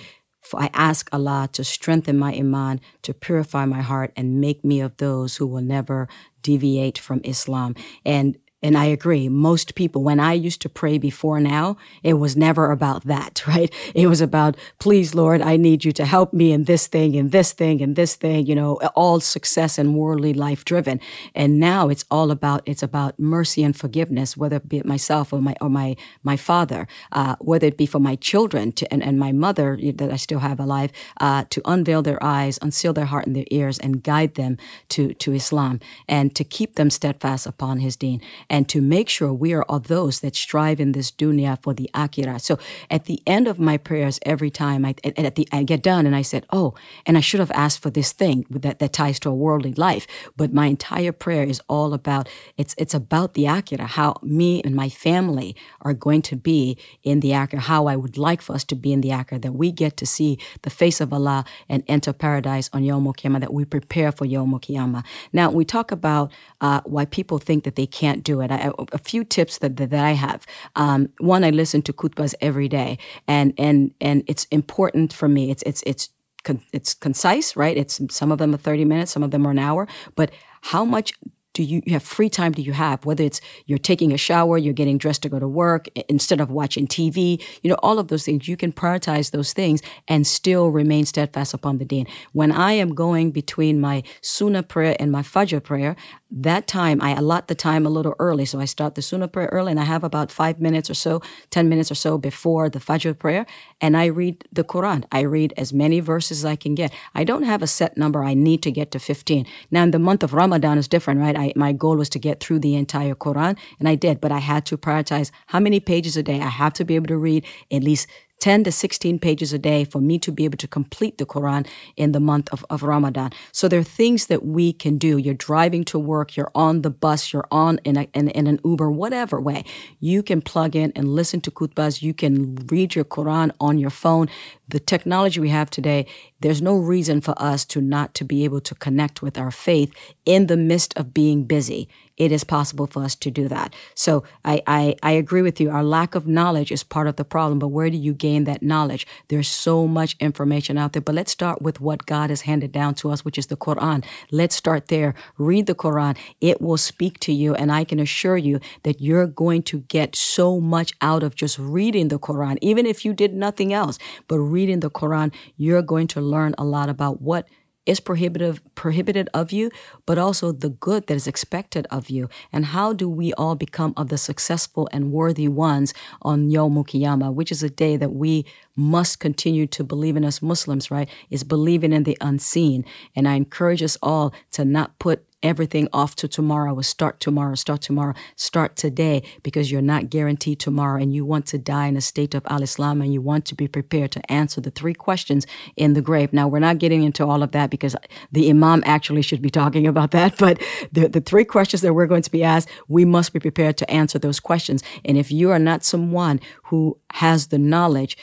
I 0.56 0.70
ask 0.74 1.10
Allah 1.14 1.50
to 1.54 1.64
strengthen 1.64 2.18
my 2.18 2.34
iman, 2.34 2.82
to 3.04 3.14
purify 3.14 3.66
my 3.66 3.82
heart, 3.82 4.12
and 4.16 4.42
make 4.42 4.64
me 4.66 4.82
of 4.82 4.98
those 4.98 5.38
who 5.38 5.48
will 5.48 5.62
never 5.62 6.08
deviate 6.42 6.98
from 6.98 7.22
Islam. 7.24 7.76
And 8.06 8.38
and 8.64 8.78
I 8.78 8.86
agree. 8.86 9.28
Most 9.28 9.74
people, 9.76 10.04
when 10.04 10.20
I 10.20 10.34
used 10.34 10.62
to 10.62 10.70
pray 10.70 10.98
before 10.98 11.40
now, 11.40 11.78
it 12.04 12.14
was 12.14 12.38
never 12.38 12.72
about 12.72 13.06
that, 13.06 13.46
right? 13.48 13.74
It 13.96 14.08
was 14.08 14.22
about, 14.22 14.56
please, 14.80 15.16
Lord, 15.16 15.42
I 15.42 15.58
need 15.58 15.84
you 15.84 15.92
to 15.94 16.06
help 16.06 16.34
me 16.34 16.52
in 16.52 16.66
this 16.66 16.88
thing, 16.88 17.16
in 17.16 17.30
this 17.30 17.54
thing, 17.54 17.80
in 17.80 17.96
this 17.96 18.16
thing, 18.16 18.46
you 18.46 18.56
know, 18.56 18.76
all 18.96 19.20
success 19.20 19.78
and 19.78 19.96
worldly 19.96 20.34
life 20.34 20.64
driven. 20.64 21.00
And 21.34 21.60
now 21.60 21.90
it's 21.90 22.06
all 22.12 22.32
about, 22.32 22.62
it's 22.66 22.84
about 22.84 23.20
mercy 23.20 23.64
and 23.64 23.76
forgiveness, 23.76 24.38
whether 24.38 24.58
it 24.58 24.70
be 24.70 24.82
myself 24.84 25.34
or 25.34 25.42
my, 25.42 25.56
or 25.60 25.70
my, 25.70 25.96
my 26.24 26.38
father, 26.38 26.88
uh, 27.12 27.36
whether 27.40 27.68
it 27.68 27.78
be 27.78 27.86
for 27.86 28.00
my 28.00 28.16
children 28.16 28.72
to, 28.74 28.94
and, 28.94 29.02
and 29.02 29.20
my 29.20 29.32
mother 29.32 29.78
that 29.96 30.12
I 30.12 30.18
still 30.18 30.40
have 30.40 30.60
alive, 30.60 30.92
uh, 31.20 31.46
to 31.50 31.62
unveil 31.66 32.02
their 32.02 32.24
eyes, 32.24 32.60
unseal 32.62 32.94
their 32.94 33.06
heart 33.06 33.26
and 33.26 33.36
their 33.36 33.46
ears 33.50 33.80
and 33.80 34.04
guide 34.04 34.36
them 34.36 34.58
to, 34.90 35.14
to 35.16 35.34
Islam 35.34 35.80
and 36.08 36.36
to 36.36 36.44
keep 36.44 36.76
them 36.76 36.90
steadfast 36.90 37.48
upon 37.48 37.80
his 37.80 37.96
deen 37.96 38.22
and 38.52 38.68
to 38.68 38.82
make 38.82 39.08
sure 39.08 39.34
we 39.34 39.54
are 39.54 39.64
of 39.64 39.88
those 39.88 40.20
that 40.20 40.36
strive 40.36 40.82
in 40.82 40.92
this 40.92 41.10
dunya 41.10 41.58
for 41.64 41.74
the 41.74 41.90
akhirah. 41.96 42.42
So 42.42 42.60
at 42.92 43.06
the 43.06 43.24
end 43.26 43.48
of 43.48 43.58
my 43.60 43.78
prayers, 43.78 44.20
every 44.24 44.50
time 44.50 44.84
I, 44.84 44.94
at 45.06 45.36
the, 45.36 45.48
I 45.54 45.64
get 45.64 45.82
done 45.82 46.06
and 46.06 46.16
I 46.16 46.22
said, 46.22 46.46
oh, 46.52 46.76
and 47.06 47.18
I 47.18 47.22
should 47.22 47.40
have 47.40 47.52
asked 47.52 47.82
for 47.82 47.90
this 47.90 48.12
thing 48.12 48.46
that, 48.50 48.80
that 48.80 48.92
ties 48.92 49.20
to 49.22 49.30
a 49.30 49.34
worldly 49.34 49.74
life. 49.74 50.06
But 50.36 50.54
my 50.54 50.68
entire 50.68 51.14
prayer 51.14 51.46
is 51.46 51.62
all 51.70 51.94
about, 51.94 52.28
it's, 52.58 52.76
it's 52.78 52.94
about 52.94 53.36
the 53.36 53.46
akhirah, 53.46 53.88
how 53.88 54.18
me 54.22 54.62
and 54.66 54.76
my 54.76 54.90
family 54.90 55.56
are 55.82 55.94
going 55.94 56.22
to 56.24 56.36
be 56.36 56.78
in 57.04 57.22
the 57.22 57.32
akhirah, 57.32 57.60
how 57.60 57.88
I 57.88 57.96
would 57.96 58.18
like 58.18 58.42
for 58.42 58.54
us 58.54 58.66
to 58.66 58.76
be 58.76 58.92
in 58.92 59.00
the 59.00 59.10
akhirah, 59.10 59.42
that 59.44 59.54
we 59.54 59.72
get 59.72 59.96
to 59.98 60.06
see 60.06 60.38
the 60.64 60.70
face 60.70 61.00
of 61.00 61.14
Allah 61.14 61.46
and 61.70 61.86
enter 61.88 62.12
paradise 62.12 62.70
on 62.74 62.84
Yom 62.84 63.06
Qiyamah, 63.06 63.40
that 63.40 63.54
we 63.54 63.64
prepare 63.64 64.12
for 64.12 64.26
Yom 64.26 64.52
Qiyamah. 64.60 65.06
Now, 65.32 65.50
we 65.52 65.64
talk 65.64 65.92
about 65.94 66.34
uh, 66.60 66.82
why 66.84 67.06
people 67.06 67.38
think 67.40 67.64
that 67.64 67.78
they 67.78 67.88
can't 67.88 68.24
do 68.24 68.41
it. 68.42 68.52
I, 68.52 68.72
a 68.92 68.98
few 68.98 69.24
tips 69.24 69.60
that, 69.60 69.78
that, 69.78 69.90
that 69.90 70.06
I 70.06 70.12
have. 70.12 70.46
Um, 70.76 71.10
one, 71.20 71.44
I 71.44 71.50
listen 71.50 71.82
to 71.84 71.94
khutbas 71.94 72.34
every 72.42 72.68
day, 72.68 72.98
and 73.28 73.54
and 73.58 73.92
and 74.02 74.24
it's 74.28 74.46
important 74.46 75.14
for 75.14 75.28
me. 75.28 75.52
It's 75.52 75.64
it's 75.64 75.84
it's 75.86 76.10
con- 76.44 76.64
it's 76.74 76.94
concise, 76.94 77.56
right? 77.56 77.78
It's 77.78 78.02
some 78.10 78.32
of 78.32 78.38
them 78.38 78.54
are 78.54 78.58
30 78.58 78.86
minutes, 78.86 79.12
some 79.12 79.24
of 79.24 79.32
them 79.32 79.46
are 79.46 79.52
an 79.52 79.60
hour, 79.60 79.88
but 80.16 80.32
how 80.62 80.86
much 80.86 81.14
do 81.54 81.64
you, 81.64 81.82
you 81.86 81.94
have 81.94 82.04
free 82.04 82.30
time 82.30 82.52
do 82.54 82.62
you 82.62 82.74
have 82.74 83.06
whether 83.06 83.24
it's 83.24 83.42
you're 83.66 83.78
taking 83.78 84.12
a 84.14 84.18
shower 84.18 84.58
you're 84.58 84.74
getting 84.74 84.98
dressed 84.98 85.22
to 85.24 85.30
go 85.30 85.40
to 85.40 85.48
work 85.48 85.88
instead 86.08 86.40
of 86.40 86.50
watching 86.50 86.88
tv 86.88 87.44
you 87.62 87.70
know 87.70 87.78
all 87.84 88.00
of 88.00 88.08
those 88.08 88.24
things 88.24 88.48
you 88.48 88.56
can 88.56 88.72
prioritize 88.72 89.32
those 89.32 89.54
things 89.54 89.82
and 90.08 90.26
still 90.26 90.70
remain 90.70 91.06
steadfast 91.06 91.54
upon 91.54 91.78
the 91.78 91.86
deen 91.86 92.08
when 92.32 92.52
i 92.52 92.72
am 92.72 92.96
going 92.96 93.32
between 93.32 93.82
my 93.82 94.02
sunnah 94.22 94.64
prayer 94.64 94.96
and 95.00 95.12
my 95.12 95.22
fajr 95.22 95.62
prayer 95.62 95.96
that 96.32 96.66
time 96.66 97.02
i 97.02 97.12
allot 97.12 97.48
the 97.48 97.56
time 97.56 97.86
a 97.86 97.90
little 97.90 98.16
early. 98.18 98.46
So 98.46 98.60
i 98.60 98.66
start 98.66 98.96
the 98.96 99.02
sunnah 99.02 99.28
prayer 99.28 99.50
early 99.52 99.72
and 99.72 99.80
i 99.80 99.84
have 99.84 100.04
about 100.04 100.32
five 100.32 100.60
minutes 100.62 100.90
or 100.90 100.94
so 100.94 101.22
ten 101.50 101.68
minutes 101.68 101.92
or 101.92 101.96
so 101.96 102.18
before 102.18 102.70
the 102.70 102.80
fajr 102.80 103.18
prayer 103.18 103.46
and 103.82 103.98
i 103.98 104.06
read 104.06 104.46
the 104.52 104.64
quran. 104.64 105.04
I 105.12 105.22
read 105.22 105.54
as 105.58 105.74
many 105.74 106.00
verses 106.00 106.40
as 106.40 106.46
i 106.46 106.56
can 106.56 106.76
get. 106.76 106.94
I 107.14 107.24
don't 107.24 107.44
have 107.44 107.62
a 107.62 107.68
set 107.68 107.98
number. 107.98 108.24
I 108.24 108.34
need 108.34 108.64
to 108.64 108.72
get 108.72 108.92
to 108.92 109.00
15 109.00 109.46
now 109.72 109.84
in 109.84 109.92
the 109.92 110.00
month 110.00 110.24
of 110.24 110.34
ramadan 110.34 110.78
is 110.78 110.88
different 110.88 111.20
right? 111.20 111.38
I, 111.38 111.54
my 111.56 111.74
goal 111.74 111.98
was 111.98 112.10
to 112.10 112.20
get 112.20 112.40
through 112.40 112.60
the 112.60 112.76
entire 112.76 113.16
quran 113.16 113.58
and 113.80 113.90
i 113.90 113.96
did 113.96 114.22
but 114.22 114.32
i 114.32 114.40
had 114.40 114.66
to 114.68 114.78
prioritize 114.78 115.32
how 115.48 115.60
many 115.60 115.80
pages 115.80 116.16
a 116.16 116.24
day 116.24 116.40
i 116.42 116.48
have 116.48 116.74
to 116.74 116.86
be 116.86 116.96
able 116.96 117.08
to 117.08 117.18
read 117.18 117.46
at 117.72 117.84
least 117.84 118.08
10 118.42 118.64
to 118.66 118.72
16 118.72 119.20
pages 119.20 119.54
a 119.54 119.60
day 119.60 119.86
for 119.86 120.02
me 120.02 120.20
to 120.20 120.32
be 120.32 120.46
able 120.46 120.58
to 120.58 120.68
complete 120.68 121.18
the 121.20 121.26
Quran 121.26 121.66
in 121.96 122.12
the 122.12 122.20
month 122.20 122.50
of, 122.52 122.66
of 122.70 122.84
Ramadan. 122.84 123.32
So 123.52 123.68
there 123.68 123.80
are 123.80 123.84
things 123.84 124.26
that 124.28 124.44
we 124.44 124.74
can 124.74 124.98
do. 124.98 125.18
You're 125.18 125.36
driving 125.36 125.86
to 125.86 126.00
work, 126.00 126.36
you're 126.36 126.52
on 126.56 126.82
the 126.82 126.90
bus, 126.90 127.32
you're 127.32 127.48
on 127.52 127.80
in, 127.86 127.98
a, 127.98 128.08
in, 128.14 128.30
in 128.30 128.48
an 128.48 128.60
Uber, 128.66 128.92
whatever 128.92 129.40
way. 129.40 129.64
You 130.00 130.24
can 130.24 130.42
plug 130.42 130.76
in 130.76 130.92
and 130.96 131.08
listen 131.08 131.40
to 131.42 131.52
khutbahs. 131.52 132.02
You 132.02 132.14
can 132.14 132.56
read 132.68 132.96
your 132.96 133.06
Quran 133.06 133.52
on 133.60 133.78
your 133.78 133.92
phone. 133.92 134.28
The 134.68 134.80
technology 134.80 135.40
we 135.40 135.50
have 135.50 135.70
today, 135.70 136.08
there's 136.40 136.62
no 136.62 136.76
reason 136.76 137.22
for 137.22 137.36
us 137.38 137.64
to 137.66 137.82
not 137.82 138.16
to 138.16 138.26
be 138.26 138.44
able 138.44 138.62
to 138.62 138.74
connect 138.74 139.22
with 139.22 139.38
our 139.38 139.52
faith 139.52 139.94
in 140.26 140.48
the 140.48 140.58
midst 140.58 140.98
of 140.98 141.14
being 141.14 141.44
busy 141.44 141.88
it 142.18 142.32
is 142.32 142.44
possible 142.44 142.88
for 142.88 143.04
us 143.04 143.16
to 143.16 143.32
do 143.32 143.48
that. 143.48 143.74
So 143.96 144.24
I, 144.46 144.62
I, 144.68 144.96
I 145.02 145.12
agree 145.14 145.42
with 145.42 145.60
you. 145.60 145.70
Our 145.70 145.84
lack 145.84 146.16
of 146.16 146.28
knowledge 146.28 146.72
is 146.72 146.84
part 146.84 147.08
of 147.08 147.16
the 147.16 147.26
problem, 147.26 147.60
but 147.60 147.70
where 147.70 147.90
do 147.90 147.98
you 147.98 148.14
gain 148.14 148.44
that 148.46 148.62
knowledge? 148.62 149.08
There's 149.30 149.48
so 149.48 149.88
much 149.88 150.16
information 150.20 150.78
out 150.78 150.94
there, 150.94 151.02
but 151.02 151.16
let's 151.16 151.32
start 151.32 151.62
with 151.62 151.82
what 151.82 152.06
God 152.06 152.30
has 152.30 152.42
handed 152.42 152.72
down 152.72 152.96
to 152.96 153.10
us, 153.10 153.26
which 153.26 153.38
is 153.38 153.48
the 153.48 153.58
Quran. 153.58 154.04
Let's 154.32 154.56
start 154.56 154.88
there. 154.88 155.16
Read 155.38 155.66
the 155.66 155.76
Quran. 155.76 156.18
It 156.40 156.62
will 156.62 156.78
speak 156.78 157.20
to 157.22 157.34
you, 157.34 157.56
and 157.56 157.72
I 157.72 157.84
can 157.84 158.00
assure 158.00 158.38
you 158.38 158.60
that 158.84 159.02
you're 159.02 159.28
going 159.28 159.64
to 159.64 159.80
get 159.82 160.16
so 160.16 160.60
much 160.60 160.94
out 161.02 161.24
of 161.24 161.36
just 161.36 161.58
reading 161.58 162.10
the 162.10 162.20
Quran, 162.20 162.58
even 162.62 162.86
if 162.86 163.04
you 163.06 163.14
did 163.14 163.34
nothing 163.34 163.74
else. 163.74 163.98
But 164.28 164.40
reading 164.40 164.82
the 164.82 164.92
Quran, 164.92 165.34
you're 165.58 165.82
going 165.82 166.08
to 166.08 166.22
learn 166.22 166.56
a 166.58 166.64
lot 166.64 166.90
about 166.90 167.22
what 167.22 167.48
is 167.86 168.00
prohibitive 168.00 168.62
prohibited 168.76 169.30
of 169.34 169.52
you, 169.52 169.72
but 170.06 170.18
also 170.18 170.52
the 170.52 170.70
good 170.70 171.08
that 171.08 171.16
is 171.16 171.28
expected 171.28 171.88
of 171.90 172.10
you. 172.10 172.30
And 172.52 172.66
how 172.66 172.94
do 172.94 173.10
we 173.10 173.34
all 173.34 173.56
become 173.56 173.94
of 173.98 174.10
the 174.10 174.18
successful 174.18 174.88
and 174.92 175.12
worthy 175.12 175.48
ones 175.48 175.94
on 176.22 176.50
Yom 176.50 176.76
Qiyamah, 176.76 177.34
which 177.34 177.52
is 177.52 177.64
a 177.64 177.70
day 177.70 177.98
that 177.98 178.14
we 178.14 178.46
must 178.76 179.20
continue 179.20 179.68
to 179.68 179.84
believe 179.84 180.16
in 180.16 180.24
as 180.24 180.42
Muslims, 180.42 180.92
right? 180.92 181.10
Is 181.30 181.44
believing 181.44 181.94
in 181.94 182.04
the 182.04 182.18
unseen. 182.22 182.86
And 183.16 183.28
I 183.28 183.36
encourage 183.36 183.82
us 183.82 183.98
all 184.02 184.34
to 184.52 184.64
not 184.64 184.98
put 185.00 185.26
everything 185.44 185.88
off 185.94 186.16
to 186.16 186.28
tomorrow 186.28 186.74
or 186.74 186.84
start 186.84 187.20
tomorrow, 187.20 187.56
start 187.56 187.82
tomorrow, 187.82 188.14
start 188.36 188.76
today 188.76 189.24
because 189.44 189.72
you're 189.72 189.82
not 189.82 190.10
guaranteed 190.10 190.60
tomorrow 190.60 191.02
and 191.02 191.14
you 191.14 191.26
want 191.26 191.46
to 191.48 191.58
die 191.58 191.88
in 191.88 191.98
a 191.98 192.02
state 192.02 192.34
of 192.36 192.46
Al 192.48 192.64
Islam 192.64 193.02
and 193.02 193.14
you 193.14 193.22
want 193.22 193.46
to 193.46 193.56
be 193.56 193.68
prepared 193.68 194.12
to 194.12 194.32
answer 194.32 194.62
the 194.62 194.72
three 194.72 194.94
questions 194.94 195.48
in 195.76 195.94
the 195.94 196.02
grave. 196.02 196.34
Now, 196.34 196.48
we're 196.48 196.60
not 196.60 196.78
getting 196.78 197.04
into 197.04 197.26
all 197.26 197.44
of 197.44 197.52
that 197.52 197.70
because 197.70 197.96
the 198.32 198.50
Imam 198.50 198.84
actually 198.86 199.22
should 199.22 199.42
be 199.42 199.50
talking 199.50 199.88
about 199.88 200.12
that, 200.12 200.38
but 200.40 200.62
the, 200.92 201.08
the 201.08 201.22
three 201.22 201.46
questions 201.46 201.82
that 201.82 201.94
we're 201.94 202.08
going 202.08 202.24
to 202.24 202.32
be 202.32 202.44
asked, 202.44 202.70
we 202.88 203.06
must 203.06 203.34
be 203.34 203.40
prepared 203.40 203.78
to 203.78 203.90
answer 203.92 204.20
those 204.20 204.40
questions. 204.40 204.84
And 205.06 205.18
if 205.18 205.32
you 205.32 205.52
are 205.52 205.60
not 205.60 205.84
someone 205.84 206.40
who 206.66 207.00
has 207.12 207.48
the 207.48 207.58
knowledge, 207.58 208.18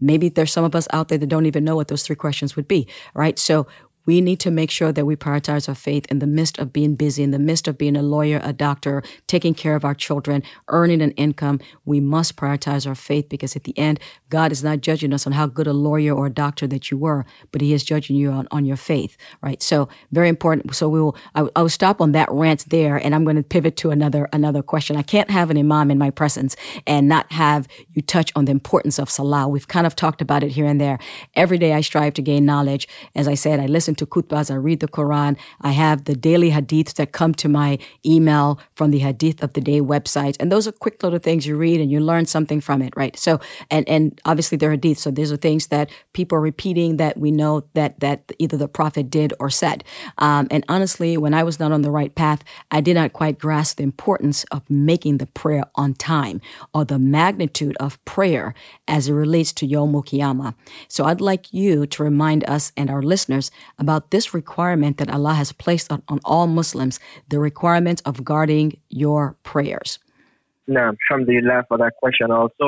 Maybe 0.00 0.28
there's 0.28 0.52
some 0.52 0.64
of 0.64 0.74
us 0.74 0.86
out 0.92 1.08
there 1.08 1.18
that 1.18 1.28
don't 1.28 1.46
even 1.46 1.64
know 1.64 1.76
what 1.76 1.88
those 1.88 2.02
three 2.02 2.16
questions 2.16 2.56
would 2.56 2.68
be, 2.68 2.86
right? 3.14 3.38
So 3.38 3.66
we 4.06 4.20
need 4.20 4.40
to 4.40 4.50
make 4.50 4.70
sure 4.70 4.92
that 4.92 5.04
we 5.04 5.16
prioritize 5.16 5.68
our 5.68 5.74
faith 5.74 6.06
in 6.10 6.18
the 6.18 6.26
midst 6.26 6.58
of 6.58 6.72
being 6.72 6.94
busy, 6.94 7.22
in 7.22 7.30
the 7.30 7.38
midst 7.38 7.68
of 7.68 7.78
being 7.78 7.96
a 7.96 8.02
lawyer, 8.02 8.40
a 8.42 8.52
doctor, 8.52 9.02
taking 9.26 9.54
care 9.54 9.76
of 9.76 9.84
our 9.84 9.94
children, 9.94 10.42
earning 10.68 11.02
an 11.02 11.12
income. 11.12 11.60
We 11.84 12.00
must 12.00 12.36
prioritize 12.36 12.86
our 12.86 12.94
faith 12.94 13.28
because 13.28 13.56
at 13.56 13.64
the 13.64 13.76
end, 13.78 14.00
God 14.28 14.52
is 14.52 14.64
not 14.64 14.80
judging 14.80 15.12
us 15.12 15.26
on 15.26 15.32
how 15.32 15.46
good 15.46 15.66
a 15.66 15.72
lawyer 15.72 16.12
or 16.12 16.26
a 16.26 16.30
doctor 16.30 16.66
that 16.66 16.90
you 16.90 16.98
were, 16.98 17.24
but 17.52 17.60
He 17.60 17.72
is 17.72 17.84
judging 17.84 18.16
you 18.16 18.30
on, 18.30 18.48
on 18.50 18.64
your 18.64 18.76
faith, 18.76 19.16
right? 19.42 19.62
So 19.62 19.88
very 20.12 20.28
important. 20.28 20.74
So 20.74 20.88
we 20.88 21.00
will. 21.00 21.16
I, 21.34 21.46
I 21.56 21.62
will 21.62 21.68
stop 21.68 22.00
on 22.00 22.12
that 22.12 22.30
rant 22.30 22.68
there, 22.68 22.96
and 22.96 23.14
I'm 23.14 23.24
going 23.24 23.36
to 23.36 23.42
pivot 23.42 23.76
to 23.78 23.90
another 23.90 24.28
another 24.32 24.62
question. 24.62 24.96
I 24.96 25.02
can't 25.02 25.30
have 25.30 25.50
an 25.50 25.58
imam 25.58 25.90
in 25.90 25.98
my 25.98 26.10
presence 26.10 26.56
and 26.86 27.08
not 27.08 27.30
have 27.32 27.68
you 27.92 28.02
touch 28.02 28.32
on 28.36 28.44
the 28.44 28.52
importance 28.52 28.98
of 28.98 29.10
salah. 29.10 29.48
We've 29.48 29.68
kind 29.68 29.86
of 29.86 29.96
talked 29.96 30.20
about 30.20 30.42
it 30.42 30.50
here 30.50 30.66
and 30.66 30.80
there. 30.80 30.98
Every 31.34 31.58
day 31.58 31.72
I 31.72 31.80
strive 31.80 32.14
to 32.14 32.22
gain 32.22 32.44
knowledge. 32.44 32.88
As 33.14 33.28
I 33.28 33.34
said, 33.34 33.60
I 33.60 33.66
listen 33.66 33.93
listen 33.94 34.06
to 34.06 34.12
khutbahs, 34.12 34.50
I 34.50 34.56
read 34.56 34.80
the 34.80 34.88
Quran. 34.88 35.36
I 35.60 35.72
have 35.72 36.04
the 36.04 36.14
daily 36.14 36.50
hadiths 36.50 36.94
that 36.94 37.12
come 37.12 37.34
to 37.34 37.48
my 37.48 37.78
email 38.04 38.58
from 38.74 38.90
the 38.90 38.98
Hadith 38.98 39.42
of 39.42 39.52
the 39.52 39.60
Day 39.60 39.80
website. 39.80 40.36
And 40.40 40.50
those 40.50 40.66
are 40.66 40.72
quick 40.72 41.02
little 41.02 41.18
things 41.18 41.46
you 41.46 41.56
read 41.56 41.80
and 41.80 41.90
you 41.90 42.00
learn 42.00 42.26
something 42.26 42.60
from 42.60 42.82
it, 42.82 42.92
right? 42.96 43.16
So, 43.16 43.40
and, 43.70 43.88
and 43.88 44.20
obviously 44.24 44.58
they're 44.58 44.76
hadiths. 44.76 44.98
So 44.98 45.10
these 45.10 45.32
are 45.32 45.36
things 45.36 45.68
that 45.68 45.90
people 46.12 46.38
are 46.38 46.40
repeating 46.40 46.96
that 46.96 47.16
we 47.16 47.30
know 47.30 47.64
that, 47.74 48.00
that 48.00 48.32
either 48.38 48.56
the 48.56 48.68
Prophet 48.68 49.10
did 49.10 49.32
or 49.38 49.50
said. 49.50 49.84
Um, 50.18 50.48
and 50.50 50.64
honestly, 50.68 51.16
when 51.16 51.34
I 51.34 51.42
was 51.42 51.60
not 51.60 51.72
on 51.72 51.82
the 51.82 51.90
right 51.90 52.14
path, 52.14 52.42
I 52.70 52.80
did 52.80 52.94
not 52.94 53.12
quite 53.12 53.38
grasp 53.38 53.76
the 53.76 53.84
importance 53.84 54.44
of 54.50 54.62
making 54.68 55.18
the 55.18 55.26
prayer 55.26 55.64
on 55.74 55.94
time 55.94 56.40
or 56.72 56.84
the 56.84 56.98
magnitude 56.98 57.76
of 57.78 58.02
prayer 58.04 58.54
as 58.88 59.08
it 59.08 59.12
relates 59.12 59.52
to 59.52 59.66
Yom 59.66 59.92
Qiyamah. 59.94 60.54
So 60.88 61.04
I'd 61.04 61.20
like 61.20 61.52
you 61.52 61.86
to 61.86 62.02
remind 62.02 62.44
us 62.44 62.72
and 62.76 62.90
our 62.90 63.02
listeners 63.02 63.50
about 63.84 64.10
this 64.14 64.26
requirement 64.40 64.96
that 64.98 65.10
Allah 65.10 65.34
has 65.34 65.50
placed 65.64 65.88
on, 65.92 66.00
on 66.08 66.18
all 66.24 66.46
Muslims, 66.60 66.94
the 67.28 67.38
requirement 67.50 67.98
of 68.04 68.24
guarding 68.24 68.66
your 68.88 69.36
prayers? 69.50 69.90
No, 70.66 70.92
alhamdulillah 71.10 71.64
for 71.68 71.76
that 71.78 71.92
question 72.02 72.30
also. 72.30 72.66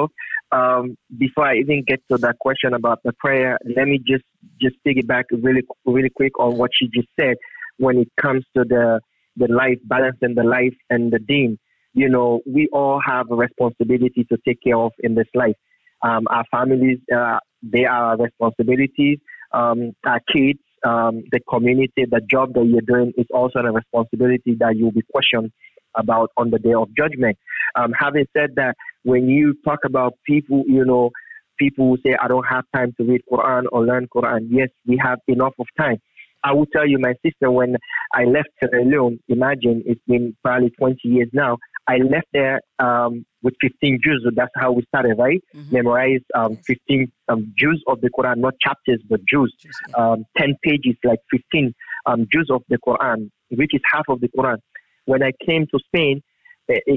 Um, 0.52 0.96
before 1.24 1.46
I 1.46 1.54
even 1.56 1.82
get 1.90 2.00
to 2.10 2.18
that 2.18 2.36
question 2.38 2.74
about 2.74 2.98
the 3.04 3.12
prayer, 3.24 3.58
let 3.76 3.86
me 3.88 3.98
just 4.12 4.26
just 4.60 4.76
piggyback 4.86 5.24
really 5.32 5.62
really 5.84 6.12
quick 6.20 6.38
on 6.38 6.56
what 6.60 6.70
she 6.76 6.88
just 6.98 7.08
said 7.18 7.36
when 7.78 7.98
it 7.98 8.08
comes 8.20 8.44
to 8.54 8.64
the 8.64 9.00
the 9.36 9.48
life 9.48 9.78
balance 9.84 10.18
and 10.22 10.36
the 10.36 10.44
life 10.44 10.76
and 10.88 11.12
the 11.12 11.18
deen. 11.18 11.58
You 11.94 12.08
know, 12.08 12.40
we 12.46 12.68
all 12.72 13.00
have 13.04 13.30
a 13.30 13.34
responsibility 13.34 14.22
to 14.30 14.36
take 14.46 14.62
care 14.62 14.76
of 14.76 14.92
in 15.00 15.14
this 15.14 15.30
life. 15.34 15.56
Um, 16.02 16.24
our 16.28 16.44
families, 16.50 16.98
uh, 17.14 17.38
they 17.62 17.84
are 17.84 18.10
our 18.10 18.16
responsibilities. 18.18 19.18
Um, 19.52 19.92
our 20.04 20.20
kids, 20.32 20.60
um, 20.86 21.24
the 21.32 21.40
community, 21.48 22.04
the 22.08 22.20
job 22.30 22.54
that 22.54 22.64
you're 22.64 22.80
doing 22.80 23.12
is 23.16 23.26
also 23.32 23.58
a 23.58 23.72
responsibility 23.72 24.56
that 24.60 24.76
you'll 24.76 24.92
be 24.92 25.02
questioned 25.12 25.50
about 25.96 26.30
on 26.36 26.50
the 26.50 26.58
day 26.58 26.74
of 26.74 26.88
judgment. 26.96 27.36
Um, 27.74 27.92
having 27.98 28.26
said 28.36 28.50
that, 28.56 28.76
when 29.02 29.28
you 29.28 29.54
talk 29.64 29.80
about 29.84 30.14
people, 30.24 30.62
you 30.66 30.84
know, 30.84 31.10
people 31.58 31.88
who 31.88 31.96
say, 32.06 32.16
I 32.22 32.28
don't 32.28 32.46
have 32.46 32.64
time 32.74 32.94
to 32.98 33.04
read 33.04 33.22
Quran 33.30 33.64
or 33.72 33.84
learn 33.84 34.06
Quran, 34.14 34.46
yes, 34.50 34.68
we 34.86 35.00
have 35.02 35.18
enough 35.26 35.54
of 35.58 35.66
time. 35.78 35.98
I 36.44 36.52
will 36.52 36.66
tell 36.66 36.86
you, 36.86 36.98
my 37.00 37.14
sister, 37.24 37.50
when 37.50 37.76
I 38.14 38.24
left 38.24 38.50
Sierra 38.62 38.84
Leone, 38.84 39.18
imagine 39.28 39.82
it's 39.86 40.00
been 40.06 40.36
probably 40.44 40.70
20 40.70 40.98
years 41.04 41.28
now, 41.32 41.58
I 41.88 41.98
left 41.98 42.26
there 42.32 42.60
um, 42.78 43.24
with 43.42 43.54
15 43.60 44.00
juz. 44.02 44.20
So 44.24 44.30
That's 44.34 44.52
how 44.56 44.72
we 44.72 44.82
started, 44.88 45.16
right? 45.18 45.42
Mm-hmm. 45.54 45.74
Memorize 45.74 46.20
um, 46.34 46.56
15 46.66 47.12
um, 47.28 47.52
juz 47.56 47.82
of 47.86 48.00
the 48.00 48.10
Quran, 48.10 48.38
not 48.38 48.54
chapters, 48.60 49.00
but 49.08 49.20
juz. 49.26 49.52
Um, 49.94 50.24
10 50.38 50.56
pages, 50.62 50.96
like 51.04 51.20
15 51.30 51.74
um, 52.06 52.26
juz 52.32 52.48
of 52.50 52.62
the 52.68 52.78
Quran, 52.78 53.30
which 53.50 53.74
is 53.74 53.80
half 53.92 54.04
of 54.08 54.20
the 54.20 54.28
Quran. 54.28 54.58
When 55.04 55.22
I 55.22 55.32
came 55.46 55.66
to 55.66 55.78
Spain, 55.86 56.22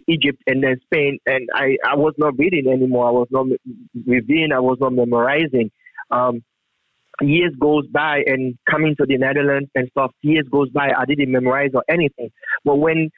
Egypt, 0.08 0.42
and 0.48 0.64
then 0.64 0.78
Spain, 0.86 1.20
and 1.28 1.48
I, 1.54 1.78
I 1.88 1.96
was 1.96 2.16
not 2.18 2.38
reading 2.40 2.68
anymore. 2.68 3.08
I 3.08 3.12
was 3.12 3.28
not 3.30 3.46
reading. 4.08 4.52
I 4.52 4.60
was 4.60 4.78
not 4.82 4.94
memorizing. 4.94 5.70
Um, 6.10 6.42
years 7.22 7.54
goes 7.60 7.86
by 7.88 8.24
and 8.26 8.58
coming 8.70 8.96
to 8.98 9.06
the 9.06 9.18
Netherlands 9.18 9.70
and 9.76 9.88
stuff, 9.92 10.12
years 10.22 10.48
goes 10.52 10.70
by, 10.70 10.92
I 10.98 11.06
didn't 11.06 11.32
memorize 11.32 11.72
or 11.74 11.84
anything. 11.90 12.32
But 12.64 12.78
when 12.78 13.10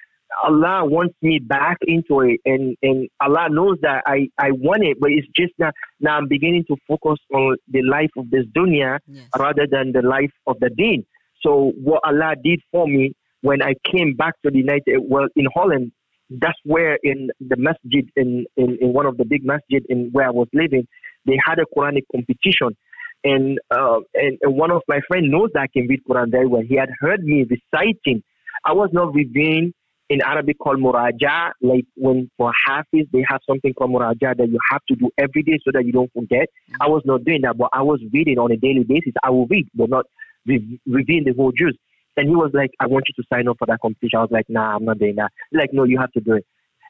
Allah 0.44 0.86
wants 0.86 1.16
me 1.22 1.40
back 1.40 1.78
into 1.82 2.22
it, 2.22 2.40
and, 2.46 2.76
and 2.82 3.10
Allah 3.20 3.48
knows 3.50 3.78
that 3.82 4.04
I, 4.06 4.30
I 4.38 4.52
want 4.52 4.84
it, 4.84 4.98
but 5.00 5.12
it's 5.12 5.28
just 5.36 5.54
that 5.60 5.74
now 6.00 6.18
I'm 6.18 6.28
beginning 6.28 6.66
to 6.68 6.78
focus 6.88 7.20
on 7.34 7.58
the 7.68 7.82
life 7.84 8.12
of 8.18 8.30
this 8.30 8.46
dunya 8.56 9.00
yes. 9.08 9.28
rather 9.38 9.68
than 9.70 9.92
the 9.92 10.02
life 10.02 10.32
of 10.48 10.58
the 10.60 10.70
deen. 10.70 11.06
So 11.42 11.74
what 11.84 12.02
Allah 12.06 12.36
did 12.42 12.62
for 12.72 12.88
me 12.88 13.14
when 13.42 13.62
I 13.62 13.74
came 13.92 14.16
back 14.16 14.36
to 14.46 14.52
the 14.52 14.60
United, 14.60 15.00
well, 15.02 15.28
in 15.36 15.48
Holland, 15.54 15.92
that's 16.30 16.58
where 16.64 16.98
in 17.04 17.30
the 17.40 17.58
masjid, 17.58 18.10
in, 18.16 18.46
in, 18.56 18.78
in 18.80 18.94
one 18.94 19.06
of 19.06 19.18
the 19.18 19.26
big 19.26 19.44
masjid 19.44 19.84
in 19.90 20.10
where 20.12 20.28
I 20.28 20.32
was 20.32 20.48
living, 20.54 20.88
they 21.26 21.38
had 21.46 21.60
a 21.60 21.66
Quranic 21.78 22.04
competition. 22.12 22.78
And, 23.24 23.60
uh, 23.70 24.00
and, 24.14 24.38
and 24.42 24.56
one 24.56 24.72
of 24.72 24.82
my 24.88 25.00
friends 25.08 25.26
knows 25.30 25.50
that 25.54 25.62
I 25.62 25.68
can 25.68 25.88
read 25.88 26.02
Quran 26.10 26.32
very 26.32 26.48
well. 26.48 26.62
He 26.68 26.76
had 26.76 26.90
heard 27.00 27.24
me 27.24 27.46
reciting. 27.50 28.24
I 28.66 28.74
was 28.74 28.90
not 28.94 29.14
reading 29.14 29.74
in 30.12 30.22
Arabic 30.22 30.60
called 30.60 30.80
muraja, 30.80 31.52
like 31.62 31.86
when 31.96 32.30
for 32.38 32.52
Hafiz, 32.66 33.08
they 33.14 33.24
have 33.30 33.40
something 33.48 33.74
called 33.74 33.92
muraja 33.92 34.36
that 34.36 34.50
you 34.50 34.60
have 34.70 34.82
to 34.90 34.96
do 34.96 35.10
every 35.18 35.42
day 35.42 35.58
so 35.64 35.72
that 35.74 35.86
you 35.86 35.94
don't 35.94 36.12
forget. 36.12 36.50
I 36.82 36.90
was 36.90 37.02
not 37.06 37.24
doing 37.24 37.44
that, 37.44 37.58
but 37.58 37.70
I 37.72 37.82
was 37.82 38.02
reading 38.12 38.38
on 38.38 38.52
a 38.52 38.58
daily 38.58 38.84
basis. 38.84 39.14
I 39.24 39.30
will 39.30 39.48
read, 39.48 39.70
but 39.74 39.90
not 39.90 40.06
re- 40.46 40.82
reading 40.86 41.24
the 41.24 41.34
whole 41.34 41.54
juz. 41.54 41.78
And 42.18 42.28
he 42.28 42.36
was 42.36 42.52
like, 42.54 42.72
I 42.82 42.88
want 42.88 43.06
you 43.08 43.24
to 43.24 43.28
sign 43.34 43.48
up 43.48 43.56
for 43.58 43.68
that 43.68 43.80
competition. 43.82 44.20
I 44.20 44.24
was 44.24 44.32
like, 44.32 44.50
nah, 44.50 44.76
I'm 44.76 44.84
not 44.84 45.00
doing 45.00 45.16
that. 45.16 45.32
He's 45.50 45.60
like, 45.60 45.72
no, 45.72 45.86
you 45.86 45.98
have 45.98 46.12
to 46.12 46.20
do 46.20 46.34
it. 46.34 46.46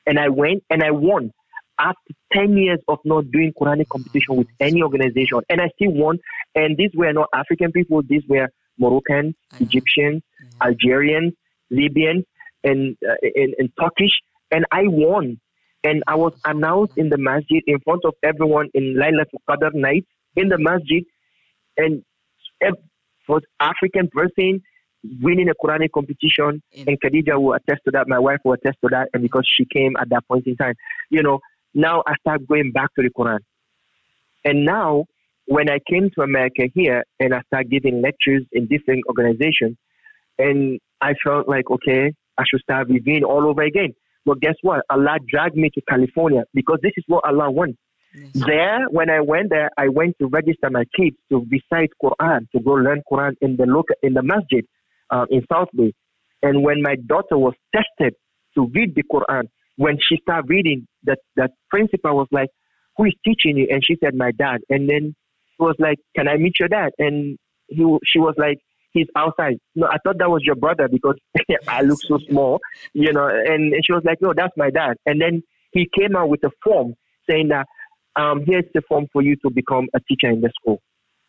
And 0.08 0.18
I 0.18 0.30
went 0.30 0.64
and 0.72 0.82
I 0.82 0.90
won 0.90 1.32
after 1.78 2.14
10 2.34 2.58
years 2.58 2.80
of 2.88 2.98
not 3.06 3.30
doing 3.30 3.54
Quranic 3.54 3.88
competition 3.90 4.36
with 4.36 4.48
any 4.60 4.82
organization. 4.82 5.42
And 5.48 5.62
I 5.62 5.70
still 5.76 5.92
won. 5.92 6.18
And 6.56 6.76
these 6.76 6.90
were 6.96 7.14
not 7.14 7.30
African 7.36 7.72
people. 7.72 8.02
These 8.02 8.24
were 8.28 8.48
Moroccans, 8.80 9.36
Egyptians, 9.60 10.24
Algerians, 10.60 11.34
Libyans, 11.70 12.26
and, 12.64 12.98
uh, 13.08 13.16
and, 13.36 13.56
and 13.58 13.70
Turkish, 13.80 14.14
and 14.52 14.66
I 14.72 14.84
won. 14.86 15.40
And 15.84 16.04
I 16.08 16.16
was 16.16 16.34
announced 16.46 16.94
in 16.98 17.10
the 17.10 17.18
masjid 17.18 17.64
in 17.66 17.80
front 17.80 18.06
of 18.06 18.14
everyone 18.24 18.70
in 18.74 18.96
Laylatul 18.96 19.40
Qadr 19.50 19.74
night 19.74 20.06
in 20.36 20.50
the 20.50 20.60
masjid, 20.60 21.04
and 21.78 22.04
for 23.26 23.42
African 23.60 24.10
person 24.12 24.62
winning 25.22 25.50
a 25.50 25.54
Quranic 25.56 25.92
competition, 25.94 26.62
and 26.76 27.02
Khadija 27.02 27.42
will 27.42 27.54
attest 27.54 27.82
to 27.86 27.92
that. 27.92 28.08
My 28.08 28.20
wife 28.20 28.40
will 28.44 28.54
attest 28.54 28.78
to 28.84 28.90
that, 28.92 29.10
and 29.14 29.24
because 29.24 29.48
she 29.58 29.66
came 29.66 29.94
at 30.00 30.10
that 30.10 30.28
point 30.28 30.46
in 30.46 30.56
time, 30.56 30.76
you 31.10 31.24
know, 31.24 31.40
now 31.74 32.04
I 32.06 32.16
start 32.20 32.48
going 32.48 32.72
back 32.72 32.94
to 32.96 33.02
the 33.02 33.10
Quran. 33.10 33.40
And 34.44 34.66
now, 34.66 35.06
when 35.46 35.70
I 35.70 35.80
came 35.90 36.10
to 36.16 36.22
America 36.22 36.64
here 36.74 37.04
and 37.20 37.34
I 37.34 37.42
start 37.48 37.70
giving 37.70 38.02
lectures 38.02 38.44
in 38.52 38.68
different 38.68 39.04
organizations, 39.08 39.78
and 40.38 40.80
I 41.02 41.14
felt 41.24 41.48
like, 41.48 41.70
okay, 41.72 42.14
I 42.42 42.44
should 42.50 42.62
start 42.62 42.90
reviewing 42.90 43.24
all 43.24 43.48
over 43.48 43.62
again. 43.62 43.94
But 44.26 44.40
guess 44.40 44.56
what? 44.62 44.84
Allah 44.90 45.18
dragged 45.28 45.56
me 45.56 45.70
to 45.76 45.82
California 45.88 46.44
because 46.54 46.80
this 46.82 46.94
is 46.98 47.04
what 47.08 47.24
Allah 47.26 47.52
wants. 47.52 47.78
Yes. 48.14 48.46
There, 48.46 48.86
when 48.90 49.10
I 49.10 49.22
went 49.22 49.50
there, 49.52 49.70
I 49.78 49.88
went 49.88 50.18
to 50.20 50.28
register 50.28 50.70
my 50.70 50.84
kids 50.98 51.16
to 51.30 51.46
recite 51.50 51.92
Quran, 52.04 52.50
to 52.52 52.60
go 52.60 52.72
learn 52.72 53.04
Quran 53.10 53.34
in 53.42 53.56
the 53.56 53.66
local, 53.66 53.96
in 54.04 54.14
the 54.14 54.24
masjid 54.24 54.66
uh, 55.10 55.26
in 55.30 55.46
South 55.52 55.70
Bay. 55.76 55.94
And 56.44 56.64
when 56.64 56.82
my 56.82 56.96
daughter 56.96 57.38
was 57.38 57.54
tested 57.74 58.16
to 58.56 58.68
read 58.74 58.96
the 58.96 59.04
Quran, 59.04 59.44
when 59.78 59.98
she 60.02 60.18
started 60.22 60.50
reading, 60.50 60.88
that 61.06 61.20
that 61.38 61.52
principal 61.70 62.18
was 62.18 62.28
like, 62.32 62.50
"Who 62.98 63.06
is 63.06 63.14
teaching 63.26 63.58
you?" 63.58 63.68
And 63.72 63.82
she 63.86 63.96
said, 64.04 64.14
"My 64.14 64.32
dad." 64.32 64.60
And 64.70 64.90
then 64.90 65.16
he 65.58 65.64
was 65.64 65.76
like, 65.80 66.00
"Can 66.16 66.28
I 66.28 66.36
meet 66.38 66.60
your 66.60 66.70
dad?" 66.70 66.92
And 67.00 67.38
he 67.70 67.84
she 68.06 68.20
was 68.20 68.36
like, 68.38 68.60
he's 68.92 69.08
outside. 69.16 69.58
No, 69.76 69.88
I 69.88 69.98
thought 70.04 70.18
that 70.20 70.30
was 70.30 70.44
your 70.44 70.56
brother 70.56 70.88
because 70.88 71.16
I 71.68 71.82
look 71.82 72.00
so 72.02 72.20
small, 72.30 72.60
you 72.94 73.12
know. 73.12 73.28
And, 73.28 73.74
and 73.74 73.82
she 73.86 73.94
was 73.94 74.04
like, 74.06 74.22
no, 74.22 74.34
that's 74.36 74.56
my 74.58 74.70
dad. 74.70 74.98
And 75.06 75.22
then 75.22 75.44
he 75.72 75.88
came 75.98 76.16
out 76.16 76.30
with 76.30 76.44
a 76.44 76.52
form 76.64 76.96
saying 77.30 77.50
that 77.50 77.68
um, 78.16 78.44
here's 78.46 78.66
the 78.74 78.82
form 78.88 79.08
for 79.12 79.22
you 79.22 79.36
to 79.38 79.50
become 79.50 79.88
a 79.96 80.00
teacher 80.02 80.30
in 80.30 80.42
the 80.42 80.52
school. 80.60 80.82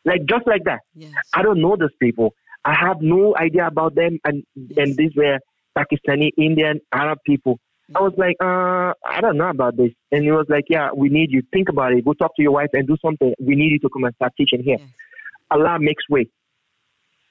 Like 0.05 0.25
just 0.29 0.47
like 0.47 0.65
that. 0.65 0.81
Yes. 0.95 1.13
I 1.35 1.43
don't 1.43 1.61
know 1.61 1.77
those 1.79 1.95
people. 2.01 2.35
I 2.65 2.75
have 2.75 2.97
no 3.01 3.37
idea 3.37 3.67
about 3.67 3.95
them. 3.95 4.19
And 4.25 4.43
yes. 4.55 4.79
and 4.79 4.97
these 4.97 5.13
were 5.17 5.39
Pakistani, 5.79 6.31
Indian, 6.37 6.81
Arab 6.93 7.19
people. 7.25 7.59
I 7.95 8.01
was 8.01 8.15
like, 8.17 8.37
uh, 8.41 8.95
I 9.07 9.21
don't 9.21 9.37
know 9.37 9.51
about 9.51 9.77
this. 9.77 9.91
And 10.11 10.25
he 10.25 10.31
was 10.31 10.47
like, 10.49 10.65
yeah, 10.69 10.91
we 10.97 11.11
need 11.11 11.31
you. 11.31 11.43
Think 11.53 11.69
about 11.69 11.93
it. 11.93 12.05
Go 12.05 12.15
talk 12.15 12.35
to 12.37 12.43
your 12.43 12.53
wife 12.53 12.71
and 12.73 12.87
do 12.87 12.97
something. 13.05 13.35
We 13.39 13.55
need 13.55 13.71
you 13.71 13.79
to 13.81 13.89
come 13.91 14.05
and 14.05 14.15
start 14.15 14.33
teaching 14.37 14.63
here. 14.63 14.79
Yes. 14.79 14.89
Allah 15.51 15.77
makes 15.79 16.09
way 16.09 16.27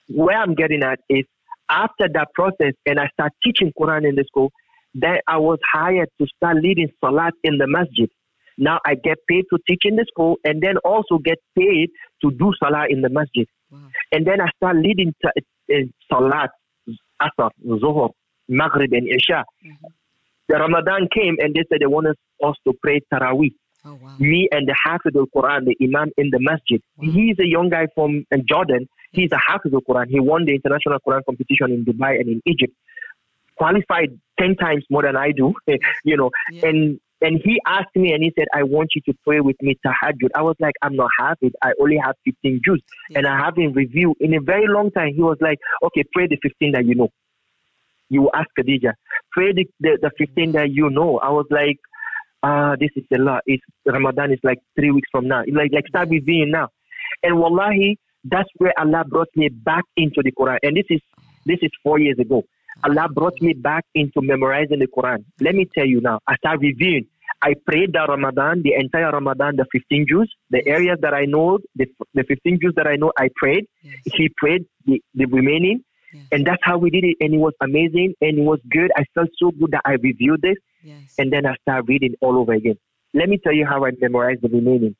where 0.08 0.38
I'm 0.38 0.56
getting 0.56 0.84
at 0.84 0.99
is 1.10 1.26
after 1.70 2.08
that 2.14 2.28
process 2.34 2.74
and 2.86 2.99
I 2.99 3.08
start 3.14 3.32
teaching 3.43 3.72
Quran 3.80 4.08
in 4.08 4.16
the 4.16 4.26
school, 4.28 4.52
then 4.93 5.18
I 5.28 5.38
was 5.38 5.60
hired 5.74 6.10
to 6.20 6.28
start 6.36 6.58
leading 6.58 6.89
Salat 7.04 7.34
in 7.43 7.58
the 7.58 7.68
masjid. 7.68 8.10
Now 8.58 8.80
I 8.86 8.95
get 8.95 9.18
paid 9.28 9.45
to 9.52 9.60
teach 9.68 9.82
in 9.86 9.95
the 9.95 10.06
school 10.08 10.38
and 10.43 10.62
then 10.62 10.76
also 10.84 11.18
get 11.18 11.39
paid 11.58 11.89
to 12.22 12.32
do 12.32 12.52
Salah 12.62 12.86
in 12.89 13.02
the 13.02 13.10
masjid. 13.10 13.47
Wow. 13.72 13.88
And 14.12 14.28
then 14.28 14.41
I 14.41 14.47
start 14.58 14.76
leading 14.78 15.14
t- 15.24 15.43
uh, 15.74 15.76
Salat, 16.12 16.52
Asr, 17.22 17.49
Zuhur, 17.66 18.10
Maghrib 18.49 18.91
and 18.91 19.08
Isha. 19.08 19.45
Mm-hmm. 19.66 19.88
The 20.49 20.56
Ramadan 20.56 21.08
came 21.14 21.38
and 21.39 21.56
they 21.56 21.64
said 21.70 21.80
they 21.80 21.86
wanted 21.86 22.18
us 22.43 22.56
to 22.68 22.74
pray 22.84 22.99
Taraweeh. 23.14 23.54
Oh, 23.84 23.98
wow. 24.02 24.16
Me 24.20 24.48
and 24.52 24.68
the 24.68 24.76
Hafiz 24.84 25.14
al-Quran, 25.16 25.66
the 25.66 25.76
Imam 25.82 26.12
in 26.18 26.30
the 26.30 26.40
masjid. 26.40 26.82
Wow. 26.98 27.12
He's 27.12 27.40
a 27.40 27.48
young 27.48 27.70
guy 27.70 27.88
from 27.96 28.26
uh, 28.32 28.38
Jordan 28.46 28.88
He's 29.12 29.32
a 29.32 29.40
Hafiz 29.46 29.74
of 29.74 29.84
Quran. 29.88 30.08
He 30.10 30.20
won 30.20 30.46
the 30.46 30.56
international 30.56 31.00
Quran 31.06 31.24
competition 31.26 31.72
in 31.72 31.86
Dubai 31.86 32.20
and 32.20 32.30
in 32.30 32.42
Egypt. 32.46 32.74
Qualified 33.58 34.18
10 34.40 34.56
times 34.56 34.86
more 34.90 35.04
than 35.04 35.16
I 35.16 35.32
do, 35.32 35.54
you 36.04 36.18
know. 36.18 36.32
Yeah. 36.52 36.70
And 36.70 37.00
and 37.24 37.40
he 37.44 37.62
asked 37.68 37.96
me 37.96 38.14
and 38.14 38.24
he 38.24 38.34
said, 38.36 38.48
I 38.52 38.64
want 38.64 38.90
you 38.96 39.02
to 39.04 39.14
pray 39.24 39.42
with 39.42 39.56
me 39.62 39.78
tahajjud. 39.86 40.30
I 40.34 40.42
was 40.42 40.56
like, 40.60 40.74
I'm 40.82 40.96
not 40.96 41.12
Hafiz. 41.20 41.52
I 41.62 41.74
only 41.80 41.98
have 41.98 42.16
15 42.26 42.62
juz. 42.66 42.80
Yeah. 43.12 43.20
And 43.20 43.28
I 43.28 43.38
haven't 43.38 43.74
reviewed 43.74 44.16
in 44.20 44.34
a 44.34 44.42
very 44.42 44.68
long 44.68 44.90
time. 44.90 45.14
He 45.14 45.22
was 45.22 45.38
like, 45.40 45.60
okay, 45.84 46.04
pray 46.14 46.26
the 46.26 46.40
15 46.42 46.72
that 46.72 46.86
you 46.86 46.96
know. 46.96 47.10
You 48.10 48.32
ask 48.34 48.48
Khadija, 48.60 48.94
pray 49.32 49.54
the, 49.54 49.70
the, 49.80 50.00
the 50.02 50.12
15 50.18 50.54
that 50.54 50.72
you 50.72 50.90
know. 50.90 51.20
I 51.20 51.30
was 51.30 51.46
like, 51.52 51.78
ah, 52.44 52.76
this 52.80 52.89
is 52.96 53.04
a 53.14 53.18
lot. 53.18 53.44
It's 53.46 53.64
Ramadan 53.86 54.32
is 54.32 54.39
like 54.44 54.60
three 54.76 54.92
weeks 54.92 55.10
from 55.12 55.28
now. 55.28 55.44
Like, 55.52 55.72
like 55.74 55.88
start 55.88 56.10
reviewing 56.10 56.52
now. 56.52 56.70
And 57.24 57.38
wallahi, 57.38 58.00
that's 58.24 58.50
where 58.58 58.74
Allah 58.78 59.04
brought 59.08 59.30
me 59.36 59.50
back 59.50 59.84
into 59.98 60.22
the 60.24 60.32
Quran. 60.32 60.58
And 60.64 60.76
this 60.76 60.86
is 60.89 61.02
this 61.46 61.60
is 61.62 61.72
four 61.84 62.00
years 62.00 62.20
ago. 62.20 62.44
Allah 62.84 63.08
brought 63.10 63.39
me 63.42 63.54
back 63.54 63.86
into 63.96 64.22
memorizing 64.22 64.80
the 64.80 64.88
Quran. 64.88 65.24
Let 65.39 65.56
me 65.56 65.68
tell 65.74 65.86
you 65.86 66.02
now, 66.02 66.20
I 66.28 66.36
start 66.36 66.60
reviewing. 66.62 67.08
I 67.42 67.56
prayed 67.66 67.94
the 67.94 68.06
Ramadan, 68.08 68.62
the 68.64 68.74
entire 68.74 69.12
Ramadan, 69.12 69.56
the 69.56 69.66
15 69.72 70.06
juz, 70.08 70.30
the 70.52 70.66
areas 70.68 70.98
that 71.02 71.14
I 71.14 71.26
know, 71.26 71.60
the, 71.76 71.88
the 72.14 72.24
15 72.24 72.60
juz 72.62 72.74
that 72.76 72.88
I 72.88 72.96
know, 72.96 73.12
I 73.18 73.30
prayed. 73.36 73.66
Yes. 73.82 73.96
He 74.06 74.30
prayed 74.38 74.66
the, 74.86 75.02
the 75.16 75.26
remaining. 75.26 75.84
Yes. 76.14 76.24
And 76.32 76.46
that's 76.46 76.62
how 76.64 76.78
we 76.78 76.89
did 76.89 77.04
it. 77.04 77.18
And 77.20 77.34
it 77.34 77.38
was 77.38 77.54
amazing 77.62 78.14
and 78.22 78.38
it 78.38 78.44
was 78.44 78.60
good. 78.70 78.92
I 78.96 79.06
felt 79.16 79.30
so 79.38 79.52
good 79.52 79.72
that 79.72 79.82
I 79.86 79.94
reviewed 79.94 80.42
this. 80.42 80.58
Yes. 80.84 81.16
And 81.18 81.32
then 81.32 81.46
I 81.46 81.56
start 81.62 81.86
reading 81.88 82.16
all 82.22 82.38
over 82.38 82.54
again. 82.54 82.78
Let 83.14 83.30
me 83.30 83.38
tell 83.38 83.54
you 83.54 83.66
how 83.66 83.86
I 83.86 83.92
memorize 84.00 84.38
the 84.42 84.50
remaining. 84.50 84.96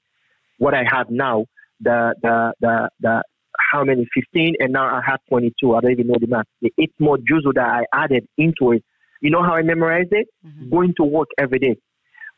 What 0.58 0.74
I 0.74 0.84
have 0.90 1.10
now, 1.10 1.46
the 1.80 2.14
the 2.22 2.54
the 2.60 2.90
the 3.00 3.24
how 3.72 3.84
many 3.84 4.08
15 4.14 4.56
and 4.60 4.74
now 4.74 4.86
I 4.86 5.02
have 5.06 5.20
22. 5.30 5.76
I 5.76 5.82
don't 5.82 5.92
even 5.92 6.08
know 6.08 6.18
the 6.20 6.28
math. 6.28 6.46
The 6.62 6.74
eight 6.80 6.94
more 7.00 7.18
juzu 7.18 7.54
that 7.56 7.68
I 7.68 7.86
added 7.94 8.28
into 8.38 8.74
it. 8.74 8.84
You 9.22 9.30
know 9.30 9.44
how 9.44 9.54
I 9.54 9.62
memorize 9.62 10.08
it? 10.12 10.28
Mm-hmm. 10.46 10.70
Going 10.70 10.94
to 10.98 11.04
work 11.04 11.30
every 11.38 11.60
day. 11.60 11.78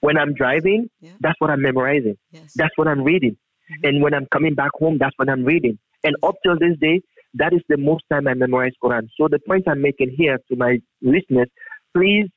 When 0.01 0.17
I'm 0.17 0.33
driving, 0.33 0.89
yeah. 0.99 1.11
that's 1.21 1.39
what 1.39 1.49
I'm 1.49 1.61
memorizing. 1.61 2.17
Yes. 2.31 2.53
That's 2.55 2.73
what 2.75 2.87
I'm 2.87 3.03
reading. 3.03 3.31
Mm-hmm. 3.71 3.87
And 3.87 4.03
when 4.03 4.13
I'm 4.13 4.27
coming 4.27 4.53
back 4.53 4.71
home, 4.75 4.97
that's 4.99 5.13
what 5.17 5.29
I'm 5.29 5.45
reading. 5.45 5.79
And 6.03 6.15
up 6.23 6.35
till 6.43 6.59
this 6.59 6.77
day, 6.79 7.01
that 7.35 7.53
is 7.53 7.61
the 7.69 7.77
most 7.77 8.03
time 8.11 8.27
I 8.27 8.33
memorize 8.33 8.73
Quran. 8.83 9.07
So 9.17 9.27
the 9.27 9.39
point 9.39 9.63
I'm 9.67 9.81
making 9.81 10.13
here 10.15 10.37
to 10.49 10.55
my 10.55 10.79
listeners, 11.01 11.47
please 11.95 12.27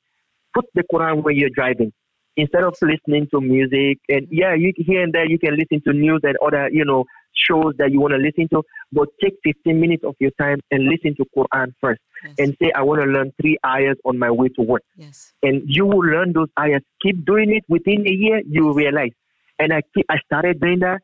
put 0.56 0.66
the 0.74 0.84
Quran 0.92 1.22
when 1.22 1.36
you're 1.36 1.54
driving 1.60 1.92
instead 2.36 2.64
of 2.64 2.74
listening 2.82 3.26
to 3.32 3.40
music 3.40 3.98
and 4.08 4.26
yeah, 4.30 4.54
you 4.54 4.72
here 4.76 5.02
and 5.02 5.12
there 5.12 5.26
you 5.26 5.38
can 5.38 5.56
listen 5.56 5.80
to 5.86 5.92
news 5.92 6.20
and 6.22 6.36
other 6.44 6.68
you 6.70 6.84
know 6.84 7.04
shows 7.36 7.74
that 7.78 7.92
you 7.92 8.00
want 8.00 8.12
to 8.12 8.18
listen 8.18 8.48
to, 8.48 8.62
but 8.92 9.08
take 9.22 9.34
15 9.44 9.78
minutes 9.80 10.04
of 10.04 10.14
your 10.18 10.30
time 10.38 10.58
and 10.70 10.84
listen 10.84 11.14
to 11.16 11.24
Quran 11.36 11.72
first 11.80 12.00
yes. 12.24 12.34
and 12.38 12.56
say, 12.60 12.72
I 12.74 12.82
want 12.82 13.00
to 13.02 13.06
learn 13.06 13.32
three 13.40 13.58
ayahs 13.64 13.96
on 14.04 14.18
my 14.18 14.30
way 14.30 14.48
to 14.48 14.62
work. 14.62 14.82
Yes. 14.96 15.32
And 15.42 15.62
you 15.66 15.86
will 15.86 16.00
learn 16.00 16.32
those 16.32 16.48
ayahs. 16.58 16.82
Keep 17.02 17.24
doing 17.24 17.54
it 17.54 17.64
within 17.68 18.06
a 18.06 18.10
year, 18.10 18.42
you 18.48 18.64
will 18.64 18.74
realize. 18.74 19.12
And 19.58 19.72
I, 19.72 19.82
keep, 19.94 20.06
I 20.08 20.18
started 20.24 20.60
doing 20.60 20.80
that. 20.80 21.00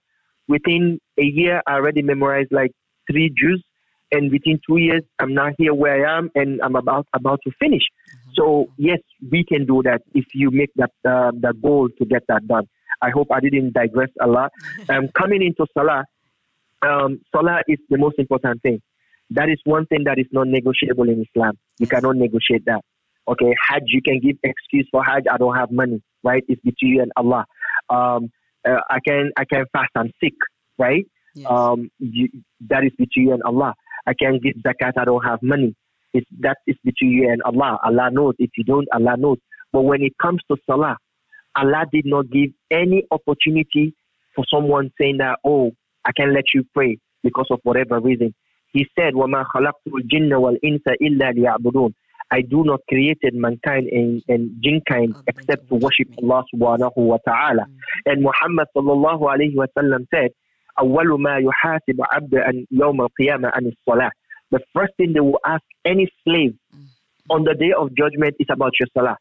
Within 0.49 0.99
a 1.19 1.23
year, 1.23 1.63
I 1.67 1.75
already 1.75 2.03
memorized 2.03 2.53
like 2.53 2.73
three 3.11 3.31
juz. 3.31 3.63
And 4.13 4.31
within 4.31 4.61
two 4.69 4.77
years, 4.77 5.03
I'm 5.19 5.35
now 5.35 5.51
here 5.59 5.75
where 5.75 6.07
I 6.07 6.19
am 6.19 6.31
and 6.35 6.61
I'm 6.63 6.77
about, 6.77 7.07
about 7.15 7.41
to 7.45 7.51
finish. 7.59 7.83
So 8.35 8.69
yes, 8.77 8.99
we 9.31 9.45
can 9.45 9.67
do 9.67 9.83
that 9.85 10.03
if 10.15 10.27
you 10.35 10.51
make 10.51 10.71
that 10.77 10.93
uh, 11.05 11.33
the 11.33 11.55
goal 11.61 11.89
to 11.99 12.05
get 12.05 12.23
that 12.29 12.47
done. 12.47 12.69
I 13.01 13.11
hope 13.11 13.29
I 13.33 13.41
didn't 13.41 13.73
digress 13.73 14.11
a 14.21 14.27
lot. 14.27 14.53
Um, 14.89 15.09
coming 15.17 15.43
into 15.43 15.67
Salah, 15.75 16.05
um, 16.83 17.21
Salah 17.35 17.61
is 17.69 17.79
the 17.89 17.99
most 17.99 18.19
important 18.19 18.63
thing. 18.63 18.83
That 19.31 19.49
is 19.49 19.59
one 19.65 19.87
thing 19.87 20.05
that 20.05 20.19
is 20.19 20.27
not 20.33 20.49
negotiable 20.49 21.09
in 21.09 21.25
Islam. 21.29 21.57
You 21.79 21.87
cannot 21.87 22.17
negotiate 22.17 22.65
that. 22.67 22.83
Okay, 23.27 23.55
Hajj, 23.69 23.85
you 23.87 24.03
can 24.03 24.19
give 24.21 24.37
excuse 24.43 24.89
for 24.91 25.03
Hajj. 25.05 25.25
I 25.33 25.39
don't 25.39 25.57
have 25.57 25.71
money, 25.71 26.03
right? 26.23 26.43
It's 26.49 26.61
between 26.63 26.95
you 26.95 27.03
and 27.03 27.13
Allah. 27.17 27.47
Um, 27.89 28.31
uh, 28.69 28.81
I 28.91 28.99
can 29.07 29.31
I 29.37 29.45
can 29.45 29.65
fast. 29.73 29.91
I'm 29.95 30.11
sick, 30.23 30.35
right? 30.79 31.07
Yes. 31.35 31.47
Um, 31.49 31.91
you, 31.99 32.29
that 32.69 32.85
is 32.85 32.93
between 32.99 33.29
you 33.29 33.33
and 33.33 33.43
Allah. 33.45 33.75
I 34.06 34.14
can 34.14 34.40
give 34.42 34.56
zakat. 34.66 34.94
I 34.98 35.06
don't 35.06 35.24
have 35.24 35.40
money. 35.42 35.76
It's, 36.14 36.28
that 36.40 36.58
is 36.66 36.76
between 36.84 37.12
you 37.12 37.30
and 37.30 37.42
Allah. 37.44 37.78
Allah 37.84 38.10
knows. 38.12 38.36
If 38.40 38.52
you 38.58 38.64
don't, 38.64 38.88
Allah 38.94 39.16
knows. 39.18 39.38
But 39.74 39.82
when 39.84 40.02
it 40.02 40.14
comes 40.22 40.42
to 40.50 40.58
salah, 40.66 40.98
Allah 41.56 41.86
did 41.92 42.06
not 42.06 42.30
give 42.32 42.52
any 42.72 43.04
opportunity 43.12 43.94
for 44.36 44.46
someone 44.50 44.92
saying 45.00 45.18
that, 45.18 45.40
oh, 45.44 45.72
I 46.06 46.12
can't 46.14 46.34
let 46.34 46.46
you 46.54 46.64
pray 46.74 47.00
because 47.24 47.48
of 47.52 47.60
whatever 47.64 48.00
reason. 48.00 48.34
He 48.72 48.86
said, 48.98 49.14
وَمَا 49.14 49.46
خَلَقْتُ 49.56 49.88
الْجِنَّ 49.88 50.30
وَالْإِنسَ 50.32 50.84
إِلَّا 51.02 51.34
لِيَعْبُدُونَ 51.38 51.94
I 52.30 52.42
do 52.42 52.64
not 52.66 52.82
created 52.90 53.34
mankind 53.36 53.88
and, 53.88 54.22
and 54.28 54.62
jinkind 54.62 55.16
except 55.28 55.70
to 55.70 55.76
worship 55.76 56.10
Allah 56.22 56.44
subhanahu 56.54 56.98
wa 56.98 57.18
ta'ala. 57.26 57.66
And 58.06 58.22
Muhammad 58.22 58.68
sallallahu 58.76 59.22
alayhi 59.22 59.56
wa 59.56 59.66
sallam 59.78 60.06
said, 60.14 60.32
أول 60.80 61.22
ما 61.22 61.38
يحاسب 61.38 62.02
عبد 62.12 62.36
أن 62.36 62.66
يوم 62.72 63.02
القيامة 63.02 63.52
عن 63.54 63.66
الصلاة. 63.66 64.12
The 64.52 64.60
first 64.74 64.94
thing 64.98 65.14
they 65.14 65.20
will 65.20 65.40
ask 65.46 65.64
any 65.86 66.08
slave 66.24 66.56
on 67.30 67.44
the 67.44 67.54
day 67.54 67.74
of 67.78 67.90
judgment 67.96 68.36
is 68.40 68.48
about 68.50 68.72
your 68.80 68.88
salah. 68.94 69.18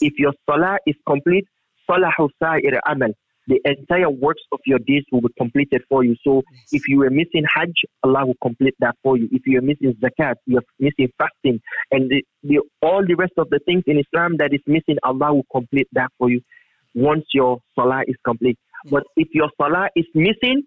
If 0.00 0.18
your 0.18 0.32
salah 0.48 0.78
is 0.86 0.96
complete, 1.06 1.46
salahu 1.88 2.28
sa'ir 2.42 2.80
amal 2.86 3.12
the 3.46 3.60
entire 3.64 4.10
works 4.10 4.42
of 4.52 4.60
your 4.66 4.78
days 4.78 5.04
will 5.12 5.20
be 5.20 5.28
completed 5.38 5.82
for 5.88 6.04
you. 6.04 6.16
So 6.24 6.42
if 6.72 6.88
you 6.88 7.02
are 7.02 7.10
missing 7.10 7.44
Hajj, 7.54 7.72
Allah 8.02 8.26
will 8.26 8.36
complete 8.42 8.74
that 8.80 8.96
for 9.02 9.18
you. 9.18 9.28
If 9.32 9.42
you 9.46 9.58
are 9.58 9.62
missing 9.62 9.94
Zakat, 10.02 10.36
you 10.46 10.58
are 10.58 10.64
missing 10.78 11.12
fasting, 11.18 11.60
and 11.90 12.10
the, 12.10 12.24
the, 12.42 12.60
all 12.82 13.04
the 13.06 13.14
rest 13.14 13.32
of 13.38 13.50
the 13.50 13.60
things 13.66 13.84
in 13.86 13.98
Islam 13.98 14.36
that 14.38 14.52
is 14.52 14.60
missing, 14.66 14.96
Allah 15.02 15.34
will 15.34 15.46
complete 15.52 15.88
that 15.92 16.10
for 16.18 16.30
you 16.30 16.40
once 16.94 17.24
your 17.32 17.58
Salah 17.74 18.02
is 18.06 18.16
complete. 18.24 18.58
But 18.90 19.04
if 19.16 19.28
your 19.32 19.50
Salah 19.60 19.88
is 19.96 20.06
missing, 20.14 20.62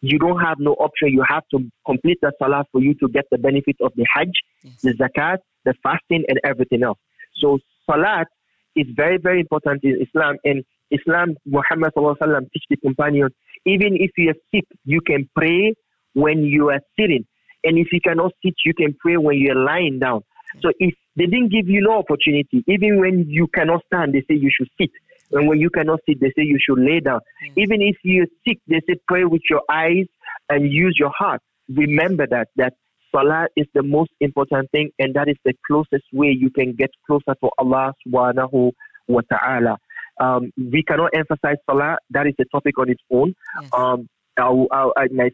you 0.00 0.18
don't 0.18 0.40
have 0.40 0.58
no 0.58 0.72
option. 0.74 1.08
You 1.08 1.24
have 1.28 1.44
to 1.52 1.60
complete 1.86 2.18
the 2.22 2.32
Salah 2.38 2.64
for 2.72 2.80
you 2.80 2.94
to 2.94 3.08
get 3.08 3.24
the 3.30 3.38
benefit 3.38 3.76
of 3.80 3.92
the 3.96 4.06
Hajj, 4.14 4.30
yes. 4.62 4.82
the 4.82 4.92
Zakat, 4.94 5.38
the 5.64 5.74
fasting, 5.82 6.24
and 6.28 6.40
everything 6.44 6.82
else. 6.82 6.98
So 7.34 7.58
Salat 7.88 8.28
is 8.74 8.86
very, 8.94 9.18
very 9.18 9.40
important 9.40 9.82
in 9.84 10.00
Islam. 10.00 10.36
And 10.44 10.64
Islam, 10.90 11.34
Muhammad 11.46 11.92
sallam, 11.96 12.50
teach 12.52 12.64
the 12.70 12.76
companions, 12.76 13.32
even 13.64 13.96
if 13.98 14.10
you 14.16 14.30
are 14.30 14.40
sick, 14.54 14.64
you 14.84 15.00
can 15.00 15.28
pray 15.34 15.74
when 16.14 16.44
you 16.44 16.70
are 16.70 16.80
sitting. 16.98 17.26
And 17.64 17.78
if 17.78 17.88
you 17.92 18.00
cannot 18.00 18.32
sit, 18.44 18.54
you 18.64 18.74
can 18.74 18.94
pray 19.00 19.16
when 19.16 19.36
you 19.38 19.52
are 19.52 19.64
lying 19.64 19.98
down. 19.98 20.22
So 20.62 20.70
if 20.78 20.94
they 21.16 21.24
didn't 21.24 21.50
give 21.50 21.68
you 21.68 21.80
no 21.80 21.98
opportunity, 21.98 22.64
even 22.68 23.00
when 23.00 23.26
you 23.28 23.48
cannot 23.48 23.82
stand, 23.86 24.14
they 24.14 24.20
say 24.20 24.38
you 24.38 24.50
should 24.56 24.68
sit. 24.80 24.90
And 25.31 25.47
when 25.47 25.59
you 25.59 25.69
cannot 25.69 25.99
sit, 26.07 26.19
they 26.19 26.27
say 26.29 26.43
you 26.43 26.57
should 26.59 26.79
lay 26.79 26.99
down. 26.99 27.21
Mm. 27.45 27.53
Even 27.57 27.81
if 27.81 27.95
you're 28.03 28.27
sick, 28.45 28.59
they 28.67 28.81
say 28.87 28.99
pray 29.07 29.23
with 29.23 29.41
your 29.49 29.61
eyes 29.69 30.05
and 30.49 30.71
use 30.71 30.97
your 30.99 31.11
heart. 31.17 31.41
Remember 31.69 32.27
that, 32.27 32.49
that 32.57 32.73
Salah 33.11 33.47
is 33.55 33.67
the 33.73 33.83
most 33.83 34.11
important 34.19 34.69
thing, 34.71 34.91
and 34.99 35.13
that 35.15 35.27
is 35.29 35.37
the 35.45 35.53
closest 35.67 36.05
way 36.11 36.27
you 36.27 36.49
can 36.49 36.73
get 36.73 36.91
closer 37.07 37.35
to 37.41 37.49
Allah 37.57 37.93
subhanahu 38.05 38.71
wa 39.07 39.21
ta'ala. 39.31 39.77
Um, 40.19 40.51
we 40.57 40.83
cannot 40.83 41.11
emphasize 41.13 41.57
Salah. 41.69 41.97
That 42.09 42.27
is 42.27 42.33
a 42.39 42.45
topic 42.45 42.77
on 42.77 42.89
its 42.89 43.01
own. 43.11 43.33
Yes. 43.61 43.69
Um, 43.73 44.07
our, 44.37 44.67
our, 44.71 44.93
my 45.11 45.29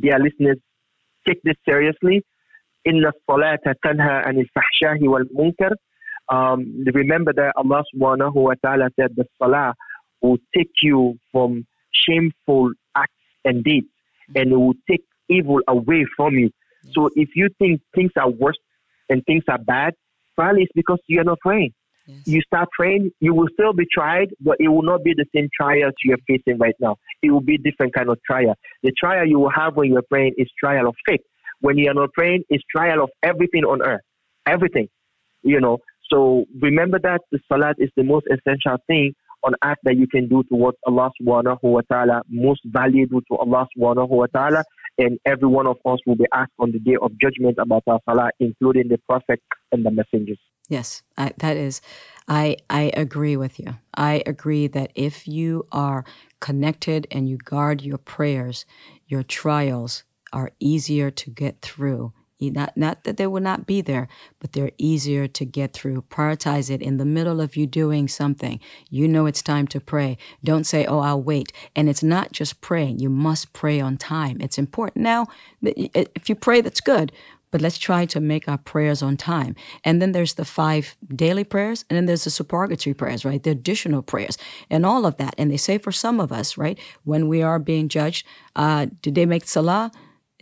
dear 0.00 0.18
listeners, 0.18 0.58
take 1.26 1.42
this 1.42 1.56
seriously. 1.68 2.22
إن 2.86 3.04
الصلاة 3.06 3.74
تنهى 3.84 4.22
عن 4.26 4.38
الفحشاء 4.38 5.08
والمنكر. 5.08 5.74
um, 6.29 6.83
remember 6.93 7.33
that 7.33 7.53
Allah 7.55 7.83
subhanahu 7.93 8.33
wa 8.35 8.53
ta'ala 8.63 8.89
said 8.99 9.15
the 9.15 9.25
salah 9.37 9.75
will 10.21 10.37
take 10.55 10.71
you 10.81 11.17
from 11.31 11.65
shameful 11.93 12.71
acts 12.95 13.13
and 13.43 13.63
deeds 13.63 13.87
and 14.35 14.51
it 14.51 14.55
will 14.55 14.73
take 14.89 15.03
evil 15.29 15.59
away 15.67 16.05
from 16.17 16.33
you. 16.33 16.49
So 16.91 17.09
if 17.15 17.29
you 17.35 17.49
think 17.59 17.81
things 17.93 18.11
are 18.17 18.29
worse 18.29 18.57
and 19.09 19.23
things 19.25 19.43
are 19.49 19.57
bad, 19.57 19.93
probably 20.35 20.63
it's 20.63 20.71
because 20.75 20.99
you're 21.07 21.23
not 21.23 21.39
praying. 21.39 21.73
Yes. 22.07 22.27
You 22.27 22.41
start 22.41 22.69
praying, 22.71 23.11
you 23.19 23.33
will 23.33 23.47
still 23.53 23.73
be 23.73 23.85
tried, 23.91 24.29
but 24.39 24.57
it 24.59 24.67
will 24.67 24.83
not 24.83 25.03
be 25.03 25.13
the 25.15 25.25
same 25.35 25.49
trials 25.59 25.93
you're 26.03 26.19
facing 26.27 26.59
right 26.59 26.75
now. 26.79 26.97
It 27.23 27.31
will 27.31 27.41
be 27.41 27.57
different 27.57 27.95
kind 27.95 28.09
of 28.09 28.19
trial. 28.23 28.55
The 28.83 28.91
trial 28.91 29.27
you 29.27 29.39
will 29.39 29.49
have 29.49 29.75
when 29.75 29.89
you're 29.89 30.03
praying 30.03 30.33
is 30.37 30.47
trial 30.59 30.87
of 30.87 30.95
faith. 31.07 31.21
When 31.61 31.77
you 31.77 31.89
are 31.89 31.95
not 31.95 32.13
praying, 32.13 32.43
it's 32.49 32.63
trial 32.69 33.03
of 33.03 33.09
everything 33.23 33.63
on 33.63 33.81
earth. 33.81 34.01
Everything. 34.45 34.87
You 35.41 35.59
know. 35.59 35.79
So 36.11 36.45
remember 36.61 36.99
that 36.99 37.21
the 37.31 37.39
salat 37.51 37.75
is 37.79 37.89
the 37.95 38.03
most 38.03 38.25
essential 38.27 38.77
thing 38.87 39.13
on 39.43 39.53
earth 39.63 39.77
that 39.83 39.97
you 39.97 40.07
can 40.07 40.27
do 40.27 40.43
towards 40.43 40.77
Allah 40.87 41.11
subhanahu 41.21 41.61
wa 41.61 41.81
ta'ala, 41.89 42.21
most 42.29 42.61
valuable 42.65 43.21
to 43.21 43.37
Allah 43.37 43.67
subhanahu 43.77 44.09
wa 44.09 44.25
ta'ala, 44.27 44.63
and 44.97 45.19
every 45.25 45.47
one 45.47 45.67
of 45.67 45.77
us 45.85 45.99
will 46.05 46.15
be 46.15 46.25
asked 46.33 46.53
on 46.59 46.71
the 46.71 46.79
day 46.79 46.95
of 47.01 47.11
judgment 47.21 47.57
about 47.59 47.83
our 47.87 47.99
salah, 48.05 48.29
including 48.39 48.87
the 48.87 48.97
prophet 49.07 49.41
and 49.71 49.85
the 49.85 49.91
messengers. 49.91 50.39
Yes, 50.67 51.03
I, 51.15 51.31
that 51.37 51.57
is, 51.57 51.81
I 52.27 52.57
I 52.71 52.91
agree 52.95 53.37
with 53.37 53.59
you. 53.59 53.75
I 53.93 54.23
agree 54.25 54.65
that 54.67 54.91
if 54.95 55.27
you 55.27 55.67
are 55.71 56.05
connected 56.39 57.07
and 57.11 57.29
you 57.29 57.37
guard 57.37 57.83
your 57.83 57.99
prayers, 57.99 58.65
your 59.07 59.21
trials 59.21 60.03
are 60.33 60.51
easier 60.59 61.11
to 61.11 61.29
get 61.29 61.61
through 61.61 62.13
not, 62.49 62.75
not 62.75 63.03
that 63.03 63.17
they 63.17 63.27
will 63.27 63.41
not 63.41 63.65
be 63.65 63.81
there, 63.81 64.07
but 64.39 64.53
they're 64.53 64.71
easier 64.77 65.27
to 65.27 65.45
get 65.45 65.73
through. 65.73 66.03
Prioritize 66.09 66.69
it 66.69 66.81
in 66.81 66.97
the 66.97 67.05
middle 67.05 67.41
of 67.41 67.55
you 67.55 67.67
doing 67.67 68.07
something. 68.07 68.59
You 68.89 69.07
know 69.07 69.25
it's 69.25 69.41
time 69.41 69.67
to 69.67 69.79
pray. 69.79 70.17
Don't 70.43 70.65
say, 70.65 70.85
oh, 70.85 70.99
I'll 70.99 71.21
wait. 71.21 71.51
And 71.75 71.89
it's 71.89 72.03
not 72.03 72.31
just 72.31 72.61
praying. 72.61 72.99
You 72.99 73.09
must 73.09 73.53
pray 73.53 73.79
on 73.79 73.97
time. 73.97 74.41
It's 74.41 74.57
important. 74.57 75.03
Now, 75.03 75.27
if 75.61 76.29
you 76.29 76.35
pray, 76.35 76.61
that's 76.61 76.81
good, 76.81 77.11
but 77.51 77.61
let's 77.61 77.77
try 77.77 78.05
to 78.05 78.19
make 78.19 78.49
our 78.49 78.57
prayers 78.57 79.01
on 79.01 79.15
time. 79.15 79.55
And 79.85 80.01
then 80.01 80.11
there's 80.11 80.33
the 80.33 80.43
five 80.43 80.97
daily 81.15 81.45
prayers, 81.45 81.85
and 81.89 81.95
then 81.95 82.05
there's 82.05 82.25
the 82.25 82.29
supplicatory 82.29 82.93
prayers, 82.93 83.23
right? 83.23 83.41
The 83.41 83.51
additional 83.51 84.01
prayers, 84.01 84.37
and 84.69 84.85
all 84.85 85.05
of 85.05 85.15
that. 85.17 85.35
And 85.37 85.49
they 85.49 85.57
say 85.57 85.77
for 85.77 85.93
some 85.93 86.19
of 86.19 86.31
us, 86.33 86.57
right, 86.57 86.77
when 87.05 87.27
we 87.29 87.41
are 87.41 87.59
being 87.59 87.87
judged, 87.87 88.27
uh, 88.57 88.87
did 89.01 89.15
they 89.15 89.25
make 89.25 89.47
salah? 89.47 89.91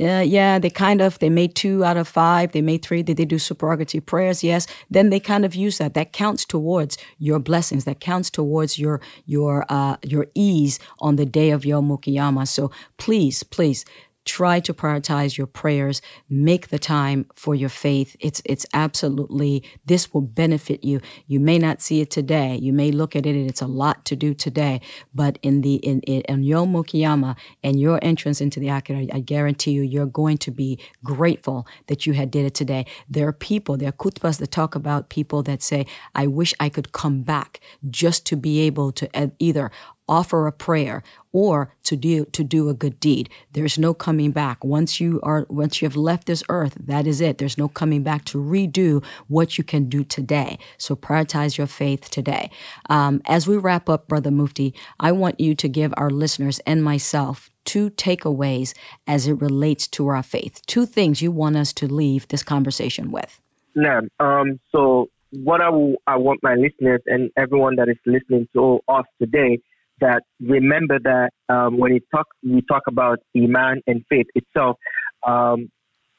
Yeah, 0.03 0.21
yeah, 0.21 0.59
they 0.59 0.69
kind 0.69 0.99
of 0.99 1.17
they 1.19 1.30
made 1.30 1.55
two 1.55 1.85
out 1.85 1.95
of 1.95 2.09
five. 2.09 2.51
They 2.51 2.61
made 2.61 2.84
three. 2.84 3.03
Did 3.03 3.15
they 3.15 3.23
do 3.23 3.39
supererogatory 3.39 4.01
prayers? 4.01 4.43
Yes. 4.43 4.67
Then 4.89 5.11
they 5.11 5.19
kind 5.21 5.45
of 5.45 5.55
use 5.55 5.77
that. 5.77 5.93
That 5.93 6.11
counts 6.11 6.43
towards 6.43 6.97
your 7.19 7.39
blessings. 7.39 7.85
That 7.85 8.01
counts 8.01 8.30
towards 8.30 8.77
your 8.77 8.99
your 9.25 9.65
uh, 9.69 9.95
your 10.03 10.27
ease 10.35 10.77
on 10.99 11.15
the 11.15 11.25
day 11.25 11.51
of 11.51 11.63
Yom 11.63 11.88
Qiyamah. 11.89 12.49
So 12.49 12.69
please, 12.97 13.43
please 13.43 13.85
try 14.26 14.60
to 14.62 14.74
prioritize 14.74 15.38
your 15.38 15.48
prayers 15.48 16.02
make 16.30 16.70
the 16.70 16.80
time 16.80 17.26
for 17.36 17.56
your 17.56 17.70
faith. 17.70 18.16
It's 18.20 18.41
it's 18.45 18.66
absolutely 18.74 19.64
this 19.86 20.14
will 20.14 20.22
benefit 20.22 20.84
you. 20.84 21.02
You 21.28 21.40
may 21.40 21.60
not 21.60 21.82
see 21.82 22.02
it 22.02 22.10
today. 22.10 22.58
You 22.62 22.74
may 22.74 22.91
look 22.91 23.16
at 23.16 23.26
it 23.26 23.36
and 23.36 23.50
it's 23.50 23.62
a 23.62 23.68
lot 23.68 24.06
to 24.06 24.16
do 24.16 24.34
today 24.34 24.82
but 25.14 25.40
in 25.41 25.62
the 25.62 25.76
in 25.76 26.02
in, 26.02 26.22
in 26.22 26.44
yom 26.44 27.36
and 27.64 27.80
your 27.80 28.00
entrance 28.02 28.41
into 28.41 28.60
the 28.60 28.68
akhirah 28.68 29.10
i 29.14 29.20
guarantee 29.20 29.72
you 29.72 29.82
you're 29.82 30.06
going 30.06 30.38
to 30.38 30.52
be 30.52 30.80
grateful 31.04 31.68
that 31.88 32.06
you 32.06 32.14
had 32.14 32.32
did 32.32 32.45
it 32.45 32.54
today. 32.54 32.86
There 33.10 33.28
are 33.28 33.34
people 33.34 33.78
there 33.78 33.90
are 33.90 33.94
khutbahs 34.04 34.40
that 34.40 34.52
talk 34.52 34.76
about 34.76 35.10
people 35.10 35.44
that 35.44 35.62
say 35.62 35.86
i 36.16 36.28
wish 36.28 36.54
i 36.60 36.70
could 36.70 36.91
come 36.91 37.22
back 37.22 37.60
just 37.90 38.26
to 38.28 38.36
be 38.36 38.62
able 38.62 38.91
to 38.91 39.32
either 39.40 39.72
offer 40.07 40.47
a 40.47 40.51
prayer 40.51 41.03
or 41.31 41.73
to 41.84 41.95
do 41.95 42.25
to 42.25 42.43
do 42.43 42.69
a 42.69 42.73
good 42.73 42.99
deed. 42.99 43.30
There's 43.53 43.77
no 43.77 43.93
coming 43.93 44.31
back. 44.31 44.63
Once 44.63 44.99
you 44.99 45.19
are 45.23 45.45
once 45.49 45.81
you 45.81 45.88
have 45.88 45.95
left 45.95 46.27
this 46.27 46.43
earth 46.49 46.77
that 46.80 47.07
is 47.07 47.21
it. 47.21 47.38
There's 47.38 47.57
no 47.57 47.67
coming 47.67 48.03
back 48.03 48.25
to 48.25 48.38
redo 48.38 49.03
what 49.27 49.57
you 49.57 49.63
can 49.63 49.89
do 49.89 50.03
today. 50.03 50.59
So 50.77 50.95
prioritize 50.95 51.57
your 51.57 51.67
faith 51.67 52.09
today. 52.09 52.51
Um, 52.89 53.21
as 53.25 53.47
we 53.47 53.57
wrap 53.57 53.89
up 53.89 54.07
brother 54.07 54.31
mufti 54.31 54.73
i 54.99 55.11
want 55.11 55.39
you 55.39 55.55
to 55.55 55.67
give 55.67 55.93
our 55.97 56.09
listeners 56.09 56.59
and 56.67 56.84
myself 56.84 57.49
two 57.65 57.89
takeaways 57.91 58.73
as 59.07 59.27
it 59.27 59.41
relates 59.41 59.88
to 59.88 60.07
our 60.07 60.23
faith. 60.23 60.61
Two 60.65 60.85
things 60.85 61.21
you 61.21 61.31
want 61.31 61.55
us 61.55 61.71
to 61.73 61.88
leave 61.88 62.27
this 62.27 62.43
conversation 62.43 63.11
with. 63.11 63.39
No 63.75 64.01
um, 64.19 64.59
so 64.71 65.09
what 65.31 65.61
I, 65.61 65.69
will, 65.69 65.95
I 66.05 66.17
want 66.17 66.41
my 66.43 66.55
listeners 66.55 67.01
and 67.07 67.31
everyone 67.38 67.75
that 67.77 67.89
is 67.89 67.97
listening 68.05 68.47
to 68.53 68.80
us 68.88 69.05
today 69.19 69.59
that 70.03 70.23
remember 70.41 70.99
that 70.99 71.31
um, 71.47 71.77
when 71.77 71.93
we 71.93 72.01
talk, 72.13 72.27
we 72.43 72.61
talk 72.69 72.84
about 72.88 73.19
iman 73.35 73.81
and 73.88 74.03
faith 74.09 74.27
itself. 74.35 74.77
Um, 75.25 75.69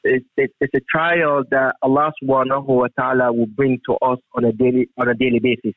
it's, 0.03 0.27
it's, 0.37 0.75
a 0.75 0.81
trial 0.91 1.45
that 1.51 1.77
Allah 1.83 2.13
subhanahu 2.23 2.67
wa 2.67 2.89
ta'ala 2.99 3.33
will 3.33 3.47
bring 3.47 3.81
to 3.87 3.95
us 4.03 4.19
on 4.35 4.45
a 4.45 4.53
daily 4.53 4.89
on 4.99 5.09
a 5.09 5.15
daily 5.15 5.39
basis. 5.39 5.75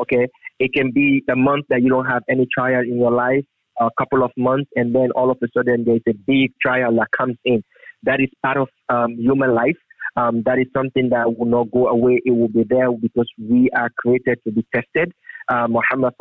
Okay, 0.00 0.28
it 0.58 0.72
can 0.72 0.92
be 0.92 1.22
a 1.30 1.36
month 1.36 1.66
that 1.68 1.82
you 1.82 1.88
don't 1.88 2.06
have 2.06 2.22
any 2.28 2.46
trial 2.52 2.82
in 2.82 2.98
your 2.98 3.12
life, 3.12 3.44
a 3.80 3.88
couple 3.98 4.22
of 4.24 4.30
months, 4.36 4.70
and 4.76 4.94
then 4.94 5.10
all 5.16 5.30
of 5.30 5.38
a 5.42 5.48
sudden 5.56 5.84
there's 5.84 6.02
a 6.08 6.14
big 6.26 6.52
trial 6.62 6.94
that 6.96 7.08
comes 7.16 7.36
in. 7.44 7.62
That 8.04 8.20
is 8.20 8.30
part 8.44 8.56
of 8.56 8.68
um, 8.88 9.14
human 9.18 9.54
life. 9.54 9.78
Um, 10.16 10.42
that 10.46 10.58
is 10.58 10.66
something 10.76 11.10
that 11.10 11.36
will 11.36 11.46
not 11.46 11.70
go 11.70 11.88
away. 11.88 12.20
It 12.24 12.32
will 12.32 12.48
be 12.48 12.64
there 12.68 12.90
because 12.92 13.28
we 13.38 13.70
are 13.76 13.90
created 13.96 14.38
to 14.44 14.52
be 14.52 14.64
tested 14.74 15.12
Uh, 15.49 15.67
Muhammad 15.67 16.13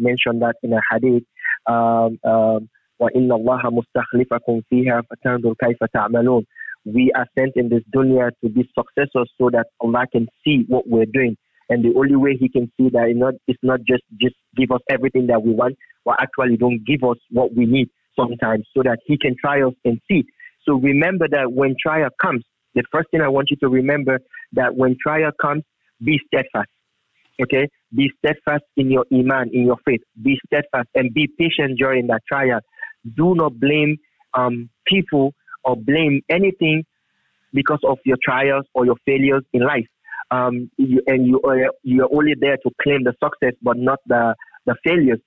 mentioned 0.00 0.42
that 0.42 0.54
in 0.62 0.72
a 0.72 0.80
hadith. 0.90 1.24
Um, 1.66 2.18
um, 2.24 2.68
وَإِنَّ 3.00 3.28
اللَّهَ 3.28 3.60
مُسْتَخْلِفَكُمْ 3.62 4.62
فِيهَا 4.72 5.02
فَتَنْظُرْ 5.02 5.54
كَيْفَ 5.62 5.78
تَعْمَلُونَ 5.94 6.44
We 6.86 7.12
are 7.14 7.26
sent 7.38 7.52
in 7.56 7.68
this 7.68 7.82
dunya 7.94 8.30
to 8.42 8.48
be 8.48 8.66
successors 8.78 9.30
so 9.38 9.50
that 9.50 9.66
Allah 9.80 10.06
can 10.10 10.26
see 10.42 10.64
what 10.68 10.88
we're 10.88 11.04
doing. 11.12 11.36
And 11.68 11.84
the 11.84 11.92
only 11.94 12.16
way 12.16 12.38
He 12.40 12.48
can 12.48 12.72
see 12.78 12.88
that 12.90 13.08
it's 13.08 13.18
not, 13.18 13.34
it's 13.46 13.58
not 13.62 13.80
just, 13.86 14.02
just 14.18 14.36
give 14.56 14.70
us 14.70 14.80
everything 14.88 15.26
that 15.26 15.42
we 15.42 15.52
want, 15.52 15.76
but 16.06 16.16
actually 16.20 16.56
don't 16.56 16.86
give 16.86 17.02
us 17.06 17.18
what 17.30 17.54
we 17.54 17.66
need 17.66 17.90
sometimes 18.18 18.66
so 18.74 18.82
that 18.82 18.98
he 19.06 19.18
can 19.18 19.36
try 19.38 19.62
us 19.62 19.74
and 19.84 20.00
see. 20.08 20.24
So 20.66 20.74
remember 20.74 21.26
that 21.30 21.52
when 21.52 21.76
trial 21.80 22.08
comes, 22.20 22.44
the 22.74 22.82
first 22.92 23.10
thing 23.10 23.20
I 23.20 23.28
want 23.28 23.50
you 23.50 23.56
to 23.58 23.68
remember 23.68 24.20
that 24.52 24.74
when 24.74 24.96
trial 25.00 25.30
comes, 25.40 25.64
be 26.02 26.20
steadfast. 26.26 26.68
Okay? 27.42 27.68
Be 27.94 28.10
steadfast 28.18 28.64
in 28.76 28.90
your 28.90 29.04
iman, 29.12 29.50
in 29.52 29.64
your 29.66 29.76
faith. 29.84 30.00
Be 30.22 30.38
steadfast 30.46 30.88
and 30.94 31.12
be 31.12 31.28
patient 31.38 31.78
during 31.78 32.06
that 32.08 32.22
trial. 32.26 32.60
Do 33.16 33.34
not 33.34 33.58
blame 33.60 33.98
um, 34.34 34.68
people 34.86 35.34
or 35.64 35.76
blame 35.76 36.22
anything 36.28 36.84
because 37.52 37.80
of 37.84 37.98
your 38.04 38.16
trials 38.22 38.64
or 38.74 38.84
your 38.84 38.96
failures 39.04 39.42
in 39.52 39.62
life. 39.62 39.86
Um, 40.30 40.70
you, 40.76 41.02
and 41.06 41.26
you 41.26 41.40
are, 41.42 41.70
you're 41.82 42.08
only 42.12 42.34
there 42.38 42.56
to 42.56 42.70
claim 42.82 43.04
the 43.04 43.14
success, 43.22 43.54
but 43.62 43.76
not 43.76 44.00
the, 44.06 44.34
the 44.66 44.74
failures. 44.84 45.20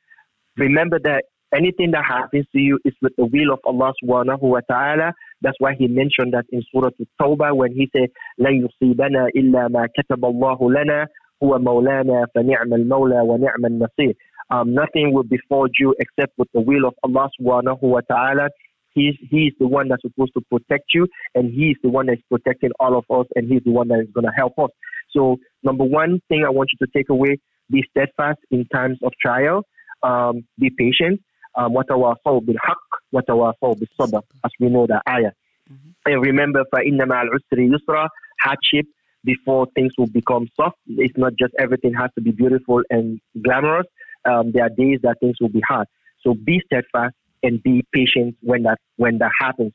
Remember 0.57 0.99
that 1.03 1.23
anything 1.55 1.91
that 1.91 2.03
happens 2.05 2.45
to 2.51 2.59
you 2.59 2.79
is 2.83 2.93
with 3.01 3.13
the 3.17 3.25
will 3.25 3.53
of 3.53 3.59
Allah 3.65 3.93
subhanahu 4.03 4.41
wa 4.41 4.59
ta'ala. 4.69 5.13
That's 5.41 5.55
why 5.59 5.73
he 5.77 5.87
mentioned 5.87 6.33
that 6.33 6.45
in 6.51 6.61
Surah 6.71 6.89
At-Tawbah 6.99 7.55
when 7.55 7.71
he 7.71 7.89
said, 7.95 8.09
لَن 8.39 8.65
يُصِيبَنَا 8.65 9.29
إِلَّا 9.35 9.69
مَا 9.71 9.87
كَتَبَ 9.97 10.19
اللَّهُ 10.19 10.59
لَنَا 10.59 11.07
هُوَ 11.43 11.57
مَوْلَانَا 11.59 12.25
فَنِعْمَ 12.35 12.73
الْمَوْلَى 12.73 13.21
وَنِعْمَ 13.21 13.65
النَّصِيرُ 13.65 14.13
um, 14.51 14.73
Nothing 14.73 15.13
will 15.13 15.23
befall 15.23 15.67
you 15.79 15.95
except 15.99 16.37
with 16.37 16.49
the 16.53 16.61
will 16.61 16.85
of 16.85 16.95
Allah 17.03 17.29
subhanahu 17.39 17.81
wa 17.81 18.01
ta'ala. 18.01 18.49
He's, 18.93 19.15
he's 19.29 19.53
the 19.59 19.67
one 19.67 19.87
that's 19.87 20.01
supposed 20.01 20.33
to 20.33 20.41
protect 20.51 20.93
you, 20.93 21.07
and 21.35 21.53
he's 21.53 21.77
the 21.83 21.89
one 21.89 22.07
that's 22.07 22.21
protecting 22.29 22.71
all 22.79 22.97
of 22.97 23.05
us, 23.09 23.27
and 23.35 23.47
he's 23.47 23.63
the 23.63 23.71
one 23.71 23.87
that 23.89 23.99
is 23.99 24.07
going 24.13 24.25
to 24.25 24.33
help 24.35 24.57
us. 24.59 24.71
So, 25.11 25.37
number 25.63 25.85
one 25.85 26.21
thing 26.27 26.43
I 26.45 26.49
want 26.49 26.71
you 26.73 26.85
to 26.85 26.91
take 26.91 27.09
away 27.09 27.37
be 27.69 27.83
steadfast 27.91 28.39
in 28.51 28.65
times 28.65 28.97
of 29.03 29.11
trial, 29.21 29.63
um, 30.03 30.43
be 30.57 30.69
patient. 30.77 31.21
وتواصوا 31.59 32.39
بالحق 32.39 32.89
وتواصوا 33.11 33.73
بالصبر 33.75 34.21
as 34.45 34.51
we 34.59 34.69
know 34.69 34.85
the 34.87 35.01
ayah. 35.09 35.31
Mm-hmm. 35.69 35.89
And 36.05 36.25
remember, 36.25 36.63
فَإِنَّ 36.73 36.97
مَعَ 37.07 37.21
الْعُسْرِ 37.21 37.59
يُسْرًا 37.59 38.07
hardship 38.41 38.85
before 39.24 39.66
things 39.74 39.92
will 39.98 40.06
become 40.06 40.48
soft. 40.56 40.76
It's 40.86 41.16
not 41.16 41.32
just 41.38 41.54
everything 41.58 41.94
has 41.94 42.10
to 42.16 42.20
be 42.20 42.30
beautiful 42.30 42.82
and 42.90 43.20
glamorous. 43.42 43.86
Um, 44.24 44.52
there 44.52 44.64
are 44.64 44.70
days 44.70 45.00
that 45.02 45.16
things 45.20 45.36
will 45.40 45.48
be 45.48 45.62
hard. 45.68 45.86
So 46.22 46.34
be 46.34 46.60
steadfast 46.66 47.14
and 47.42 47.62
be 47.62 47.84
patient 47.92 48.36
when 48.40 48.62
that 48.62 48.78
when 48.96 49.18
that 49.18 49.30
happens. 49.40 49.72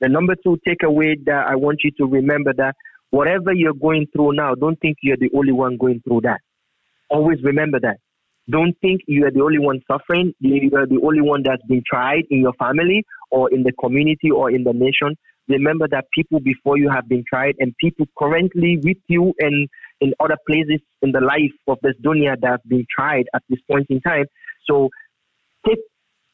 The 0.00 0.08
number 0.08 0.34
two 0.34 0.58
takeaway 0.66 1.24
that 1.26 1.46
I 1.48 1.54
want 1.56 1.80
you 1.84 1.92
to 1.98 2.06
remember 2.06 2.52
that 2.56 2.74
whatever 3.10 3.52
you're 3.52 3.74
going 3.74 4.06
through 4.12 4.32
now, 4.32 4.54
don't 4.54 4.80
think 4.80 4.96
you're 5.02 5.16
the 5.16 5.30
only 5.36 5.52
one 5.52 5.76
going 5.76 6.00
through 6.06 6.22
that. 6.22 6.40
Always 7.08 7.38
remember 7.44 7.78
that. 7.80 7.98
Don't 8.50 8.76
think 8.80 9.02
you 9.06 9.24
are 9.26 9.30
the 9.30 9.42
only 9.42 9.60
one 9.60 9.80
suffering. 9.88 10.34
You 10.40 10.70
are 10.76 10.86
the 10.86 11.00
only 11.04 11.20
one 11.20 11.42
that's 11.44 11.64
been 11.68 11.82
tried 11.88 12.24
in 12.30 12.40
your 12.40 12.54
family 12.54 13.04
or 13.30 13.52
in 13.52 13.62
the 13.62 13.72
community 13.72 14.30
or 14.32 14.50
in 14.50 14.64
the 14.64 14.72
nation 14.72 15.16
remember 15.52 15.86
that 15.88 16.06
people 16.12 16.40
before 16.40 16.78
you 16.78 16.90
have 16.90 17.08
been 17.08 17.24
tried 17.28 17.54
and 17.58 17.74
people 17.78 18.06
currently 18.18 18.78
with 18.82 18.98
you 19.08 19.32
and 19.38 19.68
in 20.00 20.12
other 20.20 20.36
places 20.46 20.80
in 21.02 21.12
the 21.12 21.20
life 21.20 21.54
of 21.68 21.78
this 21.82 21.94
dunya 22.04 22.34
that 22.40 22.50
have 22.50 22.64
been 22.68 22.86
tried 22.94 23.26
at 23.34 23.42
this 23.48 23.60
point 23.70 23.86
in 23.88 24.00
time. 24.00 24.24
So 24.68 24.88
take 25.66 25.78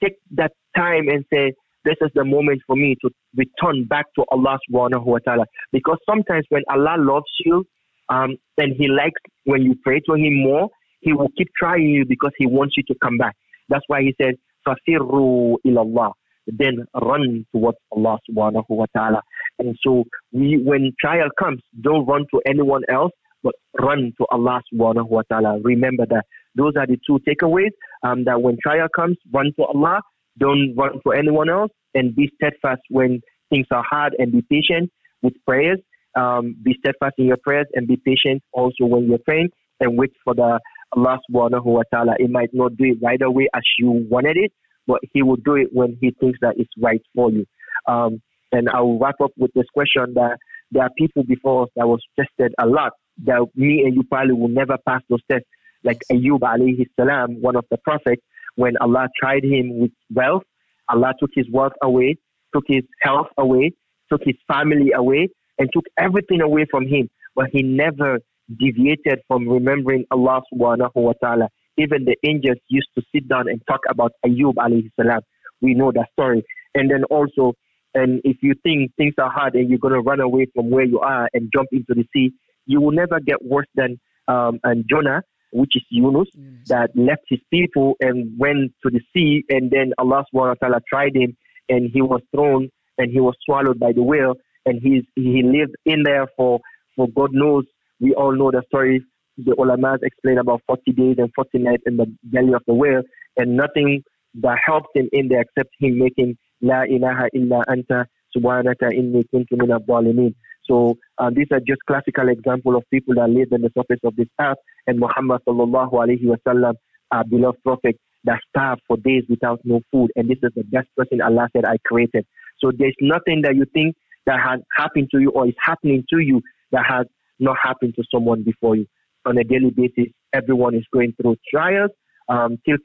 take 0.02 0.16
that 0.32 0.52
time 0.76 1.08
and 1.08 1.24
say, 1.32 1.52
This 1.84 1.96
is 2.00 2.10
the 2.14 2.24
moment 2.24 2.62
for 2.66 2.76
me 2.76 2.96
to 3.02 3.10
return 3.36 3.84
back 3.84 4.06
to 4.16 4.24
Allah 4.30 4.58
subhanahu 4.70 5.04
wa 5.04 5.18
ta'ala. 5.18 5.44
Because 5.72 5.98
sometimes 6.08 6.44
when 6.48 6.62
Allah 6.70 6.96
loves 6.98 7.32
you 7.44 7.64
um, 8.08 8.36
and 8.56 8.74
He 8.76 8.88
likes 8.88 9.20
when 9.44 9.62
you 9.62 9.74
pray 9.82 10.00
to 10.00 10.14
Him 10.14 10.42
more, 10.42 10.68
He 11.00 11.12
will 11.12 11.30
keep 11.36 11.48
trying 11.58 11.88
you 11.88 12.04
because 12.06 12.32
He 12.38 12.46
wants 12.46 12.76
you 12.76 12.82
to 12.88 12.94
come 13.02 13.18
back. 13.18 13.36
That's 13.68 13.84
why 13.86 14.02
He 14.02 14.14
says, 14.20 14.34
إِلَى 14.66 15.58
اللَّهِ 15.64 16.12
then 16.48 16.86
run 16.94 17.46
towards 17.52 17.78
Allah 17.92 18.18
subhanahu 18.30 18.64
wa 18.68 18.86
ta'ala. 18.96 19.22
And 19.58 19.76
so 19.82 20.04
we, 20.32 20.60
when 20.64 20.92
trial 21.00 21.28
comes, 21.38 21.62
don't 21.80 22.06
run 22.06 22.26
to 22.32 22.40
anyone 22.46 22.82
else, 22.88 23.12
but 23.42 23.54
run 23.80 24.12
to 24.18 24.26
Allah 24.30 24.60
subhanahu 24.72 25.08
wa 25.08 25.22
ta'ala. 25.30 25.60
Remember 25.62 26.06
that. 26.06 26.24
Those 26.54 26.72
are 26.76 26.86
the 26.86 26.98
two 27.06 27.20
takeaways. 27.28 27.70
Um, 28.02 28.24
that 28.24 28.40
when 28.42 28.56
trial 28.62 28.88
comes, 28.94 29.16
run 29.32 29.52
to 29.58 29.64
Allah, 29.64 30.00
don't 30.38 30.74
run 30.76 31.00
to 31.04 31.12
anyone 31.12 31.48
else, 31.50 31.70
and 31.94 32.14
be 32.14 32.30
steadfast 32.36 32.82
when 32.90 33.20
things 33.50 33.66
are 33.70 33.84
hard 33.88 34.14
and 34.18 34.32
be 34.32 34.42
patient 34.42 34.90
with 35.22 35.34
prayers. 35.46 35.78
Um, 36.16 36.56
be 36.62 36.74
steadfast 36.78 37.14
in 37.18 37.26
your 37.26 37.36
prayers 37.36 37.66
and 37.74 37.86
be 37.86 37.96
patient 37.96 38.42
also 38.52 38.86
when 38.86 39.08
you're 39.08 39.18
praying 39.18 39.50
and 39.78 39.96
wait 39.96 40.12
for 40.24 40.34
the 40.34 40.58
Allah 40.96 41.18
subhanahu 41.30 41.64
wa 41.64 41.82
ta'ala. 41.92 42.14
It 42.18 42.30
might 42.30 42.50
not 42.52 42.76
do 42.76 42.84
it 42.84 42.98
right 43.02 43.20
away 43.20 43.48
as 43.54 43.62
you 43.78 44.06
wanted 44.10 44.36
it, 44.36 44.52
but 44.88 45.00
He 45.12 45.22
will 45.22 45.36
do 45.36 45.54
it 45.54 45.68
when 45.72 45.96
He 46.00 46.10
thinks 46.18 46.40
that 46.42 46.54
it's 46.56 46.72
right 46.80 47.02
for 47.14 47.30
you. 47.30 47.46
Um, 47.86 48.20
and 48.50 48.68
I'll 48.70 48.98
wrap 48.98 49.20
up 49.22 49.30
with 49.36 49.52
this 49.54 49.66
question 49.72 50.14
that 50.14 50.38
there 50.72 50.82
are 50.82 50.90
people 50.98 51.22
before 51.22 51.64
us 51.64 51.68
that 51.76 51.86
was 51.86 52.02
tested 52.18 52.54
a 52.58 52.66
lot 52.66 52.92
that 53.24 53.46
me 53.54 53.82
and 53.84 53.94
you 53.94 54.02
probably 54.04 54.34
will 54.34 54.48
never 54.48 54.76
pass 54.86 55.02
those 55.08 55.22
tests. 55.30 55.48
Like 55.84 55.98
Ayub 56.12 56.40
alayhi 56.40 56.86
salam, 56.98 57.40
one 57.40 57.56
of 57.56 57.64
the 57.70 57.78
prophets, 57.78 58.22
when 58.56 58.76
Allah 58.80 59.08
tried 59.20 59.44
him 59.44 59.78
with 59.78 59.92
wealth, 60.12 60.42
Allah 60.88 61.14
took 61.20 61.30
his 61.34 61.46
wealth 61.52 61.74
away, 61.82 62.16
took 62.54 62.64
his 62.66 62.82
health 63.00 63.28
away, 63.38 63.72
took 64.10 64.22
his 64.24 64.34
family 64.48 64.92
away, 64.94 65.28
and 65.58 65.68
took 65.72 65.84
everything 65.98 66.40
away 66.40 66.66
from 66.70 66.86
him. 66.86 67.08
But 67.36 67.46
he 67.52 67.62
never 67.62 68.18
deviated 68.58 69.20
from 69.28 69.48
remembering 69.48 70.04
Allah 70.10 70.42
subhanahu 70.52 70.94
wa 70.94 71.12
ta'ala. 71.22 71.48
Even 71.78 72.04
the 72.04 72.16
angels 72.28 72.58
used 72.68 72.88
to 72.96 73.02
sit 73.14 73.28
down 73.28 73.48
and 73.48 73.62
talk 73.66 73.80
about 73.88 74.12
Ayub 74.26 74.54
alayhi 74.54 74.90
salam. 75.00 75.20
We 75.60 75.74
know 75.74 75.92
that 75.92 76.08
story. 76.12 76.44
And 76.74 76.90
then 76.90 77.04
also, 77.04 77.54
and 77.94 78.20
if 78.24 78.38
you 78.42 78.54
think 78.62 78.92
things 78.96 79.14
are 79.18 79.30
hard 79.30 79.54
and 79.54 79.70
you're 79.70 79.78
going 79.78 79.94
to 79.94 80.00
run 80.00 80.20
away 80.20 80.46
from 80.54 80.70
where 80.70 80.84
you 80.84 81.00
are 81.00 81.28
and 81.32 81.50
jump 81.52 81.68
into 81.72 81.94
the 81.94 82.04
sea, 82.12 82.32
you 82.66 82.80
will 82.80 82.92
never 82.92 83.18
get 83.20 83.44
worse 83.44 83.66
than 83.74 83.98
um, 84.28 84.60
and 84.62 84.84
Jonah, 84.88 85.22
which 85.52 85.72
is 85.74 85.82
Yunus, 85.90 86.28
that 86.66 86.90
left 86.94 87.22
his 87.28 87.40
people 87.50 87.96
and 88.00 88.38
went 88.38 88.72
to 88.84 88.90
the 88.90 89.00
sea, 89.14 89.42
and 89.48 89.70
then 89.70 89.92
Allah 89.98 90.24
subhanahu 90.32 90.60
wa 90.60 90.68
ta'ala 90.68 90.80
tried 90.88 91.16
him, 91.16 91.36
and 91.68 91.90
he 91.92 92.02
was 92.02 92.20
thrown 92.34 92.68
and 92.98 93.10
he 93.10 93.20
was 93.20 93.34
swallowed 93.46 93.78
by 93.78 93.92
the 93.92 94.02
whale, 94.02 94.34
and 94.66 94.80
he's, 94.82 95.04
he 95.14 95.42
lived 95.42 95.74
in 95.86 96.02
there 96.02 96.26
for, 96.36 96.60
for 96.96 97.08
God 97.08 97.30
knows. 97.32 97.64
We 98.00 98.12
all 98.14 98.32
know 98.32 98.50
the 98.50 98.62
story. 98.66 99.02
The 99.38 99.52
ulamas 99.52 100.02
explain 100.02 100.38
about 100.38 100.62
40 100.66 100.92
days 100.92 101.16
and 101.18 101.30
40 101.34 101.58
nights 101.58 101.82
in 101.86 101.96
the 101.96 102.06
belly 102.24 102.52
of 102.52 102.62
the 102.66 102.74
whale, 102.74 103.02
and 103.36 103.56
nothing 103.56 104.02
that 104.42 104.58
helped 104.64 104.94
him 104.94 105.08
in 105.12 105.28
there 105.28 105.40
except 105.40 105.70
him 105.78 105.98
making 105.98 106.36
La 106.60 106.82
ilaha 106.82 107.28
illa 107.32 107.62
anta 107.68 108.06
subhanaka 108.36 108.92
inni 108.92 109.24
kuntu 109.32 109.56
min 109.56 110.34
so 110.68 110.98
uh, 111.16 111.30
these 111.34 111.46
are 111.50 111.60
just 111.60 111.80
classical 111.86 112.28
example 112.28 112.76
of 112.76 112.84
people 112.90 113.14
that 113.14 113.30
live 113.30 113.52
on 113.52 113.62
the 113.62 113.70
surface 113.76 114.00
of 114.04 114.14
this 114.16 114.28
earth. 114.40 114.58
And 114.86 114.98
Muhammad 114.98 115.40
sallallahu 115.48 115.92
alaihi 115.92 116.24
wasallam, 116.24 116.74
our 117.10 117.24
beloved 117.24 117.62
prophet, 117.64 117.98
that 118.24 118.40
starved 118.50 118.82
for 118.86 118.98
days 118.98 119.24
without 119.28 119.60
no 119.64 119.80
food. 119.90 120.10
And 120.14 120.28
this 120.28 120.38
is 120.42 120.50
the 120.54 120.64
best 120.64 120.88
person 120.96 121.22
Allah 121.22 121.48
said 121.56 121.64
I 121.64 121.78
created. 121.86 122.26
So 122.58 122.70
there's 122.76 122.96
nothing 123.00 123.42
that 123.42 123.56
you 123.56 123.64
think 123.72 123.96
that 124.26 124.38
has 124.46 124.60
happened 124.76 125.08
to 125.12 125.20
you 125.20 125.30
or 125.30 125.46
is 125.46 125.54
happening 125.62 126.04
to 126.12 126.18
you 126.20 126.42
that 126.72 126.84
has 126.86 127.06
not 127.38 127.56
happened 127.62 127.94
to 127.96 128.04
someone 128.12 128.42
before 128.42 128.76
you. 128.76 128.86
On 129.26 129.36
a 129.36 129.44
daily 129.44 129.70
basis, 129.70 130.12
everyone 130.32 130.74
is 130.74 130.84
going 130.92 131.14
through 131.20 131.36
trials. 131.50 131.90
Um, 132.28 132.58
the 132.66 132.78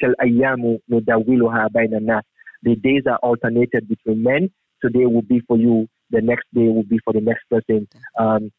days 2.81 3.03
are 3.07 3.18
alternated 3.18 3.89
between 3.89 4.23
men. 4.23 4.49
Today 4.81 5.05
will 5.05 5.22
be 5.22 5.41
for 5.47 5.57
you 5.57 5.88
the 6.14 6.22
next 6.22 6.45
day 6.53 6.68
will 6.68 6.84
be 6.84 6.99
for 7.03 7.11
the 7.11 7.19
next 7.19 7.43
person. 7.49 7.88
Um, 8.18 8.51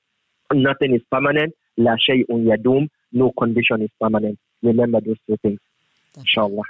nothing 0.52 0.94
is 0.94 1.00
permanent. 1.10 1.54
La 1.78 1.96
shay'un 1.96 2.44
yadum. 2.44 2.88
No 3.12 3.32
condition 3.38 3.82
is 3.82 3.90
permanent. 4.00 4.38
Remember 4.62 5.00
those 5.00 5.16
two 5.26 5.36
things. 5.40 5.60
Inshallah. 6.18 6.64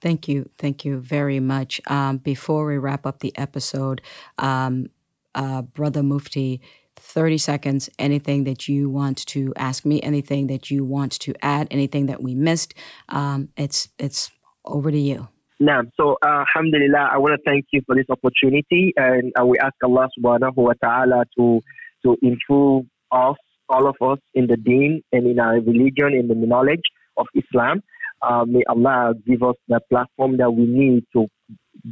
Thank 0.00 0.26
you. 0.26 0.50
Thank 0.58 0.84
you 0.84 0.98
very 0.98 1.38
much. 1.38 1.80
Um, 1.86 2.18
before 2.18 2.66
we 2.66 2.76
wrap 2.76 3.06
up 3.06 3.20
the 3.20 3.32
episode, 3.38 4.02
um, 4.38 4.90
uh, 5.34 5.62
Brother 5.62 6.02
Mufti, 6.02 6.60
30 7.02 7.38
seconds, 7.38 7.90
anything 7.98 8.44
that 8.44 8.68
you 8.68 8.88
want 8.88 9.26
to 9.26 9.52
ask 9.56 9.84
me, 9.84 10.00
anything 10.02 10.46
that 10.46 10.70
you 10.70 10.84
want 10.84 11.12
to 11.20 11.34
add, 11.42 11.68
anything 11.70 12.06
that 12.06 12.22
we 12.22 12.34
missed, 12.34 12.74
um, 13.08 13.48
it's, 13.56 13.88
it's 13.98 14.30
over 14.64 14.90
to 14.90 14.98
you. 14.98 15.28
Now, 15.60 15.82
so 15.96 16.16
uh, 16.24 16.44
Alhamdulillah, 16.48 17.10
I 17.12 17.18
want 17.18 17.38
to 17.38 17.42
thank 17.48 17.66
you 17.72 17.82
for 17.86 17.94
this 17.94 18.06
opportunity, 18.10 18.92
and 18.96 19.32
uh, 19.40 19.46
we 19.46 19.58
ask 19.58 19.74
Allah 19.84 20.08
Subhanahu 20.18 20.56
wa 20.56 20.72
Taala 20.82 21.24
to 21.38 21.60
to 22.04 22.16
improve 22.20 22.86
us, 23.12 23.36
all 23.68 23.86
of 23.86 23.94
us, 24.02 24.18
in 24.34 24.48
the 24.48 24.56
Deen 24.56 25.02
and 25.12 25.24
in 25.24 25.38
our 25.38 25.60
religion, 25.60 26.14
in 26.14 26.26
the 26.26 26.34
knowledge 26.34 26.82
of 27.16 27.26
Islam. 27.36 27.80
Uh, 28.22 28.44
may 28.44 28.62
Allah 28.68 29.14
give 29.24 29.44
us 29.44 29.54
the 29.68 29.78
platform 29.88 30.36
that 30.38 30.50
we 30.50 30.64
need 30.66 31.04
to 31.12 31.28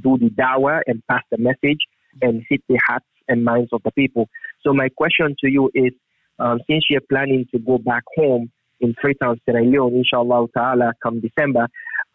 do 0.03 0.19
the 0.19 0.31
dawah 0.31 0.81
and 0.89 1.01
pass 1.09 1.23
the 1.31 1.39
message 1.39 1.79
and 2.23 2.43
hit 2.49 2.63
the 2.69 2.79
hearts 2.89 3.07
and 3.31 3.45
minds 3.45 3.71
of 3.73 3.81
the 3.85 3.93
people. 3.93 4.29
So 4.63 4.75
my 4.75 4.89
question 4.95 5.35
to 5.43 5.51
you 5.51 5.71
is, 5.75 5.93
um, 6.39 6.59
since 6.69 6.85
you're 6.91 7.09
planning 7.09 7.47
to 7.53 7.59
go 7.59 7.79
back 7.79 8.03
home 8.17 8.51
in 8.81 8.95
Freetown, 9.01 9.41
Sierra 9.45 9.65
Leone, 9.65 9.95
inshallah 9.95 10.47
ta'ala, 10.57 10.93
come 11.03 11.21
December, 11.21 11.67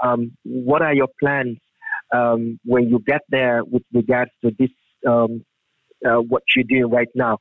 um, 0.03 0.31
what 0.43 0.81
are 0.81 0.93
your 0.93 1.07
plans 1.19 1.57
um, 2.13 2.59
when 2.65 2.89
you 2.89 2.99
get 3.05 3.21
there 3.29 3.63
with 3.63 3.83
regards 3.93 4.31
to 4.43 4.51
this, 4.59 4.69
um, 5.07 5.43
uh, 6.05 6.17
what 6.17 6.43
you're 6.55 6.65
doing 6.67 6.89
right 6.91 7.09
now? 7.15 7.37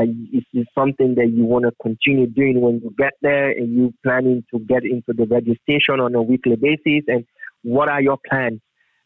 Uh, 0.00 0.04
is 0.04 0.44
it 0.54 0.66
something 0.76 1.14
that 1.16 1.30
you 1.30 1.44
want 1.44 1.64
to 1.66 1.72
continue 1.82 2.26
doing 2.26 2.60
when 2.60 2.80
you 2.82 2.94
get 2.98 3.12
there 3.20 3.50
and 3.50 3.74
you 3.74 3.92
planning 4.02 4.42
to 4.52 4.58
get 4.60 4.84
into 4.84 5.12
the 5.14 5.26
registration 5.26 6.00
on 6.00 6.14
a 6.14 6.22
weekly 6.22 6.56
basis? 6.56 7.04
And 7.08 7.24
what 7.62 7.88
are 7.88 8.00
your 8.00 8.18
plans 8.28 8.60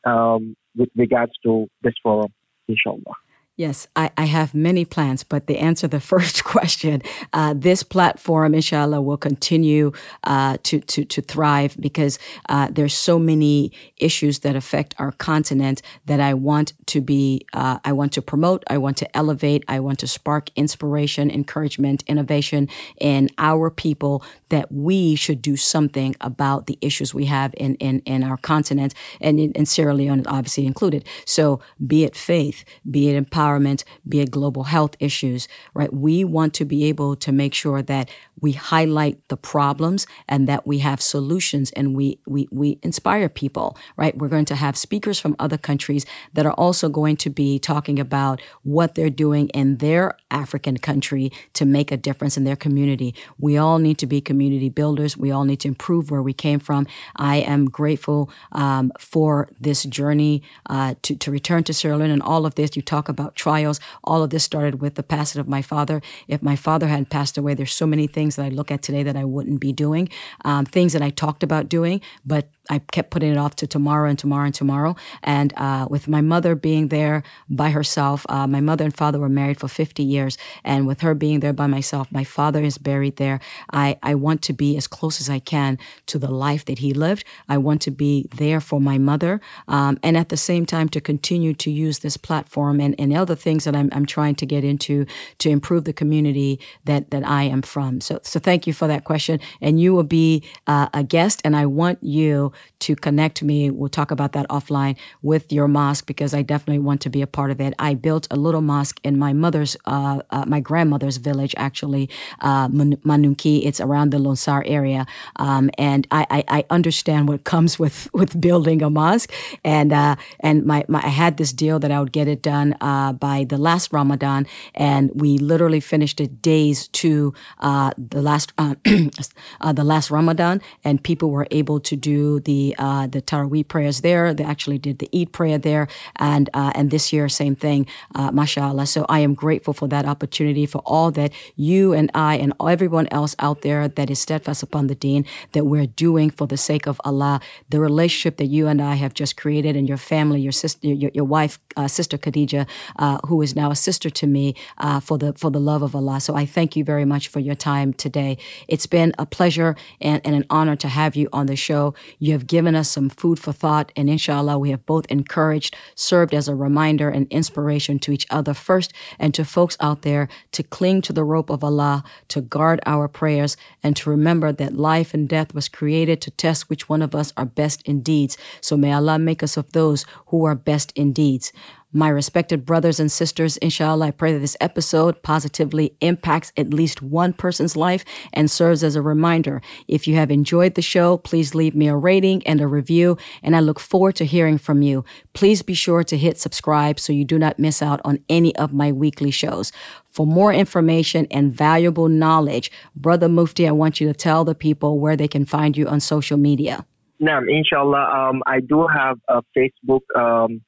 um, 0.04 0.54
with 0.76 0.90
regards 0.96 1.32
to 1.44 1.66
this 1.82 1.94
forum, 2.02 2.32
inshallah? 2.68 3.16
Yes, 3.58 3.88
I, 3.96 4.10
I, 4.18 4.26
have 4.26 4.54
many 4.54 4.84
plans, 4.84 5.24
but 5.24 5.46
to 5.46 5.56
answer 5.56 5.88
the 5.88 6.00
first 6.12 6.44
question, 6.44 7.00
uh, 7.32 7.54
this 7.56 7.82
platform, 7.82 8.54
inshallah, 8.54 9.00
will 9.00 9.16
continue 9.16 9.92
uh, 10.24 10.58
to, 10.64 10.80
to, 10.80 11.06
to 11.06 11.22
thrive 11.22 11.74
because 11.80 12.18
uh, 12.50 12.68
there's 12.70 12.92
so 12.92 13.18
many 13.18 13.72
issues 13.96 14.40
that 14.40 14.56
affect 14.56 14.94
our 14.98 15.10
continent 15.12 15.80
that 16.04 16.20
I 16.20 16.34
want 16.34 16.74
to 16.88 17.00
be, 17.00 17.46
uh, 17.54 17.78
I 17.82 17.92
want 17.92 18.12
to 18.12 18.22
promote, 18.22 18.62
I 18.68 18.76
want 18.76 18.98
to 18.98 19.16
elevate, 19.16 19.64
I 19.68 19.80
want 19.80 20.00
to 20.00 20.06
spark 20.06 20.50
inspiration, 20.54 21.30
encouragement, 21.30 22.04
innovation 22.06 22.68
in 23.00 23.30
our 23.38 23.70
people 23.70 24.22
that 24.50 24.70
we 24.70 25.14
should 25.14 25.40
do 25.40 25.56
something 25.56 26.14
about 26.20 26.66
the 26.66 26.76
issues 26.82 27.14
we 27.14 27.24
have 27.24 27.54
in, 27.56 27.76
in, 27.76 28.00
in 28.00 28.22
our 28.22 28.36
continent 28.36 28.92
and 29.18 29.40
in, 29.40 29.52
in 29.52 29.64
Sierra 29.64 29.94
Leone, 29.94 30.26
obviously 30.26 30.66
included. 30.66 31.06
So 31.24 31.60
be 31.86 32.04
it 32.04 32.14
faith, 32.14 32.62
be 32.90 33.08
it 33.08 33.24
empowerment, 33.24 33.45
empowerment, 33.46 33.84
be 34.08 34.20
it 34.20 34.30
global 34.30 34.64
health 34.64 34.96
issues, 35.00 35.48
right? 35.74 35.92
We 35.92 36.24
want 36.24 36.54
to 36.54 36.64
be 36.64 36.84
able 36.84 37.16
to 37.16 37.32
make 37.32 37.54
sure 37.54 37.82
that 37.82 38.10
we 38.40 38.52
highlight 38.52 39.26
the 39.28 39.36
problems 39.36 40.06
and 40.28 40.48
that 40.48 40.66
we 40.66 40.78
have 40.80 41.00
solutions 41.00 41.70
and 41.72 41.96
we, 41.96 42.18
we, 42.26 42.48
we 42.50 42.78
inspire 42.82 43.28
people, 43.28 43.76
right? 43.96 44.16
We're 44.16 44.28
going 44.28 44.44
to 44.46 44.54
have 44.54 44.76
speakers 44.76 45.18
from 45.18 45.36
other 45.38 45.56
countries 45.56 46.04
that 46.34 46.46
are 46.46 46.52
also 46.52 46.88
going 46.88 47.16
to 47.18 47.30
be 47.30 47.58
talking 47.58 47.98
about 47.98 48.40
what 48.62 48.94
they're 48.94 49.10
doing 49.10 49.48
in 49.50 49.78
their 49.78 50.16
African 50.30 50.76
country 50.76 51.32
to 51.54 51.64
make 51.64 51.90
a 51.90 51.96
difference 51.96 52.36
in 52.36 52.44
their 52.44 52.56
community. 52.56 53.14
We 53.38 53.56
all 53.56 53.78
need 53.78 53.98
to 53.98 54.06
be 54.06 54.20
community 54.20 54.68
builders. 54.68 55.16
We 55.16 55.30
all 55.30 55.44
need 55.44 55.60
to 55.60 55.68
improve 55.68 56.10
where 56.10 56.22
we 56.22 56.32
came 56.32 56.58
from. 56.58 56.86
I 57.16 57.36
am 57.36 57.70
grateful 57.70 58.30
um, 58.52 58.92
for 58.98 59.48
this 59.58 59.84
journey 59.84 60.42
uh, 60.68 60.94
to, 61.02 61.16
to 61.16 61.30
return 61.30 61.64
to 61.64 61.72
Sierra 61.72 61.96
Leone 61.96 62.10
and 62.10 62.22
all 62.22 62.44
of 62.44 62.54
this. 62.54 62.76
You 62.76 62.82
talk 62.82 63.08
about 63.08 63.35
trials. 63.36 63.78
All 64.02 64.22
of 64.22 64.30
this 64.30 64.42
started 64.42 64.80
with 64.80 64.96
the 64.96 65.02
passing 65.02 65.40
of 65.40 65.48
my 65.48 65.62
father. 65.62 66.02
If 66.26 66.42
my 66.42 66.56
father 66.56 66.88
hadn't 66.88 67.10
passed 67.10 67.38
away, 67.38 67.54
there's 67.54 67.74
so 67.74 67.86
many 67.86 68.06
things 68.06 68.36
that 68.36 68.44
I 68.44 68.48
look 68.48 68.70
at 68.70 68.82
today 68.82 69.02
that 69.04 69.16
I 69.16 69.24
wouldn't 69.24 69.60
be 69.60 69.72
doing, 69.72 70.08
um, 70.44 70.64
things 70.64 70.92
that 70.92 71.02
I 71.02 71.10
talked 71.10 71.42
about 71.42 71.68
doing, 71.68 72.00
but 72.24 72.48
I 72.70 72.78
kept 72.78 73.10
putting 73.10 73.32
it 73.32 73.38
off 73.38 73.56
to 73.56 73.66
tomorrow 73.66 74.08
and 74.08 74.18
tomorrow 74.18 74.46
and 74.46 74.54
tomorrow. 74.54 74.96
And 75.22 75.52
uh, 75.56 75.86
with 75.90 76.08
my 76.08 76.20
mother 76.20 76.54
being 76.54 76.88
there 76.88 77.22
by 77.48 77.70
herself, 77.70 78.26
uh, 78.28 78.46
my 78.46 78.60
mother 78.60 78.84
and 78.84 78.96
father 78.96 79.18
were 79.18 79.28
married 79.28 79.60
for 79.60 79.68
50 79.68 80.02
years. 80.02 80.38
And 80.64 80.86
with 80.86 81.00
her 81.00 81.14
being 81.14 81.40
there 81.40 81.52
by 81.52 81.66
myself, 81.66 82.10
my 82.10 82.24
father 82.24 82.62
is 82.62 82.78
buried 82.78 83.16
there. 83.16 83.40
I, 83.72 83.98
I 84.02 84.14
want 84.14 84.42
to 84.42 84.52
be 84.52 84.76
as 84.76 84.86
close 84.86 85.20
as 85.20 85.30
I 85.30 85.38
can 85.38 85.78
to 86.06 86.18
the 86.18 86.30
life 86.30 86.64
that 86.66 86.78
he 86.78 86.92
lived. 86.92 87.24
I 87.48 87.58
want 87.58 87.82
to 87.82 87.90
be 87.90 88.28
there 88.34 88.60
for 88.60 88.80
my 88.80 88.98
mother. 88.98 89.40
Um, 89.68 89.98
and 90.02 90.16
at 90.16 90.28
the 90.28 90.36
same 90.36 90.66
time, 90.66 90.88
to 90.90 91.00
continue 91.00 91.54
to 91.54 91.70
use 91.70 92.00
this 92.00 92.16
platform 92.16 92.80
and, 92.80 92.94
and 92.98 93.16
other 93.16 93.34
things 93.34 93.64
that 93.64 93.76
I'm, 93.76 93.88
I'm 93.92 94.06
trying 94.06 94.34
to 94.36 94.46
get 94.46 94.64
into 94.64 95.06
to 95.38 95.50
improve 95.50 95.84
the 95.84 95.92
community 95.92 96.60
that, 96.84 97.10
that 97.10 97.26
I 97.26 97.44
am 97.44 97.62
from. 97.62 98.00
So, 98.00 98.20
so 98.22 98.40
thank 98.40 98.66
you 98.66 98.72
for 98.72 98.86
that 98.88 99.04
question. 99.04 99.40
And 99.60 99.80
you 99.80 99.94
will 99.94 100.04
be 100.04 100.42
uh, 100.66 100.88
a 100.92 101.02
guest, 101.02 101.40
and 101.44 101.56
I 101.56 101.66
want 101.66 102.02
you 102.02 102.52
to 102.80 102.96
connect 102.96 103.42
me. 103.42 103.70
We'll 103.70 103.88
talk 103.88 104.10
about 104.10 104.32
that 104.32 104.48
offline 104.48 104.96
with 105.22 105.52
your 105.52 105.68
mosque 105.68 106.06
because 106.06 106.34
I 106.34 106.42
definitely 106.42 106.80
want 106.80 107.00
to 107.02 107.10
be 107.10 107.22
a 107.22 107.26
part 107.26 107.50
of 107.50 107.60
it. 107.60 107.74
I 107.78 107.94
built 107.94 108.26
a 108.30 108.36
little 108.36 108.60
mosque 108.60 109.00
in 109.04 109.18
my 109.18 109.32
mother's, 109.32 109.76
uh, 109.86 110.20
uh, 110.30 110.44
my 110.46 110.60
grandmother's 110.60 111.16
village, 111.16 111.54
actually, 111.56 112.08
uh, 112.40 112.68
Manunki. 112.68 113.64
It's 113.64 113.80
around 113.80 114.10
the 114.10 114.18
Lunsar 114.18 114.62
area, 114.66 115.06
um, 115.36 115.70
and 115.78 116.06
I, 116.10 116.26
I, 116.30 116.44
I, 116.48 116.64
understand 116.70 117.28
what 117.28 117.44
comes 117.44 117.78
with 117.78 118.08
with 118.12 118.40
building 118.40 118.82
a 118.82 118.90
mosque. 118.90 119.32
And 119.64 119.92
uh, 119.92 120.16
and 120.40 120.64
my, 120.64 120.84
my, 120.88 121.02
I 121.02 121.08
had 121.08 121.36
this 121.36 121.52
deal 121.52 121.78
that 121.78 121.90
I 121.90 122.00
would 122.00 122.12
get 122.12 122.28
it 122.28 122.42
done 122.42 122.76
uh, 122.80 123.12
by 123.12 123.44
the 123.44 123.58
last 123.58 123.92
Ramadan, 123.92 124.46
and 124.74 125.10
we 125.14 125.38
literally 125.38 125.80
finished 125.80 126.20
it 126.20 126.42
days 126.42 126.88
to 126.88 127.34
uh, 127.60 127.92
the 127.96 128.22
last 128.22 128.52
the 128.56 129.84
last 129.84 130.10
Ramadan, 130.10 130.60
and 130.84 131.02
people 131.02 131.30
were 131.30 131.46
able 131.50 131.80
to 131.80 131.96
do 131.96 132.40
the 132.46 132.74
uh, 132.78 133.06
the 133.14 133.20
Taraweeh 133.30 133.66
prayers 133.74 134.00
there. 134.00 134.32
They 134.38 134.46
actually 134.54 134.78
did 134.78 134.96
the 135.02 135.08
Eid 135.18 135.28
prayer 135.38 135.58
there, 135.58 135.86
and 136.32 136.48
uh, 136.60 136.72
and 136.78 136.90
this 136.90 137.12
year 137.12 137.28
same 137.28 137.56
thing, 137.66 137.80
uh, 138.18 138.30
mashallah. 138.40 138.86
So 138.86 139.00
I 139.16 139.18
am 139.26 139.34
grateful 139.34 139.74
for 139.80 139.88
that 139.94 140.04
opportunity 140.06 140.64
for 140.66 140.80
all 140.94 141.10
that 141.20 141.30
you 141.70 141.82
and 141.98 142.08
I 142.14 142.32
and 142.42 142.52
everyone 142.74 143.08
else 143.10 143.34
out 143.46 143.58
there 143.66 143.82
that 143.98 144.08
is 144.14 144.18
steadfast 144.26 144.62
upon 144.62 144.86
the 144.86 144.94
Deen 144.94 145.22
that 145.52 145.64
we're 145.72 145.90
doing 146.06 146.28
for 146.30 146.46
the 146.46 146.56
sake 146.56 146.86
of 146.92 147.00
Allah. 147.04 147.40
The 147.74 147.80
relationship 147.80 148.36
that 148.40 148.50
you 148.56 148.64
and 148.72 148.80
I 148.80 148.94
have 148.94 149.12
just 149.22 149.36
created, 149.36 149.76
and 149.76 149.86
your 149.88 149.98
family, 149.98 150.40
your 150.40 150.56
sister, 150.62 150.86
your, 150.86 151.10
your 151.18 151.28
wife, 151.36 151.58
uh, 151.76 151.88
sister 151.88 152.16
Khadija, 152.16 152.62
uh, 153.04 153.18
who 153.28 153.42
is 153.42 153.54
now 153.54 153.70
a 153.70 153.76
sister 153.76 154.10
to 154.20 154.26
me, 154.26 154.54
uh, 154.78 155.00
for 155.00 155.18
the 155.18 155.32
for 155.34 155.50
the 155.50 155.60
love 155.60 155.82
of 155.82 155.94
Allah. 155.94 156.20
So 156.20 156.34
I 156.42 156.46
thank 156.46 156.76
you 156.76 156.84
very 156.84 157.04
much 157.04 157.28
for 157.28 157.40
your 157.40 157.56
time 157.56 157.92
today. 157.92 158.38
It's 158.68 158.86
been 158.86 159.10
a 159.18 159.26
pleasure 159.26 159.76
and, 160.00 160.20
and 160.26 160.34
an 160.40 160.46
honor 160.48 160.76
to 160.76 160.88
have 160.88 161.12
you 161.16 161.28
on 161.32 161.46
the 161.46 161.56
show. 161.56 161.94
You 162.18 162.35
have 162.36 162.46
given 162.46 162.76
us 162.76 162.90
some 162.90 163.08
food 163.08 163.38
for 163.38 163.52
thought, 163.52 163.90
and 163.96 164.10
inshallah, 164.10 164.58
we 164.58 164.70
have 164.70 164.84
both 164.84 165.06
encouraged, 165.06 165.74
served 165.94 166.34
as 166.34 166.48
a 166.48 166.54
reminder 166.54 167.08
and 167.08 167.26
inspiration 167.30 167.98
to 168.00 168.12
each 168.12 168.26
other 168.30 168.54
first, 168.54 168.92
and 169.18 169.32
to 169.34 169.44
folks 169.44 169.76
out 169.80 170.02
there 170.02 170.28
to 170.52 170.62
cling 170.62 171.00
to 171.02 171.12
the 171.12 171.24
rope 171.24 171.50
of 171.50 171.64
Allah, 171.64 172.04
to 172.28 172.40
guard 172.40 172.80
our 172.84 173.08
prayers, 173.08 173.56
and 173.82 173.96
to 173.96 174.10
remember 174.10 174.52
that 174.52 174.74
life 174.74 175.14
and 175.14 175.28
death 175.28 175.54
was 175.54 175.68
created 175.68 176.20
to 176.20 176.30
test 176.30 176.68
which 176.68 176.88
one 176.88 177.02
of 177.02 177.14
us 177.14 177.32
are 177.36 177.46
best 177.46 177.82
in 177.82 178.02
deeds. 178.02 178.36
So 178.60 178.76
may 178.76 178.92
Allah 178.92 179.18
make 179.18 179.42
us 179.42 179.56
of 179.56 179.72
those 179.72 180.04
who 180.26 180.44
are 180.44 180.54
best 180.54 180.92
in 180.94 181.12
deeds. 181.12 181.52
My 181.96 182.10
respected 182.10 182.66
brothers 182.66 183.00
and 183.00 183.10
sisters, 183.10 183.56
inshallah, 183.56 184.08
I 184.08 184.10
pray 184.10 184.34
that 184.34 184.40
this 184.40 184.58
episode 184.60 185.22
positively 185.22 185.96
impacts 186.02 186.52
at 186.54 186.74
least 186.74 187.00
one 187.00 187.32
person's 187.32 187.74
life 187.74 188.04
and 188.34 188.50
serves 188.50 188.84
as 188.84 188.96
a 188.96 189.00
reminder. 189.00 189.62
If 189.88 190.06
you 190.06 190.14
have 190.16 190.30
enjoyed 190.30 190.74
the 190.74 190.82
show, 190.82 191.16
please 191.16 191.54
leave 191.54 191.74
me 191.74 191.88
a 191.88 191.96
rating 191.96 192.46
and 192.46 192.60
a 192.60 192.66
review, 192.66 193.16
and 193.42 193.56
I 193.56 193.60
look 193.60 193.80
forward 193.80 194.14
to 194.16 194.26
hearing 194.26 194.58
from 194.58 194.82
you. 194.82 195.06
Please 195.32 195.62
be 195.62 195.72
sure 195.72 196.04
to 196.04 196.18
hit 196.18 196.38
subscribe 196.38 197.00
so 197.00 197.14
you 197.14 197.24
do 197.24 197.38
not 197.38 197.58
miss 197.58 197.80
out 197.80 198.02
on 198.04 198.18
any 198.28 198.54
of 198.56 198.74
my 198.74 198.92
weekly 198.92 199.30
shows. 199.30 199.72
For 200.10 200.26
more 200.26 200.52
information 200.52 201.26
and 201.30 201.50
valuable 201.50 202.10
knowledge, 202.10 202.70
Brother 202.94 203.30
Mufti, 203.30 203.66
I 203.66 203.72
want 203.72 204.02
you 204.02 204.06
to 204.08 204.12
tell 204.12 204.44
the 204.44 204.54
people 204.54 205.00
where 205.00 205.16
they 205.16 205.28
can 205.28 205.46
find 205.46 205.74
you 205.78 205.86
on 205.86 206.00
social 206.00 206.36
media. 206.36 206.84
Now, 207.20 207.40
inshallah, 207.40 208.28
um, 208.28 208.42
I 208.44 208.60
do 208.60 208.86
have 208.86 209.16
a 209.28 209.40
Facebook 209.56 210.02
um, 210.14 210.60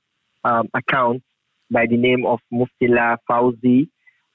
um, 0.49 0.69
account 0.75 1.23
by 1.71 1.87
the 1.89 1.97
name 1.97 2.25
of 2.27 2.41
Muftila 2.53 3.17
Fauzi, 3.31 3.89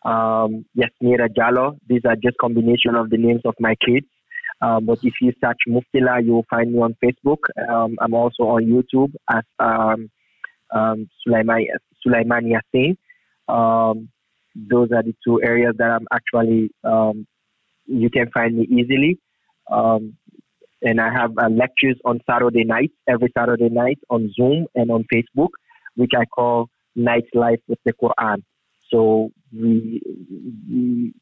um, 0.06 0.66
Yasmira. 0.78 1.78
These 1.88 2.02
are 2.06 2.16
just 2.16 2.38
combination 2.40 2.96
of 2.96 3.10
the 3.10 3.18
names 3.18 3.42
of 3.46 3.56
my 3.60 3.76
kids. 3.86 4.06
Um, 4.62 4.86
but 4.86 5.00
if 5.04 5.14
you 5.22 5.34
search 5.44 5.58
Muftila, 5.68 6.24
you 6.24 6.34
will 6.34 6.46
find 6.50 6.72
me 6.74 6.80
on 6.80 6.96
Facebook. 7.04 7.40
Um, 7.70 7.98
I'm 8.00 8.14
also 8.14 8.44
on 8.44 8.66
YouTube 8.66 9.14
as 9.30 9.44
um, 9.60 10.10
um, 10.74 11.10
Sulaiman, 11.24 11.68
Sulaiman. 12.02 12.54
Um, 13.48 14.10
those 14.56 14.90
are 14.92 15.04
the 15.04 15.16
two 15.26 15.42
areas 15.44 15.74
that 15.80 15.90
I'm 15.90 16.08
actually, 16.14 16.70
um, 16.84 17.26
you 17.86 18.10
can 18.10 18.30
find 18.32 18.56
me 18.58 18.68
easily. 18.70 19.18
Um, 19.72 20.16
and 20.82 21.00
I 21.00 21.12
have 21.12 21.32
uh, 21.38 21.50
lectures 21.50 21.98
on 22.06 22.20
Saturday 22.30 22.64
nights, 22.64 22.94
every 23.08 23.32
Saturday 23.38 23.70
night 23.70 24.00
on 24.10 24.32
Zoom 24.38 24.68
and 24.76 24.92
on 24.92 25.06
Facebook 25.14 25.50
which 25.96 26.12
I 26.18 26.26
call 26.26 26.70
Nightlife 26.98 27.62
with 27.68 27.80
the 27.86 27.94
Quran. 27.94 28.44
So 28.90 29.32
we, 29.52 30.02
we 30.70 31.14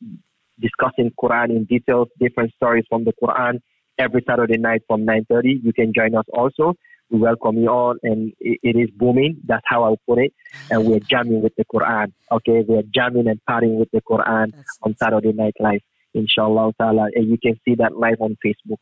discussing 0.59 1.11
Quran 1.21 1.49
in 1.49 1.65
details, 1.65 2.09
different 2.19 2.53
stories 2.53 2.85
from 2.89 3.05
the 3.05 3.13
Quran 3.21 3.59
every 3.97 4.23
Saturday 4.27 4.57
night 4.57 4.81
from 4.87 5.05
9.30. 5.05 5.63
You 5.63 5.73
can 5.73 5.93
join 5.93 6.15
us 6.15 6.25
also. 6.33 6.75
We 7.09 7.19
welcome 7.19 7.57
you 7.57 7.69
all 7.69 7.95
and 8.03 8.31
it, 8.39 8.59
it 8.63 8.75
is 8.79 8.89
booming. 8.91 9.41
That's 9.45 9.63
how 9.65 9.83
I 9.83 9.95
put 10.07 10.19
it. 10.19 10.33
And 10.69 10.85
we're 10.85 10.99
jamming 10.99 11.41
with 11.41 11.53
the 11.57 11.65
Quran. 11.65 12.13
Okay, 12.31 12.63
we're 12.65 12.83
jamming 12.93 13.27
and 13.27 13.39
partying 13.49 13.77
with 13.77 13.89
the 13.91 14.01
Quran 14.01 14.51
That's 14.53 14.77
on 14.81 14.95
Saturday 14.95 15.33
Night 15.33 15.55
Live, 15.59 15.81
inshallah. 16.13 16.71
And 16.79 17.29
you 17.29 17.37
can 17.41 17.59
see 17.65 17.75
that 17.75 17.97
live 17.97 18.21
on 18.21 18.37
Facebook. 18.45 18.79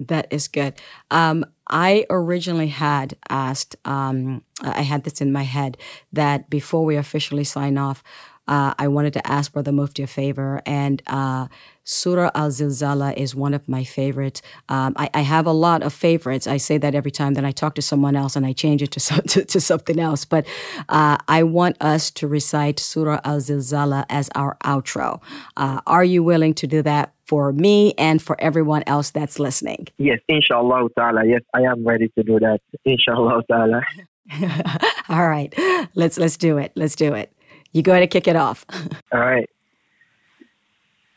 That 0.00 0.26
is 0.30 0.48
good. 0.48 0.74
Um, 1.10 1.44
I 1.68 2.04
originally 2.10 2.66
had 2.66 3.16
asked, 3.28 3.76
um, 3.84 4.42
I 4.60 4.82
had 4.82 5.04
this 5.04 5.20
in 5.20 5.32
my 5.32 5.44
head 5.44 5.78
that 6.12 6.50
before 6.50 6.84
we 6.84 6.96
officially 6.96 7.44
sign 7.44 7.78
off, 7.78 8.02
uh, 8.46 8.74
I 8.78 8.88
wanted 8.88 9.12
to 9.14 9.26
ask 9.26 9.52
Brother 9.52 9.72
Mufti 9.72 10.02
a 10.02 10.06
favor. 10.06 10.60
And 10.66 11.02
uh, 11.06 11.48
Surah 11.84 12.30
Al 12.34 12.48
Zilzala 12.48 13.14
is 13.16 13.34
one 13.34 13.54
of 13.54 13.68
my 13.68 13.84
favorites. 13.84 14.42
Um, 14.68 14.94
I, 14.96 15.10
I, 15.14 15.20
have 15.20 15.46
a 15.46 15.52
lot 15.52 15.82
of 15.82 15.92
favorites. 15.92 16.46
I 16.46 16.56
say 16.56 16.78
that 16.78 16.94
every 16.94 17.10
time 17.10 17.34
that 17.34 17.44
I 17.44 17.52
talk 17.52 17.74
to 17.74 17.82
someone 17.82 18.16
else 18.16 18.36
and 18.36 18.46
I 18.46 18.52
change 18.52 18.82
it 18.82 18.90
to, 18.92 19.22
to, 19.28 19.44
to 19.44 19.60
something 19.60 19.98
else. 19.98 20.24
But 20.24 20.46
uh, 20.88 21.18
I 21.28 21.42
want 21.42 21.76
us 21.80 22.10
to 22.12 22.28
recite 22.28 22.78
Surah 22.78 23.20
Al 23.24 23.38
Zilzala 23.38 24.06
as 24.08 24.30
our 24.34 24.56
outro. 24.64 25.20
Uh, 25.56 25.80
are 25.86 26.04
you 26.04 26.22
willing 26.22 26.54
to 26.54 26.66
do 26.66 26.82
that 26.82 27.12
for 27.26 27.52
me 27.52 27.94
and 27.96 28.20
for 28.20 28.40
everyone 28.40 28.82
else 28.86 29.10
that's 29.10 29.38
listening? 29.38 29.88
Yes, 29.98 30.20
inshallah 30.28 30.88
ta'ala. 30.96 31.26
Yes, 31.26 31.42
I 31.54 31.62
am 31.62 31.86
ready 31.86 32.08
to 32.16 32.22
do 32.22 32.38
that. 32.40 32.60
Inshallah 32.84 33.42
ta'ala. 33.50 33.82
All 35.08 35.28
right. 35.28 35.54
Let's 35.94 36.18
let's 36.18 36.36
do 36.36 36.56
it. 36.56 36.72
Let's 36.74 36.96
do 36.96 37.12
it. 37.12 37.33
You 37.73 37.81
go 37.83 37.91
ahead 37.91 38.03
and 38.03 38.11
kick 38.11 38.27
it 38.27 38.35
off. 38.35 38.65
All 39.13 39.19
right. 39.19 39.49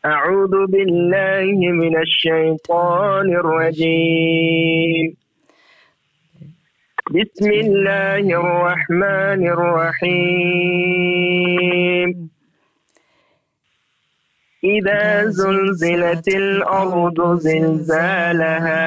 أعوذ 0.05 0.67
بالله 0.67 1.47
من 1.73 1.97
الشيطان 1.97 3.29
الرجيم 3.31 5.17
بسم 7.11 7.51
الله 7.51 8.25
الرحمن 8.41 9.41
الرحيم 10.03 10.73
إذا 14.65 15.25
زلزلت 15.27 16.29
الأرض 16.29 17.39
زلزالها 17.39 18.83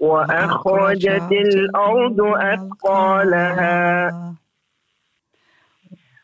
وأخرجت 0.00 1.32
الأرض 1.32 2.20
أثقالها 2.20 3.78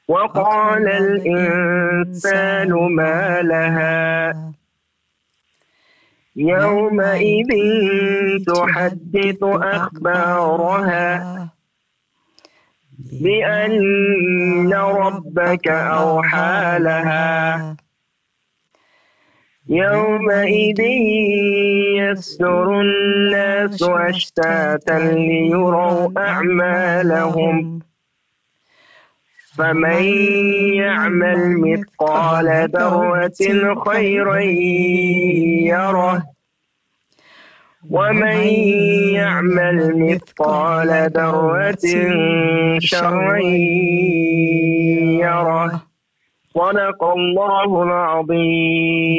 وقال 0.09 0.87
الإنسان 0.87 2.69
ما 2.73 3.41
لها. 3.41 4.33
يومئذ 6.35 7.51
تحدث 8.47 9.43
أخبارها 9.43 11.09
بأن 13.21 14.73
ربك 14.73 15.67
أوحى 15.67 16.77
لها. 16.79 17.75
يومئذ 19.69 20.79
يسر 21.99 22.81
الناس 22.81 23.83
أشتاتا 23.83 24.99
ليروا 25.13 26.09
أعمالهم. 26.17 27.68
فمن 29.59 30.03
يعمل 30.73 31.57
مثقال 31.57 32.47
ذرة 32.75 33.41
خيرا 33.85 34.39
يره 35.71 36.23
ومن 37.89 38.39
يعمل 39.13 39.77
مثقال 39.99 41.11
ذرة 41.11 41.85
شرا 42.79 43.37
يره 45.23 45.71
صدق 46.53 47.03
الله 47.03 47.83
العظيم 47.83 49.09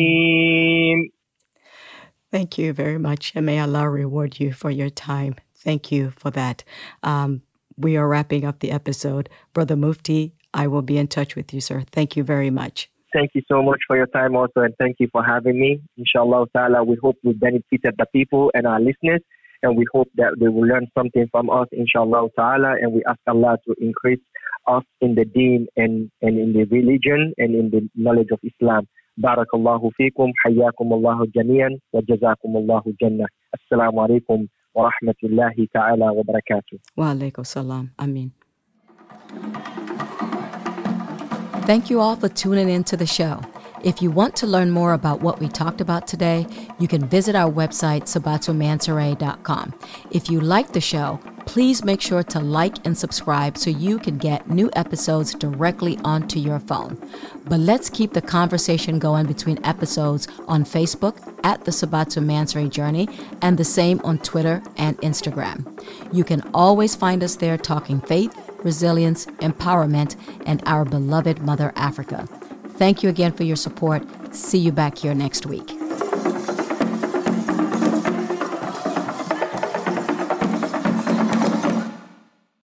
Thank 2.33 2.59
you 2.59 2.73
very 2.73 2.97
much, 2.99 3.33
and 3.35 3.45
may 3.45 3.59
Allah 3.59 3.91
reward 3.91 4.39
you 4.39 4.53
for 4.53 4.71
your 4.71 4.89
time. 4.89 5.35
Thank 5.53 5.91
you 5.91 6.11
for 6.11 6.31
that. 6.31 6.63
Um, 7.03 7.43
we 7.80 7.98
are 7.98 8.08
wrapping 8.08 8.46
up 8.46 8.60
the 8.60 8.72
episode. 8.72 9.30
Brother 9.54 9.76
Mufti, 9.76 10.34
I 10.54 10.68
will 10.68 10.82
be 10.82 10.98
in 10.98 11.08
touch 11.08 11.36
with 11.36 11.54
you, 11.54 11.62
sir. 11.62 11.84
Thank 11.92 12.16
you 12.16 12.24
very 12.24 12.50
much. 12.50 12.90
Thank 13.14 13.32
you 13.34 13.42
so 13.50 13.62
much 13.62 13.80
for 13.88 13.96
your 13.96 14.08
time 14.08 14.36
also, 14.36 14.62
and 14.62 14.74
thank 14.78 14.98
you 15.00 15.08
for 15.12 15.24
having 15.24 15.60
me. 15.60 15.82
Inshallah 15.98 16.48
ta'ala, 16.54 16.84
we 16.84 16.98
hope 17.02 17.16
we 17.24 17.34
benefited 17.34 17.96
the 17.98 18.06
people 18.12 18.52
and 18.54 18.68
our 18.68 18.80
listeners, 18.80 19.22
and 19.64 19.78
we 19.78 19.86
hope 19.94 20.10
that 20.16 20.36
they 20.40 20.50
will 20.50 20.68
learn 20.68 20.88
something 20.98 21.28
from 21.32 21.50
us, 21.50 21.68
inshallah 21.72 22.28
ta'ala, 22.38 22.76
and 22.82 22.92
we 22.92 23.04
ask 23.08 23.20
Allah 23.28 23.58
to 23.66 23.76
increase 23.80 24.20
us 24.68 24.84
in 25.00 25.16
the 25.16 25.24
deen 25.24 25.68
and, 25.78 26.12
and 26.22 26.38
in 26.38 26.52
the 26.54 26.66
religion 26.66 27.34
and 27.38 27.56
in 27.56 27.70
the 27.70 27.90
knowledge 27.96 28.32
of 28.32 28.40
Islam. 28.44 28.88
بارك 29.18 29.54
الله 29.54 29.90
فيكم 29.90 30.32
حياكم 30.36 30.94
الله 30.94 31.26
جميعا 31.36 31.80
وجزاكم 31.94 32.58
الله 32.58 32.84
جنة 33.02 33.26
السلام 33.54 34.00
عليكم 34.00 34.48
ورحمة 34.76 35.20
الله 35.24 35.68
تعالى 35.74 36.10
وبركاته 36.10 36.78
وعليكم 36.98 37.42
السلام 37.42 37.90
أمين 38.02 38.32
Thank 41.66 41.90
you 41.90 42.00
all 42.00 42.16
for 42.16 42.30
tuning 42.30 42.70
in 42.70 42.84
to 42.84 42.96
the 42.96 43.08
show. 43.08 43.42
If 43.83 44.03
you 44.03 44.11
want 44.11 44.37
to 44.37 44.47
learn 44.47 44.71
more 44.71 44.93
about 44.93 45.23
what 45.23 45.41
we 45.41 45.49
talked 45.49 45.81
about 45.81 46.07
today, 46.07 46.47
you 46.79 46.87
can 46.87 47.09
visit 47.09 47.35
our 47.35 47.51
website, 47.51 48.03
sabatomansare.com. 48.03 49.75
If 50.11 50.31
you 50.31 50.41
like 50.41 50.73
the 50.73 50.83
show, 50.83 51.19
please 51.47 51.83
make 51.83 52.03
sure 52.03 52.23
to 52.25 52.41
like 52.41 52.85
and 52.85 52.97
subscribe 52.97 53.57
so 53.57 53.71
you 53.71 53.99
can 53.99 54.19
get 54.19 54.51
new 54.51 54.71
episodes 54.75 55.35
directly 55.35 55.99
onto 56.05 56.39
your 56.39 56.61
phone. 56.61 56.99
But 57.47 57.61
let's 57.61 57.89
keep 57.89 58.13
the 58.13 58.21
conversation 58.21 58.99
going 58.99 59.27
between 59.27 59.65
episodes 59.65 60.29
on 60.47 60.65
Facebook 60.65 61.17
at 61.43 61.65
the 61.65 61.71
Sabatu 61.71 62.23
Mansory 62.23 62.69
Journey 62.69 63.09
and 63.41 63.57
the 63.57 63.65
same 63.65 63.99
on 64.05 64.19
Twitter 64.19 64.63
and 64.77 64.99
Instagram. 64.99 65.67
You 66.13 66.25
can 66.25 66.43
always 66.53 66.95
find 66.95 67.25
us 67.25 67.37
there 67.37 67.57
talking 67.57 68.03
faith 68.03 68.37
resilience, 68.63 69.25
empowerment, 69.41 70.17
and 70.45 70.63
our 70.67 70.85
beloved 70.85 71.41
Mother 71.41 71.73
Africa. 71.77 72.29
Thank 72.81 73.03
you 73.03 73.11
again 73.11 73.33
for 73.33 73.43
your 73.43 73.57
support. 73.57 74.03
See 74.35 74.57
you 74.57 74.73
back 74.73 74.97
here 74.97 75.15
next 75.15 75.45
week. 75.45 75.69